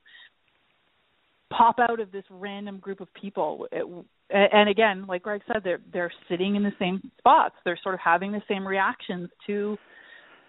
pop 1.50 1.80
out 1.80 2.00
of 2.00 2.12
this 2.12 2.26
random 2.30 2.78
group 2.80 3.00
of 3.02 3.08
people. 3.14 3.68
It- 3.72 3.86
and 4.30 4.68
again 4.68 5.06
like 5.08 5.24
greg 5.24 5.42
said 5.48 5.62
they're 5.64 5.80
they're 5.94 6.12
sitting 6.28 6.56
in 6.58 6.64
the 6.64 6.74
same 6.78 7.02
spots. 7.18 7.56
They're 7.64 7.80
sort 7.82 7.96
of 7.96 8.02
having 8.02 8.34
the 8.34 8.42
same 8.50 8.68
reactions 8.68 9.30
to 9.46 9.78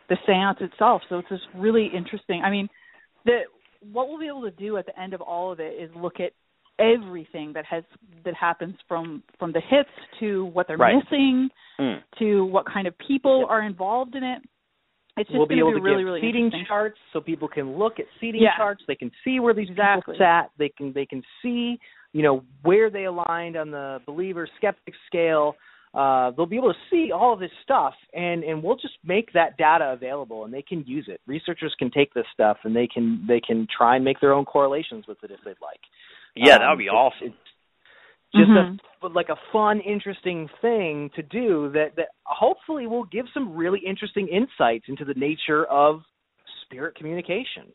the 0.09 0.17
seance 0.27 0.59
itself. 0.61 1.03
So 1.09 1.19
it's 1.19 1.29
just 1.29 1.45
really 1.55 1.87
interesting. 1.87 2.43
I 2.45 2.51
mean 2.51 2.69
the 3.25 3.43
what 3.93 4.09
we'll 4.09 4.19
be 4.19 4.27
able 4.27 4.43
to 4.43 4.51
do 4.51 4.77
at 4.79 4.87
the 4.87 5.01
end 5.01 5.15
of 5.15 5.21
all 5.21 5.53
of 5.53 5.61
it 5.61 5.75
is 5.81 5.91
look 5.95 6.19
at 6.19 6.33
everything 6.81 7.53
that 7.53 7.65
has 7.67 7.85
that 8.25 8.35
happens 8.35 8.75
from 8.89 9.23
from 9.39 9.53
the 9.53 9.61
hits 9.61 9.91
to 10.19 10.47
what 10.47 10.67
they're 10.67 10.77
Right. 10.77 10.97
missing 10.97 11.49
Mm. 11.79 12.03
to 12.19 12.45
what 12.47 12.67
kind 12.67 12.89
of 12.89 12.99
people 12.99 13.47
are 13.49 13.63
involved 13.63 14.17
in 14.17 14.25
it 14.25 14.43
it's 15.21 15.29
just 15.29 15.37
we'll 15.39 15.47
be 15.47 15.57
gonna 15.57 15.71
able 15.71 15.79
to 15.79 15.83
really 15.85 15.99
give 16.03 16.07
really 16.07 16.21
seating 16.21 16.45
interesting. 16.47 16.67
charts 16.67 16.99
so 17.13 17.21
people 17.21 17.49
can 17.49 17.77
look 17.79 17.99
at 17.99 18.07
seating 18.21 18.43
Yeah. 18.43 18.57
charts. 18.57 18.83
They 18.87 18.95
can 18.95 19.11
see 19.25 19.41
where 19.41 19.55
these 19.55 19.69
Exactly. 19.71 20.15
people 20.15 20.25
sat. 20.27 20.51
They 20.59 20.69
can 20.71 20.93
they 20.93 21.07
can 21.07 21.23
see 21.43 21.79
you 22.13 22.23
know 22.23 22.43
where 22.63 22.91
they 22.91 23.05
aligned 23.05 23.57
on 23.57 23.71
the 23.71 24.01
believer 24.07 24.49
skeptic 24.57 24.95
scale. 25.07 25.57
Uh, 25.95 26.31
they'll 26.33 26.45
be 26.47 26.57
able 26.57 26.73
to 26.73 26.79
see 26.91 27.13
all 27.13 27.33
of 27.33 27.41
this 27.41 27.51
stuff, 27.63 27.95
and 28.13 28.45
and 28.45 28.63
we'll 28.63 28.77
just 28.77 28.99
make 29.05 29.33
that 29.33 29.57
data 29.57 29.91
available, 29.93 30.45
and 30.45 30.53
they 30.53 30.61
can 30.63 30.85
use 30.87 31.07
it. 31.09 31.21
Researchers 31.27 31.75
can 31.79 31.91
take 31.91 32.13
this 32.15 32.27
stuff, 32.33 32.59
and 32.65 32.77
they 32.77 32.87
can 32.87 33.25
they 33.27 33.41
can 33.41 33.67
try 33.75 33.97
and 33.97 34.05
make 34.05 34.21
their 34.21 34.33
own 34.33 34.45
correlations 34.45 35.07
with 35.09 35.23
it 35.25 35.31
if 35.31 35.41
they'd 35.45 35.61
like. 35.63 35.81
Yeah, 36.37 36.59
that 36.59 36.63
Um, 36.65 36.71
would 36.71 36.79
be 36.79 36.87
it's- 36.87 36.95
awesome. 36.97 37.29
It's 37.29 37.48
just 38.35 38.51
Mhm. 38.51 38.79
a 39.03 39.09
like 39.09 39.29
a 39.29 39.39
fun, 39.53 39.81
interesting 39.81 40.49
thing 40.61 41.11
to 41.11 41.23
do 41.23 41.71
that 41.71 41.97
that 41.97 42.11
hopefully 42.25 42.87
will 42.87 43.05
give 43.05 43.29
some 43.31 43.57
really 43.57 43.81
interesting 43.81 44.29
insights 44.29 44.89
into 44.89 45.05
the 45.05 45.15
nature 45.15 45.65
of 45.67 46.05
spirit 46.63 46.95
communication. 46.95 47.73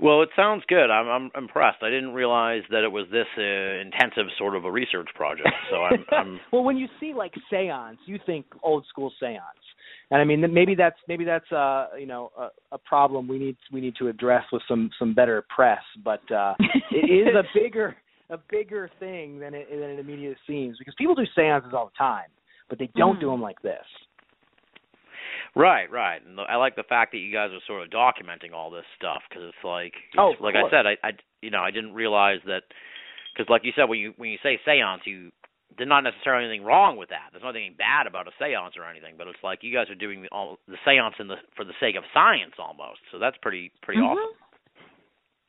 Well, 0.00 0.22
it 0.22 0.30
sounds 0.34 0.64
good. 0.66 0.90
I'm 0.90 1.08
I'm 1.08 1.30
impressed. 1.36 1.82
I 1.82 1.90
didn't 1.90 2.14
realize 2.14 2.62
that 2.70 2.82
it 2.82 2.90
was 2.90 3.06
this 3.10 3.26
uh, 3.38 3.80
intensive 3.80 4.26
sort 4.38 4.56
of 4.56 4.64
a 4.64 4.70
research 4.70 5.08
project. 5.14 5.50
So 5.70 5.76
I'm 5.82 6.04
I'm 6.12 6.40
well, 6.52 6.64
when 6.64 6.76
you 6.76 6.88
see 6.98 7.14
like 7.14 7.32
seance, 7.48 7.98
you 8.06 8.18
think 8.26 8.46
old 8.62 8.86
school 8.88 9.12
seance, 9.20 9.42
and 10.10 10.20
I 10.20 10.24
mean 10.24 10.44
maybe 10.52 10.74
that's 10.74 10.98
maybe 11.06 11.24
that's 11.24 11.50
uh 11.52 11.88
you 11.98 12.06
know 12.06 12.32
a, 12.36 12.48
a 12.72 12.78
problem 12.78 13.28
we 13.28 13.38
need 13.38 13.56
we 13.72 13.80
need 13.80 13.94
to 13.98 14.08
address 14.08 14.44
with 14.52 14.62
some 14.68 14.90
some 14.98 15.14
better 15.14 15.44
press, 15.54 15.82
but 16.04 16.28
uh 16.30 16.54
it 16.90 17.10
is 17.10 17.34
a 17.34 17.44
bigger 17.54 17.96
a 18.34 18.38
bigger 18.50 18.90
thing 19.00 19.38
than 19.38 19.54
it 19.54 19.68
than 19.70 19.90
it 19.90 19.98
immediately 19.98 20.36
seems 20.46 20.76
because 20.78 20.94
people 20.96 21.14
do 21.14 21.24
seances 21.34 21.72
all 21.72 21.86
the 21.86 21.96
time, 21.98 22.28
but 22.68 22.78
they 22.78 22.88
don't 22.94 23.16
Mhm. 23.16 23.20
do 23.20 23.30
them 23.30 23.40
like 23.42 23.60
this. 23.62 23.86
right, 25.54 25.90
right. 25.90 26.20
And 26.22 26.38
I 26.40 26.56
like 26.56 26.74
the 26.74 26.82
fact 26.82 27.12
that 27.12 27.18
you 27.18 27.32
guys 27.32 27.50
are 27.52 27.60
sort 27.66 27.82
of 27.82 27.90
documenting 27.90 28.52
all 28.52 28.70
this 28.70 28.84
stuff 28.96 29.22
because 29.28 29.44
it's 29.44 29.64
like 29.64 29.94
Oh, 30.18 30.30
it's- 30.30 30.38
of 30.38 30.44
like 30.44 30.56
I 30.56 30.68
said, 30.70 30.86
I 30.86 30.96
I 31.02 31.12
you 31.42 31.50
know 31.50 31.62
I 31.62 31.70
didn't 31.70 31.94
realize 31.94 32.40
that 32.46 32.64
because 33.32 33.48
like 33.48 33.64
you 33.64 33.72
said 33.72 33.84
when 33.88 33.98
you 34.00 34.12
when 34.16 34.30
you 34.30 34.38
say 34.42 34.58
séance 34.66 35.06
you 35.06 35.30
there's 35.76 35.88
not 35.88 36.04
necessarily 36.04 36.44
anything 36.46 36.64
wrong 36.64 36.96
with 36.96 37.08
that. 37.08 37.30
There's 37.32 37.42
nothing 37.42 37.74
bad 37.74 38.06
about 38.06 38.28
a 38.28 38.32
séance 38.42 38.76
or 38.78 38.84
anything, 38.84 39.16
but 39.18 39.26
it's 39.26 39.42
like 39.42 39.64
you 39.64 39.72
guys 39.74 39.90
are 39.90 39.96
doing 39.96 40.22
the, 40.22 40.28
all 40.28 40.58
the 40.68 40.76
séance 40.86 41.18
in 41.18 41.26
the 41.26 41.36
for 41.56 41.64
the 41.64 41.74
sake 41.80 41.96
of 41.96 42.04
science 42.14 42.54
almost. 42.58 43.00
So 43.10 43.18
that's 43.18 43.36
pretty 43.38 43.70
pretty 43.82 44.00
Mhm. 44.00 44.06
awesome. 44.10 44.36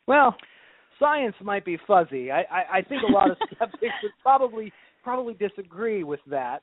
Well, 0.07 0.37
science 0.99 1.35
might 1.41 1.65
be 1.65 1.77
fuzzy. 1.87 2.31
I, 2.31 2.41
I, 2.41 2.77
I 2.77 2.81
think 2.81 3.01
a 3.07 3.11
lot 3.11 3.29
of 3.31 3.37
skeptics 3.55 3.93
would 4.03 4.11
probably 4.21 4.71
probably 5.03 5.33
disagree 5.35 6.03
with 6.03 6.19
that. 6.27 6.61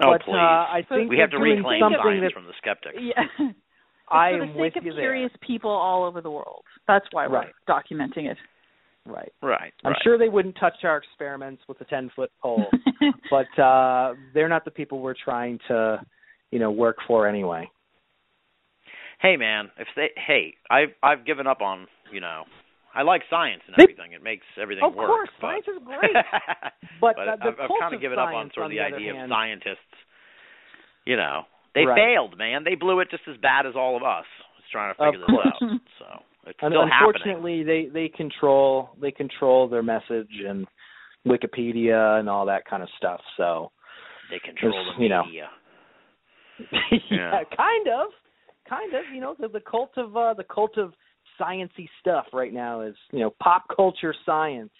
Oh, 0.00 0.12
but 0.12 0.22
please. 0.22 0.34
Uh, 0.34 0.38
I 0.38 0.82
think 0.88 1.10
we 1.10 1.18
have 1.18 1.30
to 1.30 1.36
they're 1.36 1.44
reclaim 1.44 1.80
something 1.82 1.98
science 2.02 2.22
that 2.24 2.32
from 2.32 2.46
the 2.46 2.52
skeptics. 2.58 2.96
Yeah. 3.00 3.22
I 4.10 4.30
for 4.32 4.42
am 4.42 4.52
the 4.54 4.58
with 4.58 4.74
sake 4.74 4.82
you 4.84 4.90
of 4.90 4.96
there. 4.96 5.04
curious 5.04 5.32
people 5.46 5.70
all 5.70 6.04
over 6.04 6.20
the 6.20 6.30
world. 6.30 6.64
That's 6.88 7.06
why 7.12 7.26
we're 7.26 7.40
Right. 7.40 7.52
documenting 7.68 8.30
it. 8.30 8.36
Right. 9.06 9.32
Right. 9.42 9.72
I'm 9.84 9.92
right. 9.92 10.00
sure 10.02 10.16
they 10.18 10.28
wouldn't 10.28 10.56
touch 10.60 10.84
our 10.84 10.96
experiments 10.96 11.62
with 11.68 11.80
a 11.80 11.84
10 11.84 12.10
foot 12.14 12.30
pole, 12.40 12.66
but 13.30 13.62
uh, 13.62 14.14
they're 14.32 14.48
not 14.48 14.64
the 14.64 14.70
people 14.70 15.00
we're 15.00 15.14
trying 15.24 15.58
to, 15.68 16.00
you 16.50 16.58
know, 16.58 16.70
work 16.70 16.96
for 17.06 17.26
anyway. 17.26 17.68
Hey 19.20 19.36
man, 19.36 19.70
if 19.78 19.86
they 19.94 20.10
hey, 20.26 20.54
I've 20.68 20.88
I've 21.00 21.24
given 21.24 21.46
up 21.46 21.60
on 21.60 21.86
you 22.12 22.20
know. 22.20 22.42
I 22.94 23.02
like 23.02 23.22
science 23.30 23.62
and 23.66 23.74
They- 23.76 23.84
everything. 23.84 24.12
It 24.12 24.22
makes 24.22 24.44
everything 24.60 24.84
Of 24.84 24.94
work. 24.94 25.04
Of 25.08 25.08
course, 25.08 25.30
but, 25.40 25.46
science 25.48 25.66
is 25.68 25.78
great. 25.84 26.12
But, 27.00 27.18
uh, 27.18 27.36
the 27.36 27.48
I've, 27.56 27.60
I've 27.60 27.70
kind 27.80 27.94
of 27.94 28.00
given 28.00 28.18
up 28.18 28.28
on 28.28 28.50
sort 28.54 28.66
of 28.66 28.70
on 28.70 28.70
the, 28.70 28.76
the 28.76 28.84
idea 28.96 29.14
hand- 29.14 29.32
of 29.32 29.34
scientists. 29.34 29.94
You 31.04 31.16
know, 31.16 31.42
they 31.74 31.84
Right. 31.86 31.96
failed, 31.96 32.36
man. 32.38 32.64
They 32.64 32.74
blew 32.76 33.00
it 33.00 33.10
just 33.10 33.24
as 33.28 33.36
bad 33.38 33.66
as 33.66 33.74
all 33.76 33.96
of 33.96 34.02
us. 34.02 34.26
Was 34.56 34.64
trying 34.70 34.94
to 34.94 34.98
figure 35.02 35.26
this 35.26 35.36
out. 35.44 35.80
So 35.98 36.22
it's 36.46 36.58
Un- 36.62 36.70
still 36.70 36.86
happening. 36.86 36.92
unfortunately, 36.92 37.62
they 37.64 37.86
they 37.92 38.08
control 38.08 38.90
they 39.00 39.10
control 39.10 39.68
their 39.68 39.82
message 39.82 40.30
and 40.46 40.66
Wikipedia 41.26 42.18
and 42.20 42.28
all 42.28 42.46
that 42.46 42.64
kind 42.66 42.82
of 42.82 42.88
stuff. 42.98 43.20
So 43.36 43.72
They 44.30 44.38
control 44.38 44.72
It's, 44.88 44.96
the 44.98 45.02
you 45.02 45.08
know, 45.08 45.24
media. 45.24 45.48
yeah, 46.72 46.78
Yeah. 47.10 47.30
kind 47.56 47.88
of, 47.88 48.08
kind 48.68 48.94
of. 48.94 49.02
You 49.14 49.20
know, 49.20 49.34
the, 49.38 49.48
the 49.48 49.60
cult 49.60 49.92
of 49.96 50.16
uh, 50.16 50.34
the 50.34 50.44
cult 50.44 50.76
of 50.78 50.92
sciency 51.40 51.88
stuff 52.00 52.26
right 52.32 52.52
now 52.52 52.82
is 52.82 52.94
you 53.12 53.20
know 53.20 53.34
pop 53.42 53.64
culture 53.74 54.14
science. 54.24 54.70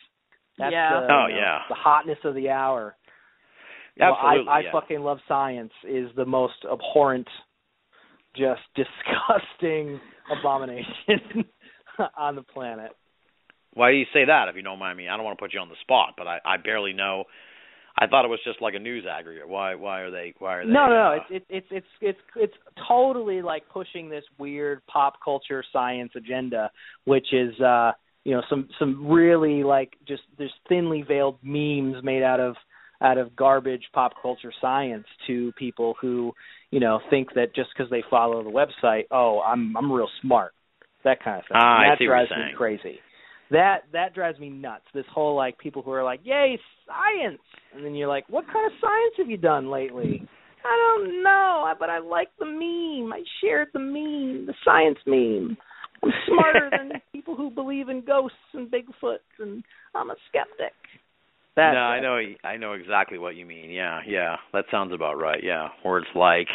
That's 0.59 0.73
Yeah. 0.73 0.99
uh, 0.99 1.07
Oh, 1.11 1.27
you 1.29 1.35
know, 1.35 1.41
yeah. 1.41 1.59
the 1.69 1.75
hotness 1.75 2.19
of 2.25 2.35
the 2.35 2.51
hour. 2.51 2.97
Well, 3.99 4.17
Absolutely. 4.23 4.51
I, 4.53 4.57
I 4.57 4.61
yeah. 4.61 4.73
fucking 4.73 5.01
love 5.01 5.19
science. 5.29 5.73
Is 5.89 6.09
the 6.17 6.25
most 6.25 6.55
abhorrent, 6.71 7.29
just 8.37 8.61
disgusting 8.77 10.01
abomination 10.31 11.45
on 12.17 12.37
the 12.37 12.43
planet. 12.43 12.91
Why 13.75 13.91
do 13.91 13.97
you 13.97 14.07
say 14.13 14.25
that? 14.27 14.49
If 14.49 14.57
you 14.57 14.63
don't 14.63 14.79
mind 14.79 14.99
me, 14.99 15.09
I 15.09 15.17
don't 15.17 15.25
want 15.25 15.39
to 15.39 15.43
put 15.43 15.55
you 15.55 15.61
on 15.61 15.69
the 15.69 15.77
spot, 15.83 16.15
but 16.17 16.27
I 16.27 16.39
I 16.45 16.57
barely 16.59 16.93
know. 16.93 17.25
I 18.03 18.07
thought 18.09 18.25
it 18.25 18.29
was 18.29 18.41
just 18.45 18.61
like 18.61 18.75
a 18.75 18.79
news 18.79 19.05
aggregate. 19.09 19.49
Why 19.49 19.75
why 19.75 20.01
are 20.01 20.11
they 20.11 20.35
why 20.39 20.57
are 20.57 20.67
they? 20.67 20.73
No, 20.73 20.89
no, 20.89 20.95
uh, 20.95 21.17
no. 21.17 21.21
It's 21.31 21.45
it's 21.49 21.67
it's 21.71 21.87
it's 22.01 22.19
it's 22.37 22.55
totally 22.89 23.43
like 23.43 23.63
pushing 23.73 24.09
this 24.09 24.25
weird 24.39 24.85
pop 24.87 25.15
culture 25.25 25.63
science 25.73 26.13
agenda, 26.17 26.71
which 27.05 27.27
is 27.33 27.59
uh 27.61 27.93
you 28.25 28.33
know 28.35 28.43
some 28.51 28.69
some 28.79 29.07
really 29.09 29.63
like 29.63 29.93
just 30.07 30.23
there's 30.39 30.53
thinly 30.69 31.03
veiled 31.07 31.39
memes 31.43 32.03
made 32.03 32.23
out 32.23 32.41
of 32.41 32.57
out 33.01 33.19
of 33.19 33.35
garbage 33.37 33.85
pop 33.93 34.13
culture 34.21 34.53
science 34.61 35.07
to 35.27 35.53
people 35.53 35.95
who 36.01 36.33
you 36.71 36.81
know 36.81 37.01
think 37.09 37.35
that 37.35 37.55
just 37.55 37.71
because 37.77 37.91
they 37.91 38.03
follow 38.11 38.43
the 38.43 38.51
website, 38.51 39.05
oh, 39.11 39.41
I'm 39.41 39.77
I'm 39.77 39.93
real 39.93 40.09
smart, 40.23 40.53
that 41.05 41.23
kind 41.23 41.39
of 41.39 41.45
thing. 41.45 41.57
Ah, 41.57 41.83
that 41.89 41.99
see 41.99 42.09
what 42.09 42.17
you're 42.17 42.27
drives 42.27 42.31
me 42.31 42.57
crazy. 42.57 42.99
That 43.53 43.83
that 43.93 44.15
drives 44.15 44.39
me 44.39 44.49
nuts. 44.49 44.85
This 44.95 45.05
whole 45.13 45.37
like 45.37 45.59
people 45.59 45.83
who 45.83 45.93
are 45.93 46.03
like, 46.03 46.21
"Yay, 46.25 46.59
science!" 46.87 47.43
and 47.75 47.85
then 47.85 47.95
you're 47.95 48.09
like, 48.09 48.25
"What 48.29 48.47
kind 48.47 48.67
of 48.67 48.73
science 48.81 49.15
have 49.19 49.29
you 49.29 49.37
done 49.37 49.71
lately?" 49.71 50.27
I 50.65 50.97
don't 50.99 51.23
know, 51.23 51.73
but 51.79 51.91
I 51.91 51.99
like 51.99 52.29
the 52.39 52.47
meme. 52.47 53.13
I 53.13 53.23
shared 53.43 53.69
the 53.73 53.79
meme, 53.79 54.47
the 54.47 54.55
science 54.65 54.99
meme. 55.07 55.57
I'm 56.03 56.13
smarter 56.27 56.71
than 56.71 56.93
people 57.13 57.37
who 57.37 57.51
believe 57.51 57.89
in 57.89 58.05
ghosts 58.05 58.37
and 58.55 58.71
Bigfoot, 58.71 59.19
and 59.39 59.63
I'm 59.95 60.11
a 60.11 60.17
skeptic. 60.29 60.73
That, 61.57 61.73
no, 61.73 61.81
I 61.81 62.01
know 62.01 62.19
I 62.45 62.57
know 62.57 62.73
exactly 62.73 63.19
what 63.19 63.35
you 63.37 63.45
mean. 63.45 63.71
Yeah, 63.71 64.01
yeah. 64.07 64.37
That 64.55 64.65
sounds 64.71 64.95
about 64.95 65.19
right. 65.19 65.41
Yeah. 65.43 65.69
Where 65.83 65.99
it's 65.99 66.09
like 66.15 66.49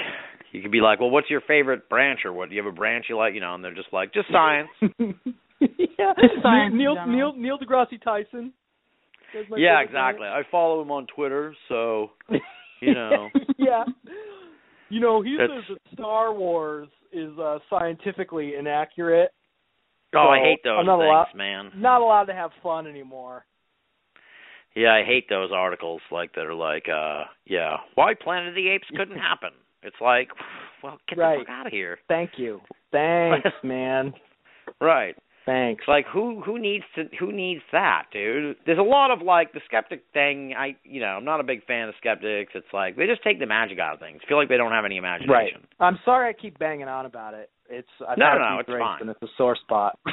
you 0.52 0.64
could 0.64 0.72
be 0.72 0.82
like, 0.82 1.00
"Well, 1.00 1.12
what's 1.12 1.30
your 1.30 1.42
favorite 1.42 1.90
branch 1.90 2.22
or 2.26 2.34
what? 2.34 2.50
Do 2.50 2.56
you 2.56 2.64
have 2.64 2.74
a 2.74 2.76
branch 2.76 3.06
you 3.08 3.18
like?" 3.18 3.36
You 3.36 3.42
know, 3.42 3.54
and 3.54 3.64
they're 3.64 3.76
just 3.76 3.94
like, 3.94 4.14
"Just 4.14 4.30
science." 4.32 4.70
yeah, 6.00 6.14
Science 6.44 6.74
Neil. 6.76 6.96
Neil 7.08 7.34
Neil 7.36 7.58
deGrasse 7.58 8.02
Tyson. 8.04 8.54
Yeah, 9.34 9.42
favorite 9.44 9.60
branch. 9.60 9.90
exactly. 9.90 10.28
I 10.28 10.42
follow 10.50 10.82
him 10.82 10.92
on 10.92 11.08
Twitter, 11.16 11.56
so 11.68 12.12
you 12.82 12.94
know. 12.94 13.30
yeah. 13.58 13.84
You 14.90 15.00
know, 15.02 15.22
he 15.22 15.36
That's- 15.38 15.64
says 15.68 15.78
that 15.84 15.94
Star 15.94 16.34
Wars 16.34 16.88
is 17.12 17.38
uh 17.40 17.60
scientifically 17.70 18.54
inaccurate. 18.58 19.32
Oh, 20.16 20.30
I 20.30 20.40
hate 20.40 20.60
those 20.64 20.78
I'm 20.80 20.86
not 20.86 21.00
things, 21.00 21.08
allowed- 21.10 21.36
man. 21.36 21.72
Not 21.76 22.02
allowed 22.02 22.26
to 22.26 22.34
have 22.34 22.52
fun 22.64 22.88
anymore. 22.88 23.46
Yeah, 24.76 24.94
I 24.94 25.04
hate 25.04 25.28
those 25.28 25.50
articles 25.52 26.02
like 26.12 26.34
that 26.36 26.46
are 26.46 26.54
like, 26.54 26.86
uh, 26.88 27.24
yeah, 27.46 27.78
why 27.96 28.14
Planet 28.14 28.50
of 28.50 28.56
the 28.56 28.70
Apes 28.70 28.88
couldn't 28.96 29.18
happen. 29.30 29.50
It's 29.84 29.96
like, 30.00 30.30
well, 30.84 31.00
get 31.10 31.18
Right. 31.18 31.40
the 31.40 31.46
fuck 31.46 31.50
out 31.50 31.66
of 31.68 31.74
here. 31.74 31.98
Thank 32.08 32.32
you. 32.38 32.62
Thanks, 32.92 33.50
man. 33.64 34.14
Right. 34.80 35.16
Thanks. 35.48 35.86
Like 35.88 36.06
who 36.12 36.42
who 36.42 36.60
needs 36.60 36.84
to 36.96 37.06
who 37.18 37.32
needs 37.32 37.62
that, 37.72 38.04
dude? 38.12 38.58
There's 38.66 38.78
a 38.78 38.84
lot 38.84 39.12
of 39.12 39.22
like 39.22 39.54
the 39.54 39.62
skeptic 39.66 40.04
thing. 40.14 40.54
I 40.56 40.76
you 40.84 41.00
know 41.00 41.08
I'm 41.08 41.24
not 41.26 41.40
a 41.40 41.44
big 41.44 41.66
fan 41.66 41.88
of 41.88 41.96
skeptics. 41.98 42.52
It's 42.54 42.68
like 42.74 42.98
they 42.98 43.08
just 43.08 43.24
take 43.24 43.40
the 43.40 43.46
magic 43.46 43.80
out 43.80 43.94
of 43.94 44.00
things. 44.02 44.20
feel 44.28 44.38
like 44.38 44.50
they 44.50 44.58
don't 44.58 44.74
have 44.74 44.84
any 44.84 44.98
imagination. 44.98 45.32
Right. 45.32 45.54
I'm 45.80 45.98
sorry 46.04 46.30
I 46.30 46.34
keep 46.34 46.60
banging 46.60 46.90
on 46.90 47.06
about 47.06 47.34
it. 47.34 47.50
It's 47.70 47.88
I've 48.08 48.18
No, 48.18 48.38
no, 48.38 48.60
it's 48.60 48.70
fine. 48.70 49.02
and 49.02 49.10
it's 49.10 49.22
a 49.24 49.28
sore 49.38 49.56
spot. 49.56 49.98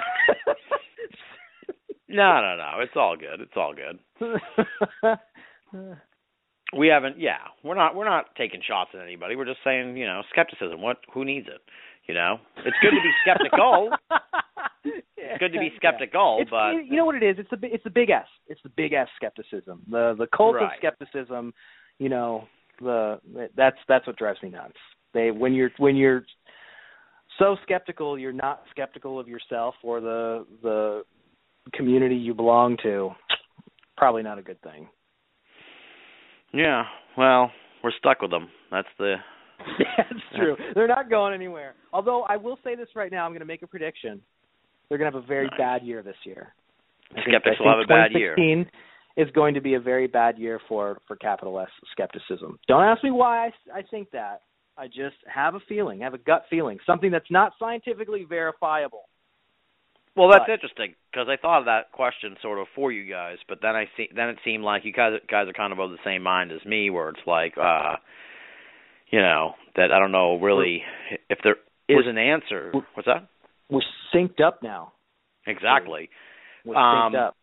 No, 2.07 2.41
no, 2.41 2.55
no. 2.57 2.81
It's 2.81 2.93
all 2.95 3.17
good. 3.17 3.41
It's 3.41 3.57
all 3.57 3.75
good. 3.75 3.99
We 6.77 6.89
haven't. 6.89 7.21
Yeah, 7.21 7.39
we're 7.63 7.77
not. 7.77 7.95
We're 7.95 8.09
not 8.09 8.35
taking 8.37 8.61
shots 8.67 8.91
at 8.95 9.01
anybody. 9.01 9.37
We're 9.37 9.45
just 9.45 9.61
saying, 9.63 9.97
you 9.97 10.07
know, 10.07 10.23
skepticism. 10.31 10.81
What? 10.83 10.97
Who 11.13 11.25
needs 11.25 11.47
it? 11.47 11.61
You 12.07 12.15
know, 12.15 12.39
it's 12.59 12.77
good 12.83 12.91
to 12.91 13.03
be 13.03 13.13
skeptical. 13.23 13.91
It's 15.17 15.41
good 15.41 15.53
to 15.55 15.59
be 15.59 15.73
skeptical, 15.77 16.39
It's, 16.41 16.51
but 16.51 16.73
you 16.73 16.97
know 16.97 17.07
what 17.07 17.15
it 17.15 17.23
is? 17.23 17.37
It's 17.39 17.49
the 17.51 17.59
it's 17.63 17.83
the 17.83 17.91
big 17.91 18.11
S. 18.11 18.27
It's 18.47 18.61
the 18.63 18.69
big 18.69 18.93
S 18.93 19.09
skepticism. 19.17 19.83
The 19.91 20.15
the 20.17 20.27
cult 20.37 20.57
of 20.57 20.69
skepticism. 20.77 21.55
You 21.99 22.11
know 22.11 22.45
the 22.81 23.21
that's 23.57 23.79
that's 23.89 24.07
what 24.07 24.17
drives 24.17 24.43
me 24.43 24.51
nuts. 24.51 24.75
They 25.15 25.31
when 25.31 25.55
you're 25.55 25.71
when 25.79 25.97
you're 25.97 26.25
so 27.39 27.57
skeptical, 27.63 28.19
you're 28.19 28.33
not 28.33 28.63
skeptical 28.71 29.19
of 29.19 29.27
yourself 29.27 29.75
or 29.83 30.01
the 30.01 30.47
the 30.63 31.05
community 31.73 32.17
you 32.17 32.35
belong 32.35 32.77
to. 32.83 33.11
Probably 33.97 34.23
not 34.23 34.39
a 34.39 34.43
good 34.43 34.61
thing. 34.61 34.89
yeah. 36.53 36.85
Well, 37.17 37.51
we're 37.83 37.93
stuck 37.99 38.21
with 38.21 38.31
them. 38.31 38.49
That's 38.71 38.89
the. 38.99 39.17
That's 39.97 40.21
true. 40.37 40.57
They're 40.75 40.89
not 40.89 41.11
going 41.11 41.35
anywhere. 41.35 41.75
Although 41.93 42.23
I 42.25 42.37
will 42.37 42.59
say 42.65 42.75
this 42.75 42.89
right 42.95 43.11
now, 43.11 43.25
I'm 43.25 43.31
going 43.33 43.41
to 43.41 43.47
make 43.47 43.63
a 43.63 43.67
prediction. 43.67 44.21
They're 44.89 44.99
going 44.99 45.11
to 45.11 45.17
have 45.17 45.25
a 45.25 45.27
very 45.27 45.47
Nice. 45.47 45.59
bad 45.59 45.83
year 45.83 46.03
this 46.03 46.17
year. 46.25 46.53
I 47.11 47.15
think- 47.17 47.27
Skeptics 47.29 47.57
I 47.61 47.63
will 47.63 47.71
have 47.71 47.85
a 47.85 47.87
bad 47.87 48.13
year. 48.13 48.35
2016 48.37 48.71
is 49.17 49.31
going 49.33 49.55
to 49.55 49.61
be 49.61 49.75
a 49.75 49.81
very 49.81 50.07
bad 50.09 50.39
year 50.39 50.61
for 50.69 50.99
for 51.07 51.17
capital 51.17 51.59
S 51.61 51.69
skepticism. 51.93 52.59
Don't 52.69 52.83
ask 52.83 53.03
me 53.05 53.11
why 53.11 53.47
I, 53.47 53.79
I 53.79 53.83
think 53.91 54.11
that. 54.11 54.43
I 54.77 54.89
just 54.89 55.15
have 55.33 55.55
a 55.55 55.61
feeling, 55.69 56.01
I 56.03 56.05
have 56.05 56.15
a 56.15 56.19
gut 56.19 56.47
feeling, 56.51 56.79
something 56.85 57.13
that's 57.13 57.31
not 57.31 57.53
scientifically 57.61 58.25
verifiable. 58.29 59.03
Well, 60.17 60.29
that's 60.31 60.45
But- 60.49 60.55
interesting 60.55 60.95
because 61.13 61.29
I 61.29 61.37
thought 61.37 61.61
of 61.61 61.65
that 61.67 61.93
question 61.93 62.37
sort 62.43 62.59
of 62.59 62.67
for 62.75 62.91
you 62.91 63.09
guys, 63.09 63.39
but 63.49 63.61
then 63.63 63.77
I 63.77 63.89
see 63.97 64.09
then 64.15 64.31
it 64.31 64.39
seemed 64.45 64.65
like 64.65 64.85
you 64.85 64.93
guys 64.93 65.13
guys 65.31 65.47
are 65.49 65.53
kind 65.53 65.73
of 65.73 65.79
of 65.79 65.91
the 65.93 65.99
same 66.05 66.23
mind 66.23 66.51
as 66.51 66.65
me, 66.65 66.91
where 66.91 67.11
it's 67.11 67.25
like, 67.27 67.55
uh, 67.57 67.97
you 69.15 69.21
know, 69.21 69.55
that 69.77 69.93
I 69.93 69.99
don't 70.01 70.13
know 70.13 70.39
really 70.41 70.83
if 71.31 71.39
there 71.45 71.57
is 71.89 72.07
an 72.07 72.19
answer. 72.19 72.73
What's 72.95 73.07
that? 73.07 73.29
We're 73.71 73.81
synced 74.15 74.41
up 74.41 74.63
now. 74.63 74.93
Exactly. 75.47 76.09
We're 76.65 76.75
Um, 76.77 77.13
synced 77.13 77.29
up. 77.29 77.37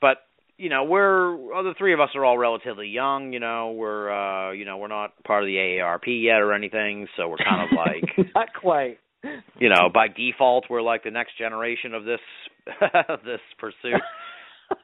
but 0.00 0.18
you 0.56 0.68
know 0.68 0.84
we're 0.84 1.34
well, 1.34 1.64
the 1.64 1.74
three 1.76 1.92
of 1.92 2.00
us 2.00 2.10
are 2.14 2.24
all 2.24 2.38
relatively 2.38 2.86
young 2.86 3.32
you 3.32 3.40
know 3.40 3.72
we're 3.72 4.06
uh 4.12 4.52
you 4.52 4.64
know 4.64 4.76
we're 4.76 4.86
not 5.00 5.10
part 5.24 5.42
of 5.42 5.46
the 5.48 5.56
AARP 5.56 6.06
yet 6.22 6.40
or 6.40 6.52
anything 6.52 7.08
so 7.16 7.28
we're 7.28 7.38
kind 7.50 7.62
of 7.64 7.76
like 7.84 8.04
not 8.34 8.48
quite. 8.54 8.98
you 9.58 9.68
know 9.68 9.88
by 9.92 10.06
default 10.08 10.64
we're 10.70 10.82
like 10.82 11.02
the 11.04 11.10
next 11.10 11.36
generation 11.38 11.94
of 11.94 12.04
this 12.04 12.20
this 13.24 13.40
pursuit 13.58 14.02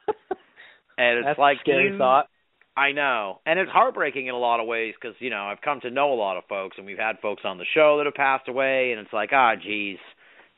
and 0.97 1.19
it's 1.19 1.25
That's 1.27 1.39
like 1.39 1.57
a 1.57 1.61
scary 1.61 1.91
you- 1.91 1.97
thought. 1.97 2.27
I 2.79 2.93
know. 2.93 3.39
And 3.45 3.59
it's 3.59 3.69
heartbreaking 3.71 4.27
in 4.27 4.33
a 4.33 4.37
lot 4.39 4.59
of 4.61 4.67
ways 4.67 4.93
cuz 5.01 5.13
you 5.19 5.29
know 5.29 5.43
I've 5.43 5.61
come 5.61 5.81
to 5.81 5.89
know 5.91 6.13
a 6.13 6.19
lot 6.25 6.37
of 6.37 6.45
folks 6.45 6.77
and 6.77 6.85
we've 6.85 6.97
had 6.97 7.19
folks 7.19 7.43
on 7.43 7.57
the 7.57 7.65
show 7.73 7.97
that 7.97 8.05
have 8.05 8.15
passed 8.15 8.47
away 8.47 8.91
and 8.93 9.01
it's 9.01 9.11
like 9.13 9.31
ah 9.33 9.55
geez. 9.55 9.99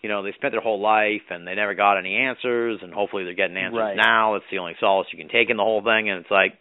You 0.02 0.10
know 0.10 0.22
they 0.23 0.31
spent 0.34 0.52
their 0.53 0.61
whole 0.61 0.80
life 0.80 1.26
and 1.30 1.48
they 1.48 1.56
never 1.56 1.73
got 1.73 1.98
any 1.98 2.15
answers 2.15 2.80
and 2.84 2.93
hopefully 2.93 3.23
they're 3.23 3.34
getting 3.34 3.57
answers 3.57 3.80
Right. 3.80 3.95
now. 3.98 4.35
It's 4.35 4.45
the 4.52 4.60
only 4.60 4.76
solace 4.80 5.07
you 5.11 5.18
can 5.18 5.30
take 5.30 5.49
in 5.49 5.57
the 5.57 5.64
whole 5.64 5.81
thing 5.81 6.10
and 6.10 6.22
it's 6.22 6.31
like 6.31 6.53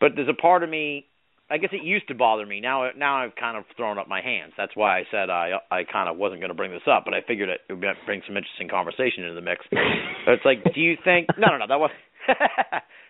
but 0.00 0.12
there's 0.14 0.28
a 0.28 0.34
part 0.48 0.62
of 0.62 0.70
me 0.70 1.06
I 1.50 1.56
guess 1.56 1.70
it 1.72 1.82
used 1.82 2.08
to 2.08 2.14
bother 2.14 2.44
me. 2.44 2.60
Now 2.60 2.90
now 2.96 3.22
I've 3.24 3.34
kind 3.34 3.56
of 3.56 3.64
thrown 3.76 3.96
up 3.98 4.06
my 4.06 4.20
hands. 4.20 4.52
That's 4.56 4.76
why 4.76 4.98
I 4.98 5.04
said 5.10 5.30
I 5.30 5.58
I 5.70 5.84
kind 5.84 6.08
of 6.08 6.16
wasn't 6.18 6.40
going 6.40 6.50
to 6.54 6.60
bring 6.62 6.70
this 6.72 6.86
up 6.86 7.04
but 7.04 7.14
I 7.14 7.20
figured 7.22 7.48
it 7.48 7.60
would 7.70 7.80
bring 8.06 8.22
some 8.26 8.36
interesting 8.36 8.68
conversation 8.68 9.24
into 9.24 9.34
the 9.34 9.40
mix. 9.50 9.64
It's 10.34 10.44
like 10.44 10.62
do 10.74 10.80
you 10.80 10.96
think 11.02 11.26
no 11.38 11.48
no 11.48 11.56
no 11.58 11.66
that 11.66 11.80
was 11.80 11.90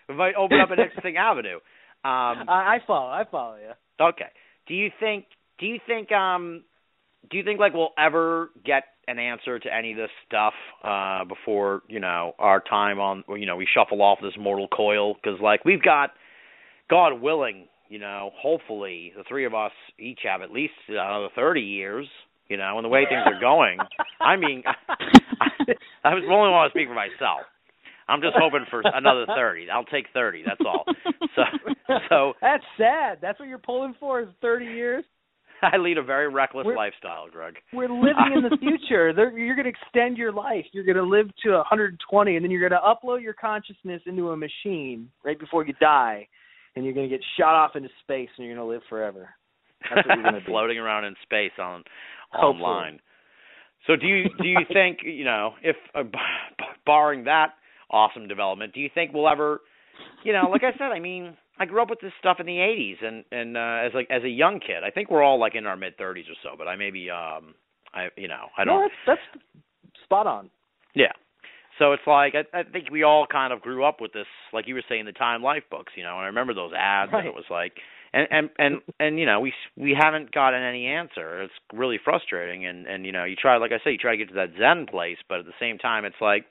it 0.09 0.17
might 0.17 0.35
open 0.35 0.59
up 0.61 0.71
an 0.71 0.79
interesting 0.81 1.17
avenue 1.31 1.57
Um, 2.05 2.49
I, 2.49 2.77
I 2.77 2.79
follow. 2.87 3.09
I 3.09 3.25
follow 3.31 3.57
you. 3.57 3.73
Okay. 4.05 4.31
Do 4.67 4.75
you 4.75 4.91
think? 5.01 5.25
Do 5.59 5.67
you 5.67 5.79
think? 5.87 6.13
Um, 6.13 6.65
do 7.31 7.37
you 7.37 7.45
think 7.45 7.59
like 7.61 7.75
we'll 7.75 7.93
ever 7.99 8.51
get 8.65 8.85
an 9.09 9.19
answer 9.19 9.59
to 9.59 9.75
any 9.75 9.93
of 9.93 9.97
this 9.97 10.11
stuff 10.27 10.53
uh, 10.85 11.25
before 11.25 11.83
you 11.89 12.01
know 12.01 12.35
our 12.39 12.61
time 12.61 12.99
on? 13.01 13.25
You 13.29 13.47
know, 13.47 13.57
we 13.57 13.67
shuffle 13.73 14.01
off 14.03 14.19
this 14.23 14.35
mortal 14.39 14.69
coil 14.69 15.15
because 15.15 15.41
like 15.41 15.65
we've 15.65 15.83
got, 15.83 16.11
God 16.89 17.21
willing, 17.21 17.67
you 17.89 17.99
know, 17.99 18.31
hopefully 18.41 19.13
the 19.17 19.25
three 19.29 19.45
of 19.47 19.55
us 19.55 19.73
each 19.99 20.21
have 20.25 20.43
at 20.43 20.51
least 20.53 20.75
another 20.89 21.29
thirty 21.35 21.63
years. 21.63 22.07
You 22.49 22.57
know, 22.57 22.79
and 22.79 22.85
the 22.85 22.89
way 22.89 23.05
things 23.07 23.21
are 23.27 23.39
going, 23.39 23.77
I 24.21 24.37
mean, 24.37 24.63
I, 24.67 25.73
I 26.05 26.15
was 26.15 26.25
only 26.25 26.51
want 26.51 26.73
to 26.73 26.79
speak 26.79 26.89
for 26.89 26.95
myself. 26.95 27.45
I'm 28.09 28.21
just 28.21 28.35
hoping 28.39 28.65
for 28.71 28.83
another 28.85 29.27
thirty. 29.27 29.69
I'll 29.71 29.85
take 29.85 30.07
thirty. 30.15 30.43
That's 30.47 30.61
all. 30.67 30.85
So, 31.37 31.43
so 32.09 32.33
that's 32.41 32.65
sad. 32.77 33.19
That's 33.21 33.39
what 33.39 33.49
you're 33.49 33.59
pulling 33.59 33.95
for 34.01 34.21
is 34.23 34.29
30 34.43 34.65
years. 34.65 35.05
I 35.61 35.77
lead 35.77 35.99
a 35.99 36.03
very 36.03 36.29
reckless 36.29 36.65
We're- 36.67 36.77
lifestyle, 36.77 37.29
Greg. 37.31 37.57
We're 37.73 37.89
living 37.89 38.33
in 38.37 38.43
the 38.45 38.57
future. 38.61 39.13
They're, 39.13 39.37
you're 39.37 39.57
going 39.57 39.65
to 39.67 39.71
extend 39.73 40.17
your 40.17 40.33
life. 40.33 40.65
You're 40.73 40.85
going 40.85 40.97
to 40.97 41.03
live 41.03 41.27
to 41.45 41.51
120, 41.51 42.37
and 42.37 42.45
then 42.45 42.51
you're 42.51 42.67
going 42.69 42.81
to 42.81 42.87
upload 42.87 43.23
your 43.23 43.35
consciousness 43.35 44.01
into 44.07 44.31
a 44.31 44.37
machine 44.37 45.11
right 45.25 45.39
before 45.39 45.67
you 45.67 45.73
die, 45.81 46.29
and 46.77 46.85
you're 46.85 46.95
going 46.95 47.09
to 47.11 47.15
get 47.15 47.25
shot 47.39 47.55
off 47.57 47.75
into 47.75 47.89
space, 48.03 48.29
and 48.39 48.47
you're 48.47 48.55
going 48.57 48.65
to 48.67 48.73
live 48.73 48.83
forever. 48.89 49.31
That's 49.95 50.07
what 50.07 50.15
you're 50.17 50.31
going 50.31 50.41
to 50.45 50.47
floating 50.47 50.79
around 50.79 51.05
in 51.07 51.15
space 51.25 51.53
on 51.61 51.83
Hopefully. 52.31 52.63
online. 52.65 53.01
So 53.87 53.97
do 53.97 54.07
you 54.07 54.25
do 54.41 54.47
you 54.49 54.59
think 54.73 54.99
you 55.05 55.25
know 55.25 55.55
if 55.63 55.77
uh, 55.95 56.03
b- 56.05 56.19
barring 56.87 57.25
that 57.25 57.55
awesome 57.91 58.29
development, 58.29 58.75
do 58.75 58.81
you 58.81 58.91
think 58.95 59.13
we'll 59.13 59.29
ever, 59.29 59.61
you 60.25 60.33
know, 60.33 60.49
like 60.51 60.63
I 60.65 60.73
said, 60.73 60.93
I 60.93 61.01
mean, 61.01 61.37
I 61.59 61.65
grew 61.65 61.83
up 61.83 61.91
with 61.91 62.01
this 62.01 62.13
stuff 62.21 62.39
in 62.41 62.47
the 62.47 62.53
'80s, 62.59 63.05
and 63.05 63.25
and 63.33 63.57
uh, 63.57 63.87
as 63.87 63.93
like 63.95 64.09
as 64.11 64.23
a 64.23 64.29
young 64.29 64.61
kid, 64.61 64.85
I 64.85 64.91
think 64.91 65.11
we're 65.11 65.23
all 65.23 65.41
like 65.41 65.55
in 65.55 65.67
our 65.67 65.77
mid 65.77 65.97
30s 65.99 66.31
or 66.31 66.37
so, 66.43 66.51
but 66.57 66.69
I 66.69 66.77
maybe 66.77 67.11
um 67.11 67.55
I 67.93 68.09
you 68.17 68.29
know 68.29 68.47
I 68.57 68.65
don't 68.65 68.75
No, 68.81 68.89
that's, 69.07 69.21
that's 69.35 69.45
spot 70.05 70.27
on. 70.27 70.51
yeah. 70.95 71.13
So 71.79 71.93
it's 71.93 72.03
like 72.07 72.35
I, 72.35 72.59
I 72.61 72.63
think 72.65 72.91
we 72.91 73.03
all 73.05 73.27
kind 73.31 73.53
of 73.53 73.61
grew 73.61 73.85
up 73.85 74.01
with 74.01 74.13
this, 74.13 74.27
like 74.53 74.67
you 74.67 74.75
were 74.75 74.83
saying, 74.89 75.05
the 75.05 75.13
Time 75.13 75.43
Life 75.45 75.63
books, 75.71 75.93
you 75.97 76.03
know. 76.03 76.17
And 76.17 76.23
I 76.25 76.27
remember 76.27 76.53
those 76.55 76.73
ads, 76.77 77.13
and 77.15 77.25
it 77.27 77.35
was 77.35 77.45
like, 77.51 77.73
and 78.13 78.27
and 78.33 78.51
and 78.59 78.75
and 78.99 79.19
you 79.19 79.27
know, 79.27 79.39
we 79.39 79.53
we 79.77 79.97
haven't 79.99 80.33
gotten 80.33 80.61
any 80.61 80.87
answer. 80.87 81.43
It's 81.43 81.53
really 81.73 81.99
frustrating, 82.05 82.67
and 82.67 82.87
and 82.87 83.07
you 83.07 83.13
know, 83.13 83.23
you 83.25 83.37
try, 83.37 83.57
like 83.59 83.71
I 83.71 83.79
say, 83.85 83.93
you 83.93 83.99
try 83.99 84.11
to 84.13 84.17
get 84.17 84.29
to 84.31 84.35
that 84.35 84.55
Zen 84.59 84.87
place, 84.87 85.19
but 85.29 85.39
at 85.39 85.45
the 85.47 85.53
same 85.61 85.79
time, 85.79 86.05
it's 86.05 86.21
like 86.21 86.47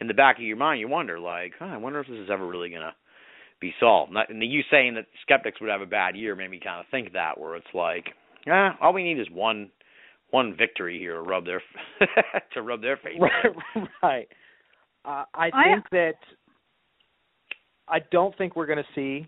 in 0.00 0.06
the 0.08 0.14
back 0.14 0.36
of 0.36 0.42
your 0.42 0.56
mind, 0.56 0.80
you 0.80 0.88
wonder, 0.88 1.18
like, 1.18 1.52
oh, 1.60 1.66
I 1.66 1.76
wonder 1.76 2.00
if 2.00 2.06
this 2.08 2.18
is 2.18 2.30
ever 2.30 2.46
really 2.46 2.70
gonna 2.70 2.94
be 3.60 3.72
solved. 3.80 4.12
Not, 4.12 4.30
and 4.30 4.42
you 4.42 4.62
saying 4.70 4.94
that 4.94 5.06
skeptics 5.22 5.60
would 5.60 5.70
have 5.70 5.80
a 5.80 5.86
bad 5.86 6.16
year 6.16 6.34
made 6.34 6.50
me 6.50 6.60
kind 6.62 6.80
of 6.80 6.86
think 6.90 7.12
that, 7.12 7.38
where 7.38 7.56
it's 7.56 7.66
like, 7.74 8.06
yeah, 8.46 8.72
all 8.80 8.92
we 8.92 9.04
need 9.04 9.20
is 9.20 9.28
one 9.30 9.70
one 10.30 10.56
victory 10.56 10.98
here 10.98 11.14
to 11.14 11.20
rub 11.22 11.44
their 11.44 11.62
to 12.54 12.62
rub 12.62 12.80
their 12.82 12.96
face. 12.96 13.18
Right, 13.20 13.88
right. 14.02 14.28
Uh, 15.04 15.24
I 15.34 15.50
I- 15.52 15.64
think 15.74 15.90
that 15.90 16.14
I 17.88 17.98
don't 18.10 18.36
think 18.36 18.56
we're 18.56 18.66
going 18.66 18.78
to 18.78 18.94
see 18.94 19.26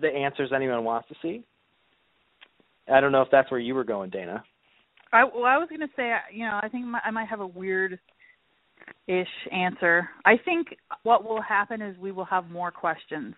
the 0.00 0.08
answers 0.08 0.52
anyone 0.54 0.84
wants 0.84 1.08
to 1.08 1.14
see. 1.22 1.42
I 2.92 3.00
don't 3.00 3.12
know 3.12 3.22
if 3.22 3.28
that's 3.30 3.50
where 3.50 3.60
you 3.60 3.74
were 3.74 3.84
going, 3.84 4.10
Dana. 4.10 4.44
I 5.12 5.24
well, 5.24 5.44
I 5.44 5.56
was 5.58 5.68
going 5.68 5.80
to 5.80 5.88
say, 5.96 6.12
you 6.32 6.44
know, 6.44 6.60
I 6.62 6.68
think 6.68 6.86
my, 6.86 7.00
I 7.04 7.10
might 7.10 7.28
have 7.28 7.40
a 7.40 7.46
weird 7.46 7.98
ish 9.06 9.28
answer. 9.52 10.08
I 10.24 10.36
think 10.44 10.68
what 11.02 11.24
will 11.24 11.42
happen 11.42 11.82
is 11.82 11.96
we 11.98 12.12
will 12.12 12.24
have 12.26 12.50
more 12.50 12.70
questions 12.70 13.34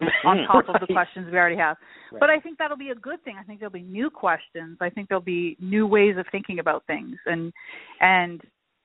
on 0.24 0.46
top 0.46 0.68
of 0.68 0.80
the 0.80 0.92
questions 0.92 1.28
we 1.30 1.38
already 1.38 1.56
have. 1.56 1.76
Right. 2.12 2.20
But 2.20 2.30
I 2.30 2.40
think 2.40 2.58
that'll 2.58 2.76
be 2.76 2.90
a 2.90 2.94
good 2.94 3.22
thing. 3.24 3.36
I 3.40 3.44
think 3.44 3.60
there'll 3.60 3.72
be 3.72 3.82
new 3.82 4.10
questions. 4.10 4.78
I 4.80 4.90
think 4.90 5.08
there'll 5.08 5.22
be 5.22 5.56
new 5.60 5.86
ways 5.86 6.16
of 6.18 6.26
thinking 6.30 6.58
about 6.58 6.84
things 6.86 7.16
and 7.26 7.52
and 8.00 8.40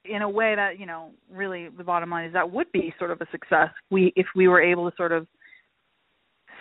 in 0.06 0.22
a 0.22 0.30
way 0.30 0.56
that, 0.56 0.80
you 0.80 0.86
know, 0.86 1.12
really 1.32 1.68
the 1.78 1.84
bottom 1.84 2.10
line 2.10 2.26
is 2.26 2.34
that 2.34 2.50
would 2.50 2.72
be 2.72 2.94
sort 2.98 3.12
of 3.12 3.22
a 3.22 3.28
success. 3.32 3.70
We 3.92 4.14
if 4.16 4.28
we 4.36 4.48
were 4.48 4.62
able 4.62 4.90
to 4.90 4.96
sort 4.96 5.12
of 5.12 5.28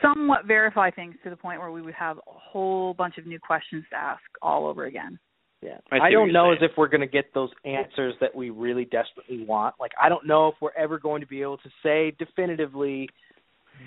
somewhat 0.02 0.46
verify 0.46 0.90
things 0.90 1.14
to 1.24 1.30
the 1.30 1.36
point 1.36 1.60
where 1.60 1.70
we 1.70 1.82
would 1.82 1.94
have 1.94 2.18
a 2.18 2.22
whole 2.26 2.94
bunch 2.94 3.18
of 3.18 3.26
new 3.26 3.38
questions 3.38 3.84
to 3.90 3.96
ask 3.96 4.22
all 4.42 4.66
over 4.66 4.86
again. 4.86 5.18
Yeah. 5.62 5.78
I 5.90 6.06
I, 6.06 6.10
don't 6.10 6.32
know 6.32 6.52
as 6.52 6.58
if 6.60 6.70
we're 6.76 6.88
going 6.88 7.00
to 7.00 7.06
get 7.08 7.34
those 7.34 7.50
answers 7.64 8.14
that 8.20 8.34
we 8.34 8.50
really 8.50 8.84
desperately 8.84 9.44
want. 9.44 9.74
Like 9.80 9.92
I 10.00 10.08
don't 10.08 10.26
know 10.26 10.48
if 10.48 10.54
we're 10.60 10.72
ever 10.76 10.98
going 10.98 11.20
to 11.20 11.26
be 11.26 11.42
able 11.42 11.58
to 11.58 11.70
say 11.82 12.12
definitively 12.18 13.08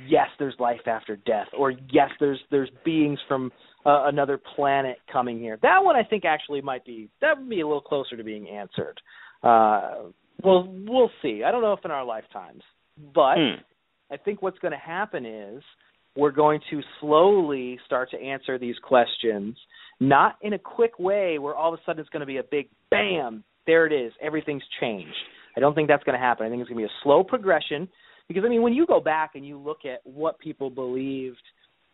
yes 0.07 0.27
there's 0.39 0.55
life 0.59 0.87
after 0.87 1.15
death 1.17 1.47
or 1.57 1.71
yes 1.71 2.09
there's 2.19 2.39
there's 2.49 2.69
beings 2.85 3.19
from 3.27 3.51
uh, 3.85 4.07
another 4.07 4.39
planet 4.55 4.97
coming 5.11 5.39
here. 5.39 5.57
That 5.61 5.83
one 5.83 5.95
I 5.95 6.03
think 6.03 6.25
actually 6.25 6.61
might 6.61 6.85
be 6.85 7.09
that 7.21 7.37
would 7.37 7.49
be 7.49 7.61
a 7.61 7.67
little 7.67 7.81
closer 7.81 8.17
to 8.17 8.23
being 8.23 8.49
answered. 8.49 8.99
Uh 9.43 10.09
well 10.43 10.67
we'll 10.87 11.11
see. 11.21 11.43
I 11.45 11.51
don't 11.51 11.61
know 11.61 11.73
if 11.73 11.85
in 11.85 11.91
our 11.91 12.05
lifetimes. 12.05 12.63
But 13.13 13.35
Hmm. 13.35 13.61
I 14.11 14.17
think 14.17 14.41
what's 14.41 14.59
going 14.59 14.73
to 14.73 14.77
happen 14.77 15.25
is 15.25 15.63
we're 16.15 16.31
going 16.31 16.59
to 16.69 16.81
slowly 16.99 17.79
start 17.85 18.11
to 18.11 18.19
answer 18.19 18.57
these 18.59 18.75
questions, 18.83 19.57
not 20.01 20.35
in 20.41 20.53
a 20.53 20.59
quick 20.59 20.99
way 20.99 21.37
where 21.39 21.55
all 21.55 21.73
of 21.73 21.79
a 21.79 21.83
sudden 21.85 22.01
it's 22.01 22.09
going 22.09 22.21
to 22.21 22.25
be 22.25 22.37
a 22.37 22.43
big 22.43 22.67
bam, 22.89 23.43
there 23.67 23.85
it 23.85 23.93
is, 23.93 24.11
everything's 24.21 24.63
changed. 24.81 25.15
I 25.55 25.59
don't 25.59 25.75
think 25.75 25.87
that's 25.87 26.03
going 26.03 26.19
to 26.19 26.25
happen. 26.25 26.45
I 26.45 26.49
think 26.49 26.59
it's 26.61 26.69
going 26.69 26.81
to 26.81 26.87
be 26.87 26.91
a 26.91 27.03
slow 27.03 27.23
progression 27.23 27.87
because 28.27 28.43
I 28.43 28.49
mean 28.49 28.63
when 28.63 28.73
you 28.73 28.85
go 28.87 28.99
back 28.99 29.31
and 29.35 29.45
you 29.45 29.57
look 29.57 29.85
at 29.85 29.99
what 30.03 30.39
people 30.39 30.69
believed, 30.69 31.43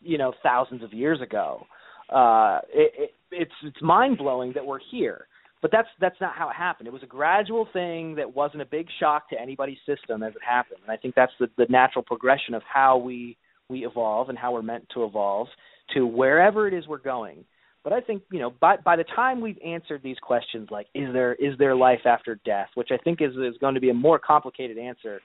you 0.01 0.17
know, 0.17 0.33
thousands 0.41 0.83
of 0.83 0.93
years 0.93 1.21
ago, 1.21 1.65
uh 2.13 2.59
it, 2.73 2.93
it 2.97 3.09
it's 3.31 3.51
it's 3.63 3.81
mind-blowing 3.81 4.53
that 4.55 4.65
we're 4.65 4.79
here. 4.89 5.27
But 5.61 5.71
that's 5.71 5.87
that's 5.99 6.15
not 6.21 6.35
how 6.35 6.49
it 6.49 6.55
happened. 6.55 6.87
It 6.87 6.93
was 6.93 7.03
a 7.03 7.07
gradual 7.07 7.67
thing 7.73 8.15
that 8.15 8.33
wasn't 8.33 8.61
a 8.61 8.65
big 8.65 8.87
shock 8.99 9.29
to 9.31 9.41
anybody's 9.41 9.79
system 9.85 10.23
as 10.23 10.33
it 10.33 10.41
happened. 10.47 10.79
And 10.83 10.91
I 10.91 10.97
think 10.97 11.15
that's 11.15 11.31
the, 11.39 11.49
the 11.57 11.65
natural 11.67 12.03
progression 12.03 12.53
of 12.53 12.61
how 12.71 12.97
we 12.97 13.37
we 13.67 13.85
evolve 13.85 14.29
and 14.29 14.37
how 14.37 14.53
we're 14.53 14.61
meant 14.61 14.87
to 14.93 15.03
evolve 15.03 15.47
to 15.95 16.05
wherever 16.05 16.67
it 16.67 16.73
is 16.73 16.87
we're 16.87 16.99
going. 16.99 17.43
But 17.87 17.93
I 17.93 18.01
think 18.01 18.23
you 18.33 18.39
know 18.39 18.49
by 18.59 18.75
by 18.75 18.97
the 18.97 19.05
time 19.15 19.39
we've 19.39 19.57
answered 19.65 20.01
these 20.03 20.17
questions 20.21 20.67
like 20.69 20.87
is 20.93 21.13
there 21.13 21.35
is 21.35 21.57
there 21.57 21.73
life 21.73 22.01
after 22.03 22.35
death, 22.43 22.67
which 22.75 22.89
I 22.91 22.97
think 22.97 23.21
is 23.21 23.31
is 23.37 23.57
going 23.61 23.75
to 23.75 23.79
be 23.79 23.91
a 23.91 23.93
more 23.93 24.19
complicated 24.19 24.77
answer. 24.77 25.21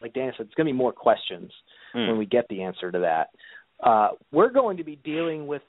Like 0.00 0.14
Dana 0.14 0.32
said, 0.34 0.46
it's 0.46 0.54
going 0.54 0.66
to 0.66 0.72
be 0.72 0.78
more 0.78 0.94
questions 0.94 1.52
Hmm. 1.92 2.06
when 2.06 2.16
we 2.16 2.24
get 2.24 2.46
the 2.48 2.62
answer 2.62 2.90
to 2.90 3.00
that. 3.00 3.28
Uh, 3.86 4.10
we're 4.32 4.48
going 4.48 4.78
to 4.78 4.84
be 4.84 4.96
dealing 4.96 5.46
with 5.46 5.60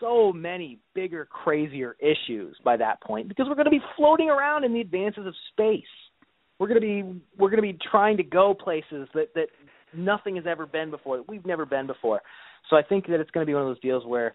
so 0.00 0.32
many 0.32 0.80
bigger, 0.92 1.24
crazier 1.24 1.94
issues 2.00 2.56
by 2.64 2.76
that 2.78 3.00
point 3.00 3.28
because 3.28 3.46
we're 3.48 3.54
going 3.54 3.66
to 3.66 3.70
be 3.70 3.82
floating 3.96 4.28
around 4.28 4.64
in 4.64 4.72
the 4.74 4.80
advances 4.80 5.24
of 5.24 5.34
space. 5.52 5.84
We're 6.58 6.66
going 6.66 6.80
to 6.80 6.84
be 6.84 7.22
we're 7.38 7.50
going 7.50 7.62
to 7.62 7.72
be 7.72 7.78
trying 7.92 8.16
to 8.16 8.24
go 8.24 8.54
places 8.54 9.06
that 9.14 9.28
that 9.36 9.50
nothing 9.94 10.34
has 10.34 10.46
ever 10.48 10.66
been 10.66 10.90
before, 10.90 11.18
that 11.18 11.28
we've 11.28 11.46
never 11.46 11.64
been 11.64 11.86
before. 11.86 12.22
So 12.70 12.74
I 12.74 12.82
think 12.82 13.06
that 13.06 13.20
it's 13.20 13.30
going 13.30 13.46
to 13.46 13.48
be 13.48 13.54
one 13.54 13.62
of 13.62 13.68
those 13.68 13.80
deals 13.80 14.04
where 14.04 14.34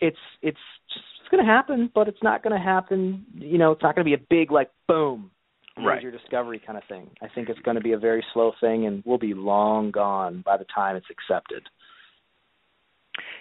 it's 0.00 0.16
it's 0.42 0.58
just 0.92 1.04
it's 1.20 1.28
going 1.30 1.44
to 1.44 1.50
happen, 1.50 1.90
but 1.94 2.08
it's 2.08 2.22
not 2.22 2.42
going 2.42 2.56
to 2.56 2.62
happen. 2.62 3.24
You 3.34 3.58
know, 3.58 3.72
it's 3.72 3.82
not 3.82 3.94
going 3.94 4.04
to 4.04 4.16
be 4.16 4.20
a 4.20 4.26
big 4.28 4.50
like 4.50 4.70
boom 4.88 5.30
Right. 5.76 5.96
major 5.96 6.10
discovery 6.10 6.60
kind 6.64 6.76
of 6.76 6.84
thing. 6.88 7.08
I 7.22 7.28
think 7.34 7.48
it's 7.48 7.60
going 7.60 7.76
to 7.76 7.80
be 7.80 7.92
a 7.92 7.98
very 7.98 8.24
slow 8.34 8.52
thing, 8.60 8.86
and 8.86 9.02
we'll 9.06 9.18
be 9.18 9.34
long 9.34 9.90
gone 9.90 10.42
by 10.44 10.56
the 10.56 10.66
time 10.74 10.96
it's 10.96 11.06
accepted. 11.10 11.62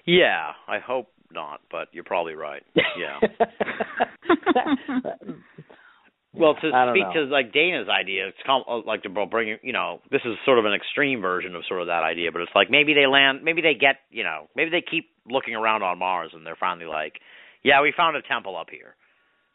Yeah, 0.06 0.52
I 0.68 0.80
hope 0.80 1.08
not, 1.32 1.62
but 1.72 1.88
you're 1.92 2.04
probably 2.04 2.36
right. 2.36 2.64
Yeah. 2.98 3.20
Well, 6.34 6.54
to 6.54 6.70
speak 6.70 7.10
know. 7.10 7.26
to 7.26 7.32
like 7.32 7.52
Dana's 7.52 7.90
idea, 7.90 8.28
it's 8.28 8.38
com- 8.46 8.64
uh, 8.70 8.82
like 8.86 9.02
to 9.04 9.10
bring 9.10 9.58
you 9.64 9.74
know 9.74 10.00
this 10.12 10.22
is 10.26 10.36
sort 10.46 10.60
of 10.60 10.66
an 10.66 10.74
extreme 10.74 11.22
version 11.22 11.56
of 11.56 11.64
sort 11.68 11.82
of 11.82 11.88
that 11.88 12.04
idea, 12.04 12.32
but 12.32 12.42
it's 12.42 12.52
like 12.54 12.70
maybe 12.70 12.94
they 12.94 13.08
land, 13.08 13.44
maybe 13.44 13.62
they 13.62 13.74
get 13.74 13.98
you 14.12 14.24
know 14.24 14.48
maybe 14.56 14.70
they 14.70 14.82
keep 14.86 15.10
looking 15.26 15.56
around 15.56 15.82
on 15.82 15.98
Mars 15.98 16.32
and 16.34 16.46
they're 16.46 16.56
finally 16.60 16.86
like, 16.86 17.14
yeah, 17.64 17.82
we 17.82 17.92
found 17.98 18.16
a 18.16 18.22
temple 18.22 18.56
up 18.56 18.68
here, 18.70 18.94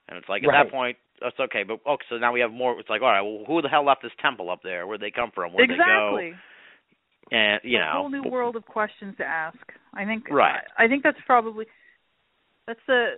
and 0.08 0.18
it's 0.18 0.28
like 0.28 0.42
at 0.42 0.48
Right. 0.48 0.64
that 0.64 0.72
point 0.72 0.96
that's 1.20 1.38
okay, 1.38 1.62
but 1.62 1.78
okay, 1.86 2.04
so 2.10 2.16
now 2.16 2.32
we 2.32 2.40
have 2.40 2.50
more. 2.50 2.78
It's 2.80 2.90
like 2.90 3.02
all 3.02 3.08
right, 3.08 3.22
well, 3.22 3.44
who 3.46 3.62
the 3.62 3.68
hell 3.68 3.84
left 3.86 4.02
this 4.02 4.12
temple 4.20 4.50
up 4.50 4.60
there? 4.64 4.84
Where'd 4.86 5.00
they 5.00 5.12
come 5.12 5.30
from? 5.32 5.52
Where'd 5.52 5.70
exactly. 5.70 6.30
they 6.30 6.30
go? 6.30 6.36
And 7.30 7.60
you 7.62 7.78
a 7.78 7.80
know, 7.80 7.92
whole 7.94 8.10
new 8.10 8.28
world 8.28 8.56
of 8.56 8.66
questions 8.66 9.14
to 9.18 9.24
ask. 9.24 9.58
I 9.94 10.04
think 10.04 10.28
Right. 10.28 10.60
I, 10.76 10.84
I 10.84 10.88
think 10.88 11.04
that's 11.04 11.18
probably 11.24 11.66
that's 12.66 12.80
the 12.86 13.12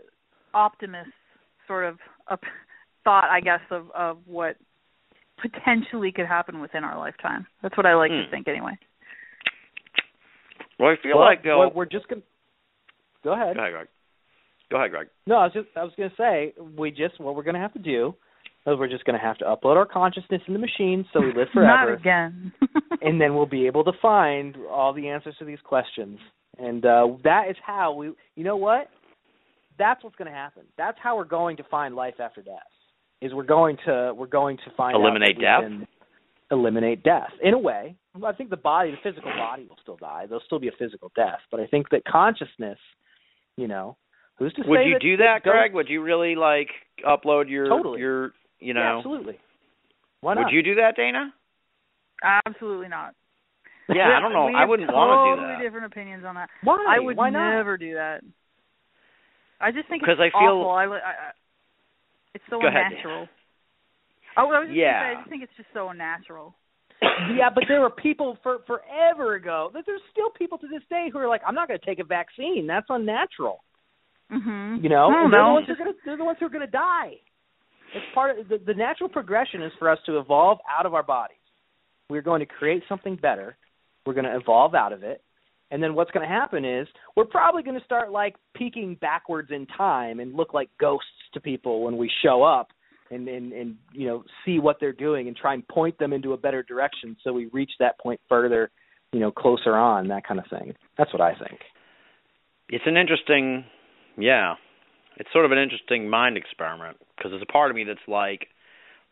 optimist 0.54 1.10
sort 1.66 1.86
of 1.86 1.98
up, 2.30 2.42
thought, 3.06 3.30
I 3.30 3.40
guess, 3.40 3.60
of 3.70 3.84
of 3.94 4.18
what 4.26 4.56
potentially 5.40 6.10
could 6.12 6.26
happen 6.26 6.60
within 6.60 6.82
our 6.84 6.98
lifetime. 6.98 7.46
That's 7.62 7.76
what 7.76 7.86
I 7.86 7.94
like 7.94 8.10
to 8.10 8.24
Hmm. 8.24 8.30
think, 8.30 8.48
anyway. 8.48 8.72
Well, 10.78 10.90
I 10.90 10.96
feel 11.02 11.16
Well, 11.18 11.24
like 11.26 11.42
they'll. 11.42 11.58
well, 11.58 11.70
we're 11.74 11.86
just 11.86 12.08
going. 12.08 12.22
to 12.22 12.28
Go 13.24 13.32
ahead. 13.32 13.54
Go 13.56 13.62
ahead, 13.62 13.72
Greg. 13.72 13.88
Go 14.70 14.76
ahead, 14.76 14.90
Greg. 14.90 15.08
No, 15.26 15.36
I 15.36 15.44
was 15.44 15.52
just 15.52 15.68
I 15.76 15.82
was 15.84 15.92
going 15.96 16.10
to 16.10 16.16
say 16.16 16.52
we 16.76 16.90
just 16.90 17.18
what 17.20 17.34
we're 17.34 17.42
going 17.42 17.54
to 17.54 17.60
have 17.60 17.72
to 17.74 17.78
do 17.78 18.14
Because 18.64 18.78
we're 18.78 18.88
just 18.88 19.04
going 19.04 19.18
to 19.18 19.24
have 19.24 19.38
to 19.38 19.44
upload 19.44 19.76
our 19.76 19.86
consciousness 19.86 20.42
in 20.46 20.52
the 20.54 20.58
machine 20.60 21.06
so 21.12 21.20
we 21.20 21.32
live 21.32 21.48
forever. 21.52 21.66
Not 21.68 21.84
forever, 21.84 21.94
again. 21.94 22.52
and 23.02 23.20
then 23.20 23.34
we'll 23.34 23.46
be 23.46 23.66
able 23.66 23.84
to 23.84 23.92
find 24.02 24.56
all 24.70 24.92
the 24.92 25.08
answers 25.08 25.34
to 25.38 25.44
these 25.44 25.60
questions. 25.64 26.18
And 26.58 26.84
uh, 26.84 27.08
that 27.24 27.48
is 27.50 27.56
how 27.64 27.92
we. 27.92 28.06
You 28.36 28.44
know 28.44 28.56
what? 28.56 28.88
That's 29.78 30.02
what's 30.02 30.16
going 30.16 30.30
to 30.30 30.36
happen. 30.36 30.62
That's 30.78 30.98
how 31.02 31.16
we're 31.16 31.24
going 31.24 31.56
to 31.58 31.64
find 31.64 31.94
life 31.94 32.18
after 32.20 32.42
death. 32.42 32.70
Is 33.22 33.32
we're 33.32 33.44
going 33.44 33.78
to 33.86 34.12
we're 34.16 34.26
going 34.26 34.56
to 34.58 34.70
find 34.76 34.94
Eliminate 34.94 35.36
that 35.40 35.60
death? 35.80 35.88
eliminate 36.50 37.02
death 37.02 37.30
in 37.42 37.54
a 37.54 37.58
way. 37.58 37.96
I 38.24 38.32
think 38.32 38.50
the 38.50 38.56
body, 38.56 38.92
the 38.92 38.96
physical 39.02 39.32
body, 39.36 39.66
will 39.68 39.76
still 39.82 39.96
die. 39.96 40.26
There'll 40.28 40.42
still 40.46 40.58
be 40.60 40.68
a 40.68 40.72
physical 40.78 41.10
death, 41.16 41.40
but 41.50 41.58
I 41.60 41.66
think 41.66 41.88
that 41.90 42.04
consciousness, 42.04 42.78
you 43.56 43.66
know, 43.68 43.96
who's 44.38 44.52
to 44.54 44.60
Would 44.66 44.66
say 44.66 44.70
Would 44.70 44.86
you 44.86 44.92
that, 44.94 45.00
do 45.02 45.16
that, 45.18 45.42
Greg? 45.42 45.74
Would 45.74 45.88
you 45.88 46.02
really 46.02 46.34
like 46.36 46.68
upload 47.04 47.50
your 47.50 47.68
Totally. 47.68 48.00
your 48.00 48.32
you 48.60 48.74
know? 48.74 48.80
Yeah, 48.80 48.96
absolutely. 48.98 49.38
Why 50.20 50.34
not? 50.34 50.44
Would 50.44 50.52
you 50.54 50.62
do 50.62 50.76
that, 50.76 50.94
Dana? 50.96 51.32
Absolutely 52.46 52.88
not. 52.88 53.14
Yeah, 53.88 54.16
I 54.16 54.20
don't 54.20 54.32
know. 54.32 54.46
I 54.56 54.64
wouldn't 54.64 54.90
want 54.92 55.10
to 55.10 55.36
do 55.36 55.40
totally 55.42 55.56
that. 55.56 55.62
different 55.62 55.86
opinions 55.86 56.24
on 56.26 56.34
that. 56.36 56.48
Why? 56.62 56.84
I 56.88 57.00
would 57.00 57.16
Why 57.16 57.30
not? 57.30 57.56
never 57.56 57.76
do 57.76 57.94
that. 57.94 58.20
I 59.60 59.72
just 59.72 59.88
think 59.88 60.02
'Cause 60.04 60.16
it's 60.18 60.34
I 60.34 60.38
feel- 60.38 60.60
awful. 60.60 60.70
I, 60.70 60.86
li- 60.86 61.02
I, 61.04 61.10
I, 61.10 61.30
it's 62.36 62.44
so 62.52 62.60
Go 62.60 62.68
ahead, 62.68 62.92
unnatural. 62.92 63.28
Oh, 64.36 64.52
I 64.52 64.60
was 64.60 64.68
just 64.68 64.76
gonna 64.76 64.76
say, 64.76 64.80
Yeah. 64.80 65.12
I 65.12 65.14
just 65.20 65.30
think 65.30 65.42
it's 65.42 65.56
just 65.56 65.68
so 65.72 65.88
unnatural. 65.88 66.54
yeah, 67.36 67.50
but 67.54 67.64
there 67.68 67.80
were 67.80 67.90
people 67.90 68.38
for 68.42 68.60
forever 68.66 69.34
ago. 69.34 69.70
There- 69.72 69.82
There's 69.84 70.04
still 70.12 70.30
people 70.30 70.58
to 70.58 70.68
this 70.68 70.82
day 70.88 71.08
who 71.12 71.18
are 71.18 71.28
like, 71.28 71.42
I'm 71.46 71.54
not 71.54 71.68
going 71.68 71.78
to 71.80 71.84
take 71.86 71.98
a 71.98 72.04
vaccine. 72.04 72.66
That's 72.66 72.86
unnatural. 72.88 73.60
Mm-hmm. 74.32 74.82
You 74.82 74.88
know, 74.90 75.08
they're 75.30 75.30
the 75.30 75.52
ones 75.52 75.66
who 75.66 75.72
are 75.74 75.76
going 75.76 75.92
to 75.92 75.98
they're 76.04 76.16
the 76.16 76.24
ones 76.24 76.38
who 76.40 76.46
are 76.46 76.50
going 76.56 76.66
to 76.66 76.70
die. 76.70 77.12
It's 77.94 78.04
part 78.14 78.38
of 78.38 78.48
the, 78.48 78.58
the 78.64 78.74
natural 78.74 79.08
progression 79.08 79.62
is 79.62 79.72
for 79.78 79.88
us 79.88 79.98
to 80.06 80.18
evolve 80.18 80.58
out 80.68 80.86
of 80.86 80.94
our 80.94 81.02
bodies. 81.04 81.36
We're 82.10 82.22
going 82.22 82.40
to 82.40 82.46
create 82.46 82.82
something 82.88 83.16
better. 83.16 83.56
We're 84.04 84.14
going 84.14 84.24
to 84.26 84.36
evolve 84.36 84.74
out 84.74 84.92
of 84.92 85.02
it. 85.04 85.22
And 85.70 85.82
then 85.82 85.94
what's 85.94 86.10
going 86.12 86.26
to 86.26 86.32
happen 86.32 86.64
is 86.64 86.86
we're 87.16 87.24
probably 87.24 87.62
going 87.62 87.78
to 87.78 87.84
start 87.84 88.12
like 88.12 88.36
peeking 88.54 88.96
backwards 89.00 89.50
in 89.50 89.66
time 89.66 90.20
and 90.20 90.34
look 90.34 90.54
like 90.54 90.70
ghosts 90.80 91.08
to 91.34 91.40
people 91.40 91.82
when 91.82 91.96
we 91.96 92.10
show 92.22 92.42
up 92.42 92.68
and 93.10 93.28
and 93.28 93.52
and 93.52 93.76
you 93.92 94.06
know 94.06 94.24
see 94.44 94.58
what 94.58 94.78
they're 94.80 94.92
doing 94.92 95.28
and 95.28 95.36
try 95.36 95.54
and 95.54 95.66
point 95.68 95.98
them 95.98 96.12
into 96.12 96.32
a 96.32 96.36
better 96.36 96.62
direction 96.62 97.16
so 97.22 97.32
we 97.32 97.46
reach 97.46 97.70
that 97.78 97.98
point 98.00 98.20
further, 98.28 98.70
you 99.12 99.20
know, 99.20 99.30
closer 99.30 99.76
on 99.76 100.08
that 100.08 100.26
kind 100.26 100.40
of 100.40 100.46
thing. 100.50 100.74
That's 100.98 101.12
what 101.12 101.20
I 101.20 101.34
think. 101.34 101.60
It's 102.68 102.84
an 102.86 102.96
interesting, 102.96 103.64
yeah, 104.18 104.54
it's 105.16 105.28
sort 105.32 105.44
of 105.44 105.52
an 105.52 105.58
interesting 105.58 106.10
mind 106.10 106.36
experiment 106.36 106.96
because 107.16 107.30
there's 107.30 107.42
a 107.42 107.52
part 107.52 107.70
of 107.70 107.76
me 107.76 107.84
that's 107.84 108.06
like, 108.08 108.48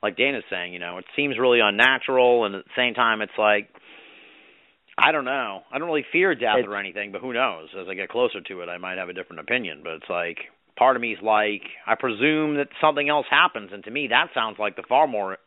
like 0.02 0.16
Dana's 0.16 0.42
saying, 0.50 0.72
you 0.72 0.80
know, 0.80 0.98
it 0.98 1.04
seems 1.16 1.38
really 1.38 1.60
unnatural, 1.62 2.44
and 2.44 2.54
at 2.56 2.64
the 2.64 2.70
same 2.76 2.94
time, 2.94 3.22
it's 3.22 3.38
like, 3.38 3.68
I 4.96 5.10
don't 5.12 5.24
know, 5.24 5.62
I 5.72 5.78
don't 5.78 5.88
really 5.88 6.04
fear 6.12 6.34
death 6.34 6.58
It's- 6.58 6.68
or 6.68 6.76
anything, 6.76 7.10
but 7.12 7.20
who 7.20 7.32
knows? 7.32 7.68
As 7.78 7.88
I 7.88 7.94
get 7.94 8.08
closer 8.08 8.40
to 8.40 8.60
it, 8.60 8.68
I 8.68 8.78
might 8.78 8.98
have 8.98 9.08
a 9.08 9.12
different 9.12 9.40
opinion. 9.40 9.80
But 9.82 9.94
it's 9.94 10.08
like, 10.10 10.38
part 10.76 10.96
of 10.96 11.02
me 11.02 11.12
is 11.12 11.18
like, 11.22 11.62
I 11.86 11.94
presume 11.96 12.56
that 12.56 12.68
something 12.80 13.08
else 13.08 13.26
happens, 13.28 13.70
and 13.72 13.82
to 13.84 13.90
me, 13.90 14.08
that 14.08 14.28
sounds 14.34 14.58
like 14.58 14.76
the 14.76 14.84
far 14.88 15.06
more 15.06 15.38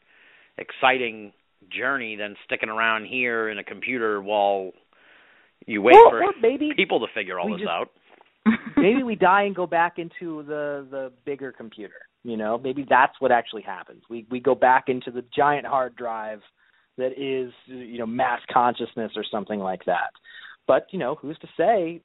exciting 0.58 1.32
journey 1.70 2.16
than 2.16 2.36
sticking 2.46 2.70
around 2.70 3.06
here 3.06 3.50
in 3.50 3.58
a 3.58 3.64
computer 3.64 4.22
while 4.22 4.72
you 5.66 5.82
wait 5.82 5.96
Or- 5.96 6.10
for 6.34 6.34
maybe 6.42 6.72
people 6.76 7.00
to 7.02 7.08
figure 7.14 7.40
all 7.40 7.50
this 7.50 7.60
just- 7.62 7.70
out. 7.70 7.90
maybe 8.78 9.04
we 9.04 9.16
die 9.16 9.44
and 9.44 9.56
go 9.56 9.68
back 9.68 9.98
into 10.00 10.42
the 10.44 10.88
the 10.90 11.12
bigger 11.26 11.52
computer 11.52 11.96
you 12.24 12.38
know 12.38 12.58
maybe 12.58 12.86
that's 12.90 13.20
what 13.20 13.30
actually 13.30 13.62
happens 13.62 14.02
we 14.10 14.26
we 14.32 14.40
go 14.40 14.56
back 14.56 14.86
into 14.88 15.12
the 15.12 15.22
giant 15.36 15.66
hard 15.68 15.94
drive 15.98 16.40
that 16.98 17.14
is 17.18 17.52
you 17.66 18.00
know 18.00 18.06
mass 18.06 18.42
consciousness 18.52 19.12
or 19.16 19.24
something 19.30 19.60
like 19.60 19.86
that. 19.86 20.12
But 20.68 20.88
you 20.92 21.00
know 21.00 21.16
who's 21.16 21.38
to 21.40 21.48
say 21.58 22.02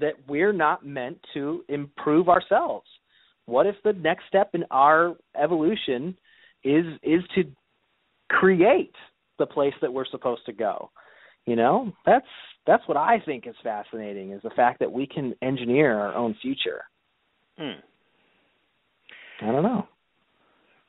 that 0.00 0.14
we're 0.28 0.52
not 0.52 0.84
meant 0.84 1.18
to 1.34 1.64
improve 1.68 2.28
ourselves? 2.28 2.86
What 3.46 3.66
if 3.66 3.76
the 3.84 3.92
next 3.92 4.24
step 4.28 4.50
in 4.54 4.64
our 4.70 5.14
evolution 5.40 6.16
is 6.62 6.84
is 7.02 7.22
to 7.34 7.44
create 8.28 8.94
the 9.38 9.46
place 9.46 9.74
that 9.82 9.92
we're 9.92 10.06
supposed 10.06 10.46
to 10.46 10.52
go? 10.52 10.90
You 11.46 11.56
know 11.56 11.92
that's 12.06 12.26
that's 12.66 12.86
what 12.88 12.96
i 12.96 13.18
think 13.24 13.46
is 13.46 13.54
fascinating 13.62 14.30
is 14.30 14.40
the 14.42 14.50
fact 14.50 14.78
that 14.78 14.90
we 14.90 15.06
can 15.06 15.34
engineer 15.42 15.98
our 15.98 16.14
own 16.14 16.34
future. 16.40 16.82
Hmm. 17.58 17.80
i 19.42 19.52
don't 19.52 19.62
know 19.62 19.86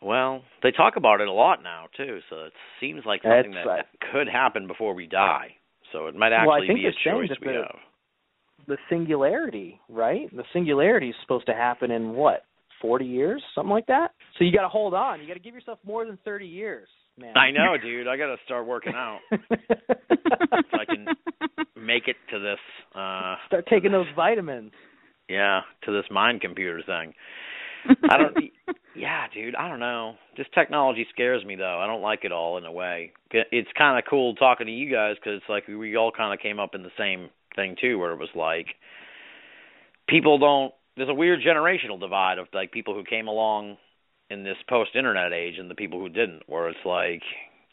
Well, 0.05 0.43
they 0.61 0.71
talk 0.71 0.97
about 0.97 1.19
it 1.19 1.27
a 1.27 1.31
lot 1.31 1.63
now 1.63 1.85
too, 1.97 2.19
so 2.29 2.45
it 2.45 2.53
seems 2.79 3.03
like 3.05 3.23
something 3.23 3.51
That's 3.51 3.65
that 3.65 3.69
right. 3.71 3.85
could 4.13 4.27
happen 4.29 4.67
before 4.67 4.93
we 4.93 5.07
die. 5.07 5.55
So 5.91 6.05
it 6.07 6.15
might 6.15 6.29
Well, 6.29 6.51
I 6.51 6.57
actually 6.59 6.67
think 6.67 6.79
be 6.79 6.85
a 6.87 6.91
choice 7.11 7.29
we 7.41 7.47
the- 7.47 7.53
have. 7.53 7.75
the 8.67 8.77
singularity 8.89 9.79
right 9.89 10.29
the 10.35 10.43
singularity 10.53 11.09
is 11.09 11.15
supposed 11.21 11.45
to 11.47 11.53
happen 11.53 11.91
in 11.91 12.13
what 12.13 12.43
40 12.81 13.05
years 13.05 13.41
something 13.53 13.69
like 13.71 13.85
that 13.87 14.11
so 14.37 14.43
you 14.43 14.51
got 14.51 14.61
to 14.63 14.69
hold 14.69 14.93
on 14.93 15.21
you 15.21 15.27
got 15.27 15.33
to 15.35 15.39
give 15.39 15.53
yourself 15.53 15.77
more 15.85 16.05
than 16.05 16.17
30 16.25 16.45
years 16.47 16.87
man 17.17 17.35
I 17.37 17.51
know, 17.51 17.75
dude. 17.81 18.07
I 18.07 18.17
got 18.17 18.27
to 18.27 18.37
start 18.45 18.65
working 18.65 18.93
out 18.95 19.19
so 19.31 20.77
I 20.79 20.85
can 20.85 21.05
make 21.75 22.07
it 22.07 22.15
to 22.31 22.39
this. 22.39 22.59
uh 22.95 23.35
start 23.47 23.65
taking 23.69 23.91
those 23.91 24.07
vitamins 24.15 24.71
Yeah, 25.29 25.61
to 25.85 25.91
this 25.91 26.05
mind 26.11 26.41
computer 26.41 26.81
thing. 26.85 27.13
I 28.09 28.17
don't. 28.17 28.37
Yeah, 28.95 29.25
dude. 29.33 29.55
I 29.55 29.67
don't 29.67 29.81
know. 29.81 30.15
This 30.37 30.47
technology 30.55 31.05
scares 31.11 31.43
me 31.43 31.55
though. 31.55 31.79
I 31.79 31.85
don't 31.85 32.01
like 32.01 32.23
it 32.23 32.31
all 32.31 32.57
in 32.57 32.63
a 32.63 32.71
way. 32.71 33.11
It's 33.29 33.67
kind 33.77 33.99
of 33.99 34.09
cool 34.09 34.35
talking 34.35 34.67
to 34.67 34.71
you 34.71 34.91
guys 34.91 35.15
because 35.15 35.41
it's 35.41 35.49
like 35.49 35.67
we 35.67 35.97
all 35.97 36.11
kind 36.15 36.33
of 36.33 36.39
came 36.39 36.59
up 36.59 36.73
in 36.73 36.83
the 36.83 36.91
same 36.97 37.29
thing 37.55 37.75
too, 37.79 37.99
where 37.99 38.13
it 38.13 38.19
was 38.19 38.29
like 38.35 38.67
people 40.07 40.37
don't. 40.37 40.73
There's 40.95 41.09
a 41.09 41.13
weird 41.13 41.41
generational 41.45 41.99
divide 41.99 42.37
of 42.37 42.47
like 42.53 42.71
people 42.71 42.93
who 42.93 43.03
came 43.03 43.27
along 43.27 43.75
in 44.29 44.43
this 44.43 44.55
post-internet 44.69 45.33
age 45.33 45.55
and 45.59 45.69
the 45.69 45.75
people 45.75 45.99
who 45.99 46.07
didn't. 46.07 46.43
Where 46.47 46.69
it's 46.69 46.79
like 46.85 47.21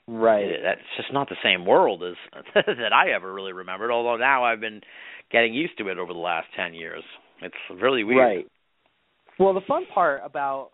right 0.08 0.44
eh, 0.44 0.62
that's 0.62 0.80
just 0.96 1.12
not 1.12 1.28
the 1.28 1.36
same 1.42 1.64
world 1.64 2.02
as 2.02 2.16
that 2.66 2.92
I 2.92 3.12
ever 3.12 3.32
really 3.32 3.52
remembered. 3.52 3.92
Although 3.92 4.16
now 4.16 4.44
I've 4.44 4.60
been 4.60 4.80
getting 5.30 5.54
used 5.54 5.78
to 5.78 5.88
it 5.88 5.98
over 5.98 6.12
the 6.12 6.18
last 6.18 6.48
ten 6.56 6.74
years. 6.74 7.04
It's 7.40 7.54
really 7.80 8.02
weird. 8.02 8.18
Right. 8.18 8.46
Well, 9.38 9.54
the 9.54 9.60
fun 9.66 9.84
part 9.92 10.20
about 10.24 10.70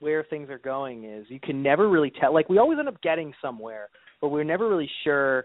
where 0.00 0.24
things 0.24 0.50
are 0.50 0.58
going 0.58 1.04
is 1.04 1.26
you 1.28 1.40
can 1.40 1.62
never 1.62 1.88
really 1.88 2.12
tell. 2.20 2.34
Like 2.34 2.48
we 2.48 2.58
always 2.58 2.78
end 2.78 2.88
up 2.88 3.00
getting 3.02 3.32
somewhere, 3.40 3.88
but 4.20 4.28
we're 4.28 4.44
never 4.44 4.68
really 4.68 4.90
sure. 5.04 5.44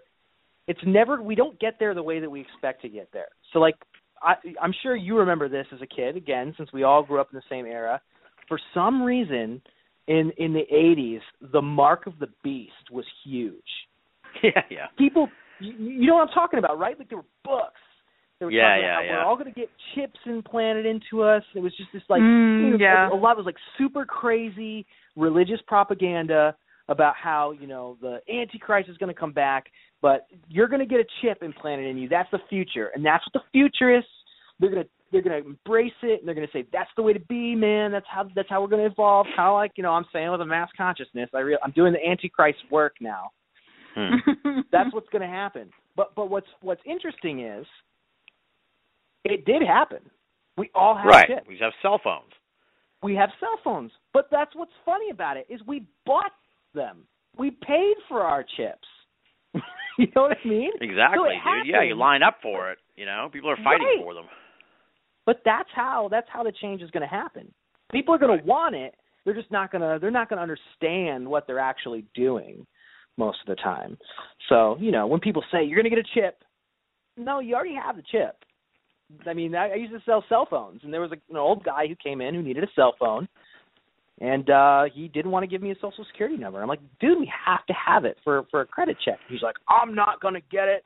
It's 0.68 0.80
never 0.86 1.22
we 1.22 1.36
don't 1.36 1.60
get 1.60 1.76
there 1.78 1.94
the 1.94 2.04
way 2.04 2.20
that 2.20 2.30
we 2.30 2.42
expect 2.42 2.82
to 2.82 2.90
get 2.90 3.10
there. 3.14 3.28
So 3.54 3.60
like 3.60 3.76
I 4.22 4.36
I'm 4.62 4.74
sure 4.82 4.96
you 4.96 5.18
remember 5.20 5.48
this 5.48 5.68
as 5.74 5.82
a 5.82 5.88
kid 5.88 6.16
again 6.16 6.54
since 6.58 6.72
we 6.74 6.84
all 6.84 7.04
grew 7.04 7.20
up 7.20 7.30
in 7.32 7.36
the 7.36 7.44
same 7.50 7.66
era. 7.66 8.02
For 8.48 8.60
some 8.74 9.04
reason 9.04 9.62
in 10.08 10.32
in 10.38 10.54
the 10.54 10.64
80s, 10.74 11.52
the 11.52 11.62
mark 11.62 12.08
of 12.08 12.18
the 12.20 12.28
beast 12.44 12.92
was 12.92 13.06
huge. 13.24 13.62
Yeah, 14.44 14.62
yeah. 14.70 14.88
People 14.98 15.30
you, 15.62 15.74
you 15.78 16.08
know 16.08 16.16
what 16.16 16.28
I'm 16.28 16.34
talking 16.34 16.60
about, 16.60 16.78
right? 16.78 17.00
Like 17.00 17.08
there 17.08 17.20
were 17.20 17.26
books. 17.46 17.80
They 18.40 18.46
were 18.46 18.52
Yeah, 18.52 18.70
talking 18.70 18.84
yeah, 18.84 18.94
about 18.94 19.06
yeah. 19.06 19.12
we're 19.18 19.24
all 19.24 19.36
going 19.38 19.54
to 19.54 19.60
get 19.60 19.70
chips 19.94 20.20
implanted 20.26 20.86
into 20.86 21.24
us. 21.24 21.44
It 21.56 21.60
was 21.62 21.76
just 21.78 21.90
this 21.94 22.04
like 22.10 22.22
Mm, 22.22 22.72
was- 22.74 22.80
yeah. 22.82 23.10
a 23.10 23.16
lot 23.16 23.38
was 23.38 23.46
like 23.46 23.58
super 23.78 24.06
crazy 24.06 24.86
religious 25.16 25.60
propaganda 25.68 26.56
about 26.90 27.16
how 27.16 27.52
you 27.52 27.66
know 27.68 27.98
the 28.02 28.20
antichrist 28.32 28.90
is 28.90 28.98
going 28.98 29.12
to 29.14 29.20
come 29.20 29.32
back 29.32 29.72
but 30.02 30.28
you're 30.50 30.68
going 30.68 30.80
to 30.82 30.86
get 30.86 31.00
a 31.00 31.06
chip 31.22 31.42
implanted 31.42 31.88
in 31.88 31.98
you 31.98 32.08
that's 32.08 32.30
the 32.32 32.38
future 32.50 32.92
and 32.94 33.04
that's 33.04 33.24
what 33.26 33.42
the 33.42 33.50
futurists 33.52 34.12
they're 34.60 34.70
going 34.70 34.84
to 34.84 34.90
they're 35.12 35.22
going 35.24 35.42
to 35.42 35.50
embrace 35.50 35.94
it 36.04 36.20
and 36.20 36.28
they're 36.28 36.36
going 36.36 36.46
to 36.46 36.54
say 36.54 36.64
that's 36.72 36.90
the 36.96 37.02
way 37.02 37.12
to 37.14 37.20
be 37.22 37.56
man 37.56 37.92
that's 37.92 38.06
how 38.08 38.28
that's 38.36 38.48
how 38.50 38.62
we're 38.62 38.68
going 38.68 38.86
to 38.86 38.92
evolve 38.92 39.26
kind 39.36 39.48
of 39.48 39.54
like 39.56 39.72
you 39.78 39.82
know 39.84 39.92
i'm 39.94 40.06
saying 40.14 40.30
with 40.30 40.42
a 40.42 40.46
mass 40.46 40.70
consciousness 40.78 41.28
i 41.34 41.40
real 41.40 41.58
i'm 41.64 41.72
doing 41.72 41.92
the 41.94 42.06
antichrist 42.08 42.60
work 42.70 42.96
now 43.00 43.30
Hmm. 43.96 44.16
that's 44.74 44.94
what's 44.94 45.08
going 45.10 45.22
to 45.22 45.28
happen 45.28 45.70
but 45.96 46.14
but 46.16 46.30
what's 46.30 46.48
what's 46.62 46.82
interesting 46.86 47.40
is 47.46 47.66
it 49.32 49.46
did 49.46 49.62
happen 49.62 50.00
we 50.58 50.70
all 50.74 50.96
have 50.96 51.06
right. 51.06 51.28
chips 51.28 51.48
We 51.50 51.58
have 51.60 51.74
cell 51.82 52.00
phones. 52.04 52.32
we 53.04 53.14
have 53.16 53.30
cell 53.42 53.60
phones. 53.64 53.92
But 54.14 54.28
that's 54.32 54.56
what's 54.56 54.72
funny 54.86 55.10
about 55.12 55.36
it 55.36 55.48
is 55.50 55.60
we 55.68 55.84
bought 56.06 56.32
them. 56.74 57.00
We 57.38 57.52
paid 57.52 57.96
for 58.08 58.22
our 58.22 58.44
chips. 58.56 58.88
you 60.00 60.08
know 60.16 60.24
what 60.24 60.38
I 60.44 60.48
mean? 60.48 60.72
Exactly, 60.80 61.30
So 61.44 61.52
dude. 61.64 61.68
Yeah, 61.68 61.84
you 61.84 61.96
line 61.96 62.24
up 62.24 62.38
for 62.42 62.72
it. 62.72 62.78
You 62.96 63.06
know, 63.06 63.28
people 63.34 63.50
are 63.50 63.58
fighting 63.58 63.86
Right. 63.86 64.02
for 64.02 64.14
them. 64.14 64.26
But 65.26 65.42
that's 65.44 65.70
how 65.76 66.08
that's 66.10 66.28
how 66.32 66.44
the 66.44 66.54
change 66.62 66.82
is 66.82 66.92
going 66.92 67.02
to 67.02 67.08
happen. 67.14 67.52
People 67.92 68.16
are 68.16 68.18
going 68.20 68.40
to 68.40 68.46
want 68.46 68.76
it. 68.76 68.96
They're 69.26 69.34
just 69.34 69.52
not 69.52 69.72
going 69.72 69.82
to 69.82 69.98
they're 70.00 70.12
not 70.12 70.30
going 70.30 70.38
to 70.38 70.44
understand 70.44 71.28
what 71.28 71.48
they're 71.48 71.60
actually 71.60 72.06
doing 72.16 72.66
most 73.18 73.40
of 73.46 73.48
the 73.54 73.62
time. 73.62 73.98
So, 74.50 74.78
you 74.80 74.92
know, 74.92 75.06
when 75.08 75.20
people 75.20 75.44
say 75.52 75.64
you're 75.66 75.82
going 75.82 75.90
to 75.90 75.96
get 75.96 76.00
a 76.00 76.14
chip, 76.20 76.38
no, 77.18 77.40
you 77.40 77.56
already 77.56 77.76
have 77.76 77.96
the 77.98 78.04
chip. 78.10 78.38
I 79.28 79.34
mean, 79.34 79.56
I, 79.56 79.72
I 79.72 79.76
used 79.76 79.94
to 79.94 80.02
sell 80.06 80.24
cell 80.30 80.48
phones, 80.50 80.82
and 80.84 80.94
there 80.94 81.02
was 81.02 81.12
a, 81.12 81.18
an 81.32 81.38
old 81.38 81.64
guy 81.64 81.88
who 81.88 81.96
came 81.96 82.22
in 82.22 82.34
who 82.34 82.42
needed 82.42 82.64
a 82.64 82.68
cell 82.76 82.96
phone, 83.00 83.28
and 84.22 84.50
uh 84.50 84.84
he 84.94 85.08
didn't 85.10 85.32
want 85.32 85.44
to 85.44 85.48
give 85.48 85.62
me 85.62 85.70
his 85.70 85.78
social 85.82 86.06
security 86.12 86.38
number. 86.38 86.62
I'm 86.62 86.68
like, 86.68 86.80
dude, 87.00 87.20
we 87.20 87.32
have 87.46 87.66
to 87.68 87.74
have 87.74 88.06
it 88.06 88.18
for 88.24 88.46
for 88.50 88.62
a 88.62 88.66
credit 88.66 88.98
check. 89.04 89.20
He's 89.30 89.42
like, 89.42 89.56
I'm 89.70 89.94
not 89.94 90.22
gonna 90.22 90.42
get 90.52 90.68
it. 90.68 90.84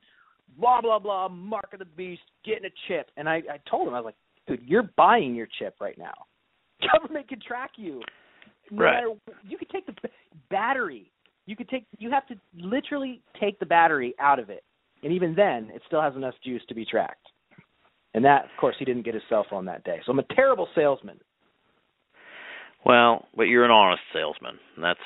Blah 0.58 0.82
blah 0.82 1.00
blah. 1.00 1.30
Mark 1.30 1.70
of 1.74 1.80
the 1.80 1.86
beast, 1.86 2.22
getting 2.44 2.66
a 2.66 2.74
chip. 2.88 3.10
And 3.18 3.30
I 3.30 3.36
I 3.38 3.60
told 3.70 3.88
him 3.88 3.94
I 3.94 4.02
was 4.02 4.06
like, 4.06 4.16
dude, 4.48 4.68
you're 4.68 4.90
buying 4.98 5.36
your 5.36 5.48
chip 5.60 5.76
right 5.80 5.98
now. 5.98 6.14
Government 6.94 7.28
can 7.30 7.40
track 7.46 7.72
you. 7.78 8.02
No 8.72 8.84
Right. 8.84 8.94
matter, 8.96 9.14
you 9.48 9.58
could 9.58 9.70
take 9.70 9.86
the 9.88 9.94
battery. 10.50 11.12
You 11.46 11.56
could 11.56 11.70
take. 11.70 11.86
You 11.98 12.12
have 12.12 12.28
to 12.28 12.36
literally 12.56 13.22
take 13.40 13.60
the 13.60 13.66
battery 13.66 14.14
out 14.20 14.38
of 14.38 14.50
it, 14.52 14.64
and 15.04 15.12
even 15.12 15.34
then, 15.34 15.72
it 15.74 15.82
still 15.88 16.02
has 16.02 16.16
enough 16.16 16.36
juice 16.44 16.62
to 16.70 16.76
be 16.76 16.86
tracked. 16.86 17.29
And 18.14 18.26
that, 18.26 18.46
of 18.46 18.50
course, 18.60 18.76
he 18.80 18.86
didn't 18.86 19.04
get 19.06 19.14
his 19.14 19.24
cell 19.30 19.46
phone 19.50 19.66
that 19.66 19.84
day. 19.84 20.00
So 20.06 20.12
I'm 20.12 20.20
a 20.20 20.24
terrible 20.36 20.68
salesman. 20.76 21.20
Well, 22.86 23.26
but 23.36 23.44
you're 23.44 23.66
an 23.66 23.72
honest 23.72 24.02
salesman. 24.14 24.58
That's 24.82 25.00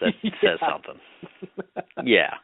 that 0.00 0.12
says 0.40 0.58
something. 0.60 1.00
Yeah. 2.04 2.34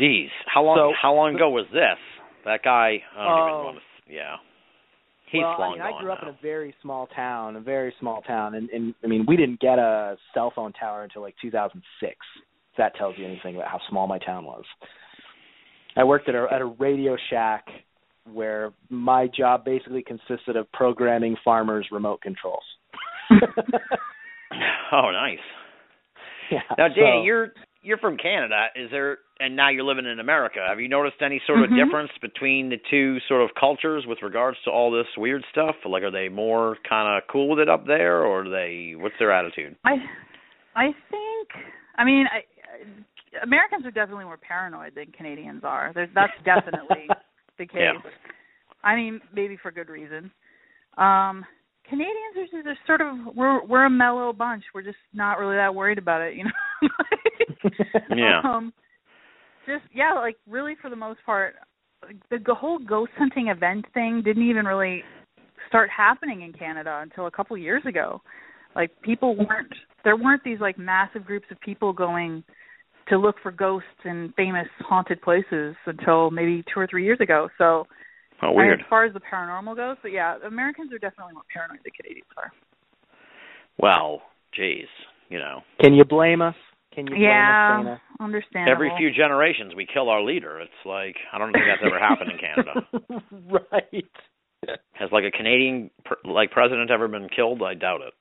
Jeez, 0.00 0.28
how 0.52 0.62
long? 0.64 0.76
So- 0.78 0.92
how 1.00 1.14
long 1.14 1.34
ago 1.36 1.50
was 1.50 1.66
this? 1.72 1.98
That 2.44 2.62
guy. 2.64 3.02
I 3.16 3.24
don't 3.24 3.32
Oh. 3.32 3.48
even 3.54 3.64
want 3.64 3.76
to. 3.78 4.12
Yeah. 4.14 4.36
He's 5.30 5.42
well, 5.42 5.56
long 5.58 5.78
I 5.80 5.88
mean, 5.88 5.94
I 5.96 6.00
grew 6.00 6.10
up 6.12 6.20
now. 6.22 6.28
in 6.30 6.34
a 6.34 6.38
very 6.40 6.74
small 6.80 7.06
town, 7.08 7.56
a 7.56 7.60
very 7.60 7.94
small 8.00 8.22
town, 8.22 8.54
and, 8.54 8.70
and 8.70 8.94
I 9.04 9.08
mean, 9.08 9.26
we 9.28 9.36
didn't 9.36 9.60
get 9.60 9.78
a 9.78 10.16
cell 10.32 10.50
phone 10.56 10.72
tower 10.72 11.02
until 11.02 11.20
like 11.20 11.34
2006. 11.42 11.84
If 12.72 12.76
that 12.78 12.96
tells 12.96 13.18
you 13.18 13.26
anything 13.26 13.56
about 13.56 13.68
how 13.68 13.78
small 13.90 14.06
my 14.06 14.18
town 14.18 14.46
was. 14.46 14.64
I 15.96 16.04
worked 16.04 16.30
at 16.30 16.34
a 16.34 16.46
at 16.50 16.62
a 16.62 16.64
Radio 16.64 17.16
Shack 17.28 17.66
where 18.32 18.72
my 18.90 19.26
job 19.28 19.64
basically 19.64 20.02
consisted 20.02 20.56
of 20.56 20.70
programming 20.72 21.36
farmers' 21.44 21.86
remote 21.92 22.20
controls. 22.22 22.64
oh, 24.92 25.10
nice. 25.12 25.38
yeah. 26.50 26.60
Now, 26.76 26.88
Danny, 26.88 27.20
so- 27.20 27.24
you're 27.24 27.48
you're 27.82 27.98
from 27.98 28.16
Canada. 28.16 28.66
Is 28.76 28.90
there 28.90 29.18
and 29.40 29.54
now 29.54 29.68
you're 29.70 29.84
living 29.84 30.04
in 30.04 30.18
America. 30.18 30.58
Have 30.68 30.80
you 30.80 30.88
noticed 30.88 31.22
any 31.22 31.40
sort 31.46 31.60
of 31.62 31.70
Mhm. 31.70 31.84
difference 31.84 32.10
between 32.20 32.70
the 32.70 32.78
two 32.90 33.20
sort 33.28 33.40
of 33.40 33.50
cultures 33.54 34.04
with 34.04 34.20
regards 34.20 34.58
to 34.64 34.70
all 34.70 34.90
this 34.90 35.06
weird 35.16 35.44
stuff? 35.50 35.76
Like, 35.84 36.02
are 36.02 36.10
they 36.10 36.28
more 36.28 36.76
kind 36.88 37.16
of 37.16 37.26
cool 37.28 37.48
with 37.48 37.60
it 37.60 37.68
up 37.68 37.86
there, 37.86 38.24
or 38.24 38.42
are 38.42 38.48
they? 38.50 38.94
What's 38.96 39.14
their 39.18 39.30
attitude? 39.30 39.76
I 39.84 39.94
I 40.74 40.86
think 41.10 41.48
I 41.96 42.04
mean 42.04 42.26
I, 42.32 42.38
I 42.38 43.42
Americans 43.42 43.86
are 43.86 43.90
definitely 43.92 44.24
more 44.24 44.38
paranoid 44.38 44.94
than 44.96 45.06
Canadians 45.12 45.62
are. 45.62 45.92
There's 45.94 46.10
that's 46.14 46.32
definitely 46.44 47.08
the 47.58 47.66
case. 47.66 47.80
Yeah. 47.80 48.10
I 48.82 48.94
mean, 48.96 49.20
maybe 49.34 49.56
for 49.60 49.70
good 49.70 49.88
reason. 49.88 50.30
Um 50.96 51.44
Canadians 51.88 52.36
are 52.36 52.44
just 52.44 52.66
are 52.66 52.78
sort 52.86 53.00
of 53.00 53.34
we're 53.34 53.64
we're 53.64 53.86
a 53.86 53.90
mellow 53.90 54.32
bunch. 54.32 54.64
We're 54.74 54.82
just 54.82 54.98
not 55.12 55.38
really 55.38 55.56
that 55.56 55.74
worried 55.74 55.98
about 55.98 56.22
it, 56.22 56.34
you 56.34 56.44
know. 56.44 56.50
Yeah. 58.14 58.40
Um 58.44 58.72
just 59.66 59.84
yeah, 59.94 60.14
like 60.14 60.36
really 60.48 60.74
for 60.80 60.90
the 60.90 60.96
most 60.96 61.20
part 61.26 61.56
like, 62.06 62.16
the, 62.30 62.38
the 62.46 62.54
whole 62.54 62.78
ghost 62.78 63.12
hunting 63.16 63.48
event 63.48 63.84
thing 63.92 64.22
didn't 64.24 64.48
even 64.48 64.64
really 64.64 65.02
start 65.68 65.90
happening 65.94 66.42
in 66.42 66.52
Canada 66.52 67.00
until 67.02 67.26
a 67.26 67.30
couple 67.30 67.56
years 67.56 67.82
ago. 67.86 68.20
Like 68.74 68.90
people 69.02 69.36
weren't 69.36 69.72
there 70.04 70.16
weren't 70.16 70.44
these 70.44 70.60
like 70.60 70.78
massive 70.78 71.24
groups 71.24 71.46
of 71.50 71.60
people 71.60 71.92
going 71.92 72.44
to 73.10 73.18
look 73.18 73.36
for 73.42 73.50
ghosts 73.50 73.88
in 74.04 74.32
famous 74.36 74.66
haunted 74.80 75.20
places 75.22 75.74
until 75.86 76.30
maybe 76.30 76.62
two 76.72 76.80
or 76.80 76.86
three 76.86 77.04
years 77.04 77.18
ago. 77.20 77.48
So 77.58 77.86
Oh, 78.40 78.52
weird. 78.52 78.78
as 78.80 78.86
far 78.88 79.04
as 79.04 79.12
the 79.12 79.20
paranormal 79.20 79.74
goes, 79.74 79.96
but 80.00 80.12
yeah, 80.12 80.36
Americans 80.46 80.92
are 80.92 80.98
definitely 80.98 81.34
more 81.34 81.42
paranoid 81.52 81.80
than 81.84 81.90
Canadians 82.00 82.28
are. 82.36 82.52
Well, 83.78 84.22
geez, 84.54 84.86
you 85.28 85.38
know, 85.38 85.60
Can 85.80 85.94
you 85.94 86.04
blame 86.04 86.40
us? 86.42 86.54
Can 86.94 87.06
you 87.06 87.10
blame 87.12 87.22
yeah, 87.22 87.78
us, 87.80 87.84
Dana? 87.84 88.00
understandable. 88.20 88.72
every 88.72 88.92
few 88.98 89.10
generations 89.12 89.74
we 89.76 89.86
kill 89.92 90.08
our 90.08 90.22
leader. 90.22 90.60
It's 90.60 90.70
like 90.84 91.16
I 91.32 91.38
don't 91.38 91.52
think 91.52 91.64
that's 91.66 91.82
ever 91.84 91.98
happened 91.98 92.30
in 92.32 92.38
Canada. 92.38 93.22
right. 93.72 94.78
Has 94.92 95.08
like 95.12 95.24
a 95.24 95.30
Canadian 95.36 95.90
pr- 96.04 96.28
like 96.28 96.50
president 96.50 96.90
ever 96.90 97.06
been 97.08 97.28
killed? 97.34 97.62
I 97.62 97.74
doubt 97.74 98.00
it. 98.02 98.14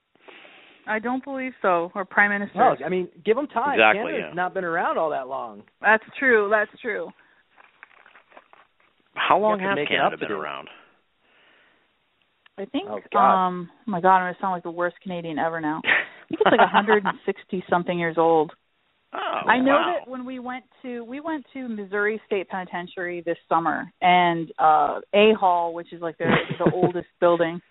I 0.87 0.99
don't 0.99 1.23
believe 1.23 1.53
so. 1.61 1.91
Or 1.95 2.05
prime 2.05 2.31
minister. 2.31 2.57
No, 2.57 2.75
I 2.85 2.89
mean, 2.89 3.09
give 3.25 3.35
them 3.35 3.47
time. 3.47 3.79
Exactly, 3.79 4.11
Canada's 4.13 4.25
yeah. 4.29 4.33
not 4.33 4.53
been 4.53 4.63
around 4.63 4.97
all 4.97 5.09
that 5.09 5.27
long. 5.27 5.63
That's 5.81 6.03
true. 6.17 6.49
That's 6.49 6.71
true. 6.81 7.09
How 9.13 9.37
long 9.37 9.59
have 9.59 9.69
has 9.69 9.75
to 9.75 9.81
make 9.81 9.89
it 9.89 9.97
Canada 9.97 10.13
up 10.15 10.19
been 10.19 10.31
around? 10.31 10.69
I 12.59 12.65
think 12.65 12.89
Oh, 12.89 12.99
God. 13.13 13.47
um 13.47 13.69
oh 13.71 13.91
my 13.91 14.01
god, 14.01 14.17
I'm 14.17 14.23
gonna 14.25 14.37
sound 14.41 14.53
like 14.53 14.63
the 14.63 14.71
worst 14.71 14.95
Canadian 15.03 15.37
ever 15.37 15.61
now. 15.61 15.81
I 15.83 16.27
think 16.29 16.41
it's 16.41 16.51
like 16.51 16.59
a 16.63 16.67
hundred 16.67 17.05
and 17.05 17.17
sixty 17.25 17.63
something 17.69 17.97
years 17.97 18.17
old. 18.17 18.51
Oh, 19.13 19.17
I 19.47 19.57
know 19.59 19.71
wow. 19.71 19.95
that 19.99 20.09
when 20.09 20.25
we 20.25 20.39
went 20.39 20.65
to 20.81 21.03
we 21.03 21.19
went 21.19 21.45
to 21.53 21.67
Missouri 21.67 22.21
State 22.25 22.49
Penitentiary 22.49 23.21
this 23.25 23.37
summer 23.47 23.91
and 24.01 24.51
uh 24.59 24.99
A 25.13 25.33
Hall, 25.39 25.73
which 25.73 25.93
is 25.93 26.01
like 26.01 26.17
the 26.17 26.31
the 26.59 26.71
oldest 26.73 27.07
building 27.19 27.61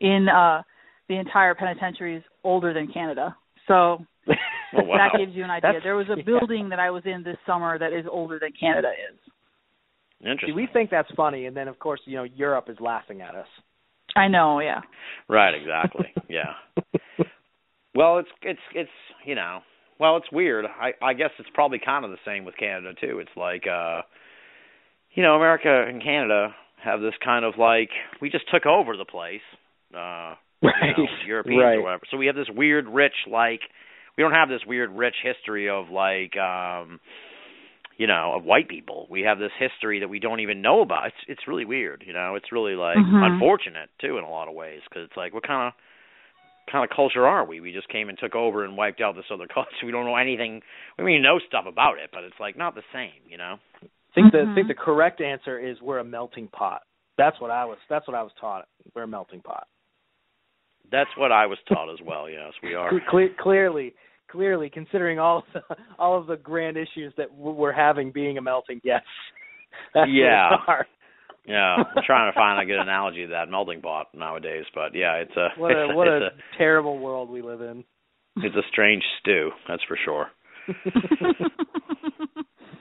in 0.00 0.28
uh 0.28 0.62
the 1.10 1.16
entire 1.18 1.54
penitentiary 1.56 2.16
is 2.16 2.22
older 2.44 2.72
than 2.72 2.86
Canada. 2.90 3.36
So 3.66 3.98
Oh, 4.72 4.84
wow. 4.84 4.98
that 4.98 5.18
gives 5.18 5.34
you 5.34 5.42
an 5.42 5.50
idea. 5.50 5.68
That's- 5.68 5.82
there 5.82 5.96
was 5.96 6.06
a 6.08 6.16
yeah. 6.16 6.22
building 6.24 6.68
that 6.68 6.78
I 6.78 6.90
was 6.90 7.02
in 7.04 7.24
this 7.24 7.36
summer 7.44 7.76
that 7.78 7.92
is 7.92 8.06
older 8.08 8.38
than 8.40 8.52
Canada 8.58 8.88
is. 9.10 9.18
See, 10.22 10.28
Interesting. 10.30 10.54
we 10.54 10.68
think 10.72 10.90
that's 10.90 11.10
funny, 11.16 11.46
and 11.46 11.56
then 11.56 11.66
of 11.66 11.78
course, 11.80 12.00
you 12.04 12.16
know, 12.16 12.22
Europe 12.22 12.68
is 12.68 12.76
laughing 12.78 13.20
at 13.20 13.34
us. 13.34 13.48
I 14.14 14.28
know, 14.28 14.60
yeah. 14.60 14.80
Right, 15.28 15.54
exactly. 15.54 16.06
yeah. 16.28 16.54
Well, 17.94 18.18
it's 18.18 18.28
it's 18.42 18.60
it's 18.74 18.90
you 19.24 19.34
know, 19.34 19.60
well, 19.98 20.16
it's 20.16 20.30
weird. 20.30 20.66
I 20.66 20.92
I 21.02 21.14
guess 21.14 21.30
it's 21.40 21.48
probably 21.54 21.80
kind 21.84 22.04
of 22.04 22.10
the 22.12 22.18
same 22.24 22.44
with 22.44 22.56
Canada 22.56 22.92
too. 23.00 23.18
It's 23.18 23.36
like 23.36 23.64
uh 23.66 24.02
you 25.14 25.22
know, 25.24 25.34
America 25.34 25.84
and 25.88 26.00
Canada 26.02 26.54
have 26.84 27.00
this 27.00 27.14
kind 27.24 27.44
of 27.44 27.54
like 27.58 27.90
we 28.20 28.30
just 28.30 28.44
took 28.52 28.66
over 28.66 28.96
the 28.96 29.04
place. 29.04 29.40
Uh 29.96 30.34
you 30.62 30.68
know, 30.96 31.06
Europeans 31.26 31.62
Right. 31.62 31.74
or 31.76 31.82
whatever. 31.82 32.02
So 32.10 32.16
we 32.16 32.26
have 32.26 32.36
this 32.36 32.48
weird 32.54 32.86
rich 32.88 33.14
like 33.30 33.60
we 34.16 34.22
don't 34.22 34.32
have 34.32 34.48
this 34.48 34.60
weird 34.66 34.90
rich 34.90 35.14
history 35.22 35.68
of 35.68 35.88
like 35.90 36.36
um 36.36 37.00
you 37.96 38.06
know, 38.06 38.32
of 38.34 38.44
white 38.44 38.66
people. 38.66 39.06
We 39.10 39.22
have 39.22 39.38
this 39.38 39.52
history 39.58 40.00
that 40.00 40.08
we 40.08 40.20
don't 40.20 40.40
even 40.40 40.62
know 40.62 40.80
about. 40.80 41.08
It's 41.08 41.16
it's 41.28 41.48
really 41.48 41.66
weird, 41.66 42.02
you 42.06 42.12
know. 42.14 42.34
It's 42.34 42.50
really 42.52 42.74
like 42.74 42.96
Mhm. 42.98 43.32
unfortunate 43.32 43.90
too 44.00 44.16
in 44.16 44.24
a 44.24 44.30
lot 44.30 44.48
of 44.48 44.54
ways 44.54 44.80
because 44.88 45.04
it's 45.04 45.16
like 45.16 45.34
what 45.34 45.46
kind 45.46 45.68
of 45.68 45.74
kind 46.70 46.84
of 46.88 46.94
culture 46.94 47.26
are 47.26 47.44
we? 47.44 47.60
We 47.60 47.72
just 47.72 47.88
came 47.88 48.08
and 48.08 48.16
took 48.18 48.34
over 48.36 48.64
and 48.64 48.76
wiped 48.76 49.00
out 49.00 49.16
this 49.16 49.30
other 49.30 49.46
culture. 49.52 49.84
We 49.84 49.92
don't 49.92 50.04
know 50.06 50.16
anything. 50.16 50.62
We 50.98 51.04
mean 51.04 51.22
know 51.22 51.38
stuff 51.46 51.66
about 51.66 51.98
it, 51.98 52.10
but 52.12 52.24
it's 52.24 52.38
like 52.40 52.56
not 52.56 52.74
the 52.74 52.82
same, 52.92 53.20
you 53.28 53.36
know. 53.38 53.58
I 53.82 54.14
think 54.14 54.32
the 54.32 54.46
I 54.50 54.54
think 54.54 54.68
the 54.68 54.74
correct 54.74 55.20
answer 55.20 55.58
is 55.58 55.80
we're 55.82 55.98
a 55.98 56.04
melting 56.04 56.48
pot. 56.48 56.82
That's 57.18 57.38
what 57.40 57.50
I 57.50 57.64
was. 57.66 57.78
That's 57.90 58.06
what 58.08 58.16
I 58.16 58.22
was 58.22 58.32
taught. 58.40 58.66
We're 58.94 59.02
a 59.02 59.08
melting 59.08 59.40
pot. 59.42 59.66
That's 60.92 61.10
what 61.16 61.32
I 61.32 61.46
was 61.46 61.58
taught 61.68 61.90
as 61.92 61.98
well. 62.04 62.28
Yes, 62.28 62.52
we 62.62 62.74
are. 62.74 62.90
Cle- 63.10 63.28
clearly, 63.38 63.94
clearly, 64.30 64.70
considering 64.70 65.18
all 65.18 65.38
of 65.38 65.44
the, 65.54 65.76
all 65.98 66.18
of 66.18 66.26
the 66.26 66.36
grand 66.36 66.76
issues 66.76 67.12
that 67.16 67.32
we're 67.34 67.72
having, 67.72 68.10
being 68.12 68.38
a 68.38 68.42
melting 68.42 68.80
yes. 68.84 69.02
That's 69.94 70.10
Yeah. 70.12 70.50
Yeah, 71.46 71.76
I'm 71.96 72.02
trying 72.06 72.30
to 72.30 72.36
find 72.36 72.60
a 72.62 72.66
good 72.66 72.80
analogy 72.80 73.22
to 73.24 73.30
that 73.30 73.48
melting 73.48 73.80
pot 73.80 74.08
nowadays, 74.14 74.64
but 74.74 74.94
yeah, 74.94 75.14
it's 75.14 75.34
a 75.36 75.48
What 75.58 75.72
a 75.72 75.88
what 75.94 76.06
it's 76.08 76.34
a 76.36 76.58
terrible 76.58 76.98
world 76.98 77.30
we 77.30 77.40
live 77.42 77.60
in. 77.62 77.82
it's 78.36 78.54
a 78.54 78.62
strange 78.70 79.02
stew, 79.20 79.50
that's 79.66 79.82
for 79.88 79.98
sure. 80.04 80.26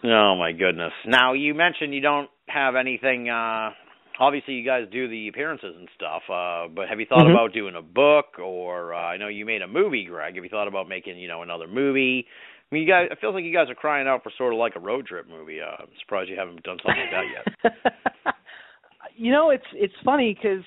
Oh 0.03 0.36
my 0.38 0.52
goodness. 0.52 0.94
Now 1.06 1.34
you 1.34 1.53
mentioned 1.53 1.94
you 1.94 2.02
don't 2.02 2.30
have 2.48 2.76
anything 2.76 3.30
uh 3.30 3.72
obviously 4.20 4.54
you 4.56 4.66
guys 4.66 4.86
do 4.91 5.08
the 5.08 5.28
appearances 5.30 5.76
and 5.78 5.88
stuff, 5.96 6.24
uh 6.30 6.68
but 6.68 6.88
have 6.90 7.00
you 7.00 7.06
thought 7.06 7.26
Mhm. 7.26 7.32
about 7.32 7.54
doing 7.54 7.76
a 7.76 7.82
book 7.82 8.38
or 8.40 8.94
uh, 8.94 8.98
I 9.02 9.18
know 9.18 9.28
you 9.28 9.46
made 9.46 9.62
a 9.62 9.68
movie, 9.68 10.06
Greg. 10.06 10.36
Have 10.36 10.44
you 10.44 10.50
thought 10.50 10.68
about 10.68 10.88
making, 10.90 11.18
you 11.18 11.28
know, 11.28 11.41
another 11.41 11.68
movie? 11.68 12.28
I 12.72 12.76
mean 12.76 12.84
you 12.84 12.90
guys 12.90 13.08
it 13.12 13.20
feels 13.20 13.34
like 13.34 13.44
you 13.44 13.54
guys 13.54 13.70
are 13.70 13.76
crying 13.76 14.08
out 14.08 14.24
for 14.24 14.32
sort 14.38 14.54
of 14.54 14.60
like 14.60 14.76
a 14.76 14.80
road 14.80 15.08
trip 15.08 15.28
movie. 15.28 15.62
Uh, 15.62 15.76
I'm 15.80 15.88
surprised 16.02 16.30
you 16.30 16.36
haven't 16.38 16.64
done 16.64 16.78
something 16.84 17.02
like 17.02 17.12
that 17.12 17.28
yet. 17.34 18.36
you 19.16 19.32
know, 19.32 19.50
it's 19.50 19.66
it's 19.74 19.94
funny 20.06 20.34
because 20.34 20.64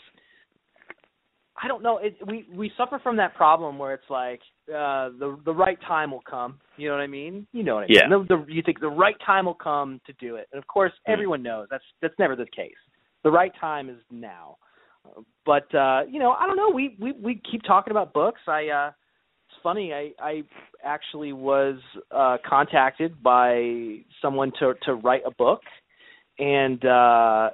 I 1.62 1.68
don't 1.68 1.82
know. 1.82 1.98
It, 1.98 2.16
we 2.26 2.46
we 2.52 2.72
suffer 2.76 2.98
from 3.02 3.16
that 3.18 3.34
problem 3.36 3.78
where 3.78 3.94
it's 3.94 4.08
like 4.10 4.40
uh 4.68 5.10
the 5.18 5.38
the 5.44 5.54
right 5.54 5.78
time 5.86 6.10
will 6.10 6.22
come. 6.28 6.58
You 6.76 6.88
know 6.88 6.94
what 6.96 7.02
I 7.02 7.06
mean? 7.06 7.46
You 7.52 7.62
know 7.62 7.74
what 7.76 7.84
I 7.84 7.88
mean? 7.88 7.96
Yeah. 8.00 8.08
The, 8.08 8.24
the, 8.36 8.52
you 8.52 8.62
think 8.64 8.80
the 8.80 8.88
right 8.88 9.14
time 9.24 9.44
will 9.44 9.54
come 9.54 10.00
to 10.06 10.12
do 10.14 10.36
it, 10.36 10.48
and 10.52 10.58
of 10.58 10.66
course, 10.66 10.92
Mhm. 11.06 11.12
everyone 11.12 11.42
knows 11.42 11.68
that's 11.70 11.84
that's 12.00 12.18
never 12.18 12.34
the 12.34 12.46
case. 12.46 12.74
The 13.24 13.30
right 13.30 13.52
time 13.60 13.88
is 13.88 13.98
now. 14.10 14.56
But 15.44 15.74
uh, 15.74 16.02
you 16.08 16.18
know, 16.18 16.32
I 16.32 16.46
don't 16.46 16.56
know. 16.56 16.70
We 16.70 16.96
we 17.00 17.12
we 17.12 17.40
keep 17.50 17.62
talking 17.64 17.90
about 17.90 18.12
books. 18.12 18.40
I 18.46 18.68
uh 18.68 18.88
it's 19.48 19.58
funny. 19.62 19.92
I 19.92 20.12
I 20.20 20.42
actually 20.84 21.32
was 21.32 21.76
uh 22.10 22.38
contacted 22.48 23.22
by 23.22 23.98
someone 24.20 24.52
to 24.60 24.74
to 24.84 24.94
write 24.94 25.22
a 25.26 25.30
book, 25.32 25.60
and 26.38 26.84
uh 26.84 27.50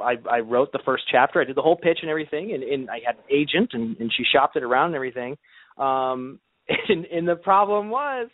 I 0.00 0.14
I 0.30 0.40
wrote 0.40 0.72
the 0.72 0.80
first 0.84 1.04
chapter. 1.10 1.40
I 1.40 1.44
did 1.44 1.56
the 1.56 1.62
whole 1.62 1.76
pitch 1.76 1.98
and 2.02 2.10
everything, 2.10 2.52
and, 2.52 2.62
and 2.62 2.90
I 2.90 3.00
had 3.04 3.16
an 3.16 3.24
agent, 3.30 3.70
and, 3.72 3.96
and 3.98 4.12
she 4.16 4.24
shopped 4.32 4.56
it 4.56 4.62
around 4.62 4.86
and 4.86 4.94
everything. 4.96 5.36
Um, 5.78 6.38
and, 6.88 7.06
and 7.06 7.26
the 7.26 7.36
problem 7.36 7.90
was, 7.90 8.28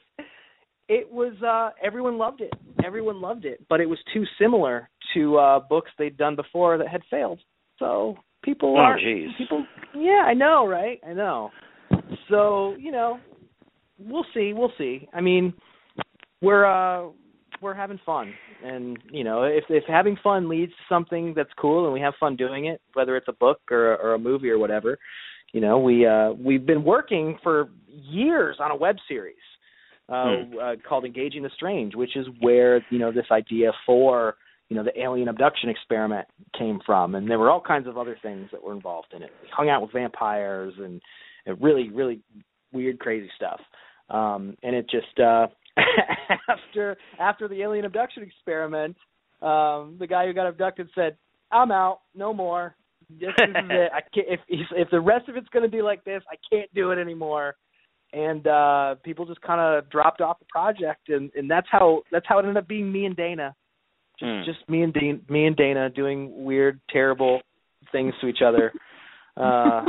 it 0.88 1.10
was 1.10 1.34
uh, 1.42 1.70
everyone 1.84 2.18
loved 2.18 2.40
it. 2.40 2.52
Everyone 2.84 3.20
loved 3.20 3.44
it, 3.44 3.64
but 3.68 3.80
it 3.80 3.86
was 3.86 3.98
too 4.14 4.24
similar 4.40 4.88
to 5.14 5.36
uh, 5.36 5.60
books 5.68 5.90
they'd 5.98 6.16
done 6.16 6.36
before 6.36 6.78
that 6.78 6.88
had 6.88 7.02
failed. 7.10 7.40
So 7.78 8.16
people 8.42 8.74
Oh, 8.76 8.80
are 8.80 8.98
jeez. 8.98 9.28
people. 9.36 9.64
Yeah, 9.94 10.24
I 10.26 10.34
know, 10.34 10.66
right? 10.66 11.00
I 11.06 11.12
know. 11.12 11.50
So 12.28 12.74
you 12.78 12.90
know, 12.92 13.18
we'll 13.98 14.26
see. 14.34 14.52
We'll 14.54 14.72
see. 14.78 15.08
I 15.12 15.20
mean, 15.20 15.52
we're 16.40 16.64
uh 16.64 17.10
we're 17.60 17.74
having 17.74 17.98
fun 18.06 18.32
and 18.64 18.98
you 19.10 19.24
know 19.24 19.42
if 19.42 19.64
if 19.68 19.82
having 19.88 20.16
fun 20.22 20.48
leads 20.48 20.70
to 20.70 20.78
something 20.88 21.32
that's 21.34 21.50
cool 21.58 21.84
and 21.84 21.92
we 21.92 22.00
have 22.00 22.14
fun 22.20 22.36
doing 22.36 22.66
it 22.66 22.80
whether 22.94 23.16
it's 23.16 23.26
a 23.28 23.32
book 23.32 23.60
or 23.70 23.96
or 23.96 24.14
a 24.14 24.18
movie 24.18 24.48
or 24.48 24.58
whatever 24.58 24.96
you 25.52 25.60
know 25.60 25.76
we 25.78 26.06
uh 26.06 26.30
we've 26.32 26.64
been 26.66 26.84
working 26.84 27.36
for 27.42 27.68
years 27.88 28.58
on 28.60 28.70
a 28.70 28.76
web 28.76 28.94
series 29.08 29.34
uh, 30.08 30.36
Hmm. 30.36 30.58
uh 30.58 30.74
called 30.88 31.04
engaging 31.04 31.42
the 31.42 31.50
strange 31.54 31.94
which 31.94 32.16
is 32.16 32.26
where 32.40 32.84
you 32.90 32.98
know 32.98 33.12
this 33.12 33.26
idea 33.30 33.72
for 33.84 34.36
you 34.68 34.76
know 34.76 34.82
the 34.82 34.98
alien 35.00 35.28
abduction 35.28 35.68
experiment 35.68 36.26
came 36.58 36.80
from 36.84 37.14
and 37.14 37.28
there 37.28 37.38
were 37.38 37.50
all 37.50 37.60
kinds 37.60 37.86
of 37.86 37.96
other 37.98 38.16
things 38.22 38.48
that 38.52 38.62
were 38.62 38.72
involved 38.72 39.08
in 39.14 39.22
it 39.22 39.30
we 39.42 39.48
hung 39.52 39.68
out 39.68 39.82
with 39.82 39.92
vampires 39.92 40.74
and, 40.78 41.00
and 41.46 41.60
really 41.60 41.90
really 41.90 42.20
weird 42.72 42.98
crazy 42.98 43.30
stuff 43.36 43.60
um 44.10 44.56
and 44.62 44.74
it 44.74 44.88
just 44.90 45.18
uh 45.20 45.46
after 46.48 46.96
after 47.18 47.48
the 47.48 47.62
alien 47.62 47.84
abduction 47.84 48.22
experiment, 48.22 48.96
um, 49.42 49.96
the 49.98 50.06
guy 50.08 50.26
who 50.26 50.32
got 50.32 50.48
abducted 50.48 50.88
said, 50.94 51.16
"I'm 51.52 51.70
out, 51.70 52.00
no 52.14 52.34
more. 52.34 52.74
This, 53.10 53.30
this 53.38 53.48
is 53.48 53.54
it. 53.70 53.92
I 53.94 54.00
can't. 54.12 54.26
If 54.28 54.40
if 54.48 54.66
if 54.72 54.90
the 54.90 55.00
rest 55.00 55.28
of 55.28 55.36
it's 55.36 55.48
going 55.48 55.62
to 55.62 55.70
be 55.70 55.82
like 55.82 56.04
this, 56.04 56.22
I 56.30 56.36
can't 56.52 56.72
do 56.74 56.90
it 56.90 56.98
anymore." 56.98 57.54
And 58.12 58.46
uh 58.46 58.94
people 59.04 59.26
just 59.26 59.40
kind 59.42 59.60
of 59.60 59.90
dropped 59.90 60.20
off 60.22 60.38
the 60.38 60.46
project, 60.48 61.08
and 61.10 61.30
and 61.36 61.50
that's 61.50 61.66
how 61.70 62.02
that's 62.10 62.26
how 62.28 62.38
it 62.38 62.42
ended 62.42 62.56
up 62.56 62.66
being 62.66 62.90
me 62.90 63.04
and 63.04 63.14
Dana, 63.16 63.54
just 64.18 64.28
Hmm. 64.30 64.42
just 64.44 64.68
me 64.68 64.82
and 64.82 64.92
Dana, 64.94 65.18
me 65.28 65.44
and 65.46 65.54
Dana 65.56 65.90
doing 65.90 66.44
weird, 66.44 66.80
terrible 66.90 67.42
things 67.92 68.14
to 68.20 68.26
each 68.28 68.42
other. 68.44 68.72
Uh, 69.38 69.84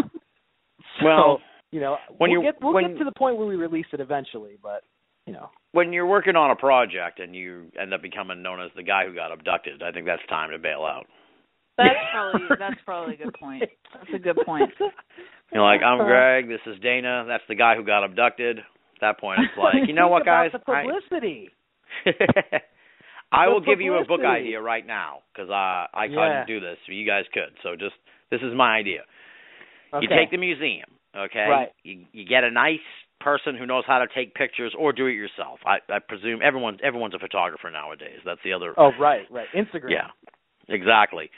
so, 0.99 1.05
Well, 1.05 1.41
you 1.71 1.79
know, 1.79 1.97
when 2.19 2.29
we'll 2.29 2.43
you- 2.43 2.51
get 2.51 2.61
we'll 2.61 2.71
when- 2.73 2.89
get 2.91 2.99
to 2.99 3.03
the 3.03 3.11
point 3.17 3.37
where 3.37 3.47
we 3.47 3.55
release 3.55 3.87
it 3.93 3.99
eventually, 3.99 4.57
but 4.61 4.83
you 5.25 5.33
know. 5.33 5.49
when 5.71 5.91
you're 5.91 6.05
working 6.05 6.35
on 6.35 6.51
a 6.51 6.55
project 6.55 7.19
and 7.19 7.35
you 7.35 7.71
end 7.81 7.91
up 7.91 8.01
becoming 8.03 8.43
known 8.43 8.61
as 8.61 8.69
the 8.75 8.83
guy 8.83 9.07
who 9.07 9.15
got 9.15 9.31
abducted, 9.31 9.81
I 9.81 9.91
think 9.91 10.05
that's 10.05 10.21
time 10.29 10.51
to 10.51 10.59
bail 10.59 10.83
out. 10.83 11.07
That's 11.77 11.95
probably 12.11 12.41
that's 12.59 12.81
probably 12.85 13.15
a 13.15 13.17
good 13.17 13.33
point. 13.39 13.63
That's 13.95 14.13
a 14.13 14.19
good 14.19 14.37
point. 14.45 14.69
You're 15.53 15.63
like, 15.63 15.81
I'm 15.81 15.97
Greg. 16.05 16.47
This 16.47 16.61
is 16.65 16.79
Dana. 16.81 17.25
That's 17.27 17.43
the 17.47 17.55
guy 17.55 17.75
who 17.75 17.83
got 17.83 18.03
abducted. 18.03 18.59
At 18.59 19.01
that 19.01 19.19
point, 19.19 19.39
it's 19.43 19.57
like, 19.57 19.87
you 19.87 19.93
know 19.99 20.07
what, 20.07 20.25
guys? 20.25 20.51
the 20.53 20.59
publicity. 20.59 21.49
I 23.31 23.45
The 23.45 23.51
will 23.51 23.61
give 23.61 23.79
you 23.81 23.95
a 23.95 24.05
book 24.05 24.21
idea 24.25 24.59
right 24.61 24.85
now 24.85 25.19
because 25.33 25.49
I 25.49 25.87
I 25.93 26.05
Yeah. 26.05 26.15
couldn't 26.15 26.47
do 26.47 26.59
this. 26.59 26.77
So 26.85 26.93
you 26.93 27.05
guys 27.05 27.25
could. 27.33 27.53
So 27.63 27.75
just 27.75 27.95
this 28.31 28.41
is 28.41 28.53
my 28.55 28.75
idea. 28.77 29.01
Okay. 29.93 30.03
You 30.03 30.09
take 30.09 30.31
the 30.31 30.37
museum, 30.37 30.89
okay? 31.15 31.45
Right. 31.49 31.69
You 31.83 32.05
you 32.11 32.25
get 32.25 32.43
a 32.43 32.51
nice 32.51 32.79
person 33.19 33.55
who 33.57 33.65
knows 33.65 33.83
how 33.85 33.99
to 33.99 34.07
take 34.15 34.33
pictures 34.33 34.73
or 34.77 34.93
do 34.93 35.05
it 35.07 35.13
yourself. 35.13 35.59
I 35.65 35.77
I 35.89 35.99
presume 35.99 36.39
everyone 36.43 36.77
everyone's 36.83 37.13
a 37.13 37.19
photographer 37.19 37.69
nowadays. 37.69 38.19
That's 38.25 38.41
the 38.43 38.53
other 38.53 38.73
Oh, 38.77 38.91
right, 38.99 39.25
right. 39.29 39.47
Instagram. 39.55 39.91
Yeah. 39.91 40.07
Exactly. 40.67 41.29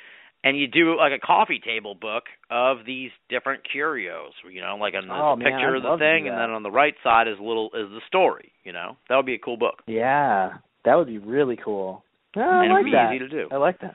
And 0.43 0.57
you 0.57 0.68
do 0.68 0.97
like 0.97 1.11
a 1.11 1.19
coffee 1.19 1.61
table 1.63 1.93
book 1.93 2.23
of 2.49 2.77
these 2.85 3.11
different 3.30 3.61
curios, 3.72 4.31
you 4.51 4.59
know, 4.61 4.76
like 4.76 4.95
on 4.95 5.07
the 5.07 5.13
Oh, 5.13 5.35
man, 5.35 5.45
picture 5.45 5.69
I'd 5.69 5.77
of 5.77 5.84
the 5.84 5.89
love 5.89 5.99
to 5.99 6.05
do 6.05 6.09
thing 6.11 6.27
and 6.27 6.38
then 6.38 6.49
on 6.49 6.63
the 6.63 6.72
right 6.72 6.95
side 7.03 7.27
is 7.27 7.38
a 7.39 7.43
little 7.43 7.68
is 7.68 7.89
the 7.89 8.01
story, 8.07 8.51
you 8.63 8.73
know. 8.73 8.97
That 9.07 9.18
would 9.18 9.27
be 9.27 9.35
a 9.35 9.39
cool 9.39 9.57
book. 9.57 9.84
Yeah, 9.85 10.53
that 10.84 10.95
would 10.95 11.07
be 11.07 11.19
really 11.19 11.57
cool. 11.63 12.03
Yeah, 12.35 12.43
I 12.43 12.63
and 12.63 12.73
like 12.73 12.81
it'd 12.81 12.85
be 12.85 12.91
that. 12.91 13.13
easy 13.13 13.19
to 13.19 13.30
do. 13.30 13.49
I 13.51 13.57
like 13.57 13.80
that. 13.81 13.93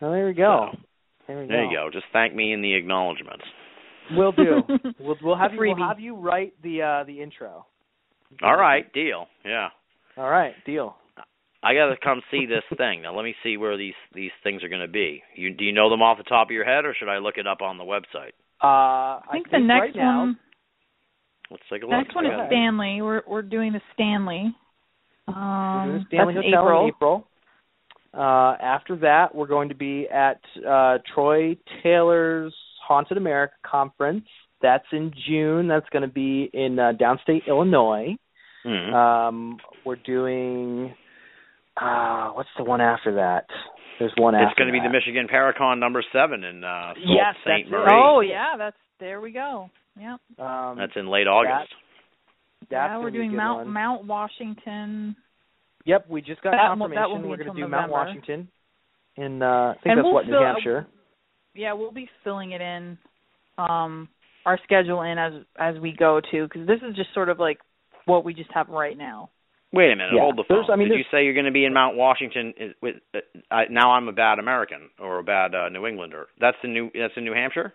Well, 0.00 0.12
there 0.12 0.26
we 0.26 0.34
go. 0.34 0.68
So, 0.72 0.78
there 1.26 1.40
we 1.40 1.46
there 1.48 1.64
you 1.64 1.76
go. 1.76 1.90
Just 1.92 2.06
thank 2.12 2.34
me 2.34 2.52
in 2.52 2.62
the 2.62 2.74
acknowledgments. 2.74 3.44
We'll 4.12 4.32
do. 4.32 4.60
we'll 5.00 5.16
we'll 5.22 5.36
have 5.36 5.52
you 5.52 5.60
we'll 5.60 5.88
have 5.88 5.98
you 6.00 6.14
write 6.16 6.54
the 6.62 6.82
uh 6.82 7.04
the 7.04 7.20
intro. 7.20 7.66
All 8.42 8.56
right, 8.56 8.90
deal. 8.92 9.26
Yeah. 9.44 9.68
All 10.16 10.28
right, 10.30 10.52
deal. 10.64 10.94
I 11.62 11.74
got 11.74 11.86
to 11.90 11.96
come 12.02 12.22
see 12.30 12.46
this 12.46 12.64
thing. 12.78 13.02
Now 13.02 13.14
let 13.14 13.24
me 13.24 13.34
see 13.42 13.56
where 13.56 13.76
these 13.76 13.94
these 14.14 14.30
things 14.42 14.64
are 14.64 14.68
going 14.68 14.80
to 14.80 14.88
be. 14.88 15.22
You 15.36 15.52
do 15.54 15.64
you 15.64 15.72
know 15.72 15.90
them 15.90 16.02
off 16.02 16.18
the 16.18 16.24
top 16.24 16.48
of 16.48 16.52
your 16.52 16.64
head 16.64 16.84
or 16.84 16.94
should 16.98 17.08
I 17.08 17.18
look 17.18 17.36
it 17.36 17.46
up 17.46 17.60
on 17.60 17.76
the 17.78 17.84
website? 17.84 18.32
Uh, 18.62 19.20
I 19.20 19.28
think 19.32 19.50
the 19.50 19.58
next 19.58 19.80
right 19.80 19.96
now, 19.96 20.18
one 20.20 20.38
Let's 21.50 21.62
take 21.70 21.82
a 21.82 21.86
look. 21.86 21.92
next 21.92 22.14
one 22.14 22.26
is 22.26 22.32
I. 22.34 22.46
Stanley. 22.46 23.02
We're 23.02 23.22
we're 23.26 23.42
doing 23.42 23.72
the 23.72 23.80
Stanley. 23.94 24.54
we're 25.28 25.34
Um, 25.34 26.04
Stanley 26.08 26.34
that's 26.34 26.46
Hotel 26.46 26.62
April. 26.62 26.82
in 26.84 26.88
April. 26.88 27.26
Uh, 28.12 28.56
after 28.60 28.96
that, 28.96 29.34
we're 29.34 29.46
going 29.46 29.68
to 29.68 29.74
be 29.74 30.06
at 30.08 30.40
uh, 30.68 30.98
Troy 31.14 31.56
Taylor's 31.82 32.54
Haunted 32.86 33.16
America 33.16 33.54
conference. 33.64 34.24
That's 34.62 34.84
in 34.92 35.12
June. 35.28 35.68
That's 35.68 35.88
going 35.90 36.02
to 36.02 36.08
be 36.12 36.50
in 36.52 36.78
uh, 36.78 36.92
downstate 37.00 37.46
Illinois. 37.46 38.16
Mhm. 38.66 38.92
Um, 38.92 39.56
we're 39.84 39.96
doing 39.96 40.94
uh, 41.80 42.30
what's 42.32 42.48
the 42.58 42.64
one 42.64 42.80
after 42.80 43.14
that? 43.14 43.46
There's 43.98 44.12
one 44.16 44.34
it's 44.34 44.40
after 44.42 44.50
It's 44.52 44.58
going 44.58 44.68
to 44.68 44.72
be 44.72 44.80
the. 44.86 44.92
Michigan 44.92 45.26
Paracon 45.32 45.78
number 45.78 46.02
seven 46.12 46.44
in 46.44 46.64
uh, 46.64 46.94
Sault 46.94 47.06
Yes, 47.06 47.34
Ste. 47.42 47.46
that's 47.46 47.62
it. 47.66 47.70
Marie. 47.70 47.88
Oh 47.92 48.20
yeah, 48.20 48.54
that's 48.58 48.76
there 48.98 49.20
we 49.20 49.32
go. 49.32 49.70
Yeah. 49.98 50.16
Um, 50.38 50.76
That's 50.78 50.92
in 50.96 51.08
late 51.08 51.26
August. 51.26 51.72
that's 52.60 52.70
yeah, 52.70 52.98
we're 52.98 53.10
doing 53.10 53.34
Mount 53.34 53.64
one. 53.66 53.72
Mount 53.74 54.06
Washington. 54.06 55.16
Yep, 55.84 56.06
we 56.08 56.20
just 56.22 56.40
got 56.42 56.52
That 56.52 56.68
confirmation. 56.68 57.02
that 57.02 57.08
we're 57.10 57.22
going 57.22 57.38
to 57.38 57.44
until 57.50 57.54
do 57.54 57.68
Mount 57.68 57.90
Washington. 57.90 58.48
In 59.16 59.42
uh, 59.42 59.46
I 59.46 59.72
think 59.82 59.86
And 59.86 59.98
that's 59.98 60.04
we'll 60.04 60.14
what 60.14 60.26
New 60.26 60.34
Hampshire. 60.40 60.86
Yeah, 61.54 61.72
we'll 61.72 61.90
be 61.92 62.08
filling 62.22 62.52
it 62.52 62.60
in, 62.60 62.96
um, 63.58 64.08
our 64.46 64.58
schedule 64.64 65.02
in 65.02 65.18
as 65.18 65.32
as 65.58 65.74
we 65.80 65.92
go 65.98 66.20
too, 66.30 66.44
because 66.44 66.66
this 66.66 66.78
is 66.88 66.94
just 66.96 67.12
sort 67.12 67.28
of 67.28 67.38
like 67.38 67.58
what 68.04 68.24
we 68.24 68.32
just 68.32 68.50
have 68.54 68.68
right 68.68 68.96
now. 68.96 69.30
Wait 69.72 69.92
a 69.92 69.96
minute, 69.96 70.12
Yeah. 70.14 70.22
hold 70.22 70.36
the 70.36 70.42
phone. 70.44 70.58
There's- 70.58 70.70
I 70.70 70.76
mean, 70.76 70.88
Did 70.88 70.98
you 70.98 71.04
say 71.12 71.24
you're 71.24 71.34
going 71.34 71.46
to 71.46 71.52
be 71.52 71.64
in 71.64 71.72
Mount 71.72 71.96
Washington? 71.96 72.52
Is, 72.56 72.74
with, 72.82 72.96
uh, 73.14 73.18
I, 73.50 73.66
now 73.70 73.92
I'm 73.92 74.08
a 74.08 74.12
bad 74.12 74.38
American 74.40 74.90
or 74.98 75.18
a 75.18 75.22
bad 75.22 75.54
uh, 75.54 75.68
New 75.68 75.86
Englander. 75.86 76.26
That's 76.40 76.56
in 76.64 76.72
New. 76.72 76.90
That's 76.92 77.14
in 77.16 77.24
New 77.24 77.34
Hampshire. 77.34 77.72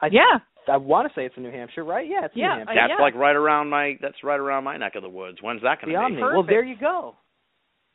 I, 0.00 0.08
Yeah. 0.12 0.40
I 0.68 0.76
want 0.78 1.06
to 1.08 1.14
say 1.14 1.24
it's 1.24 1.36
in 1.36 1.44
New 1.44 1.52
Hampshire, 1.52 1.84
right? 1.84 2.06
Yeah, 2.06 2.24
it's 2.24 2.34
Yeah, 2.36 2.48
New 2.48 2.58
Hampshire. 2.58 2.72
Uh, 2.72 2.74
That's 2.74 2.92
yeah. 2.98 3.02
like 3.04 3.14
right 3.14 3.36
around 3.36 3.70
my. 3.70 3.96
That's 4.02 4.16
right 4.24 4.38
around 4.38 4.64
my 4.64 4.76
neck 4.76 4.94
of 4.96 5.02
the 5.02 5.08
woods. 5.08 5.38
When's 5.40 5.62
that 5.62 5.80
going 5.80 5.92
the 5.92 5.98
to 5.98 6.04
Omni. 6.04 6.16
be? 6.16 6.22
Well, 6.22 6.42
there 6.42 6.64
you 6.64 6.74
go. 6.78 7.14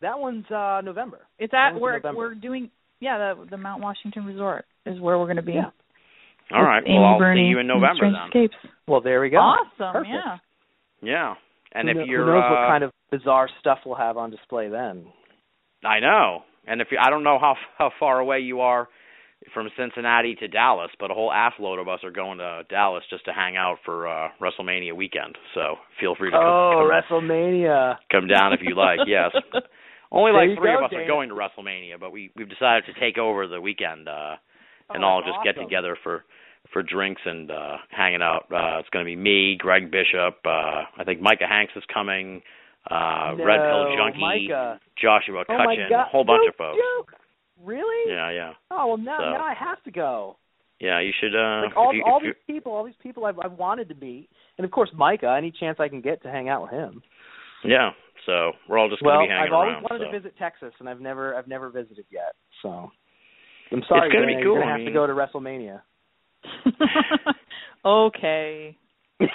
That 0.02 0.18
one's 0.18 0.50
uh 0.50 0.82
November. 0.84 1.20
It's 1.38 1.54
at 1.54 1.80
we're 1.80 1.98
November. 1.98 2.18
we're 2.18 2.34
doing 2.34 2.72
yeah 3.02 3.18
the 3.36 3.46
the 3.52 3.58
Mount 3.58 3.84
Washington 3.84 4.26
Resort 4.26 4.66
is 4.88 5.00
where 5.00 5.20
we're 5.20 5.26
going 5.26 5.36
to 5.36 5.44
be. 5.44 5.54
Yeah. 5.54 5.70
All 6.52 6.64
right. 6.64 6.82
With 6.82 6.90
Amy 6.90 6.98
Well, 7.00 7.08
I'll 7.10 7.18
Bruni 7.20 7.42
see 7.44 7.50
you 7.50 7.60
in 7.60 7.68
November 7.68 7.96
Strange 8.10 8.16
then. 8.34 8.44
Escapes. 8.44 8.74
Well, 8.88 9.02
there 9.02 9.22
we 9.22 9.30
go. 9.30 9.38
Awesome. 9.38 9.92
Perfect. 9.94 10.10
Yeah. 10.10 10.38
Yeah. 11.04 11.34
And 11.74 11.90
who 11.90 12.02
if 12.02 12.08
you're, 12.08 12.26
who 12.26 12.32
knows 12.34 12.44
uh, 12.46 12.50
what 12.52 12.68
kind 12.68 12.84
of 12.84 12.92
bizarre 13.12 13.50
stuff 13.60 13.80
we'll 13.86 13.96
have 13.96 14.18
on 14.18 14.30
display 14.32 14.70
then? 14.70 15.06
I 15.84 16.00
know. 16.00 16.42
And 16.68 16.82
if 16.82 16.88
you, 16.92 16.98
I 17.02 17.10
don't 17.10 17.24
know 17.24 17.40
how 17.40 17.56
how 17.78 17.92
far 18.00 18.20
away 18.20 18.40
you 18.40 18.62
are 18.62 18.88
from 19.54 19.68
Cincinnati 19.76 20.36
to 20.36 20.48
Dallas, 20.48 20.92
but 21.00 21.10
a 21.10 21.14
whole 21.16 21.32
ass 21.32 21.54
load 21.60 21.80
of 21.80 21.88
us 21.88 22.00
are 22.04 22.12
going 22.12 22.38
to 22.38 22.62
Dallas 22.70 23.04
just 23.10 23.26
to 23.26 23.34
hang 23.34 23.58
out 23.58 23.78
for 23.86 24.08
uh 24.08 24.30
WrestleMania 24.42 24.96
weekend. 24.96 25.36
So 25.56 25.76
feel 26.00 26.16
free 26.16 26.30
to 26.32 26.38
come, 26.38 26.46
Oh, 26.46 26.90
come, 27.10 27.20
WrestleMania. 27.20 27.96
come 28.12 28.28
down 28.28 28.54
if 28.54 28.60
you 28.62 28.76
like. 28.76 29.00
Yes. 29.08 29.32
Only 30.12 30.32
like 30.34 30.58
three 30.60 30.72
go, 30.74 30.80
of 30.80 30.84
us 30.86 30.92
Dana. 30.92 31.04
are 31.04 31.08
going 31.08 31.30
to 31.30 31.36
WrestleMania, 31.36 32.00
but 32.00 32.12
we 32.12 32.32
we've 32.36 32.50
decided 32.50 32.84
to 32.86 33.00
take 33.00 33.18
over 33.18 33.48
the 33.48 33.60
weekend 33.62 34.08
uh 34.08 34.36
and 34.94 35.04
Oh, 35.04 35.08
all 35.08 35.22
just 35.22 35.38
get 35.46 35.60
together 35.60 35.98
for 36.04 36.24
for 36.74 36.84
drinks 36.84 37.22
and 37.26 37.52
uh 37.52 37.78
hanging 37.90 38.22
out. 38.22 38.46
Uh 38.52 38.80
it's 38.80 38.90
going 38.90 39.06
to 39.06 39.10
be 39.10 39.16
me, 39.16 39.56
Greg 39.58 39.92
Bishop, 39.92 40.38
uh 40.46 40.84
I 40.98 41.04
think 41.06 41.22
Micah 41.22 41.48
Hanks 41.50 41.74
is 41.76 41.84
coming, 41.94 42.42
uh 42.90 43.36
Red 43.38 43.60
Pill 43.60 43.96
Junkie, 43.98 44.20
Micah. 44.22 44.80
Joshua 45.02 45.44
Oh 45.48 45.58
Cutchin, 45.58 45.92
a 45.94 46.04
whole 46.06 46.24
bunch 46.24 46.42
No 46.46 46.50
of 46.50 46.56
folks. 46.56 46.78
joke. 46.98 47.14
Really? 47.64 48.12
Yeah, 48.12 48.32
yeah. 48.32 48.52
Oh 48.72 48.88
well, 48.88 48.98
now 48.98 49.18
So- 49.20 49.32
now 49.32 49.44
I 49.44 49.54
have 49.54 49.82
to 49.84 49.92
go. 49.92 50.38
Yeah, 50.80 51.00
you 51.00 51.12
should 51.20 51.36
uh 51.36 51.66
Like 51.68 51.78
all 51.78 51.94
you, 51.94 52.04
all 52.06 52.20
these 52.20 52.34
people, 52.48 52.72
all 52.72 52.84
these 52.84 52.96
people 53.04 53.26
I've 53.26 53.38
I've 53.40 53.52
wanted 53.54 53.88
to 53.90 53.96
meet, 53.96 54.30
and 54.58 54.66
of 54.66 54.72
course 54.72 54.90
Micah. 54.96 55.36
Any 55.38 55.52
chance 55.52 55.78
I 55.80 55.88
can 55.90 56.02
get 56.02 56.24
to 56.24 56.32
hang 56.32 56.50
out 56.50 56.64
with 56.64 56.72
him. 56.72 57.04
Yeah. 57.64 57.92
So 58.26 58.52
we're 58.70 58.78
all 58.80 58.90
just 58.90 59.02
well, 59.04 59.18
gonna 59.18 59.28
be 59.28 59.30
hanging 59.30 59.42
around. 59.42 59.48
I've 59.48 59.54
always 59.54 59.74
around. 59.74 59.84
wanted 59.90 60.06
so. 60.06 60.12
to 60.12 60.20
visit 60.20 60.34
Texas, 60.40 60.74
and 60.80 60.90
I've 60.90 61.02
never 61.02 61.36
I've 61.36 61.48
never 61.48 61.70
visited 61.70 62.06
yet. 62.12 62.34
So 62.64 62.90
I'm 63.72 63.84
sorry, 63.88 64.08
It's 64.10 64.14
gonna 64.14 64.26
be 64.28 64.34
cool, 64.44 64.56
You're 64.56 64.60
gonna 64.62 64.66
I 64.66 64.72
have 64.72 64.78
mean- 64.80 64.88
to 64.88 64.94
go 64.94 65.06
to 65.06 65.14
WrestleMania. 65.14 65.82
okay. 67.86 68.78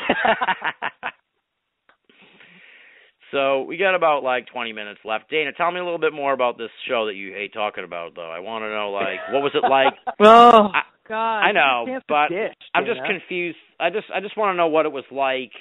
So 3.32 3.62
we 3.62 3.76
got 3.76 3.94
about 3.94 4.22
like 4.22 4.46
20 4.52 4.72
minutes 4.72 5.00
left. 5.04 5.28
Dana, 5.30 5.52
tell 5.52 5.70
me 5.72 5.80
a 5.80 5.84
little 5.84 5.98
bit 5.98 6.12
more 6.12 6.32
about 6.32 6.58
this 6.58 6.70
show 6.88 7.06
that 7.06 7.14
you 7.14 7.32
hate 7.32 7.52
talking 7.52 7.84
about, 7.84 8.14
though. 8.14 8.30
I 8.30 8.38
want 8.38 8.62
to 8.62 8.70
know, 8.70 8.90
like, 8.90 9.18
what 9.32 9.42
was 9.42 9.52
it 9.54 9.68
like? 9.68 9.94
Oh 10.20 10.70
I- 10.72 10.82
God. 11.08 11.38
I 11.40 11.52
know, 11.52 12.00
but 12.08 12.28
dish, 12.30 12.52
I'm 12.74 12.84
just 12.84 13.00
confused. 13.06 13.58
I 13.78 13.90
just 13.90 14.06
I 14.12 14.20
just 14.20 14.36
want 14.36 14.54
to 14.54 14.56
know 14.56 14.66
what 14.66 14.86
it 14.86 14.92
was 14.92 15.04
like. 15.12 15.52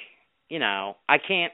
You 0.49 0.57
know, 0.59 0.95
I 1.07 1.17
can't. 1.19 1.53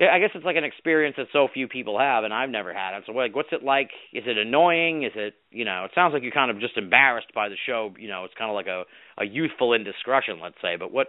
I 0.00 0.20
guess 0.20 0.30
it's 0.34 0.44
like 0.44 0.54
an 0.54 0.62
experience 0.62 1.16
that 1.18 1.26
so 1.32 1.48
few 1.52 1.66
people 1.66 1.98
have, 1.98 2.22
and 2.22 2.32
I've 2.32 2.50
never 2.50 2.72
had 2.72 2.96
it. 2.96 3.02
So, 3.06 3.12
like, 3.12 3.34
what's 3.34 3.48
it 3.50 3.64
like? 3.64 3.90
Is 4.12 4.22
it 4.26 4.38
annoying? 4.38 5.02
Is 5.02 5.10
it, 5.16 5.34
you 5.50 5.64
know? 5.64 5.84
It 5.86 5.90
sounds 5.92 6.12
like 6.12 6.22
you're 6.22 6.30
kind 6.30 6.52
of 6.52 6.60
just 6.60 6.76
embarrassed 6.76 7.34
by 7.34 7.48
the 7.48 7.56
show. 7.66 7.92
You 7.98 8.08
know, 8.08 8.24
it's 8.24 8.34
kind 8.38 8.48
of 8.48 8.54
like 8.54 8.68
a 8.68 8.84
a 9.20 9.24
youthful 9.24 9.74
indiscretion, 9.74 10.38
let's 10.40 10.54
say. 10.62 10.76
But 10.78 10.92
what, 10.92 11.08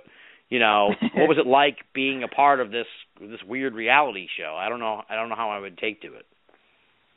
you 0.49 0.57
know, 0.57 0.89
what 1.15 1.29
was 1.29 1.37
it 1.37 1.47
like 1.47 1.77
being 1.93 2.23
a 2.23 2.27
part 2.27 2.59
of 2.59 2.71
this 2.71 2.87
this 3.21 3.39
weird 3.47 3.75
reality 3.75 4.27
show? 4.39 4.55
I 4.57 4.69
don't 4.69 4.79
know. 4.79 5.03
I 5.07 5.15
don't 5.15 5.29
know 5.29 5.35
how 5.35 5.51
I 5.51 5.59
would 5.59 5.77
take 5.77 6.01
to 6.01 6.15
it. 6.15 6.25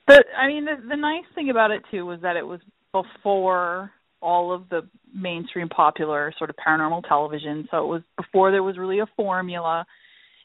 The 0.08 0.24
I 0.38 0.48
mean 0.48 0.66
the 0.66 0.76
the 0.76 0.96
nice 0.96 1.24
thing 1.34 1.48
about 1.48 1.70
it 1.70 1.82
too 1.90 2.04
was 2.04 2.20
that 2.20 2.36
it 2.36 2.46
was 2.46 2.60
before 2.92 3.92
all 4.20 4.52
of 4.54 4.68
the 4.68 4.82
mainstream 5.14 5.70
popular 5.70 6.34
sort 6.36 6.50
of 6.50 6.56
paranormal 6.56 7.08
television. 7.08 7.66
So 7.70 7.78
it 7.78 7.88
was 7.88 8.02
before 8.18 8.50
there 8.50 8.62
was 8.62 8.76
really 8.76 9.00
a 9.00 9.06
formula. 9.16 9.86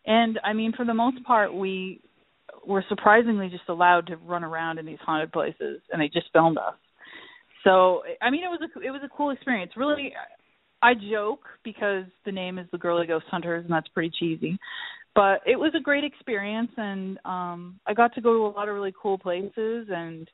And 0.08 0.40
I 0.44 0.54
mean 0.54 0.74
for 0.76 0.86
the 0.86 0.94
most 0.94 1.24
part 1.26 1.54
we 1.54 2.02
were 2.66 2.84
surprisingly 2.90 3.50
just 3.50 3.70
allowed 3.70 4.08
to 4.08 4.16
run 4.18 4.44
around 4.44 4.80
in 4.80 4.86
these 4.86 4.98
haunted 5.06 5.32
places 5.32 5.82
and 5.92 6.02
they 6.02 6.08
just 6.08 6.28
filmed 6.34 6.58
us. 6.58 6.76
So 7.64 8.02
I 8.22 8.30
mean 8.30 8.44
it 8.44 8.48
was 8.48 8.62
a 8.64 8.80
it 8.82 8.92
was 8.92 9.02
a 9.06 9.10
cool 9.16 9.32
experience. 9.32 9.74
Really 9.76 10.14
I 10.82 10.94
joke 11.12 11.42
because 11.64 12.06
the 12.26 12.32
name 12.32 12.58
is 12.58 12.68
the 12.72 12.78
Girly 12.78 13.06
Ghost 13.06 13.26
Hunters 13.30 13.66
and 13.66 13.74
that's 13.74 13.88
pretty 13.90 14.12
cheesy. 14.18 14.58
But 15.14 15.42
it 15.46 15.58
was 15.58 15.74
a 15.76 15.82
great 15.82 16.04
experience 16.04 16.72
and 16.78 17.20
um 17.26 17.80
I 17.86 17.94
got 17.94 18.16
to 18.16 18.22
go 18.22 18.34
to 18.34 18.46
a 18.46 18.56
lot 18.58 18.70
of 18.70 18.76
really 18.76 18.94
cool 19.00 19.18
places 19.18 19.88
and 19.90 20.30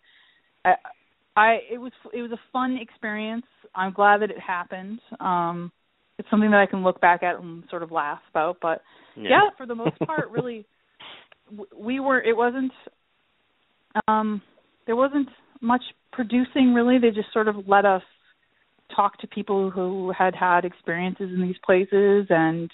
I 0.66 0.74
I 1.36 1.58
it 1.72 1.80
was 1.80 1.92
it 2.14 2.22
was 2.22 2.32
a 2.32 2.40
fun 2.52 2.78
experience. 2.80 3.46
I'm 3.74 3.92
glad 3.92 4.22
that 4.22 4.30
it 4.30 4.40
happened. 4.40 5.00
Um 5.20 5.72
it's 6.24 6.30
something 6.30 6.52
that 6.52 6.62
I 6.62 6.66
can 6.66 6.84
look 6.84 7.02
back 7.02 7.22
at 7.22 7.36
and 7.36 7.66
sort 7.70 7.84
of 7.84 7.92
laugh 7.92 8.20
about, 8.30 8.58
but 8.62 8.82
yeah, 9.18 9.50
for 9.58 9.66
the 9.66 9.76
most 9.76 10.00
part 10.00 10.32
really 10.32 10.66
we 11.78 12.00
were 12.00 12.22
it 12.22 12.36
wasn't 12.36 12.72
um 14.08 14.42
there 14.88 14.96
wasn't 14.96 15.28
much 15.62 15.84
producing 16.14 16.74
really. 16.74 16.98
They 16.98 17.10
just 17.10 17.34
sort 17.34 17.50
of 17.50 17.68
let 17.68 17.86
us 17.86 18.02
talk 18.96 19.20
to 19.20 19.28
people 19.28 19.70
who 19.70 20.14
had 20.18 20.34
had 20.34 20.64
experiences 20.64 21.30
in 21.34 21.42
these 21.42 21.58
places 21.66 22.28
and 22.30 22.72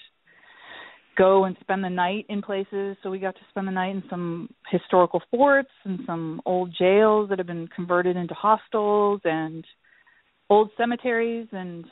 go 1.18 1.44
and 1.44 1.56
spend 1.60 1.82
the 1.82 1.90
night 1.90 2.26
in 2.28 2.42
places. 2.42 2.96
So 3.02 3.10
we 3.10 3.18
got 3.18 3.34
to 3.34 3.40
spend 3.50 3.66
the 3.66 3.72
night 3.72 3.96
in 3.96 4.02
some 4.08 4.48
historical 4.70 5.22
forts 5.30 5.70
and 5.84 6.00
some 6.06 6.40
old 6.46 6.72
jails 6.78 7.30
that 7.30 7.38
have 7.38 7.48
been 7.48 7.68
converted 7.74 8.16
into 8.16 8.34
hostels 8.34 9.20
and 9.24 9.64
old 10.48 10.70
cemeteries 10.76 11.48
and 11.52 11.84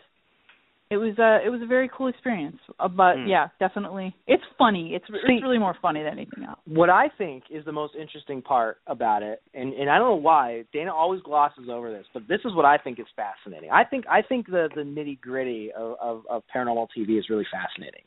it 0.90 0.96
was 0.96 1.18
a 1.18 1.44
it 1.44 1.50
was 1.50 1.60
a 1.62 1.66
very 1.66 1.88
cool 1.94 2.08
experience. 2.08 2.56
Uh, 2.80 2.88
but 2.88 3.16
Hmm. 3.16 3.26
yeah, 3.26 3.48
definitely 3.58 4.14
it's 4.26 4.42
funny. 4.56 4.94
It's 4.94 5.06
See- 5.06 5.14
it's 5.34 5.42
really 5.42 5.58
more 5.58 5.74
funny 5.82 6.02
than 6.02 6.12
anything 6.12 6.44
else. 6.44 6.58
what 6.64 6.90
I 6.90 7.08
think 7.18 7.44
is 7.50 7.64
the 7.64 7.72
most 7.72 7.94
interesting 7.94 8.40
part 8.42 8.78
about 8.86 9.22
it, 9.22 9.42
and 9.54 9.72
and 9.74 9.90
I 9.90 9.98
don't 9.98 10.08
know 10.08 10.14
why 10.16 10.64
Dana 10.72 10.94
always 10.94 11.20
glosses 11.22 11.68
over 11.68 11.90
this, 11.90 12.06
but 12.14 12.26
this 12.28 12.40
is 12.44 12.54
what 12.54 12.64
I 12.64 12.78
think 12.78 12.98
is 12.98 13.06
fascinating. 13.16 13.70
I 13.70 13.84
think 13.84 14.06
I 14.08 14.22
think 14.22 14.46
the 14.46 14.68
the 14.74 14.82
nitty 14.82 15.20
gritty 15.20 15.72
of, 15.72 15.96
of 16.00 16.26
of 16.28 16.42
paranormal 16.54 16.88
TV 16.96 17.18
is 17.18 17.28
really 17.28 17.46
fascinating. 17.50 18.02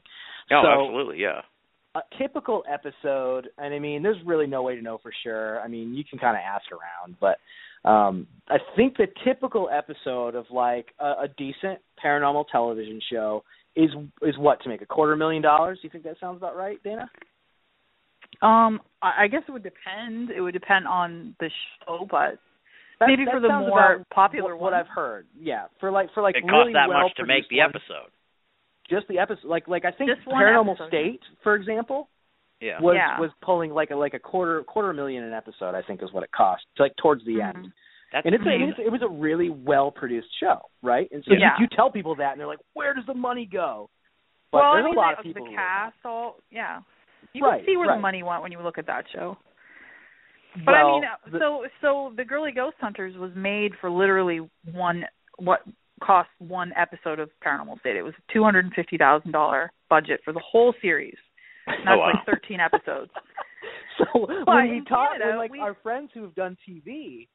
Oh, 0.52 0.62
So- 0.64 0.82
absolutely, 0.84 1.20
yeah. 1.22 1.42
A 1.94 2.02
typical 2.18 2.64
episode, 2.72 3.50
and 3.58 3.74
I 3.74 3.80
mean, 3.80 4.02
there's 4.02 4.16
really 4.26 4.48
no 4.48 4.64
way 4.64 4.78
to 4.78 4.82
know 4.82 4.98
for 5.00 5.12
sure. 5.24 5.60
I 5.60 5.68
mean, 5.68 5.94
you 5.94 6.06
can 6.10 6.20
kind 6.20 6.38
of 6.38 6.42
ask 6.42 6.64
around, 6.72 7.18
but 7.20 7.38
um 7.86 8.28
I 8.48 8.58
think 8.76 8.98
the 8.98 9.08
typical 9.26 9.70
episode 9.72 10.36
of 10.36 10.46
like 10.52 10.88
a, 11.00 11.06
a 11.24 11.28
decent 11.38 11.80
paranormal 12.04 12.46
television 12.52 13.00
show 13.12 13.44
is 13.76 13.90
is 14.22 14.38
what 14.38 14.62
to 14.64 14.70
make 14.70 14.82
a 14.82 14.86
quarter 14.86 15.16
million 15.16 15.42
dollars. 15.42 15.80
Do 15.82 15.86
you 15.88 15.90
think 15.92 16.04
that 16.04 16.20
sounds 16.20 16.38
about 16.38 16.58
right, 16.58 16.82
Dana? 16.84 17.10
Um, 18.42 18.82
I 19.02 19.24
I 19.24 19.28
guess 19.28 19.44
it 19.48 19.52
would 19.52 19.64
depend. 19.64 20.32
It 20.32 20.42
would 20.42 20.54
depend 20.54 20.88
on 20.88 21.36
the 21.40 21.50
show, 21.86 22.08
but 22.10 22.40
That- 23.00 23.08
maybe 23.08 23.26
that 23.26 23.34
for 23.34 23.40
the 23.40 23.50
more 23.50 24.06
popular 24.14 24.56
what, 24.56 24.72
what. 24.72 24.74
I've 24.74 24.88
heard. 24.88 25.28
Yeah, 25.40 25.66
for 25.80 25.92
like 25.92 26.10
for 26.14 26.22
like 26.22 26.36
it 26.36 26.42
cost 26.42 26.52
really 26.54 26.74
that 26.74 26.90
well 26.90 27.04
much 27.04 27.16
to 27.18 27.26
make 27.26 27.48
the 27.50 27.60
ones, 27.60 27.74
episode. 27.76 28.10
Just 28.90 29.08
the 29.08 29.20
episode, 29.20 29.48
like 29.48 29.68
like 29.68 29.86
I 29.86 29.92
think 29.92 30.10
Just 30.10 30.28
Paranormal 30.28 30.72
episode. 30.72 30.88
State, 30.90 31.22
for 31.44 31.56
example, 31.56 32.10
Yeah. 32.62 32.80
was 32.80 32.96
Yeah. 32.96 33.20
was 33.20 33.32
pulling 33.42 33.72
like 33.72 33.90
a 33.92 33.96
like 33.96 34.14
a 34.14 34.20
quarter 34.20 34.64
quarter 34.64 34.94
million 34.94 35.24
an 35.24 35.34
episode. 35.34 35.76
I 35.76 35.82
think 35.82 36.02
is 36.04 36.12
what 36.14 36.24
it 36.24 36.32
cost. 36.32 36.64
It's 36.74 36.80
like 36.80 36.96
towards 36.98 37.26
the 37.26 37.38
Mhm. 37.38 37.56
end, 37.56 37.74
That's 38.14 38.26
and 38.26 38.36
it's, 38.36 38.46
a, 38.46 38.50
it's 38.52 38.80
it 38.88 38.92
was 38.92 39.02
a 39.02 39.08
really 39.10 39.50
well 39.50 39.90
produced 39.92 40.30
show, 40.40 40.62
right? 40.84 41.08
And 41.12 41.24
so 41.26 41.34
Yeah. 41.34 41.58
you, 41.58 41.64
you 41.64 41.68
tell 41.76 41.90
people 41.92 42.16
that, 42.16 42.32
and 42.34 42.40
they're 42.40 42.48
like, 42.48 42.60
"Where 42.74 42.94
does 42.94 43.06
the 43.08 43.14
money 43.16 43.46
go?" 43.46 43.90
But 44.52 44.60
well, 44.60 44.74
there's 44.74 44.84
I 44.86 44.90
mean, 44.90 44.98
a 44.98 45.00
lot 45.00 45.14
the, 45.16 45.20
of 45.20 45.24
people. 45.26 45.46
the 45.46 45.56
cast, 45.56 45.96
all 46.06 46.38
yeah, 46.52 46.82
you 47.34 47.44
Right, 47.44 47.58
can 47.60 47.66
see 47.66 47.78
where 47.78 47.88
right. 47.88 47.96
the 47.96 48.02
money 48.02 48.22
went 48.22 48.42
when 48.44 48.52
you 48.52 48.60
look 48.60 48.78
at 48.78 48.86
that 48.88 49.06
show. 49.10 49.38
But 50.66 50.76
I 50.76 50.84
mean, 50.84 51.04
the- 51.32 51.40
so 51.40 51.66
so 51.80 52.14
the 52.18 52.26
Girly 52.26 52.52
Ghost 52.52 52.76
Hunters 52.82 53.16
was 53.18 53.34
made 53.36 53.74
for 53.80 53.90
literally 53.90 54.48
one 54.72 55.06
what 55.38 55.62
cost 56.04 56.30
one 56.40 56.74
episode 56.76 57.20
of 57.20 57.30
Paranormal 57.44 57.80
State. 57.80 57.96
It 57.96 58.02
was 58.04 58.14
a 58.18 58.32
two 58.34 58.44
hundred 58.44 58.66
and 58.66 58.74
fifty 58.74 58.98
thousand 58.98 59.32
dollar 59.32 59.72
budget 59.90 60.20
for 60.26 60.34
the 60.34 60.40
whole 60.42 60.74
series. 60.82 61.16
And 61.68 61.78
that's 61.86 61.90
Oh, 61.90 61.98
wow. 61.98 62.12
like 62.14 62.26
thirteen 62.26 62.60
episodes. 62.60 63.12
So 63.98 64.26
But 64.26 64.56
when 64.56 64.70
we 64.72 64.82
talk, 64.86 65.12
Canada, 65.12 65.30
when 65.32 65.38
like 65.38 65.52
we- 65.52 65.60
our 65.60 65.76
friends 65.84 66.10
who 66.14 66.24
have 66.24 66.34
done 66.34 66.58
TV 66.68 67.28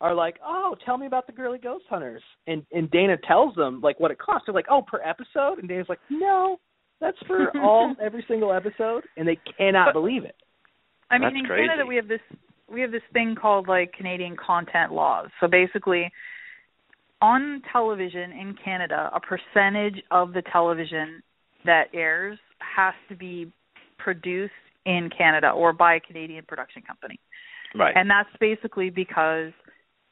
are 0.00 0.12
like, 0.14 0.36
"Oh, 0.44 0.74
tell 0.84 0.98
me 0.98 1.06
about 1.06 1.26
the 1.26 1.32
Girly 1.32 1.58
Ghost 1.58 1.84
Hunters," 1.88 2.22
and 2.46 2.64
and 2.72 2.90
Dana 2.90 3.16
tells 3.26 3.54
them 3.54 3.80
like 3.80 3.98
what 4.00 4.10
it 4.10 4.18
costs. 4.18 4.44
They're 4.46 4.54
like, 4.54 4.66
"Oh, 4.70 4.82
per 4.82 5.00
episode," 5.02 5.58
and 5.60 5.68
Dana's 5.68 5.86
like, 5.88 6.00
"No, 6.10 6.58
that's 7.00 7.16
for 7.26 7.56
all 7.62 7.94
every 8.02 8.24
single 8.28 8.52
episode," 8.52 9.04
and 9.16 9.26
they 9.26 9.38
cannot 9.56 9.86
But- 9.88 10.00
believe 10.00 10.24
it. 10.24 10.34
I 11.10 11.14
mean, 11.18 11.22
That's 11.22 11.36
in 11.40 11.46
crazy. 11.46 11.68
Canada 11.68 11.86
we 11.86 11.96
have 11.96 12.08
this 12.08 12.20
we 12.68 12.80
have 12.82 12.90
this 12.92 13.02
thing 13.12 13.34
called 13.40 13.66
like 13.68 13.92
Canadian 13.92 14.36
content 14.36 14.92
laws. 14.92 15.28
So 15.40 15.46
basically, 15.48 16.10
on 17.22 17.62
television 17.72 18.32
in 18.32 18.54
Canada, 18.62 19.10
a 19.14 19.20
percentage 19.20 20.02
of 20.10 20.32
the 20.32 20.42
television 20.52 21.22
that 21.64 21.84
airs 21.94 22.38
has 22.58 22.94
to 23.08 23.16
be 23.16 23.50
produced 24.04 24.52
in 24.86 25.10
Canada 25.16 25.50
or 25.50 25.72
by 25.72 25.94
a 25.96 26.00
Canadian 26.00 26.44
production 26.44 26.82
company. 26.82 27.18
right. 27.78 27.94
And 27.96 28.08
that's 28.08 28.28
basically 28.40 28.90
because 28.90 29.52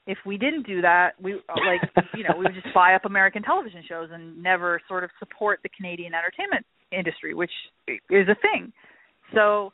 if 0.07 0.19
we 0.25 0.39
didn't 0.39 0.67
do 0.67 0.81
that, 0.83 1.11
we 1.21 1.35
like 1.35 1.83
you 2.17 2.25
know 2.25 2.35
we 2.39 2.45
would 2.45 2.55
just 2.55 2.75
buy 2.75 2.95
up 2.95 3.05
American 3.05 3.43
television 3.43 3.83
shows 3.89 4.09
and 4.13 4.43
never 4.43 4.81
sort 4.89 5.05
of 5.05 5.11
support 5.19 5.61
the 5.63 5.69
Canadian 5.77 6.13
entertainment 6.15 6.65
industry, 6.93 7.35
which 7.35 7.51
is 7.87 8.29
a 8.29 8.37
thing. 8.41 8.73
So 9.35 9.73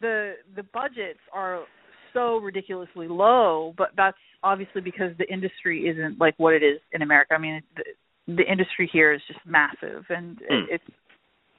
the 0.00 0.34
the 0.56 0.62
budgets 0.62 1.20
are 1.32 1.64
so 2.12 2.36
ridiculously 2.38 3.08
low, 3.08 3.74
but 3.76 3.88
that's 3.96 4.16
obviously 4.42 4.80
because 4.80 5.10
the 5.18 5.26
industry 5.32 5.88
isn't 5.88 6.20
like 6.20 6.34
what 6.36 6.54
it 6.54 6.62
is 6.62 6.78
in 6.92 7.02
America. 7.02 7.34
I 7.34 7.38
mean, 7.38 7.60
the, 7.76 8.34
the 8.36 8.50
industry 8.50 8.88
here 8.92 9.12
is 9.12 9.20
just 9.26 9.40
massive, 9.44 10.04
and 10.10 10.38
Hmm. 10.48 10.64
it's 10.70 10.84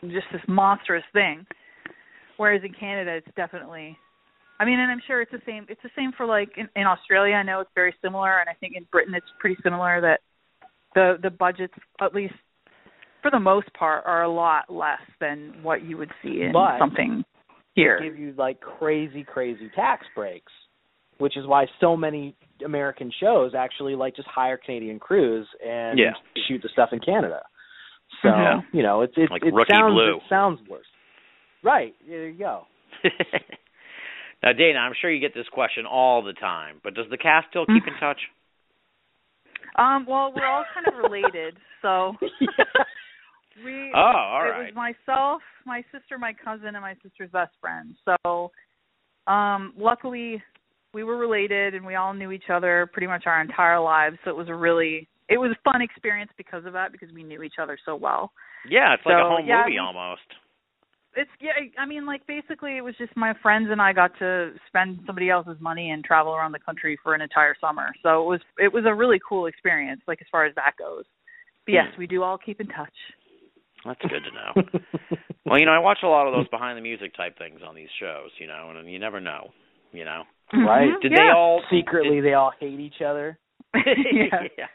just 0.03 0.27
this 0.31 0.41
monstrous 0.47 1.03
thing. 1.13 1.45
Whereas 2.37 2.61
in 2.63 2.73
Canada, 2.73 3.11
it's 3.15 3.35
definitely 3.35 3.97
I 4.57 4.63
mean, 4.63 4.79
and 4.79 4.89
I'm 4.89 5.01
sure 5.05 5.21
it's 5.21 5.31
the 5.31 5.41
same. 5.45 5.65
It's 5.67 5.81
the 5.83 5.89
same 5.97 6.11
for 6.15 6.25
like 6.25 6.49
in, 6.57 6.69
in 6.77 6.87
Australia. 6.87 7.33
I 7.35 7.43
know 7.43 7.59
it's 7.59 7.69
very 7.75 7.93
similar, 8.01 8.39
and 8.39 8.49
I 8.49 8.53
think 8.53 8.73
in 8.77 8.85
Britain 8.91 9.13
it's 9.13 9.25
pretty 9.39 9.57
similar. 9.63 9.99
That 9.99 10.21
the 10.93 11.17
the 11.21 11.29
budgets, 11.29 11.73
at 12.01 12.15
least 12.15 12.35
for 13.21 13.31
the 13.31 13.39
most 13.39 13.67
part, 13.73 14.03
are 14.05 14.23
a 14.23 14.29
lot 14.31 14.69
less 14.69 15.01
than 15.19 15.55
what 15.61 15.83
you 15.83 15.97
would 15.97 16.11
see 16.23 16.43
in 16.43 16.51
But- 16.53 16.79
something 16.79 17.25
here. 17.73 17.99
Give 18.01 18.17
you 18.17 18.33
like 18.37 18.61
crazy, 18.61 19.23
crazy 19.25 19.69
tax 19.75 20.05
breaks, 20.15 20.53
which 21.17 21.35
is 21.35 21.45
why 21.45 21.65
so 21.81 21.97
many 21.97 22.33
American 22.63 23.11
shows 23.19 23.53
actually 23.55 23.95
like 23.95 24.15
just 24.15 24.29
hire 24.29 24.55
Canadian 24.57 24.99
crews 24.99 25.45
and 25.65 25.99
Yeah. 25.99 26.13
shoot 26.47 26.61
the 26.61 26.69
stuff 26.69 26.93
in 26.93 26.99
Canada. 27.01 27.41
So 28.21 28.29
Mhm. 28.29 28.63
you 28.71 28.83
know, 28.83 29.01
it's 29.01 29.17
it, 29.17 29.29
Like 29.29 29.43
it 29.43 29.53
sounds 29.69 29.93
Blue. 29.93 30.15
it 30.15 30.23
sounds 30.29 30.61
worse. 30.69 30.87
Right 31.65 31.95
there 32.07 32.29
you 32.29 32.37
go. 32.37 32.61
now, 34.43 34.53
Dana, 34.53 34.77
I'm 34.79 34.93
sure 35.01 35.11
you 35.11 35.19
get 35.19 35.33
this 35.33 35.47
question 35.51 35.85
all 35.87 36.21
the 36.23 36.33
time, 36.33 36.75
but 36.83 36.93
does 36.93 37.07
the 37.09 37.17
cast 37.17 37.47
still 37.49 37.65
keep 37.65 37.83
in 37.87 37.93
touch? 37.99 38.19
Um, 39.77 40.05
well, 40.07 40.31
we're 40.33 40.45
all 40.45 40.63
kind 40.73 40.87
of 40.87 40.93
related, 41.03 41.55
so 41.81 42.13
we. 43.65 43.91
Oh, 43.95 43.99
all 43.99 44.43
it 44.45 44.73
was 44.75 44.95
myself, 45.07 45.41
my 45.65 45.83
sister, 45.91 46.17
my 46.19 46.33
cousin, 46.33 46.67
and 46.67 46.81
my 46.81 46.93
sister's 47.03 47.31
best 47.31 47.51
friend. 47.59 47.95
So, 48.05 48.51
um, 49.27 49.73
luckily, 49.75 50.41
we 50.93 51.03
were 51.03 51.17
related, 51.17 51.73
and 51.73 51.83
we 51.85 51.95
all 51.95 52.13
knew 52.13 52.31
each 52.31 52.49
other 52.53 52.87
pretty 52.93 53.07
much 53.07 53.23
our 53.25 53.41
entire 53.41 53.79
lives. 53.81 54.17
So 54.23 54.29
it 54.29 54.35
was 54.37 54.47
a 54.49 54.55
really, 54.55 55.09
it 55.29 55.37
was 55.39 55.51
a 55.51 55.69
fun 55.69 55.81
experience 55.81 56.31
because 56.37 56.63
of 56.65 56.73
that, 56.73 56.91
because 56.91 57.09
we 57.11 57.23
knew 57.23 57.41
each 57.41 57.55
other 57.61 57.77
so 57.85 57.95
well. 57.95 58.31
Yeah, 58.69 58.93
it's 58.93 59.03
like 59.05 59.15
a 59.15 59.23
So, 59.25 59.29
home 59.37 59.45
yeah, 59.47 59.63
movie 59.65 59.71
we- 59.73 59.79
almost. 59.79 60.21
It's 61.15 61.29
yeah. 61.41 61.51
I 61.79 61.85
mean, 61.85 62.05
like 62.05 62.25
basically, 62.27 62.77
it 62.77 62.81
was 62.83 62.95
just 62.97 63.15
my 63.15 63.33
friends 63.41 63.67
and 63.71 63.81
I 63.81 63.93
got 63.93 64.11
to 64.19 64.51
spend 64.67 64.99
somebody 65.05 65.29
else's 65.29 65.57
money 65.59 65.91
and 65.91 66.03
travel 66.03 66.33
around 66.35 66.51
the 66.51 66.59
country 66.59 66.97
for 67.03 67.13
an 67.13 67.21
entire 67.21 67.55
summer. 67.59 67.87
So 68.03 68.21
it 68.21 68.25
was 68.27 68.41
it 68.57 68.73
was 68.73 68.83
a 68.87 68.93
really 68.93 69.19
cool 69.27 69.45
experience, 69.47 70.01
like 70.07 70.19
as 70.21 70.27
far 70.31 70.45
as 70.45 70.55
that 70.55 70.73
goes. 70.77 71.05
But 71.65 71.73
yes, 71.73 71.85
Hmm. 71.95 71.99
we 71.99 72.07
do 72.07 72.23
all 72.23 72.37
keep 72.37 72.59
in 72.61 72.67
touch. 72.67 72.93
That's 73.85 74.01
good 74.01 74.23
to 74.23 74.31
know. 74.31 74.79
well, 75.45 75.59
you 75.59 75.65
know, 75.65 75.71
I 75.73 75.79
watch 75.79 75.99
a 76.03 76.07
lot 76.07 76.27
of 76.27 76.33
those 76.33 76.47
behind 76.49 76.77
the 76.77 76.81
music 76.81 77.15
type 77.15 77.37
things 77.37 77.59
on 77.67 77.75
these 77.75 77.89
shows, 77.99 78.31
you 78.39 78.47
know, 78.47 78.71
and 78.75 78.91
you 78.91 78.97
never 78.99 79.19
know, 79.21 79.49
you 79.91 80.05
know. 80.05 80.23
Right. 80.53 80.89
Mhm, 80.89 81.01
Did 81.01 81.11
yeah. 81.11 81.17
they 81.17 81.29
all 81.35 81.61
Secretly, 81.71 82.19
they 82.21 82.33
all 82.33 82.51
hate 82.59 82.79
each 82.79 83.01
other. 83.05 83.37
yeah. 83.75 84.65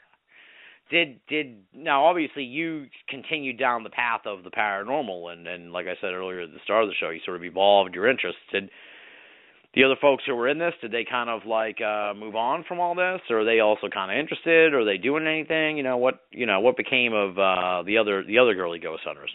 Did 0.90 1.20
did 1.28 1.62
now 1.74 2.04
obviously 2.04 2.42
you 2.42 2.86
continued 3.08 3.58
down 3.58 3.84
the 3.84 3.90
path 3.90 4.22
of 4.26 4.42
the 4.42 4.50
paranormal 4.50 5.32
and 5.32 5.46
and 5.46 5.72
like 5.72 5.86
I 5.86 5.94
said 6.00 6.12
earlier 6.12 6.40
at 6.40 6.50
the 6.50 6.58
start 6.64 6.82
of 6.82 6.88
the 6.88 6.94
show 6.98 7.10
you 7.10 7.20
sort 7.24 7.36
of 7.36 7.44
evolved 7.44 7.94
your 7.94 8.08
interest. 8.08 8.38
Did 8.52 8.70
the 9.74 9.84
other 9.84 9.94
folks 10.00 10.24
who 10.26 10.34
were 10.34 10.48
in 10.48 10.58
this 10.58 10.74
did 10.80 10.90
they 10.90 11.06
kind 11.08 11.30
of 11.30 11.46
like 11.46 11.78
uh 11.80 12.12
move 12.14 12.34
on 12.34 12.64
from 12.66 12.80
all 12.80 12.94
this 12.96 13.20
or 13.30 13.40
are 13.40 13.44
they 13.44 13.60
also 13.60 13.88
kind 13.88 14.10
of 14.10 14.18
interested 14.18 14.74
or 14.74 14.80
are 14.80 14.84
they 14.84 14.98
doing 14.98 15.26
anything? 15.26 15.76
You 15.76 15.84
know 15.84 15.96
what 15.96 16.22
you 16.32 16.46
know 16.46 16.60
what 16.60 16.76
became 16.76 17.12
of 17.12 17.38
uh 17.38 17.82
the 17.84 17.98
other 17.98 18.24
the 18.24 18.38
other 18.38 18.54
girly 18.54 18.80
ghost 18.80 19.02
hunters? 19.04 19.30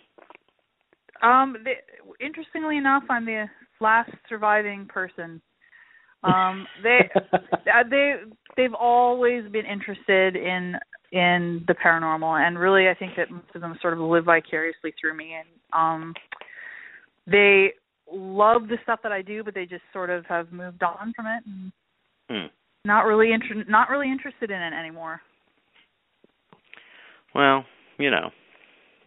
Um, 1.21 1.55
they, 1.63 1.77
interestingly 2.23 2.77
enough, 2.77 3.03
I'm 3.09 3.25
the 3.25 3.45
last 3.79 4.11
surviving 4.27 4.85
person. 4.87 5.41
Um, 6.23 6.67
they 6.83 6.99
uh, 7.33 7.83
they 7.89 8.15
they've 8.57 8.73
always 8.73 9.49
been 9.51 9.65
interested 9.65 10.35
in 10.35 10.75
in 11.15 11.63
the 11.67 11.73
paranormal, 11.73 12.45
and 12.45 12.59
really, 12.59 12.89
I 12.89 12.93
think 12.93 13.13
that 13.15 13.31
most 13.31 13.47
of 13.55 13.61
them 13.61 13.77
sort 13.81 13.93
of 13.93 13.99
live 13.99 14.25
vicariously 14.25 14.93
through 14.99 15.15
me, 15.15 15.35
and 15.35 15.47
um, 15.71 16.13
they 17.25 17.71
love 18.11 18.67
the 18.67 18.75
stuff 18.83 18.99
that 19.01 19.13
I 19.13 19.21
do, 19.21 19.41
but 19.41 19.53
they 19.55 19.65
just 19.65 19.83
sort 19.93 20.09
of 20.09 20.25
have 20.25 20.51
moved 20.51 20.83
on 20.83 21.13
from 21.15 21.25
it, 21.27 21.43
and 21.45 21.71
Hmm. 22.29 22.53
not 22.83 23.05
really 23.05 23.31
inter- 23.31 23.63
not 23.69 23.89
really 23.89 24.11
interested 24.11 24.51
in 24.51 24.61
it 24.61 24.73
anymore. 24.73 25.21
Well, 27.33 27.65
you 27.97 28.11
know, 28.11 28.29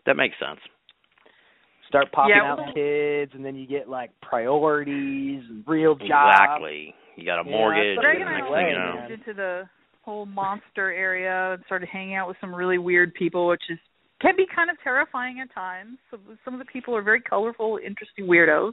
that 0.07 0.17
makes 0.17 0.37
sense. 0.41 0.61
Start 1.89 2.11
popping 2.13 2.37
Yeah, 2.37 2.53
out 2.53 2.75
kids, 2.75 3.33
and 3.35 3.45
then 3.45 3.55
you 3.55 3.67
get 3.67 3.87
like 3.87 4.19
priorities 4.23 5.43
and 5.51 5.63
real 5.67 5.95
jobs. 5.95 6.09
Exactly. 6.09 6.95
You 7.17 7.27
got 7.27 7.41
a 7.41 7.45
mortgage, 7.45 7.97
that's 7.97 8.05
Greg 8.05 8.17
and 8.17 8.29
and 8.29 8.31
the 8.31 8.33
I 8.33 8.41
next 8.41 8.51
way, 8.51 8.61
thing 8.61 8.69
you 8.69 8.75
know. 8.79 9.01
moved 9.01 9.13
into 9.13 9.35
the 9.35 9.69
whole 10.09 10.25
monster 10.25 10.91
area 10.91 11.53
and 11.53 11.63
started 11.67 11.87
hanging 11.93 12.15
out 12.15 12.29
with 12.29 12.39
some 12.41 12.55
really 12.55 12.79
weird 12.79 13.13
people, 13.13 13.47
which 13.47 13.61
is 13.69 13.79
can 14.23 14.35
be 14.37 14.47
kind 14.55 14.71
of 14.71 14.77
terrifying 14.83 15.39
at 15.41 15.53
times. 15.55 15.99
So 16.11 16.19
some 16.45 16.55
of 16.55 16.61
the 16.61 16.65
people 16.65 16.97
are 16.97 17.03
very 17.03 17.21
colorful, 17.21 17.79
interesting 17.85 18.25
weirdos. 18.25 18.73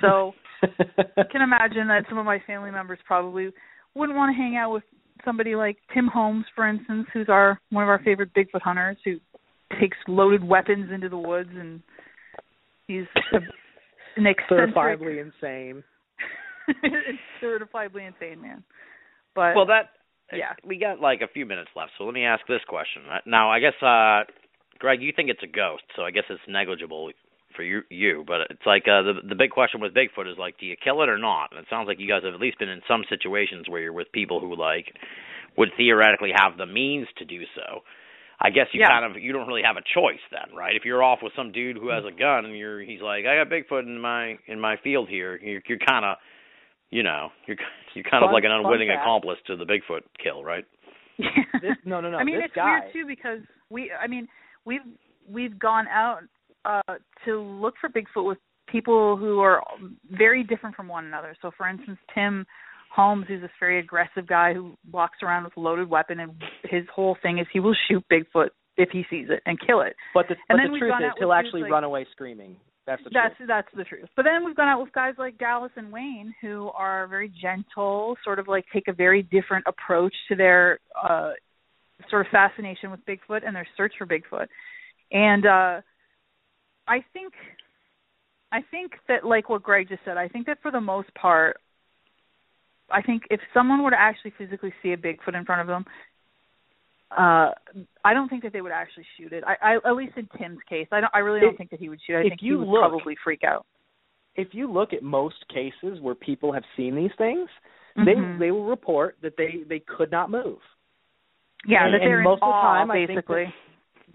So 0.00 0.32
I 0.62 1.22
can 1.30 1.42
imagine 1.42 1.86
that 1.88 2.04
some 2.08 2.16
of 2.16 2.24
my 2.24 2.42
family 2.46 2.70
members 2.70 2.98
probably 3.06 3.50
wouldn't 3.94 4.16
want 4.16 4.34
to 4.34 4.42
hang 4.42 4.56
out 4.56 4.72
with 4.72 4.82
somebody 5.26 5.54
like 5.54 5.76
Tim 5.92 6.06
Holmes, 6.06 6.46
for 6.54 6.66
instance, 6.66 7.06
who's 7.12 7.28
our 7.28 7.60
one 7.70 7.84
of 7.84 7.90
our 7.90 8.02
favorite 8.02 8.30
Bigfoot 8.34 8.62
hunters, 8.62 8.96
who 9.04 9.18
takes 9.78 9.98
loaded 10.08 10.42
weapons 10.42 10.90
into 10.90 11.10
the 11.10 11.18
woods 11.18 11.50
and 11.52 11.82
he's 12.86 13.04
a, 13.34 13.36
an 14.16 14.26
eccentric, 14.26 14.74
certifiably 14.74 15.20
insane. 15.20 15.84
certifiably 17.42 18.06
insane 18.08 18.40
man. 18.40 18.64
But 19.34 19.54
Well, 19.54 19.66
that 19.66 19.90
yeah. 20.32 20.52
we 20.64 20.78
got 20.78 21.00
like 21.00 21.20
a 21.22 21.28
few 21.28 21.46
minutes 21.46 21.70
left, 21.76 21.92
so 21.98 22.04
let 22.04 22.14
me 22.14 22.24
ask 22.24 22.46
this 22.46 22.62
question. 22.68 23.02
Uh, 23.10 23.18
Now, 23.26 23.50
I 23.50 23.60
guess, 23.60 23.74
uh 23.82 24.24
Greg, 24.78 25.00
you 25.00 25.12
think 25.16 25.30
it's 25.30 25.42
a 25.42 25.46
ghost, 25.46 25.84
so 25.96 26.02
I 26.02 26.10
guess 26.10 26.24
it's 26.28 26.40
negligible 26.48 27.10
for 27.54 27.62
you. 27.62 27.80
You, 27.88 28.24
but 28.26 28.42
it's 28.50 28.66
like 28.66 28.82
uh, 28.86 29.00
the 29.02 29.14
the 29.26 29.34
big 29.34 29.50
question 29.50 29.80
with 29.80 29.94
Bigfoot 29.94 30.30
is 30.30 30.36
like, 30.38 30.58
do 30.58 30.66
you 30.66 30.76
kill 30.76 31.00
it 31.02 31.08
or 31.08 31.16
not? 31.18 31.50
And 31.50 31.60
it 31.60 31.66
sounds 31.70 31.86
like 31.88 31.98
you 31.98 32.06
guys 32.08 32.22
have 32.24 32.34
at 32.34 32.40
least 32.40 32.58
been 32.58 32.68
in 32.68 32.82
some 32.86 33.02
situations 33.08 33.68
where 33.68 33.80
you're 33.80 33.94
with 33.94 34.12
people 34.12 34.38
who 34.40 34.54
like 34.54 34.92
would 35.56 35.70
theoretically 35.78 36.32
have 36.36 36.58
the 36.58 36.66
means 36.66 37.08
to 37.16 37.24
do 37.24 37.42
so. 37.54 37.80
I 38.38 38.50
guess 38.50 38.66
you 38.74 38.80
Yeah. 38.80 38.88
kind 38.90 39.04
of 39.16 39.22
you 39.22 39.32
don't 39.32 39.48
really 39.48 39.62
have 39.62 39.78
a 39.78 39.82
choice 39.94 40.20
then, 40.30 40.54
right? 40.54 40.76
If 40.76 40.84
you're 40.84 41.02
off 41.02 41.20
with 41.22 41.32
some 41.34 41.52
dude 41.52 41.78
who 41.78 41.88
has 41.88 42.04
a 42.04 42.12
gun 42.12 42.44
and 42.44 42.54
you're 42.58 42.80
he's 42.82 43.00
like, 43.00 43.24
I 43.24 43.36
got 43.42 43.48
Bigfoot 43.48 43.84
in 43.86 43.98
my 43.98 44.36
in 44.46 44.60
my 44.60 44.76
field 44.84 45.08
here, 45.08 45.36
you're 45.42 45.62
you're 45.66 45.78
kind 45.88 46.04
of 46.04 46.16
you 46.90 47.02
know, 47.02 47.30
you're 47.46 47.56
you're 47.94 48.04
kind 48.10 48.24
of 48.24 48.30
like 48.32 48.44
an 48.44 48.52
unwitting 48.52 48.90
accomplice 48.90 49.38
to 49.46 49.56
the 49.56 49.64
Bigfoot 49.64 50.02
kill, 50.22 50.44
right? 50.44 50.64
This, 51.62 51.72
no, 51.86 52.02
no, 52.02 52.10
no. 52.10 52.18
I 52.18 52.24
mean, 52.24 52.36
this 52.36 52.44
it's 52.46 52.54
guy. 52.54 52.80
weird 52.80 52.92
too 52.92 53.06
because 53.06 53.40
we, 53.70 53.90
I 53.90 54.06
mean, 54.06 54.28
we've 54.66 54.82
we've 55.26 55.58
gone 55.58 55.86
out 55.88 56.20
uh 56.66 56.96
to 57.24 57.40
look 57.40 57.74
for 57.80 57.88
Bigfoot 57.88 58.26
with 58.26 58.38
people 58.68 59.16
who 59.16 59.40
are 59.40 59.62
very 60.10 60.44
different 60.44 60.76
from 60.76 60.88
one 60.88 61.06
another. 61.06 61.34
So, 61.40 61.50
for 61.56 61.68
instance, 61.68 61.98
Tim 62.14 62.44
Holmes, 62.94 63.24
who's 63.28 63.40
this 63.40 63.50
very 63.58 63.78
aggressive 63.78 64.26
guy 64.26 64.52
who 64.52 64.74
walks 64.92 65.18
around 65.22 65.44
with 65.44 65.56
a 65.56 65.60
loaded 65.60 65.88
weapon, 65.88 66.20
and 66.20 66.32
his 66.64 66.84
whole 66.94 67.16
thing 67.22 67.38
is 67.38 67.46
he 67.52 67.60
will 67.60 67.76
shoot 67.88 68.04
Bigfoot 68.12 68.48
if 68.76 68.90
he 68.90 69.04
sees 69.08 69.28
it 69.30 69.40
and 69.46 69.58
kill 69.66 69.80
it. 69.80 69.96
But 70.14 70.26
the, 70.28 70.34
And 70.48 70.58
but 70.58 70.62
then 70.64 70.72
the 70.72 70.78
truth 70.78 70.94
is, 71.00 71.12
he'll 71.18 71.32
actually 71.32 71.62
like- 71.62 71.70
run 71.72 71.84
away 71.84 72.06
screaming. 72.12 72.56
That's 72.86 73.02
the 73.02 73.10
that's 73.12 73.36
truth. 73.36 73.48
that's 73.48 73.68
the 73.76 73.84
truth. 73.84 74.08
But 74.14 74.24
then 74.24 74.44
we've 74.44 74.54
gone 74.54 74.68
out 74.68 74.80
with 74.80 74.92
guys 74.92 75.14
like 75.18 75.38
Dallas 75.38 75.72
and 75.76 75.92
Wayne 75.92 76.34
who 76.40 76.70
are 76.74 77.08
very 77.08 77.32
gentle, 77.42 78.16
sort 78.22 78.38
of 78.38 78.46
like 78.46 78.64
take 78.72 78.86
a 78.86 78.92
very 78.92 79.22
different 79.22 79.64
approach 79.66 80.14
to 80.28 80.36
their 80.36 80.78
uh 81.02 81.32
sort 82.10 82.26
of 82.26 82.30
fascination 82.30 82.90
with 82.90 83.00
Bigfoot 83.06 83.40
and 83.44 83.56
their 83.56 83.66
search 83.76 83.94
for 83.98 84.06
Bigfoot. 84.06 84.46
And 85.10 85.46
uh 85.46 85.80
I 86.86 87.04
think 87.12 87.32
I 88.52 88.60
think 88.70 88.92
that 89.08 89.24
like 89.24 89.48
what 89.48 89.64
Greg 89.64 89.88
just 89.88 90.02
said, 90.04 90.16
I 90.16 90.28
think 90.28 90.46
that 90.46 90.58
for 90.62 90.70
the 90.70 90.80
most 90.80 91.12
part 91.14 91.58
I 92.88 93.02
think 93.02 93.24
if 93.30 93.40
someone 93.52 93.82
were 93.82 93.90
to 93.90 94.00
actually 94.00 94.32
physically 94.38 94.72
see 94.80 94.92
a 94.92 94.96
Bigfoot 94.96 95.36
in 95.36 95.44
front 95.44 95.60
of 95.60 95.66
them, 95.66 95.84
uh 97.10 97.50
I 98.04 98.14
don't 98.14 98.28
think 98.28 98.42
that 98.42 98.52
they 98.52 98.60
would 98.62 98.72
actually 98.72 99.06
shoot 99.16 99.32
it. 99.32 99.44
I, 99.46 99.56
I 99.74 99.76
at 99.88 99.94
least 99.96 100.16
in 100.16 100.28
Tim's 100.38 100.58
case, 100.68 100.88
I 100.90 101.00
don't 101.00 101.14
I 101.14 101.18
really 101.20 101.40
don't 101.40 101.52
If- 101.52 101.58
think 101.58 101.70
that 101.70 101.80
he 101.80 101.88
would 101.88 102.00
shoot. 102.06 102.16
I 102.18 102.22
think 102.22 102.42
you 102.42 102.54
he 102.54 102.58
would 102.58 102.68
look- 102.68 102.80
probably 102.90 103.16
freak 103.22 103.44
out. 103.44 103.64
If 104.34 104.48
you 104.52 104.70
look 104.70 104.92
at 104.92 105.02
most 105.02 105.36
cases 105.48 106.00
where 106.00 106.14
people 106.14 106.52
have 106.52 106.64
seen 106.76 106.94
these 106.96 107.12
things, 107.16 107.48
Mhm. 107.96 108.04
they 108.38 108.46
they 108.46 108.50
will 108.50 108.64
report 108.64 109.16
that 109.22 109.36
they 109.36 109.62
they 109.68 109.78
could 109.80 110.10
not 110.10 110.30
move. 110.30 110.58
Yeah, 111.64 111.84
and, 111.86 111.94
that 111.94 111.98
they're 112.00 112.16
and 112.20 112.24
most 112.24 112.38
in 112.42 112.48
of 112.48 112.50
the 112.50 112.54
awe, 112.54 112.74
time, 112.74 112.90
I 112.90 112.94
think 113.06 113.08
basically. 113.08 113.44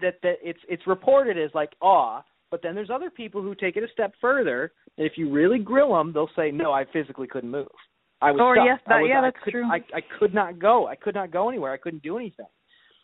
that 0.00 0.20
that 0.22 0.36
it's 0.48 0.60
it's 0.68 0.86
reported 0.86 1.38
as 1.38 1.50
like 1.54 1.72
awe, 1.80 2.22
but 2.50 2.60
then 2.62 2.74
there's 2.74 2.90
other 2.90 3.10
people 3.10 3.42
who 3.42 3.54
take 3.54 3.76
it 3.76 3.82
a 3.82 3.88
step 3.88 4.14
further. 4.20 4.72
And 4.98 5.06
if 5.06 5.16
you 5.18 5.30
really 5.30 5.58
grill 5.58 5.92
them, 5.94 6.12
they'll 6.12 6.30
say, 6.36 6.50
"No, 6.50 6.72
I 6.72 6.84
physically 6.84 7.26
couldn't 7.26 7.50
move. 7.50 7.68
I 8.20 8.30
was 8.30 8.40
Or 8.40 8.54
stuck. 8.54 8.66
yes, 8.66 8.80
I 8.86 8.88
that- 8.90 9.00
was, 9.00 9.08
yeah, 9.08 9.18
I 9.18 9.22
that's 9.22 9.38
could, 9.42 9.50
true. 9.50 9.64
I 9.64 9.82
I 9.94 10.00
could 10.18 10.32
not 10.34 10.58
go. 10.60 10.86
I 10.86 10.94
could 10.94 11.14
not 11.14 11.30
go 11.32 11.48
anywhere. 11.48 11.72
I 11.72 11.78
couldn't 11.78 12.02
do 12.02 12.16
anything." 12.18 12.46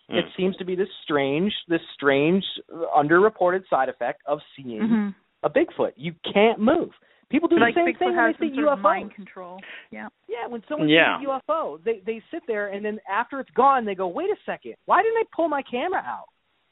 It 0.09 0.25
Mm. 0.25 0.37
seems 0.37 0.57
to 0.57 0.65
be 0.65 0.75
this 0.75 0.89
strange, 1.03 1.53
this 1.69 1.83
strange 1.95 2.45
uh, 2.73 2.87
underreported 2.97 3.69
side 3.69 3.89
effect 3.91 4.23
of 4.27 4.41
seeing 4.57 4.81
Mhm. 4.81 5.15
a 5.43 5.51
Bigfoot. 5.51 5.93
You 5.97 6.15
can't 6.33 6.59
move. 6.59 6.91
People 7.29 7.49
do 7.49 7.59
like 7.59 7.75
the 7.75 7.81
same 7.81 7.89
Bigfoot 7.89 7.99
thing 7.99 8.09
when 8.09 8.17
has 8.17 8.37
they 8.37 8.47
some 8.47 8.57
see 8.57 8.63
sort 8.63 8.69
of 8.69 8.79
UFOs. 8.79 8.83
mind 8.83 9.15
control. 9.15 9.61
Yeah. 9.91 10.09
Yeah, 10.29 10.47
when 10.47 10.63
someone 10.67 10.89
Yeah. 10.89 11.19
sees 11.19 11.27
a 11.29 11.31
UFO, 11.31 11.77
they 11.85 12.01
they 12.01 12.21
sit 12.31 12.43
there 12.47 12.69
and 12.69 12.83
then 12.83 12.99
after 13.07 13.39
it's 13.39 13.51
gone, 13.51 13.85
they 13.85 13.95
go, 13.95 14.07
"Wait 14.09 14.31
a 14.31 14.37
second, 14.47 14.77
why 14.87 15.03
didn't 15.03 15.19
I 15.19 15.25
pull 15.33 15.49
my 15.49 15.61
camera 15.63 16.01
out? 16.07 16.29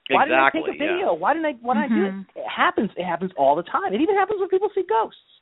Why 0.08 0.22
exactly. 0.22 0.28
didn't 0.30 0.40
I 0.40 0.50
take 0.72 0.80
a 0.80 0.84
yeah. 0.84 0.92
video? 0.92 1.14
Why 1.14 1.34
didn't 1.34 1.46
I? 1.46 1.52
Why 1.60 1.74
didn't 1.74 1.92
I 1.92 1.94
do 1.94 2.04
it? 2.06 2.40
It 2.40 2.46
happens. 2.48 2.90
It 2.96 3.04
happens 3.04 3.32
all 3.36 3.54
the 3.54 3.64
time. 3.64 3.92
It 3.92 4.00
even 4.00 4.14
happens 4.14 4.40
when 4.40 4.48
people 4.48 4.70
see 4.70 4.84
ghosts. 4.84 5.35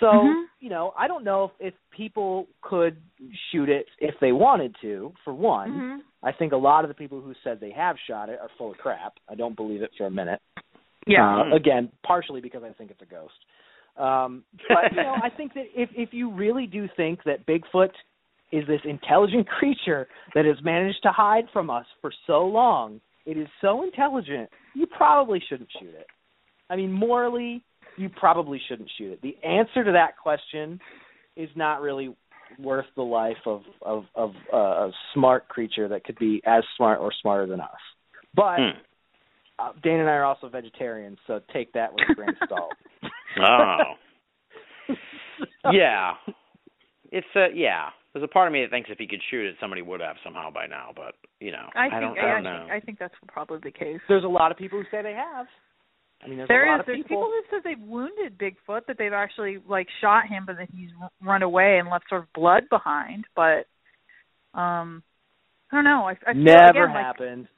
So 0.00 0.06
Mhm. 0.06 0.44
you 0.60 0.70
know, 0.70 0.94
I 0.96 1.06
don't 1.06 1.22
know 1.22 1.44
if, 1.60 1.68
if 1.68 1.74
people 1.90 2.46
could 2.62 2.96
shoot 3.50 3.68
it 3.68 3.86
if 3.98 4.18
they 4.20 4.32
wanted 4.32 4.74
to. 4.80 5.12
For 5.24 5.32
one, 5.32 5.70
Mhm. 5.70 6.02
I 6.22 6.32
think 6.32 6.52
a 6.52 6.56
lot 6.56 6.84
of 6.84 6.88
the 6.88 6.94
people 6.94 7.20
who 7.20 7.34
said 7.44 7.60
they 7.60 7.70
have 7.70 7.96
shot 8.06 8.28
it 8.28 8.40
are 8.40 8.48
full 8.56 8.72
of 8.72 8.78
crap. 8.78 9.14
I 9.28 9.34
don't 9.34 9.54
believe 9.54 9.82
it 9.82 9.92
for 9.96 10.06
a 10.06 10.10
minute. 10.10 10.40
Yeah. 11.06 11.36
Uh, 11.36 11.44
Mhm. 11.44 11.54
again, 11.54 11.92
partially 12.02 12.40
because 12.40 12.64
I 12.64 12.72
think 12.72 12.90
it's 12.90 13.02
a 13.02 13.06
ghost. 13.06 13.44
Um, 13.96 14.44
but 14.68 14.92
you 14.92 15.02
know, 15.02 15.16
I 15.22 15.30
think 15.30 15.54
that 15.54 15.66
if 15.74 15.90
if 15.94 16.12
you 16.12 16.30
really 16.30 16.66
do 16.66 16.88
think 16.88 17.22
that 17.24 17.46
Bigfoot 17.46 17.92
is 18.52 18.66
this 18.66 18.84
intelligent 18.84 19.46
creature 19.58 20.08
that 20.34 20.44
has 20.44 20.60
managed 20.62 21.02
to 21.02 21.12
hide 21.12 21.48
from 21.50 21.70
us 21.70 21.86
for 22.00 22.12
so 22.26 22.46
long, 22.46 23.00
it 23.24 23.36
is 23.36 23.48
so 23.60 23.82
intelligent, 23.82 24.50
you 24.74 24.86
probably 24.86 25.40
shouldn't 25.40 25.70
shoot 25.80 25.94
it. 25.94 26.06
I 26.68 26.76
mean, 26.76 26.92
morally, 26.92 27.62
you 27.96 28.08
probably 28.08 28.60
shouldn't 28.68 28.90
shoot 28.96 29.12
it. 29.12 29.22
The 29.22 29.36
answer 29.46 29.84
to 29.84 29.92
that 29.92 30.16
question 30.22 30.80
is 31.36 31.48
not 31.54 31.80
really 31.80 32.14
worth 32.58 32.86
the 32.94 33.02
life 33.02 33.36
of 33.46 33.62
of 33.82 34.04
of 34.14 34.30
uh, 34.52 34.56
a 34.56 34.92
smart 35.14 35.48
creature 35.48 35.88
that 35.88 36.04
could 36.04 36.18
be 36.18 36.40
as 36.46 36.62
smart 36.76 37.00
or 37.00 37.12
smarter 37.20 37.46
than 37.46 37.60
us. 37.60 37.80
But 38.34 38.56
Hmm. 38.58 38.78
uh, 39.58 39.72
Dane 39.82 40.00
and 40.00 40.08
I 40.08 40.12
are 40.14 40.24
also 40.24 40.48
vegetarians, 40.48 41.18
so 41.26 41.40
take 41.52 41.72
that 41.72 41.92
with 41.92 42.08
a 42.10 42.14
grain 42.14 42.30
of 42.30 42.48
salt. 42.48 42.72
Oh. 45.64 45.72
yeah. 45.72 46.14
It's 47.12 47.26
uh 47.34 47.48
yeah. 47.54 47.90
There's 48.12 48.24
a 48.24 48.28
part 48.28 48.46
of 48.46 48.52
me 48.52 48.62
that 48.62 48.70
thinks 48.70 48.88
if 48.90 48.98
he 48.98 49.06
could 49.06 49.20
shoot 49.30 49.46
it, 49.46 49.56
somebody 49.60 49.82
would 49.82 50.00
have 50.00 50.16
somehow 50.24 50.50
by 50.50 50.66
now. 50.66 50.90
But 50.96 51.14
you 51.40 51.52
know, 51.52 51.68
I 51.74 51.86
I 51.86 51.90
think 51.90 52.00
don't, 52.00 52.18
I, 52.18 52.22
I 52.22 52.24
don't 52.26 52.44
think 52.44 52.68
know. 52.68 52.74
I 52.74 52.80
think 52.80 52.98
that's 52.98 53.14
probably 53.28 53.58
the 53.62 53.70
case. 53.70 54.00
There's 54.08 54.24
a 54.24 54.28
lot 54.28 54.50
of 54.50 54.56
people 54.56 54.78
who 54.78 54.84
say 54.90 55.02
they 55.02 55.12
have. 55.12 55.46
I 56.24 56.28
mean, 56.28 56.38
there's 56.38 56.48
there 56.48 56.66
a 56.66 56.70
lot 56.70 56.76
is. 56.76 56.80
of 56.80 56.86
There's 56.86 56.96
people. 57.02 57.16
people 57.16 57.30
who 57.30 57.42
there's 57.50 57.62
there's 57.62 57.62
people 57.62 57.78
a 57.78 57.80
lot 57.80 58.00
of 58.00 58.06
there's 58.06 58.08
people- 58.08 58.08
people 58.08 58.10
who 58.10 58.10
said 58.10 58.30
they've 58.32 58.32
wounded 58.32 58.38
Bigfoot 58.38 58.86
that 58.86 58.96
they've 58.98 59.12
actually 59.12 59.58
like 59.68 59.88
shot 60.00 60.26
him, 60.28 60.44
but 60.46 60.56
that 60.56 60.68
he's 60.72 60.90
run 61.22 61.42
away 61.42 61.78
and 61.78 61.88
left 61.88 62.08
sort 62.08 62.22
of 62.22 62.32
blood 62.32 62.64
behind. 62.70 63.26
But 63.36 63.66
um, 64.58 65.02
I 65.70 65.76
don't 65.76 65.84
know. 65.84 66.04
I, 66.08 66.12
I 66.26 66.32
feel, 66.32 66.42
Never 66.42 66.84
again, 66.84 66.94
like, 66.94 67.04
happened. 67.04 67.48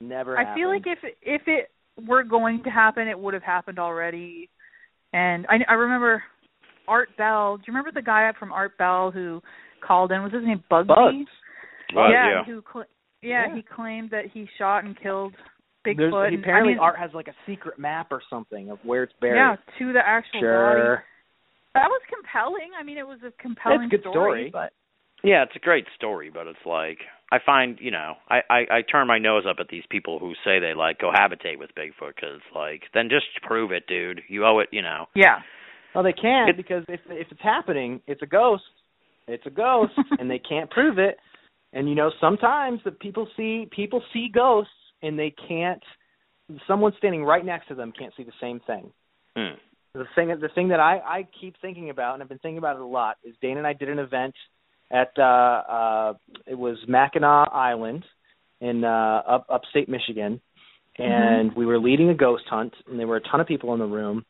Never. 0.00 0.38
I 0.38 0.54
feel 0.54 0.68
like 0.68 0.84
if 0.86 0.98
if 1.22 1.42
it 1.46 1.70
were 2.06 2.22
going 2.24 2.62
to 2.64 2.70
happen, 2.70 3.08
it 3.08 3.18
would 3.18 3.34
have 3.34 3.42
happened 3.42 3.78
already. 3.78 4.48
And 5.12 5.46
I 5.48 5.56
I 5.68 5.74
remember 5.74 6.22
Art 6.88 7.08
Bell. 7.18 7.56
Do 7.56 7.62
you 7.66 7.72
remember 7.72 7.92
the 7.92 8.04
guy 8.04 8.30
from 8.38 8.52
Art 8.52 8.76
Bell 8.78 9.10
who 9.10 9.42
called 9.86 10.12
in? 10.12 10.22
Was 10.22 10.32
his 10.32 10.44
name 10.44 10.62
Bugsy? 10.70 10.86
Bugs. 10.86 11.30
Well, 11.94 12.10
yeah, 12.10 12.30
yeah. 12.30 12.44
who 12.44 12.62
cl- 12.72 12.86
yeah, 13.22 13.46
Yeah. 13.48 13.54
he 13.54 13.62
claimed 13.62 14.10
that 14.10 14.24
he 14.32 14.46
shot 14.58 14.84
and 14.84 14.98
killed 15.00 15.34
Bigfoot. 15.86 16.30
There's, 16.30 16.40
apparently, 16.40 16.72
I 16.72 16.76
mean, 16.76 16.78
Art 16.80 16.98
has 16.98 17.10
like 17.14 17.28
a 17.28 17.34
secret 17.46 17.78
map 17.78 18.08
or 18.10 18.20
something 18.28 18.70
of 18.70 18.78
where 18.84 19.02
it's 19.04 19.12
buried. 19.20 19.36
yeah, 19.36 19.56
to 19.78 19.92
the 19.92 20.00
actual 20.04 20.40
body. 20.40 20.42
sure. 20.42 21.04
That 21.74 21.88
was 21.88 22.00
compelling. 22.08 22.70
I 22.78 22.82
mean, 22.82 22.98
it 22.98 23.06
was 23.06 23.18
a 23.26 23.30
compelling 23.40 23.88
That's 23.90 24.00
a 24.00 24.04
good 24.04 24.10
story. 24.10 24.50
but 24.52 24.72
Yeah, 25.22 25.42
it's 25.42 25.56
a 25.56 25.58
great 25.58 25.84
story, 25.94 26.30
but 26.32 26.46
it's 26.46 26.64
like 26.64 26.98
I 27.30 27.38
find 27.44 27.78
you 27.80 27.90
know 27.90 28.14
I 28.30 28.40
I, 28.48 28.58
I 28.78 28.82
turn 28.90 29.06
my 29.06 29.18
nose 29.18 29.44
up 29.48 29.56
at 29.60 29.68
these 29.68 29.84
people 29.90 30.18
who 30.18 30.32
say 30.44 30.58
they 30.58 30.72
like 30.74 30.98
cohabitate 31.00 31.58
with 31.58 31.70
Bigfoot 31.74 32.14
because 32.14 32.40
like 32.54 32.82
then 32.94 33.08
just 33.10 33.26
prove 33.42 33.72
it, 33.72 33.84
dude. 33.88 34.22
You 34.28 34.46
owe 34.46 34.60
it, 34.60 34.68
you 34.72 34.80
know. 34.82 35.06
yeah, 35.14 35.40
Well, 35.94 36.04
they 36.04 36.12
can't 36.14 36.50
It- 36.50 36.56
because 36.56 36.84
if 36.88 37.00
if 37.08 37.26
it's 37.30 37.42
happening, 37.42 38.00
it's 38.06 38.22
a 38.22 38.26
ghost. 38.26 38.62
It's 39.28 39.44
a 39.44 39.50
ghost, 39.50 39.92
and 40.20 40.30
they 40.30 40.38
can't 40.38 40.70
prove 40.70 40.98
it. 40.98 41.18
And 41.72 41.88
you 41.90 41.94
know, 41.94 42.10
sometimes 42.20 42.80
the 42.84 42.92
people 42.92 43.28
see 43.36 43.68
people 43.74 44.00
see 44.14 44.28
ghosts, 44.32 44.72
and 45.02 45.18
they 45.18 45.34
can't. 45.48 45.82
Someone 46.66 46.92
standing 46.98 47.24
right 47.24 47.44
next 47.44 47.68
to 47.68 47.74
them 47.74 47.92
can't 47.96 48.12
see 48.16 48.22
the 48.22 48.32
same 48.40 48.60
thing. 48.66 48.90
Hmm. 49.36 49.54
The 49.94 50.04
thing, 50.14 50.28
the 50.28 50.50
thing 50.54 50.68
that 50.68 50.80
I 50.80 50.98
I 50.98 51.28
keep 51.40 51.54
thinking 51.60 51.90
about, 51.90 52.14
and 52.14 52.22
I've 52.22 52.28
been 52.28 52.38
thinking 52.38 52.58
about 52.58 52.76
it 52.76 52.82
a 52.82 52.86
lot, 52.86 53.16
is 53.24 53.34
Dana 53.40 53.58
and 53.58 53.66
I 53.66 53.72
did 53.72 53.88
an 53.88 53.98
event 53.98 54.34
at 54.90 55.12
uh 55.18 55.22
uh 55.22 56.14
it 56.46 56.56
was 56.56 56.76
Mackinac 56.86 57.48
Island 57.52 58.04
in 58.60 58.84
uh 58.84 59.22
up 59.26 59.46
upstate 59.48 59.88
Michigan, 59.88 60.40
and 60.98 61.54
we 61.56 61.66
were 61.66 61.78
leading 61.78 62.10
a 62.10 62.14
ghost 62.14 62.44
hunt, 62.48 62.74
and 62.88 62.98
there 62.98 63.06
were 63.06 63.16
a 63.16 63.22
ton 63.22 63.40
of 63.40 63.46
people 63.46 63.72
in 63.72 63.80
the 63.80 63.86
room, 63.86 64.24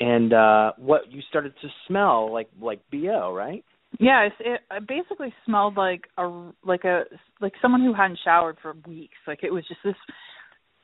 and 0.00 0.32
uh 0.32 0.72
what 0.76 1.10
you 1.10 1.22
started 1.28 1.54
to 1.62 1.68
smell 1.86 2.32
like 2.32 2.48
like 2.60 2.80
bo 2.90 3.32
right 3.32 3.64
yeah. 3.98 4.28
It, 4.40 4.60
it 4.70 4.86
basically 4.86 5.32
smelled 5.44 5.76
like 5.76 6.02
a 6.18 6.50
like 6.64 6.84
a 6.84 7.04
like 7.40 7.52
someone 7.62 7.82
who 7.82 7.94
hadn't 7.94 8.18
showered 8.24 8.56
for 8.62 8.74
weeks. 8.86 9.16
Like 9.26 9.40
it 9.42 9.52
was 9.52 9.66
just 9.68 9.80
this, 9.84 9.94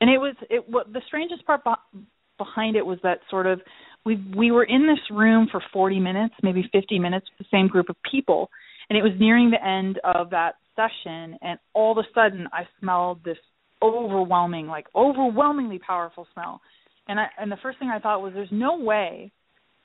and 0.01 0.09
it 0.09 0.17
was 0.17 0.35
it. 0.49 0.65
What 0.67 0.91
the 0.91 1.01
strangest 1.07 1.45
part 1.45 1.63
beh- 1.63 2.03
behind 2.37 2.75
it 2.75 2.85
was 2.85 2.99
that 3.03 3.19
sort 3.29 3.47
of 3.47 3.61
we 4.05 4.23
we 4.35 4.51
were 4.51 4.63
in 4.63 4.87
this 4.87 5.15
room 5.15 5.47
for 5.51 5.61
40 5.71 5.99
minutes, 5.99 6.35
maybe 6.43 6.69
50 6.71 6.99
minutes 6.99 7.27
with 7.29 7.47
the 7.47 7.55
same 7.57 7.67
group 7.67 7.89
of 7.89 7.95
people, 8.09 8.49
and 8.89 8.97
it 8.97 9.01
was 9.01 9.13
nearing 9.19 9.51
the 9.51 9.65
end 9.65 9.99
of 10.03 10.29
that 10.31 10.55
session, 10.75 11.37
and 11.41 11.59
all 11.73 11.91
of 11.91 11.97
a 11.97 12.07
sudden 12.13 12.47
I 12.51 12.63
smelled 12.79 13.23
this 13.23 13.37
overwhelming, 13.81 14.67
like 14.67 14.87
overwhelmingly 14.95 15.79
powerful 15.79 16.27
smell, 16.33 16.61
and 17.07 17.19
I 17.19 17.27
and 17.37 17.51
the 17.51 17.57
first 17.61 17.79
thing 17.79 17.89
I 17.89 17.99
thought 17.99 18.21
was, 18.21 18.33
there's 18.33 18.49
no 18.51 18.77
way 18.77 19.31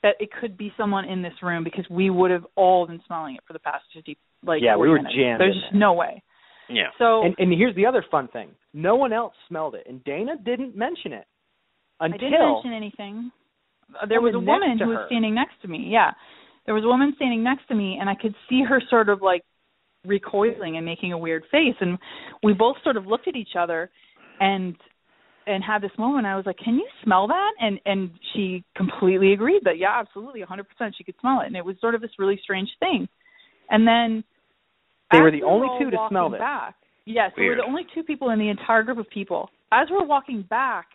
that 0.02 0.14
it 0.20 0.30
could 0.40 0.56
be 0.56 0.72
someone 0.76 1.04
in 1.04 1.22
this 1.22 1.32
room 1.42 1.64
because 1.64 1.84
we 1.90 2.10
would 2.10 2.30
have 2.30 2.46
all 2.56 2.86
been 2.86 3.00
smelling 3.06 3.34
it 3.34 3.40
for 3.46 3.52
the 3.52 3.58
past 3.58 3.84
50 3.94 4.16
like 4.44 4.62
Yeah, 4.62 4.76
we 4.76 4.88
were 4.88 4.96
minutes. 4.96 5.14
jammed 5.14 5.40
There's 5.40 5.54
just 5.54 5.74
no 5.74 5.92
way. 5.92 6.22
Yeah. 6.68 6.88
So 6.98 7.22
and 7.24 7.34
and 7.38 7.52
here's 7.52 7.74
the 7.74 7.86
other 7.86 8.04
fun 8.10 8.28
thing 8.28 8.50
no 8.74 8.94
one 8.96 9.12
else 9.12 9.34
smelled 9.48 9.74
it 9.74 9.86
and 9.88 10.04
dana 10.04 10.36
didn't 10.44 10.76
mention 10.76 11.12
it 11.12 11.26
I 12.00 12.08
didn't 12.08 12.30
mention 12.30 12.72
anything. 12.72 13.32
Uh, 14.00 14.06
There 14.06 14.20
was 14.20 14.34
a 14.34 14.38
woman 14.38 14.68
next 14.68 14.78
to 14.78 14.84
who 14.84 14.90
was 14.90 15.06
standing 15.08 15.34
next 15.34 15.54
to 15.62 15.68
me. 15.68 15.88
Yeah, 15.90 16.12
there 16.64 16.74
was 16.74 16.84
a 16.84 16.86
woman 16.86 17.12
standing 17.16 17.42
next 17.42 17.66
to 17.68 17.74
me, 17.74 17.96
and 18.00 18.08
I 18.08 18.14
could 18.14 18.34
see 18.48 18.62
her 18.62 18.80
sort 18.88 19.08
of 19.08 19.20
like 19.22 19.42
recoiling 20.04 20.76
and 20.76 20.86
making 20.86 21.12
a 21.12 21.18
weird 21.18 21.42
face. 21.50 21.74
And 21.80 21.98
we 22.42 22.52
both 22.52 22.76
sort 22.84 22.96
of 22.96 23.06
looked 23.06 23.26
at 23.26 23.34
each 23.34 23.56
other, 23.58 23.90
and 24.40 24.76
and 25.48 25.64
had 25.64 25.82
this 25.82 25.90
moment. 25.98 26.26
I 26.26 26.36
was 26.36 26.46
like, 26.46 26.58
"Can 26.58 26.74
you 26.76 26.86
smell 27.02 27.26
that?" 27.28 27.52
And 27.60 27.80
and 27.86 28.10
she 28.32 28.64
completely 28.76 29.32
agreed 29.32 29.62
that 29.64 29.78
yeah, 29.78 29.98
absolutely, 29.98 30.42
100%, 30.42 30.64
she 30.96 31.04
could 31.04 31.14
smell 31.20 31.40
it. 31.40 31.46
And 31.46 31.56
it 31.56 31.64
was 31.64 31.76
sort 31.80 31.94
of 31.94 32.00
this 32.00 32.10
really 32.18 32.38
strange 32.42 32.68
thing. 32.80 33.08
And 33.70 33.86
then 33.86 34.24
They 35.10 35.20
were 35.20 35.28
as 35.28 35.32
the 35.32 35.38
we 35.38 35.42
only 35.44 35.68
all 35.68 35.78
two 35.78 35.90
to 35.90 36.06
smell 36.10 36.30
this. 36.30 36.38
Back, 36.38 36.74
yes, 37.06 37.32
we 37.36 37.48
were 37.48 37.56
the 37.56 37.64
only 37.64 37.86
two 37.94 38.02
people 38.02 38.30
in 38.30 38.38
the 38.38 38.48
entire 38.48 38.82
group 38.82 38.98
of 38.98 39.08
people. 39.10 39.50
As 39.72 39.88
we're 39.90 40.04
walking 40.06 40.42
back 40.48 40.86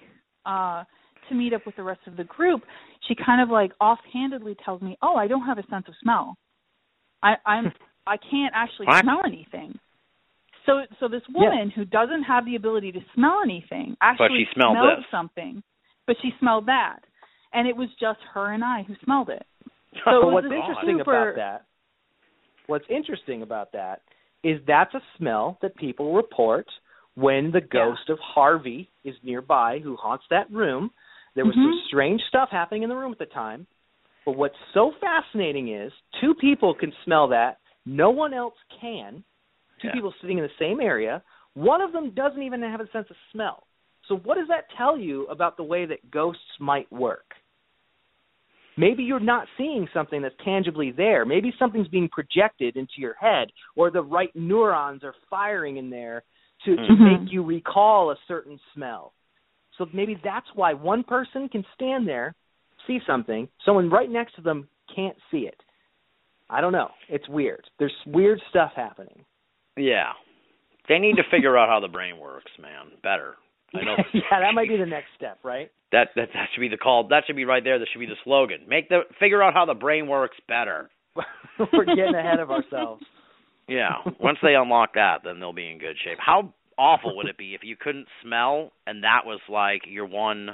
uh 0.46 0.84
to 1.30 1.36
meet 1.36 1.54
up 1.54 1.66
with 1.66 1.76
the 1.78 1.84
rest 1.84 2.02
of 2.06 2.18
the 2.18 2.24
group, 2.26 2.62
she 3.08 3.16
kind 3.16 3.42
of 3.42 3.50
like 3.50 3.72
offhandedly 3.80 4.56
tells 4.66 4.82
me, 4.82 4.98
"Oh, 5.02 5.16
I 5.16 5.28
don't 5.28 5.46
have 5.46 5.58
a 5.58 5.66
sense 5.68 5.86
of 5.88 5.94
smell. 6.02 6.38
I 7.22 7.36
I'm 7.46 7.72
I 8.06 8.18
can't 8.18 8.54
actually 8.54 8.88
What? 8.88 9.04
smell 9.04 9.22
anything." 9.26 9.80
So 10.66 10.82
so 11.00 11.08
this 11.08 11.22
woman 11.34 11.70
who 11.76 11.86
doesn't 11.86 12.24
have 12.24 12.46
the 12.46 12.56
ability 12.56 12.92
to 12.94 13.00
smell 13.16 13.40
anything 13.44 13.98
actually 14.02 14.48
smelled 14.54 14.78
this. 14.78 15.06
something, 15.12 15.62
but 16.08 16.16
she 16.22 16.32
smelled 16.40 16.68
that, 16.68 17.00
and 17.54 17.68
it 17.68 17.76
was 17.76 17.90
just 18.00 18.20
her 18.34 18.54
and 18.54 18.64
I 18.64 18.84
who 18.84 18.96
smelled 19.04 19.30
it. 19.30 19.46
So 19.94 20.02
but 20.06 20.16
it 20.16 20.26
was 20.26 20.34
what's 20.34 20.46
interesting 20.48 20.98
super- 21.00 21.32
about 21.32 21.36
that 21.36 21.66
what's 22.68 22.86
interesting 22.90 23.42
about 23.42 23.72
that 23.74 24.02
is 24.44 24.60
that's 24.68 24.94
a 24.94 25.02
smell 25.18 25.58
that 25.62 25.76
people 25.76 26.14
report 26.14 26.66
when 27.16 27.52
the 27.52 27.62
ghost 27.62 28.10
of 28.10 28.18
harvey 28.20 28.90
is 29.04 29.16
nearby 29.24 29.80
who 29.84 29.96
haunts 29.96 30.26
that 30.30 30.50
room. 30.52 30.92
There 31.36 31.46
was 31.46 31.56
some 31.56 31.72
Mhm. 31.74 31.86
strange 31.88 32.22
stuff 32.26 32.50
happening 32.50 32.84
in 32.84 32.90
the 32.90 32.96
room 32.96 33.12
at 33.12 33.20
the 33.20 33.26
time. 33.26 33.68
But 34.26 34.36
what's 34.36 34.58
so 34.74 34.92
fascinating 34.94 35.70
is 35.70 35.94
two 36.20 36.34
people 36.36 36.74
can 36.74 36.92
smell 37.04 37.28
that. 37.28 37.60
No 37.86 38.10
one 38.10 38.34
else 38.34 38.58
can 38.80 39.24
two 39.84 39.90
Yeah. 39.90 39.94
people 39.94 40.14
sitting 40.22 40.38
in 40.40 40.44
the 40.44 40.58
same 40.58 40.80
area 40.82 41.22
one 41.54 41.82
of 41.82 41.92
them 41.92 42.10
doesn't 42.12 42.42
even 42.42 42.62
have 42.64 42.82
a 42.82 42.90
sense 42.92 43.08
of 43.12 43.16
smell 43.32 43.68
so 44.08 44.16
what 44.18 44.38
does 44.40 44.48
that 44.48 44.66
tell 44.76 44.98
you 44.98 45.28
about 45.28 45.58
the 45.58 45.64
way 45.64 45.86
that 45.86 46.10
ghosts 46.10 46.60
might 46.60 46.92
work 46.92 47.36
maybe 48.78 49.04
you're 49.04 49.20
not 49.20 49.48
seeing 49.58 49.88
something 49.94 50.22
that's 50.22 50.36
tangibly 50.44 50.92
there. 50.92 51.26
Maybe 51.26 51.54
something's 51.60 51.88
being 51.88 52.10
projected 52.10 52.76
into 52.76 52.94
your 52.98 53.14
head, 53.14 53.52
or 53.76 53.92
the 53.92 54.02
right 54.02 54.36
neurons 54.36 55.04
are 55.04 55.14
firing 55.30 55.78
in 55.78 55.90
there 55.90 56.24
to, 56.66 56.76
to 56.76 56.82
Mhm. 56.82 57.22
make 57.22 57.32
you 57.32 57.44
recall 57.44 58.12
a 58.12 58.18
certain 58.28 58.60
smell. 58.74 59.14
So 59.78 59.88
maybe 59.94 60.16
that's 60.16 60.48
why 60.56 60.74
one 60.74 61.04
person 61.04 61.50
can 61.50 61.66
stand 61.76 62.08
there, 62.08 62.36
see 62.88 63.00
something, 63.06 63.48
someone 63.64 63.90
right 63.90 64.10
next 64.10 64.34
to 64.36 64.42
them 64.42 64.68
can't 64.88 65.18
see 65.30 65.48
it. 65.48 65.62
I 66.50 66.62
don't 66.62 66.74
know. 66.74 66.92
It's 67.10 67.28
weird. 67.30 67.70
There's 67.78 68.06
weird 68.06 68.42
stuff 68.50 68.74
happening. 68.74 69.26
Yeah. 69.78 70.12
They 70.90 71.00
need 71.00 71.16
to 71.16 71.24
figure 71.32 71.58
out 71.58 71.70
how 71.70 71.80
the 71.80 71.88
brain 71.88 72.18
works, 72.20 72.52
man. 72.62 72.92
Better. 73.02 73.36
I 73.74 73.84
know. 73.84 73.96
yeah, 74.14 74.40
that 74.40 74.54
might 74.54 74.68
be 74.68 74.78
the 74.78 74.86
next 74.88 75.08
step, 75.16 75.40
right? 75.44 75.72
That 75.92 76.10
that 76.16 76.30
that 76.34 76.48
should 76.54 76.62
be 76.62 76.70
the 76.70 76.78
call. 76.78 77.08
That 77.10 77.24
should 77.28 77.36
be 77.36 77.46
right 77.46 77.64
there. 77.64 77.80
That 77.80 77.88
should 77.92 78.00
be 78.00 78.06
the 78.06 78.18
slogan. 78.24 78.62
Make 78.68 78.90
the 78.90 79.02
figure 79.20 79.42
out 79.42 79.54
how 79.54 79.66
the 79.66 79.74
brain 79.74 80.08
works 80.08 80.38
better. 80.48 80.90
We're 81.74 81.86
getting 81.86 82.16
ahead 82.16 82.40
of 82.40 82.50
ourselves. 82.50 83.04
Yeah. 83.68 83.92
Once 84.20 84.40
they 84.42 84.56
unlock 84.56 84.96
that, 84.96 85.20
then 85.24 85.40
they'll 85.40 85.54
be 85.54 85.70
in 85.70 85.78
good 85.78 85.96
shape. 86.04 86.18
How 86.20 86.54
awful 86.78 87.16
would 87.18 87.28
it 87.28 87.38
be 87.38 87.54
if 87.54 87.62
you 87.64 87.76
couldn't 87.80 88.08
smell 88.24 88.72
and 88.88 89.04
that 89.04 89.22
was 89.26 89.40
like 89.48 89.84
your 89.88 90.06
one 90.06 90.50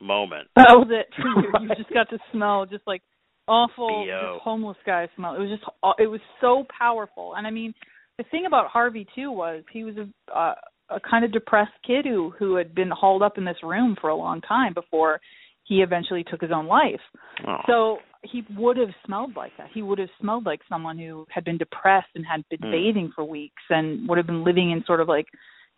moment? 0.00 0.48
Oh 0.56 0.62
that 0.62 0.76
was 0.76 0.88
it. 0.90 1.06
you, 1.18 1.68
you 1.68 1.74
just 1.76 1.92
got 1.92 2.08
to 2.10 2.18
smell 2.32 2.64
just 2.64 2.86
like 2.86 3.02
awful 3.48 4.06
just 4.06 4.42
homeless 4.42 4.76
guy 4.86 5.08
smell. 5.16 5.34
It 5.34 5.40
was 5.40 5.50
just 5.50 5.70
aw- 5.82 5.94
it 5.98 6.06
was 6.06 6.20
so 6.40 6.64
powerful. 6.78 7.34
And 7.36 7.46
I 7.46 7.50
mean, 7.50 7.74
the 8.18 8.24
thing 8.30 8.46
about 8.46 8.68
Harvey 8.68 9.06
too 9.14 9.30
was 9.30 9.62
he 9.72 9.84
was 9.84 9.94
a 9.96 10.36
uh, 10.38 10.54
a 10.90 11.00
kind 11.00 11.24
of 11.24 11.32
depressed 11.32 11.72
kid 11.86 12.04
who 12.04 12.30
who 12.38 12.56
had 12.56 12.74
been 12.74 12.90
hauled 12.90 13.22
up 13.22 13.38
in 13.38 13.44
this 13.44 13.56
room 13.62 13.96
for 14.00 14.10
a 14.10 14.16
long 14.16 14.40
time 14.42 14.74
before 14.74 15.20
he 15.64 15.76
eventually 15.80 16.22
took 16.24 16.42
his 16.42 16.50
own 16.52 16.66
life. 16.66 17.00
Oh. 17.46 17.56
So 17.66 17.98
he 18.22 18.44
would 18.56 18.76
have 18.76 18.90
smelled 19.06 19.34
like 19.34 19.52
that. 19.56 19.68
He 19.72 19.80
would 19.82 19.98
have 19.98 20.10
smelled 20.20 20.44
like 20.44 20.60
someone 20.68 20.98
who 20.98 21.26
had 21.30 21.42
been 21.44 21.56
depressed 21.56 22.08
and 22.14 22.24
had 22.26 22.44
been 22.50 22.60
Mm. 22.60 22.70
bathing 22.70 23.12
for 23.14 23.24
weeks 23.24 23.62
and 23.70 24.06
would 24.08 24.18
have 24.18 24.26
been 24.26 24.44
living 24.44 24.72
in 24.72 24.84
sort 24.84 25.00
of 25.00 25.08
like, 25.08 25.26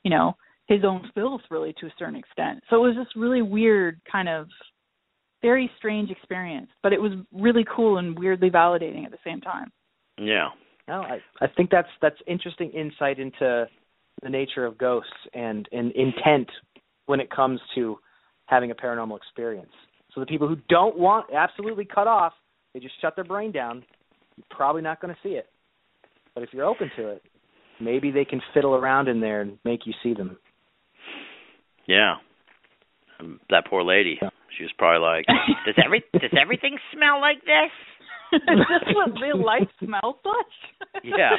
you 0.02 0.10
know, 0.10 0.34
his 0.66 0.84
own 0.84 1.08
filth 1.14 1.42
really 1.50 1.72
to 1.74 1.86
a 1.86 1.92
certain 1.96 2.16
extent. 2.16 2.62
So 2.68 2.84
it 2.84 2.88
was 2.88 2.96
this 2.96 3.14
really 3.14 3.42
weird 3.42 4.00
kind 4.10 4.28
of 4.28 4.48
very 5.42 5.70
strange 5.76 6.10
experience, 6.10 6.68
but 6.82 6.92
it 6.92 7.00
was 7.00 7.12
really 7.32 7.64
cool 7.74 7.98
and 7.98 8.18
weirdly 8.18 8.50
validating 8.50 9.04
at 9.04 9.12
the 9.12 9.18
same 9.24 9.40
time. 9.40 9.70
yeah. 10.18 10.48
No, 10.88 11.02
I 11.02 11.18
I 11.40 11.46
think 11.56 11.70
that's 11.70 11.88
that's 12.00 12.16
interesting 12.26 12.70
insight 12.70 13.18
into 13.18 13.66
the 14.22 14.28
nature 14.28 14.64
of 14.64 14.78
ghosts 14.78 15.10
and 15.34 15.68
and 15.72 15.92
intent 15.92 16.48
when 17.06 17.20
it 17.20 17.30
comes 17.30 17.60
to 17.74 17.98
having 18.46 18.70
a 18.70 18.74
paranormal 18.74 19.16
experience. 19.16 19.72
So 20.14 20.20
the 20.20 20.26
people 20.26 20.48
who 20.48 20.56
don't 20.68 20.98
want 20.98 21.26
absolutely 21.34 21.84
cut 21.84 22.06
off, 22.06 22.32
they 22.72 22.80
just 22.80 22.94
shut 23.00 23.16
their 23.16 23.24
brain 23.24 23.52
down. 23.52 23.84
You're 24.36 24.46
probably 24.50 24.82
not 24.82 25.00
going 25.00 25.14
to 25.14 25.20
see 25.22 25.34
it. 25.34 25.46
But 26.34 26.42
if 26.42 26.50
you're 26.52 26.64
open 26.64 26.90
to 26.96 27.08
it, 27.08 27.22
maybe 27.80 28.10
they 28.10 28.24
can 28.24 28.40
fiddle 28.54 28.74
around 28.74 29.08
in 29.08 29.20
there 29.20 29.40
and 29.40 29.58
make 29.64 29.86
you 29.86 29.92
see 30.02 30.14
them. 30.14 30.38
Yeah. 31.86 32.16
That 33.50 33.64
poor 33.68 33.82
lady. 33.82 34.18
She 34.56 34.64
was 34.64 34.72
probably 34.78 35.06
like, 35.06 35.26
"Does 35.66 35.74
every 35.84 36.04
does 36.12 36.34
everything 36.40 36.78
smell 36.94 37.20
like 37.20 37.40
this?" 37.42 37.72
Is 38.32 38.40
this 38.46 38.94
what 38.94 39.20
real 39.20 39.44
life 39.44 39.68
smells 39.82 40.16
like? 40.24 41.04
Yeah. 41.04 41.30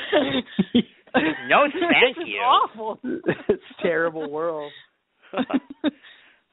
No, 1.48 1.66
thank 1.72 2.18
you. 2.28 2.36
awful. 2.36 3.00
it's 3.04 3.64
terrible 3.82 4.30
world. 4.30 4.72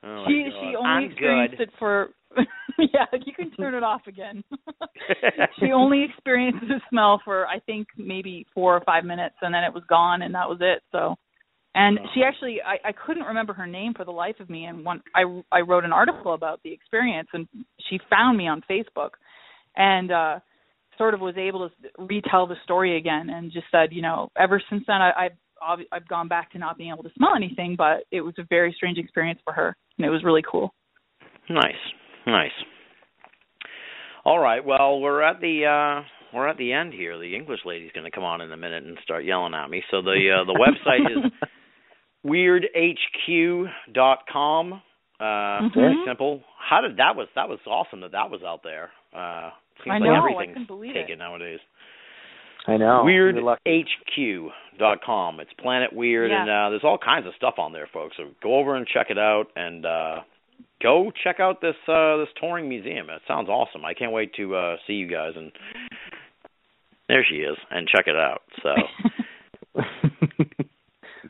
Oh, 0.06 0.24
she 0.26 0.44
God. 0.44 0.52
she 0.60 0.76
only 0.76 0.88
I'm 0.88 1.04
experienced 1.04 1.58
good. 1.58 1.68
it 1.68 1.74
for 1.78 2.10
yeah 2.78 3.06
you 3.24 3.32
can 3.32 3.50
turn 3.52 3.74
it 3.74 3.82
off 3.82 4.02
again 4.06 4.44
she 5.58 5.72
only 5.72 6.04
experienced 6.04 6.60
the 6.62 6.80
smell 6.90 7.22
for 7.24 7.46
i 7.46 7.58
think 7.60 7.86
maybe 7.96 8.46
four 8.52 8.76
or 8.76 8.82
five 8.84 9.04
minutes 9.04 9.36
and 9.40 9.54
then 9.54 9.64
it 9.64 9.72
was 9.72 9.82
gone 9.88 10.22
and 10.22 10.34
that 10.34 10.48
was 10.48 10.58
it 10.60 10.82
so 10.92 11.14
and 11.74 11.98
she 12.12 12.20
oh. 12.22 12.28
actually 12.28 12.58
i 12.66 12.88
i 12.88 12.92
couldn't 12.92 13.22
remember 13.22 13.54
her 13.54 13.66
name 13.66 13.94
for 13.94 14.04
the 14.04 14.10
life 14.10 14.36
of 14.40 14.50
me 14.50 14.64
and 14.66 14.84
one 14.84 15.00
i 15.14 15.22
i 15.52 15.60
wrote 15.60 15.84
an 15.84 15.92
article 15.92 16.34
about 16.34 16.60
the 16.64 16.72
experience 16.72 17.28
and 17.32 17.46
she 17.88 17.98
found 18.10 18.36
me 18.36 18.46
on 18.46 18.62
facebook 18.70 19.10
and 19.76 20.10
uh 20.12 20.38
sort 20.98 21.14
of 21.14 21.20
was 21.20 21.36
able 21.36 21.68
to 21.68 21.74
retell 21.98 22.46
the 22.46 22.54
story 22.62 22.96
again 22.96 23.28
and 23.30 23.50
just 23.52 23.66
said 23.72 23.92
you 23.92 24.00
know 24.02 24.30
ever 24.36 24.60
since 24.70 24.84
then 24.86 25.02
i 25.02 25.10
i've 25.26 25.32
obvi- 25.62 25.88
I've 25.92 26.06
gone 26.08 26.28
back 26.28 26.50
to 26.52 26.58
not 26.58 26.76
being 26.78 26.92
able 26.92 27.02
to 27.04 27.10
smell 27.16 27.34
anything, 27.34 27.74
but 27.76 28.04
it 28.10 28.20
was 28.20 28.34
a 28.38 28.44
very 28.50 28.72
strange 28.76 28.98
experience 28.98 29.40
for 29.44 29.52
her, 29.54 29.74
and 29.96 30.04
it 30.06 30.10
was 30.10 30.22
really 30.22 30.42
cool. 30.50 30.74
Nice, 31.48 31.80
nice. 32.26 32.52
All 34.26 34.38
right. 34.38 34.62
Well, 34.64 35.00
we're 35.00 35.22
at 35.22 35.40
the 35.40 35.64
uh 35.64 36.02
we're 36.36 36.48
at 36.48 36.58
the 36.58 36.72
end 36.72 36.92
here. 36.92 37.16
The 37.18 37.34
English 37.34 37.60
lady's 37.64 37.92
going 37.92 38.04
to 38.04 38.10
come 38.10 38.24
on 38.24 38.40
in 38.42 38.52
a 38.52 38.56
minute 38.58 38.84
and 38.84 38.98
start 39.04 39.24
yelling 39.24 39.54
at 39.54 39.70
me. 39.70 39.82
So 39.90 40.02
the 40.02 40.30
uh, 40.40 40.44
the 40.44 40.52
website 40.58 41.06
is 41.10 41.32
weirdhq.com. 42.26 44.72
Uh 45.20 45.68
very 45.74 45.94
Mhm. 45.96 46.04
simple. 46.04 46.42
How 46.58 46.80
did 46.80 46.96
that 46.96 47.14
was 47.16 47.28
that 47.36 47.48
was 47.48 47.60
awesome 47.66 48.00
that 48.00 48.10
that 48.12 48.30
was 48.30 48.42
out 48.42 48.62
there. 48.64 48.90
Uh 49.14 49.50
seems 49.82 49.94
I 49.94 49.98
like 49.98 50.02
know, 50.02 50.12
I 50.14 50.18
everything's 50.18 50.54
couldn't 50.54 50.66
believe 50.68 50.90
it. 50.96 51.00
taken 51.02 51.18
nowadays. 51.18 51.60
I 52.66 52.76
know. 52.78 53.06
You're 53.06 53.32
lucky. 53.42 53.84
weirdhq.com. 54.18 55.40
It's 55.40 55.52
Planet 55.60 55.92
Weird, 55.92 56.30
Yeah. 56.30 56.40
and 56.42 56.50
uh, 56.50 56.70
there's 56.70 56.84
all 56.84 56.96
kinds 56.98 57.26
of 57.26 57.34
stuff 57.36 57.54
on 57.58 57.72
there, 57.72 57.88
folks. 57.92 58.16
So 58.16 58.24
go 58.42 58.56
over 58.56 58.74
and 58.76 58.86
check 58.86 59.08
it 59.10 59.18
out, 59.18 59.48
and 59.54 59.84
uh, 59.84 60.20
go 60.82 61.12
check 61.22 61.40
out 61.40 61.60
this 61.60 61.74
uh, 61.88 62.16
this 62.18 62.28
touring 62.40 62.68
museum. 62.68 63.10
It 63.10 63.20
sounds 63.28 63.48
awesome. 63.50 63.84
I 63.84 63.92
can't 63.92 64.12
wait 64.12 64.32
to 64.36 64.54
uh, 64.56 64.76
see 64.86 64.94
you 64.94 65.06
guys. 65.08 65.32
And 65.36 65.52
there 67.08 67.24
she 67.28 67.36
is, 67.36 67.56
and 67.70 67.86
check 67.86 68.06
it 68.06 68.16
out. 68.16 68.40
So 68.62 69.80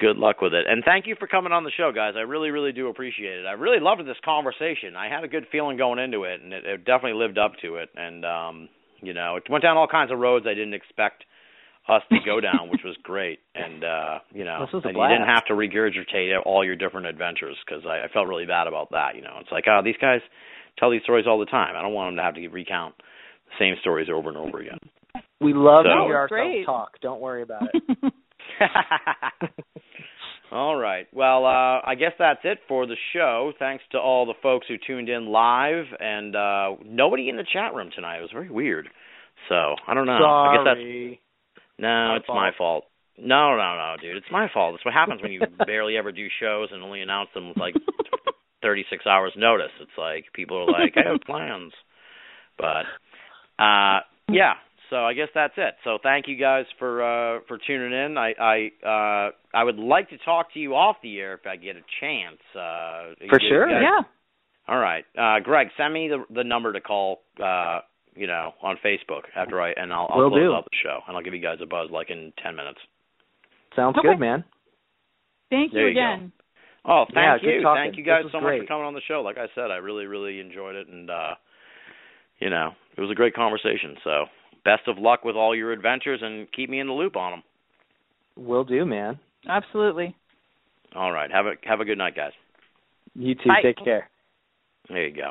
good 0.05 0.18
luck 0.18 0.43
with 0.43 0.52
it, 0.52 0.66
and 0.68 0.85
thank 0.85 1.06
you 1.06 1.16
for 1.18 1.26
coming 1.26 1.52
on 1.52 1.64
the 1.64 1.70
show, 1.76 1.90
guys. 1.94 2.12
I 2.16 2.20
really, 2.28 2.51
really 2.51 2.72
do 2.72 2.89
appreciate 2.89 3.39
it. 3.40 3.47
I 3.47 3.52
really 3.52 3.81
loved 3.81 4.05
this 4.06 4.20
conversation. 4.24 4.97
I 4.97 5.09
had 5.09 5.24
a 5.24 5.28
good 5.28 5.47
feeling 5.51 5.78
going 5.78 5.98
into 5.98 6.24
it, 6.24 6.43
and 6.43 6.52
it, 6.52 6.64
it 6.66 6.85
definitely 6.85 7.18
lived 7.18 7.39
up 7.39 7.52
to 7.62 7.76
it. 7.76 7.89
And 7.97 8.24
um, 8.24 8.68
you 9.01 9.14
know, 9.14 9.36
it 9.36 9.44
went 9.48 9.62
down 9.62 9.76
all 9.78 9.89
kinds 9.89 10.12
of 10.12 10.18
roads 10.18 10.44
I 10.47 10.52
didn't 10.52 10.74
expect 10.74 11.24
us 11.89 12.02
to 12.10 12.18
go 12.24 12.40
down, 12.40 12.68
which 12.70 12.81
was 12.85 12.97
great. 13.02 13.39
And 13.55 13.85
uh, 13.85 14.18
you 14.32 14.44
know, 14.44 14.66
This 14.66 14.74
was 14.74 14.82
and 14.85 14.97
you 14.97 15.09
didn't 15.09 15.28
have 15.28 15.47
to 15.47 15.55
regurgitate 15.55 16.35
all 16.44 16.64
your 16.64 16.76
different 16.76 17.06
adventures 17.06 17.56
because 17.64 17.85
I, 17.86 18.05
I 18.05 18.09
felt 18.12 18.26
really 18.28 18.47
bad 18.47 18.66
about 18.66 18.90
that. 18.90 19.14
You 19.16 19.22
know, 19.22 19.39
it's 19.40 19.51
like, 19.52 19.64
oh, 19.68 19.81
these 19.85 19.97
guys 20.01 20.20
tell 20.78 20.90
these 20.90 21.02
stories 21.02 21.26
all 21.26 21.39
the 21.39 21.47
time. 21.47 21.76
I 21.76 21.82
don't 21.82 21.94
want 21.94 22.09
them 22.09 22.16
to 22.16 22.22
have 22.22 22.35
to 22.35 22.48
recount 22.48 22.94
the 23.47 23.55
same 23.59 23.74
stories 23.81 24.09
over 24.12 24.28
and 24.28 24.36
over 24.36 24.59
again. 24.60 24.78
We 25.40 25.52
love 25.55 25.85
So- 25.86 25.94
to 25.94 26.05
hear 26.05 26.24
it's 26.24 26.32
ourselves 26.32 26.52
great. 26.52 26.66
talk. 26.66 27.01
Don't 27.01 27.20
worry 27.20 27.43
about 27.43 27.68
it. 27.72 28.12
all 30.52 30.76
right. 30.76 31.06
Well, 31.12 31.44
uh, 31.44 31.81
I 31.85 31.94
guess 31.98 32.12
that's 32.18 32.40
it 32.44 32.59
for 32.68 32.86
the 32.86 32.97
show. 33.12 33.52
Thanks 33.59 33.85
to 33.93 33.98
all 33.98 34.26
the 34.26 34.35
folks 34.43 34.66
who 34.68 34.76
tuned 34.86 35.09
in 35.09 35.26
live, 35.26 35.85
and 35.98 36.35
uh, 36.36 36.70
nobody 36.85 37.28
in 37.28 37.36
the 37.36 37.47
chat 37.51 37.74
room 37.74 37.90
tonight. 37.94 38.18
It 38.18 38.22
was 38.22 38.31
very 38.32 38.51
weird. 38.51 38.89
So 39.48 39.74
I 39.86 39.94
don't 39.94 40.06
know. 40.06 40.24
I 40.24 40.56
guess 40.56 40.64
that's 40.64 40.78
Sorry. 40.78 41.20
no, 41.78 41.89
My 41.89 42.16
it's 42.16 42.28
my 42.28 42.51
fault. 42.56 42.85
No, 43.16 43.56
no, 43.56 43.76
no, 43.76 43.94
dude. 44.01 44.16
It's 44.16 44.26
my 44.32 44.48
fault. 44.52 44.74
It's 44.74 44.85
what 44.85 44.94
happens 44.94 45.22
when 45.22 45.32
you 45.32 45.40
barely 45.66 45.97
ever 45.97 46.12
do 46.12 46.26
shows 46.40 46.68
and 46.72 46.82
only 46.82 47.01
announce 47.01 47.28
them 47.35 47.48
with 47.48 47.59
like 47.59 47.74
36 48.62 49.06
hours 49.06 49.32
notice. 49.36 49.70
It's 49.81 49.90
like 49.97 50.24
people 50.35 50.56
are 50.59 50.66
like, 50.66 50.94
"I 50.97 51.10
have 51.10 51.20
plans." 51.26 51.72
But 52.59 52.86
uh 53.62 54.01
yeah, 54.31 54.55
so 54.90 54.97
I 55.05 55.15
guess 55.15 55.28
that's 55.35 55.55
it. 55.56 55.74
So 55.85 55.98
thank 56.02 56.28
you 56.28 56.36
guys 56.36 56.65
for 56.78 57.02
uh 57.02 57.40
for 57.48 57.59
tuning 57.66 57.93
in. 57.93 58.16
I 58.19 58.32
I 58.39 58.70
uh 58.86 59.31
I 59.55 59.65
would 59.65 59.78
like 59.78 60.11
to 60.11 60.19
talk 60.19 60.52
to 60.55 60.59
you 60.61 60.74
off 60.74 60.97
the 61.02 61.19
air 61.19 61.35
if 61.35 61.47
I 61.47 61.56
get 61.56 61.77
a 61.77 61.82
chance. 62.01 62.39
Uh 62.55 63.15
For 63.28 63.40
sure. 63.40 63.69
guys- 63.69 63.82
yeah. 63.82 64.01
All 64.69 64.78
right. 64.78 65.05
Uh 65.19 65.40
Greg, 65.40 65.69
send 65.77 65.93
me 65.94 66.09
the 66.09 66.24
the 66.35 66.44
number 66.44 66.73
to 66.73 66.81
call 66.81 67.20
uh 67.43 67.81
you 68.16 68.27
know, 68.28 68.52
on 68.62 68.77
Facebook 68.85 69.23
after 69.36 69.61
I 69.61 69.73
and 69.73 69.93
I'll 69.93 70.09
I'll 70.11 70.19
Will 70.23 70.31
close 70.31 70.40
do. 70.40 70.52
out 70.55 70.65
the 70.65 70.77
show 70.82 71.01
and 71.09 71.16
I'll 71.16 71.23
give 71.23 71.35
you 71.35 71.43
guys 71.43 71.59
a 71.62 71.66
buzz 71.66 71.90
like 71.90 72.11
in 72.11 72.32
10 72.43 72.55
minutes. 72.55 72.78
Sounds 73.74 73.97
Okay. 73.98 74.09
good, 74.09 74.20
man. 74.20 74.44
Thank 75.51 75.73
There 75.73 75.82
you 75.82 75.89
you 75.89 75.94
go. 75.94 76.01
again. 76.01 76.32
Oh, 76.86 77.05
thank 77.15 77.40
good 77.43 77.48
you. 77.48 77.62
Thank 77.74 77.97
you 77.97 78.05
guys 78.05 78.20
This 78.24 78.32
was 78.32 78.40
so 78.40 78.40
much 78.44 78.61
for 78.61 78.66
coming 78.66 78.85
on 78.86 78.94
the 78.94 79.01
show. 79.09 79.23
Like 79.23 79.39
I 79.39 79.47
said, 79.55 79.70
I 79.70 79.77
really, 79.77 80.05
really 80.06 80.39
enjoyed 80.39 80.74
it, 80.77 80.86
and 80.89 81.09
uh, 81.11 81.35
you 82.40 82.51
know, 82.51 82.73
it 82.97 83.01
was 83.01 83.11
a 83.11 83.15
great 83.15 83.35
conversation. 83.35 83.97
So, 84.05 84.24
best 84.65 84.89
of 84.89 84.99
luck 84.99 85.24
with 85.24 85.36
all 85.36 85.55
your 85.55 85.73
adventures, 85.73 86.20
and 86.23 86.51
keep 86.53 86.70
me 86.70 86.81
in 86.81 86.86
the 86.86 86.93
loop 86.93 87.16
on 87.16 87.32
them. 87.32 87.43
Will 88.36 88.65
do, 88.65 88.85
man. 88.85 89.19
Absolutely. 89.49 90.15
All 90.95 91.12
right, 91.12 91.31
have 91.31 91.47
a 91.47 91.53
have 91.65 91.81
a 91.81 91.85
good 91.85 91.99
night, 91.99 92.16
guys. 92.16 92.32
You 93.15 93.35
too. 93.35 93.49
Bye. 93.49 93.62
Take 93.62 93.85
care. 93.85 94.09
There 94.89 95.07
you 95.07 95.15
go. 95.15 95.31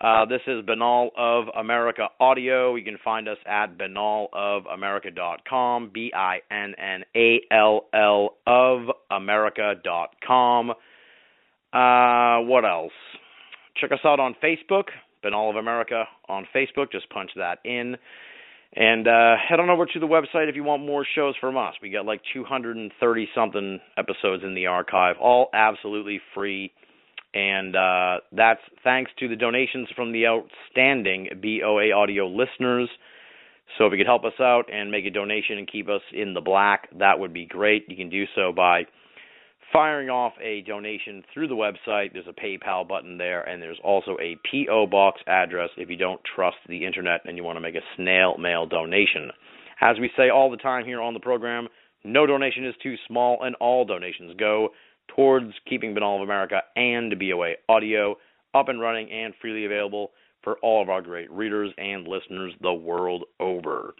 Uh, 0.00 0.24
this 0.24 0.40
is 0.46 0.64
Binnall 0.64 1.10
of 1.14 1.48
America 1.54 2.08
Audio. 2.18 2.74
You 2.74 2.82
can 2.82 2.96
find 3.04 3.28
us 3.28 3.36
at 3.46 3.76
binnallofamerica.com, 3.76 5.90
B 5.92 6.10
I 6.16 6.38
N 6.50 6.74
N 6.78 7.04
A 7.14 7.42
L 7.50 7.84
L 7.92 8.36
of 8.46 8.88
America.com. 9.10 10.70
Uh, 11.72 12.40
what 12.46 12.64
else? 12.64 12.92
Check 13.76 13.92
us 13.92 14.00
out 14.04 14.18
on 14.20 14.34
Facebook, 14.42 14.84
Binnall 15.22 15.50
of 15.50 15.56
America 15.56 16.04
on 16.28 16.46
Facebook. 16.54 16.90
Just 16.90 17.10
punch 17.10 17.32
that 17.36 17.58
in. 17.64 17.98
And 18.74 19.08
uh, 19.08 19.34
head 19.36 19.58
on 19.58 19.68
over 19.68 19.84
to 19.84 19.98
the 19.98 20.06
website 20.06 20.48
if 20.48 20.54
you 20.54 20.62
want 20.62 20.86
more 20.86 21.04
shows 21.16 21.34
from 21.40 21.56
us. 21.56 21.74
We 21.82 21.90
got 21.90 22.06
like 22.06 22.20
230 22.32 23.28
something 23.34 23.80
episodes 23.98 24.44
in 24.44 24.54
the 24.54 24.66
archive, 24.66 25.16
all 25.20 25.50
absolutely 25.52 26.20
free 26.34 26.72
and 27.32 27.76
uh, 27.76 28.18
that's 28.32 28.60
thanks 28.82 29.10
to 29.20 29.28
the 29.28 29.36
donations 29.36 29.88
from 29.94 30.12
the 30.12 30.26
outstanding 30.26 31.28
BOA 31.40 31.92
audio 31.92 32.26
listeners. 32.26 32.88
So 33.78 33.86
if 33.86 33.92
you 33.92 33.98
could 33.98 34.06
help 34.06 34.24
us 34.24 34.38
out 34.40 34.64
and 34.72 34.90
make 34.90 35.06
a 35.06 35.10
donation 35.10 35.58
and 35.58 35.70
keep 35.70 35.88
us 35.88 36.00
in 36.12 36.34
the 36.34 36.40
black, 36.40 36.88
that 36.98 37.20
would 37.20 37.32
be 37.32 37.46
great. 37.46 37.88
You 37.88 37.96
can 37.96 38.10
do 38.10 38.24
so 38.34 38.52
by 38.52 38.82
firing 39.72 40.10
off 40.10 40.32
a 40.42 40.62
donation 40.62 41.22
through 41.32 41.48
the 41.48 41.54
website. 41.54 42.12
There's 42.12 42.26
a 42.28 42.32
PayPal 42.32 42.86
button 42.88 43.18
there, 43.18 43.42
and 43.42 43.62
there's 43.62 43.80
also 43.84 44.16
a 44.20 44.36
P.O. 44.50 44.86
box 44.86 45.20
address 45.26 45.70
if 45.76 45.88
you 45.88 45.96
don't 45.96 46.20
trust 46.34 46.56
the 46.68 46.84
internet 46.84 47.20
and 47.24 47.36
you 47.36 47.44
want 47.44 47.56
to 47.56 47.60
make 47.60 47.74
a 47.74 47.96
snail 47.96 48.36
mail 48.38 48.66
donation. 48.66 49.30
As 49.80 49.96
we 49.98 50.10
say 50.16 50.28
all 50.28 50.50
the 50.50 50.56
time 50.56 50.84
here 50.84 51.00
on 51.00 51.14
the 51.14 51.20
program, 51.20 51.68
no 52.04 52.26
donation 52.26 52.66
is 52.66 52.74
too 52.82 52.96
small, 53.06 53.42
and 53.42 53.54
all 53.56 53.84
donations 53.84 54.34
go 54.38 54.70
towards 55.14 55.52
keeping 55.68 55.94
Binnall 55.94 56.16
of 56.16 56.22
America 56.22 56.60
and 56.76 57.18
BOA 57.18 57.54
audio 57.68 58.16
up 58.54 58.68
and 58.68 58.80
running 58.80 59.10
and 59.10 59.34
freely 59.40 59.64
available 59.64 60.10
for 60.42 60.56
all 60.62 60.82
of 60.82 60.88
our 60.88 61.02
great 61.02 61.30
readers 61.30 61.72
and 61.78 62.08
listeners 62.08 62.52
the 62.62 62.72
world 62.72 63.24
over. 63.38 63.94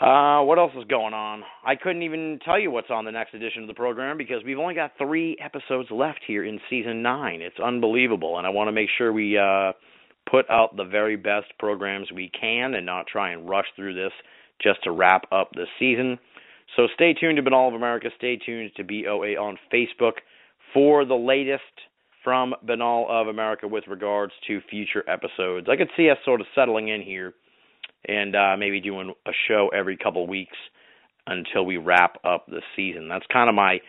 Uh, 0.00 0.42
what 0.42 0.58
else 0.58 0.70
is 0.78 0.84
going 0.84 1.12
on? 1.12 1.42
I 1.66 1.74
couldn't 1.74 2.02
even 2.02 2.38
tell 2.44 2.58
you 2.58 2.70
what's 2.70 2.90
on 2.90 3.04
the 3.04 3.10
next 3.10 3.34
edition 3.34 3.62
of 3.62 3.68
the 3.68 3.74
program 3.74 4.16
because 4.16 4.44
we've 4.44 4.58
only 4.58 4.74
got 4.74 4.92
three 4.96 5.36
episodes 5.44 5.88
left 5.90 6.20
here 6.24 6.44
in 6.44 6.60
season 6.70 7.02
nine. 7.02 7.40
It's 7.42 7.58
unbelievable, 7.58 8.38
and 8.38 8.46
I 8.46 8.50
want 8.50 8.68
to 8.68 8.72
make 8.72 8.88
sure 8.96 9.12
we 9.12 9.36
uh, 9.36 9.72
put 10.30 10.48
out 10.50 10.76
the 10.76 10.84
very 10.84 11.16
best 11.16 11.46
programs 11.58 12.12
we 12.12 12.30
can 12.40 12.74
and 12.74 12.86
not 12.86 13.08
try 13.08 13.32
and 13.32 13.48
rush 13.48 13.66
through 13.74 13.94
this 13.94 14.12
just 14.62 14.84
to 14.84 14.92
wrap 14.92 15.24
up 15.32 15.50
the 15.54 15.66
season. 15.80 16.16
So 16.76 16.86
stay 16.94 17.12
tuned 17.12 17.38
to 17.38 17.42
Binnall 17.42 17.66
of 17.66 17.74
America. 17.74 18.08
Stay 18.16 18.36
tuned 18.36 18.70
to 18.76 18.84
BOA 18.84 19.34
on 19.34 19.58
Facebook 19.72 20.18
for 20.72 21.04
the 21.06 21.14
latest 21.14 21.62
from 22.22 22.54
Binnall 22.64 23.10
of 23.10 23.26
America 23.26 23.66
with 23.66 23.84
regards 23.88 24.32
to 24.46 24.60
future 24.70 25.02
episodes. 25.08 25.66
I 25.68 25.76
could 25.76 25.90
see 25.96 26.08
us 26.08 26.18
sort 26.24 26.40
of 26.40 26.46
settling 26.54 26.86
in 26.86 27.02
here 27.02 27.34
and 28.06 28.34
uh, 28.34 28.56
maybe 28.58 28.80
doing 28.80 29.12
a 29.26 29.32
show 29.48 29.70
every 29.74 29.96
couple 29.96 30.26
weeks 30.26 30.56
until 31.26 31.64
we 31.64 31.76
wrap 31.76 32.16
up 32.24 32.46
the 32.46 32.62
season. 32.76 33.08
That's 33.08 33.26
kind 33.32 33.48
of 33.48 33.54
my 33.54 33.80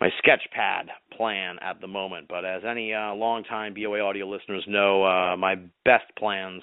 my 0.00 0.08
sketchpad 0.24 0.86
plan 1.16 1.58
at 1.60 1.80
the 1.80 1.86
moment. 1.86 2.26
But 2.28 2.44
as 2.44 2.62
any 2.68 2.92
uh, 2.92 3.14
longtime 3.14 3.74
BOA 3.74 4.00
audio 4.00 4.26
listeners 4.26 4.64
know, 4.66 5.04
uh, 5.04 5.36
my 5.36 5.56
best 5.84 6.04
plans 6.18 6.62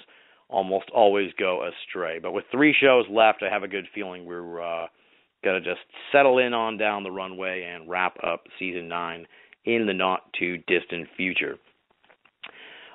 almost 0.49 0.89
always 0.93 1.31
go 1.39 1.67
astray. 1.67 2.19
But 2.19 2.33
with 2.33 2.45
three 2.51 2.75
shows 2.77 3.05
left, 3.09 3.43
I 3.43 3.53
have 3.53 3.63
a 3.63 3.67
good 3.67 3.85
feeling 3.93 4.25
we're 4.25 4.61
uh, 4.61 4.87
to 5.43 5.61
just 5.61 5.79
settle 6.11 6.39
in 6.39 6.53
on 6.53 6.77
down 6.77 7.03
the 7.03 7.11
runway 7.11 7.63
and 7.63 7.89
wrap 7.89 8.17
up 8.23 8.43
season 8.57 8.87
nine 8.87 9.25
in 9.65 9.85
the 9.85 9.93
not 9.93 10.21
too 10.37 10.57
distant 10.67 11.07
future. 11.15 11.57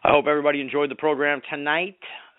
I 0.02 0.10
hope 0.10 0.26
everybody 0.26 0.60
enjoyed 0.60 0.90
the 0.90 0.96
program 0.96 1.40
tonight. 1.48 1.96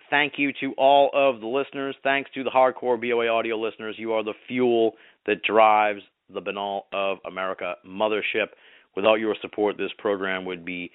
Thank 0.10 0.34
you 0.38 0.52
to 0.62 0.74
all 0.78 1.10
of 1.14 1.42
the 1.42 1.48
listeners. 1.48 1.96
Thanks 2.04 2.30
to 2.36 2.44
the 2.44 2.50
hardcore 2.50 3.00
BOA 3.00 3.28
audio 3.28 3.58
listeners. 3.58 3.96
You 3.98 4.14
are 4.14 4.24
the 4.24 4.34
fuel 4.48 4.94
that 5.26 5.42
drives 5.44 6.02
the 6.34 6.42
Binnall 6.42 6.82
of 6.94 7.18
America 7.26 7.76
mothership. 7.88 8.48
Without 8.96 9.16
your 9.16 9.36
support, 9.42 9.78
this 9.78 9.92
program 9.98 10.46
would 10.46 10.64
be 10.64 10.92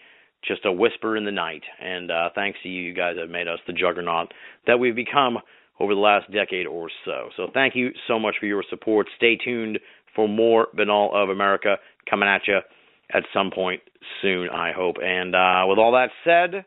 just 0.46 0.64
a 0.64 0.72
whisper 0.72 1.16
in 1.16 1.24
the 1.24 1.32
night. 1.32 1.62
And 1.80 2.10
uh, 2.10 2.30
thanks 2.34 2.58
to 2.62 2.68
you, 2.68 2.82
you 2.82 2.94
guys 2.94 3.16
have 3.20 3.30
made 3.30 3.48
us 3.48 3.58
the 3.66 3.72
juggernaut 3.72 4.32
that 4.66 4.78
we've 4.78 4.94
become 4.94 5.38
over 5.78 5.94
the 5.94 6.00
last 6.00 6.30
decade 6.32 6.66
or 6.66 6.88
so. 7.04 7.30
So 7.36 7.48
thank 7.52 7.74
you 7.74 7.90
so 8.06 8.18
much 8.18 8.36
for 8.38 8.46
your 8.46 8.64
support. 8.70 9.06
Stay 9.16 9.36
tuned 9.36 9.78
for 10.14 10.28
more 10.28 10.68
Binnall 10.76 11.14
of 11.14 11.30
America 11.30 11.76
coming 12.08 12.28
at 12.28 12.42
you 12.46 12.58
at 13.12 13.24
some 13.34 13.50
point 13.50 13.80
soon, 14.22 14.48
I 14.50 14.72
hope. 14.72 14.96
And 15.02 15.34
uh, 15.34 15.64
with 15.66 15.78
all 15.78 15.92
that 15.92 16.10
said, 16.24 16.64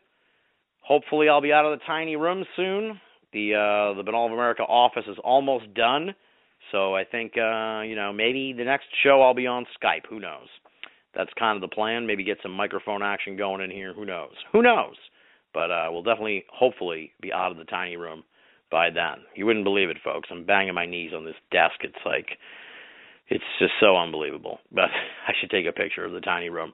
hopefully 0.84 1.30
I'll 1.30 1.42
be 1.42 1.54
out 1.54 1.66
of 1.66 1.78
the 1.78 1.86
tiny 1.86 2.16
room 2.16 2.46
soon. 2.56 3.00
The 3.32 3.56
uh, 3.56 3.98
the 3.98 4.04
Binnall 4.04 4.28
of 4.28 4.32
America 4.32 4.64
office 4.64 5.06
is 5.08 5.18
almost 5.24 5.74
done. 5.74 6.14
So 6.72 6.96
I 6.96 7.04
think 7.04 7.34
uh, 7.38 7.82
you 7.82 7.96
know 7.96 8.14
maybe 8.14 8.54
the 8.56 8.64
next 8.64 8.86
show 9.04 9.22
I'll 9.22 9.34
be 9.34 9.48
on 9.48 9.66
Skype. 9.82 10.06
Who 10.10 10.20
knows? 10.20 10.48
That's 11.16 11.32
kind 11.38 11.56
of 11.56 11.68
the 11.68 11.74
plan. 11.74 12.08
Maybe 12.08 12.24
get 12.24 12.38
some 12.42 12.52
microphone 12.52 13.04
action 13.04 13.38
going 13.38 13.62
in 13.62 13.70
here. 13.70 13.94
Who 13.94 14.06
knows? 14.06 14.34
Who 14.52 14.62
knows? 14.62 14.96
But 15.54 15.70
uh, 15.70 15.88
we'll 15.92 16.04
definitely, 16.04 16.46
hopefully, 16.52 17.12
be 17.22 17.32
out 17.32 17.52
of 17.52 17.58
the 17.58 17.66
tiny 17.66 17.98
room 17.98 18.24
by 18.72 18.90
then. 18.90 19.24
You 19.36 19.46
wouldn't 19.46 19.66
believe 19.66 19.90
it, 19.90 19.98
folks. 20.04 20.30
I'm 20.32 20.46
banging 20.46 20.74
my 20.74 20.88
knees 20.88 21.12
on 21.16 21.26
this 21.26 21.36
desk. 21.52 21.76
It's 21.82 22.04
like, 22.06 22.30
it's 23.30 23.44
just 23.60 23.74
so 23.80 23.96
unbelievable. 23.96 24.60
But 24.72 24.90
I 25.28 25.34
should 25.40 25.52
take 25.52 25.68
a 25.68 25.72
picture 25.72 26.04
of 26.06 26.14
the 26.14 26.22
tiny 26.22 26.50
room. 26.50 26.74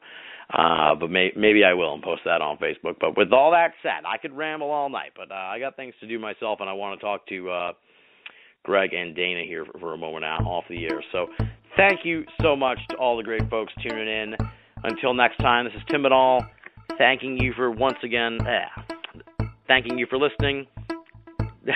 Uh, 0.51 0.95
but 0.95 1.11
may, 1.11 1.31
maybe 1.35 1.63
I 1.63 1.73
will 1.75 1.93
and 1.93 2.01
post 2.01 2.21
that 2.25 2.41
on 2.41 2.57
Facebook. 2.57 2.95
But 2.99 3.15
with 3.15 3.31
all 3.31 3.51
that 3.51 3.73
said, 3.83 4.03
I 4.05 4.17
could 4.17 4.35
ramble 4.35 4.71
all 4.71 4.89
night, 4.89 5.11
but 5.15 5.31
uh, 5.31 5.35
I 5.35 5.59
got 5.59 5.75
things 5.75 5.93
to 5.99 6.07
do 6.07 6.17
myself, 6.17 6.59
and 6.59 6.69
I 6.69 6.73
want 6.73 6.99
to 6.99 7.05
talk 7.05 7.27
to 7.27 7.49
uh, 7.49 7.71
Greg 8.63 8.93
and 8.93 9.15
Dana 9.15 9.43
here 9.45 9.65
for, 9.65 9.79
for 9.79 9.93
a 9.93 9.97
moment 9.97 10.23
now 10.23 10.37
off 10.39 10.65
the 10.67 10.85
air. 10.85 11.03
So 11.11 11.27
thank 11.77 12.03
you 12.03 12.25
so 12.41 12.55
much 12.55 12.79
to 12.89 12.97
all 12.97 13.15
the 13.15 13.23
great 13.23 13.47
folks 13.49 13.73
tuning 13.83 14.07
in. 14.07 14.35
Until 14.83 15.13
next 15.13 15.37
time, 15.37 15.65
this 15.65 15.73
is 15.75 15.81
Tim 15.89 16.03
Binnall 16.03 16.39
thanking 16.97 17.37
you 17.37 17.53
for 17.53 17.69
once 17.69 17.97
again, 18.03 18.39
eh, 18.47 19.45
thanking 19.67 19.99
you 19.99 20.07
for 20.09 20.17
listening. 20.17 20.65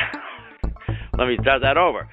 Let 1.17 1.27
me 1.27 1.37
start 1.41 1.61
that 1.61 1.77
over. 1.77 2.07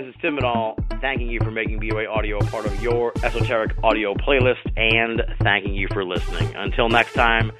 This 0.00 0.14
is 0.14 0.20
Tim 0.22 0.38
Binnall 0.38 0.76
thanking 1.02 1.28
you 1.28 1.40
for 1.40 1.50
making 1.50 1.78
BOA 1.78 2.06
Audio 2.06 2.38
a 2.38 2.44
part 2.46 2.64
of 2.64 2.82
your 2.82 3.12
esoteric 3.22 3.76
audio 3.84 4.14
playlist 4.14 4.66
and 4.74 5.22
thanking 5.42 5.74
you 5.74 5.88
for 5.92 6.06
listening. 6.06 6.56
Until 6.56 6.88
next 6.88 7.12
time, 7.12 7.52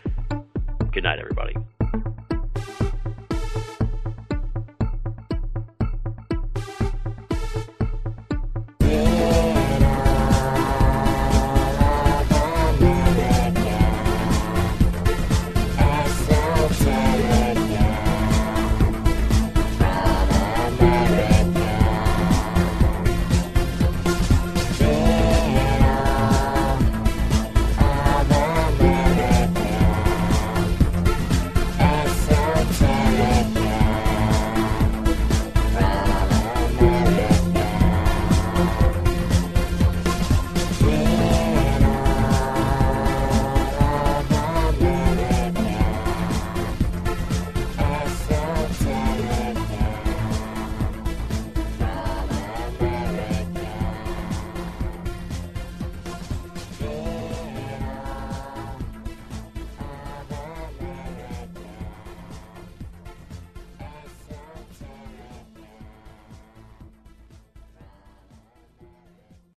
good 0.90 1.04
night, 1.04 1.18
everybody. 1.18 1.54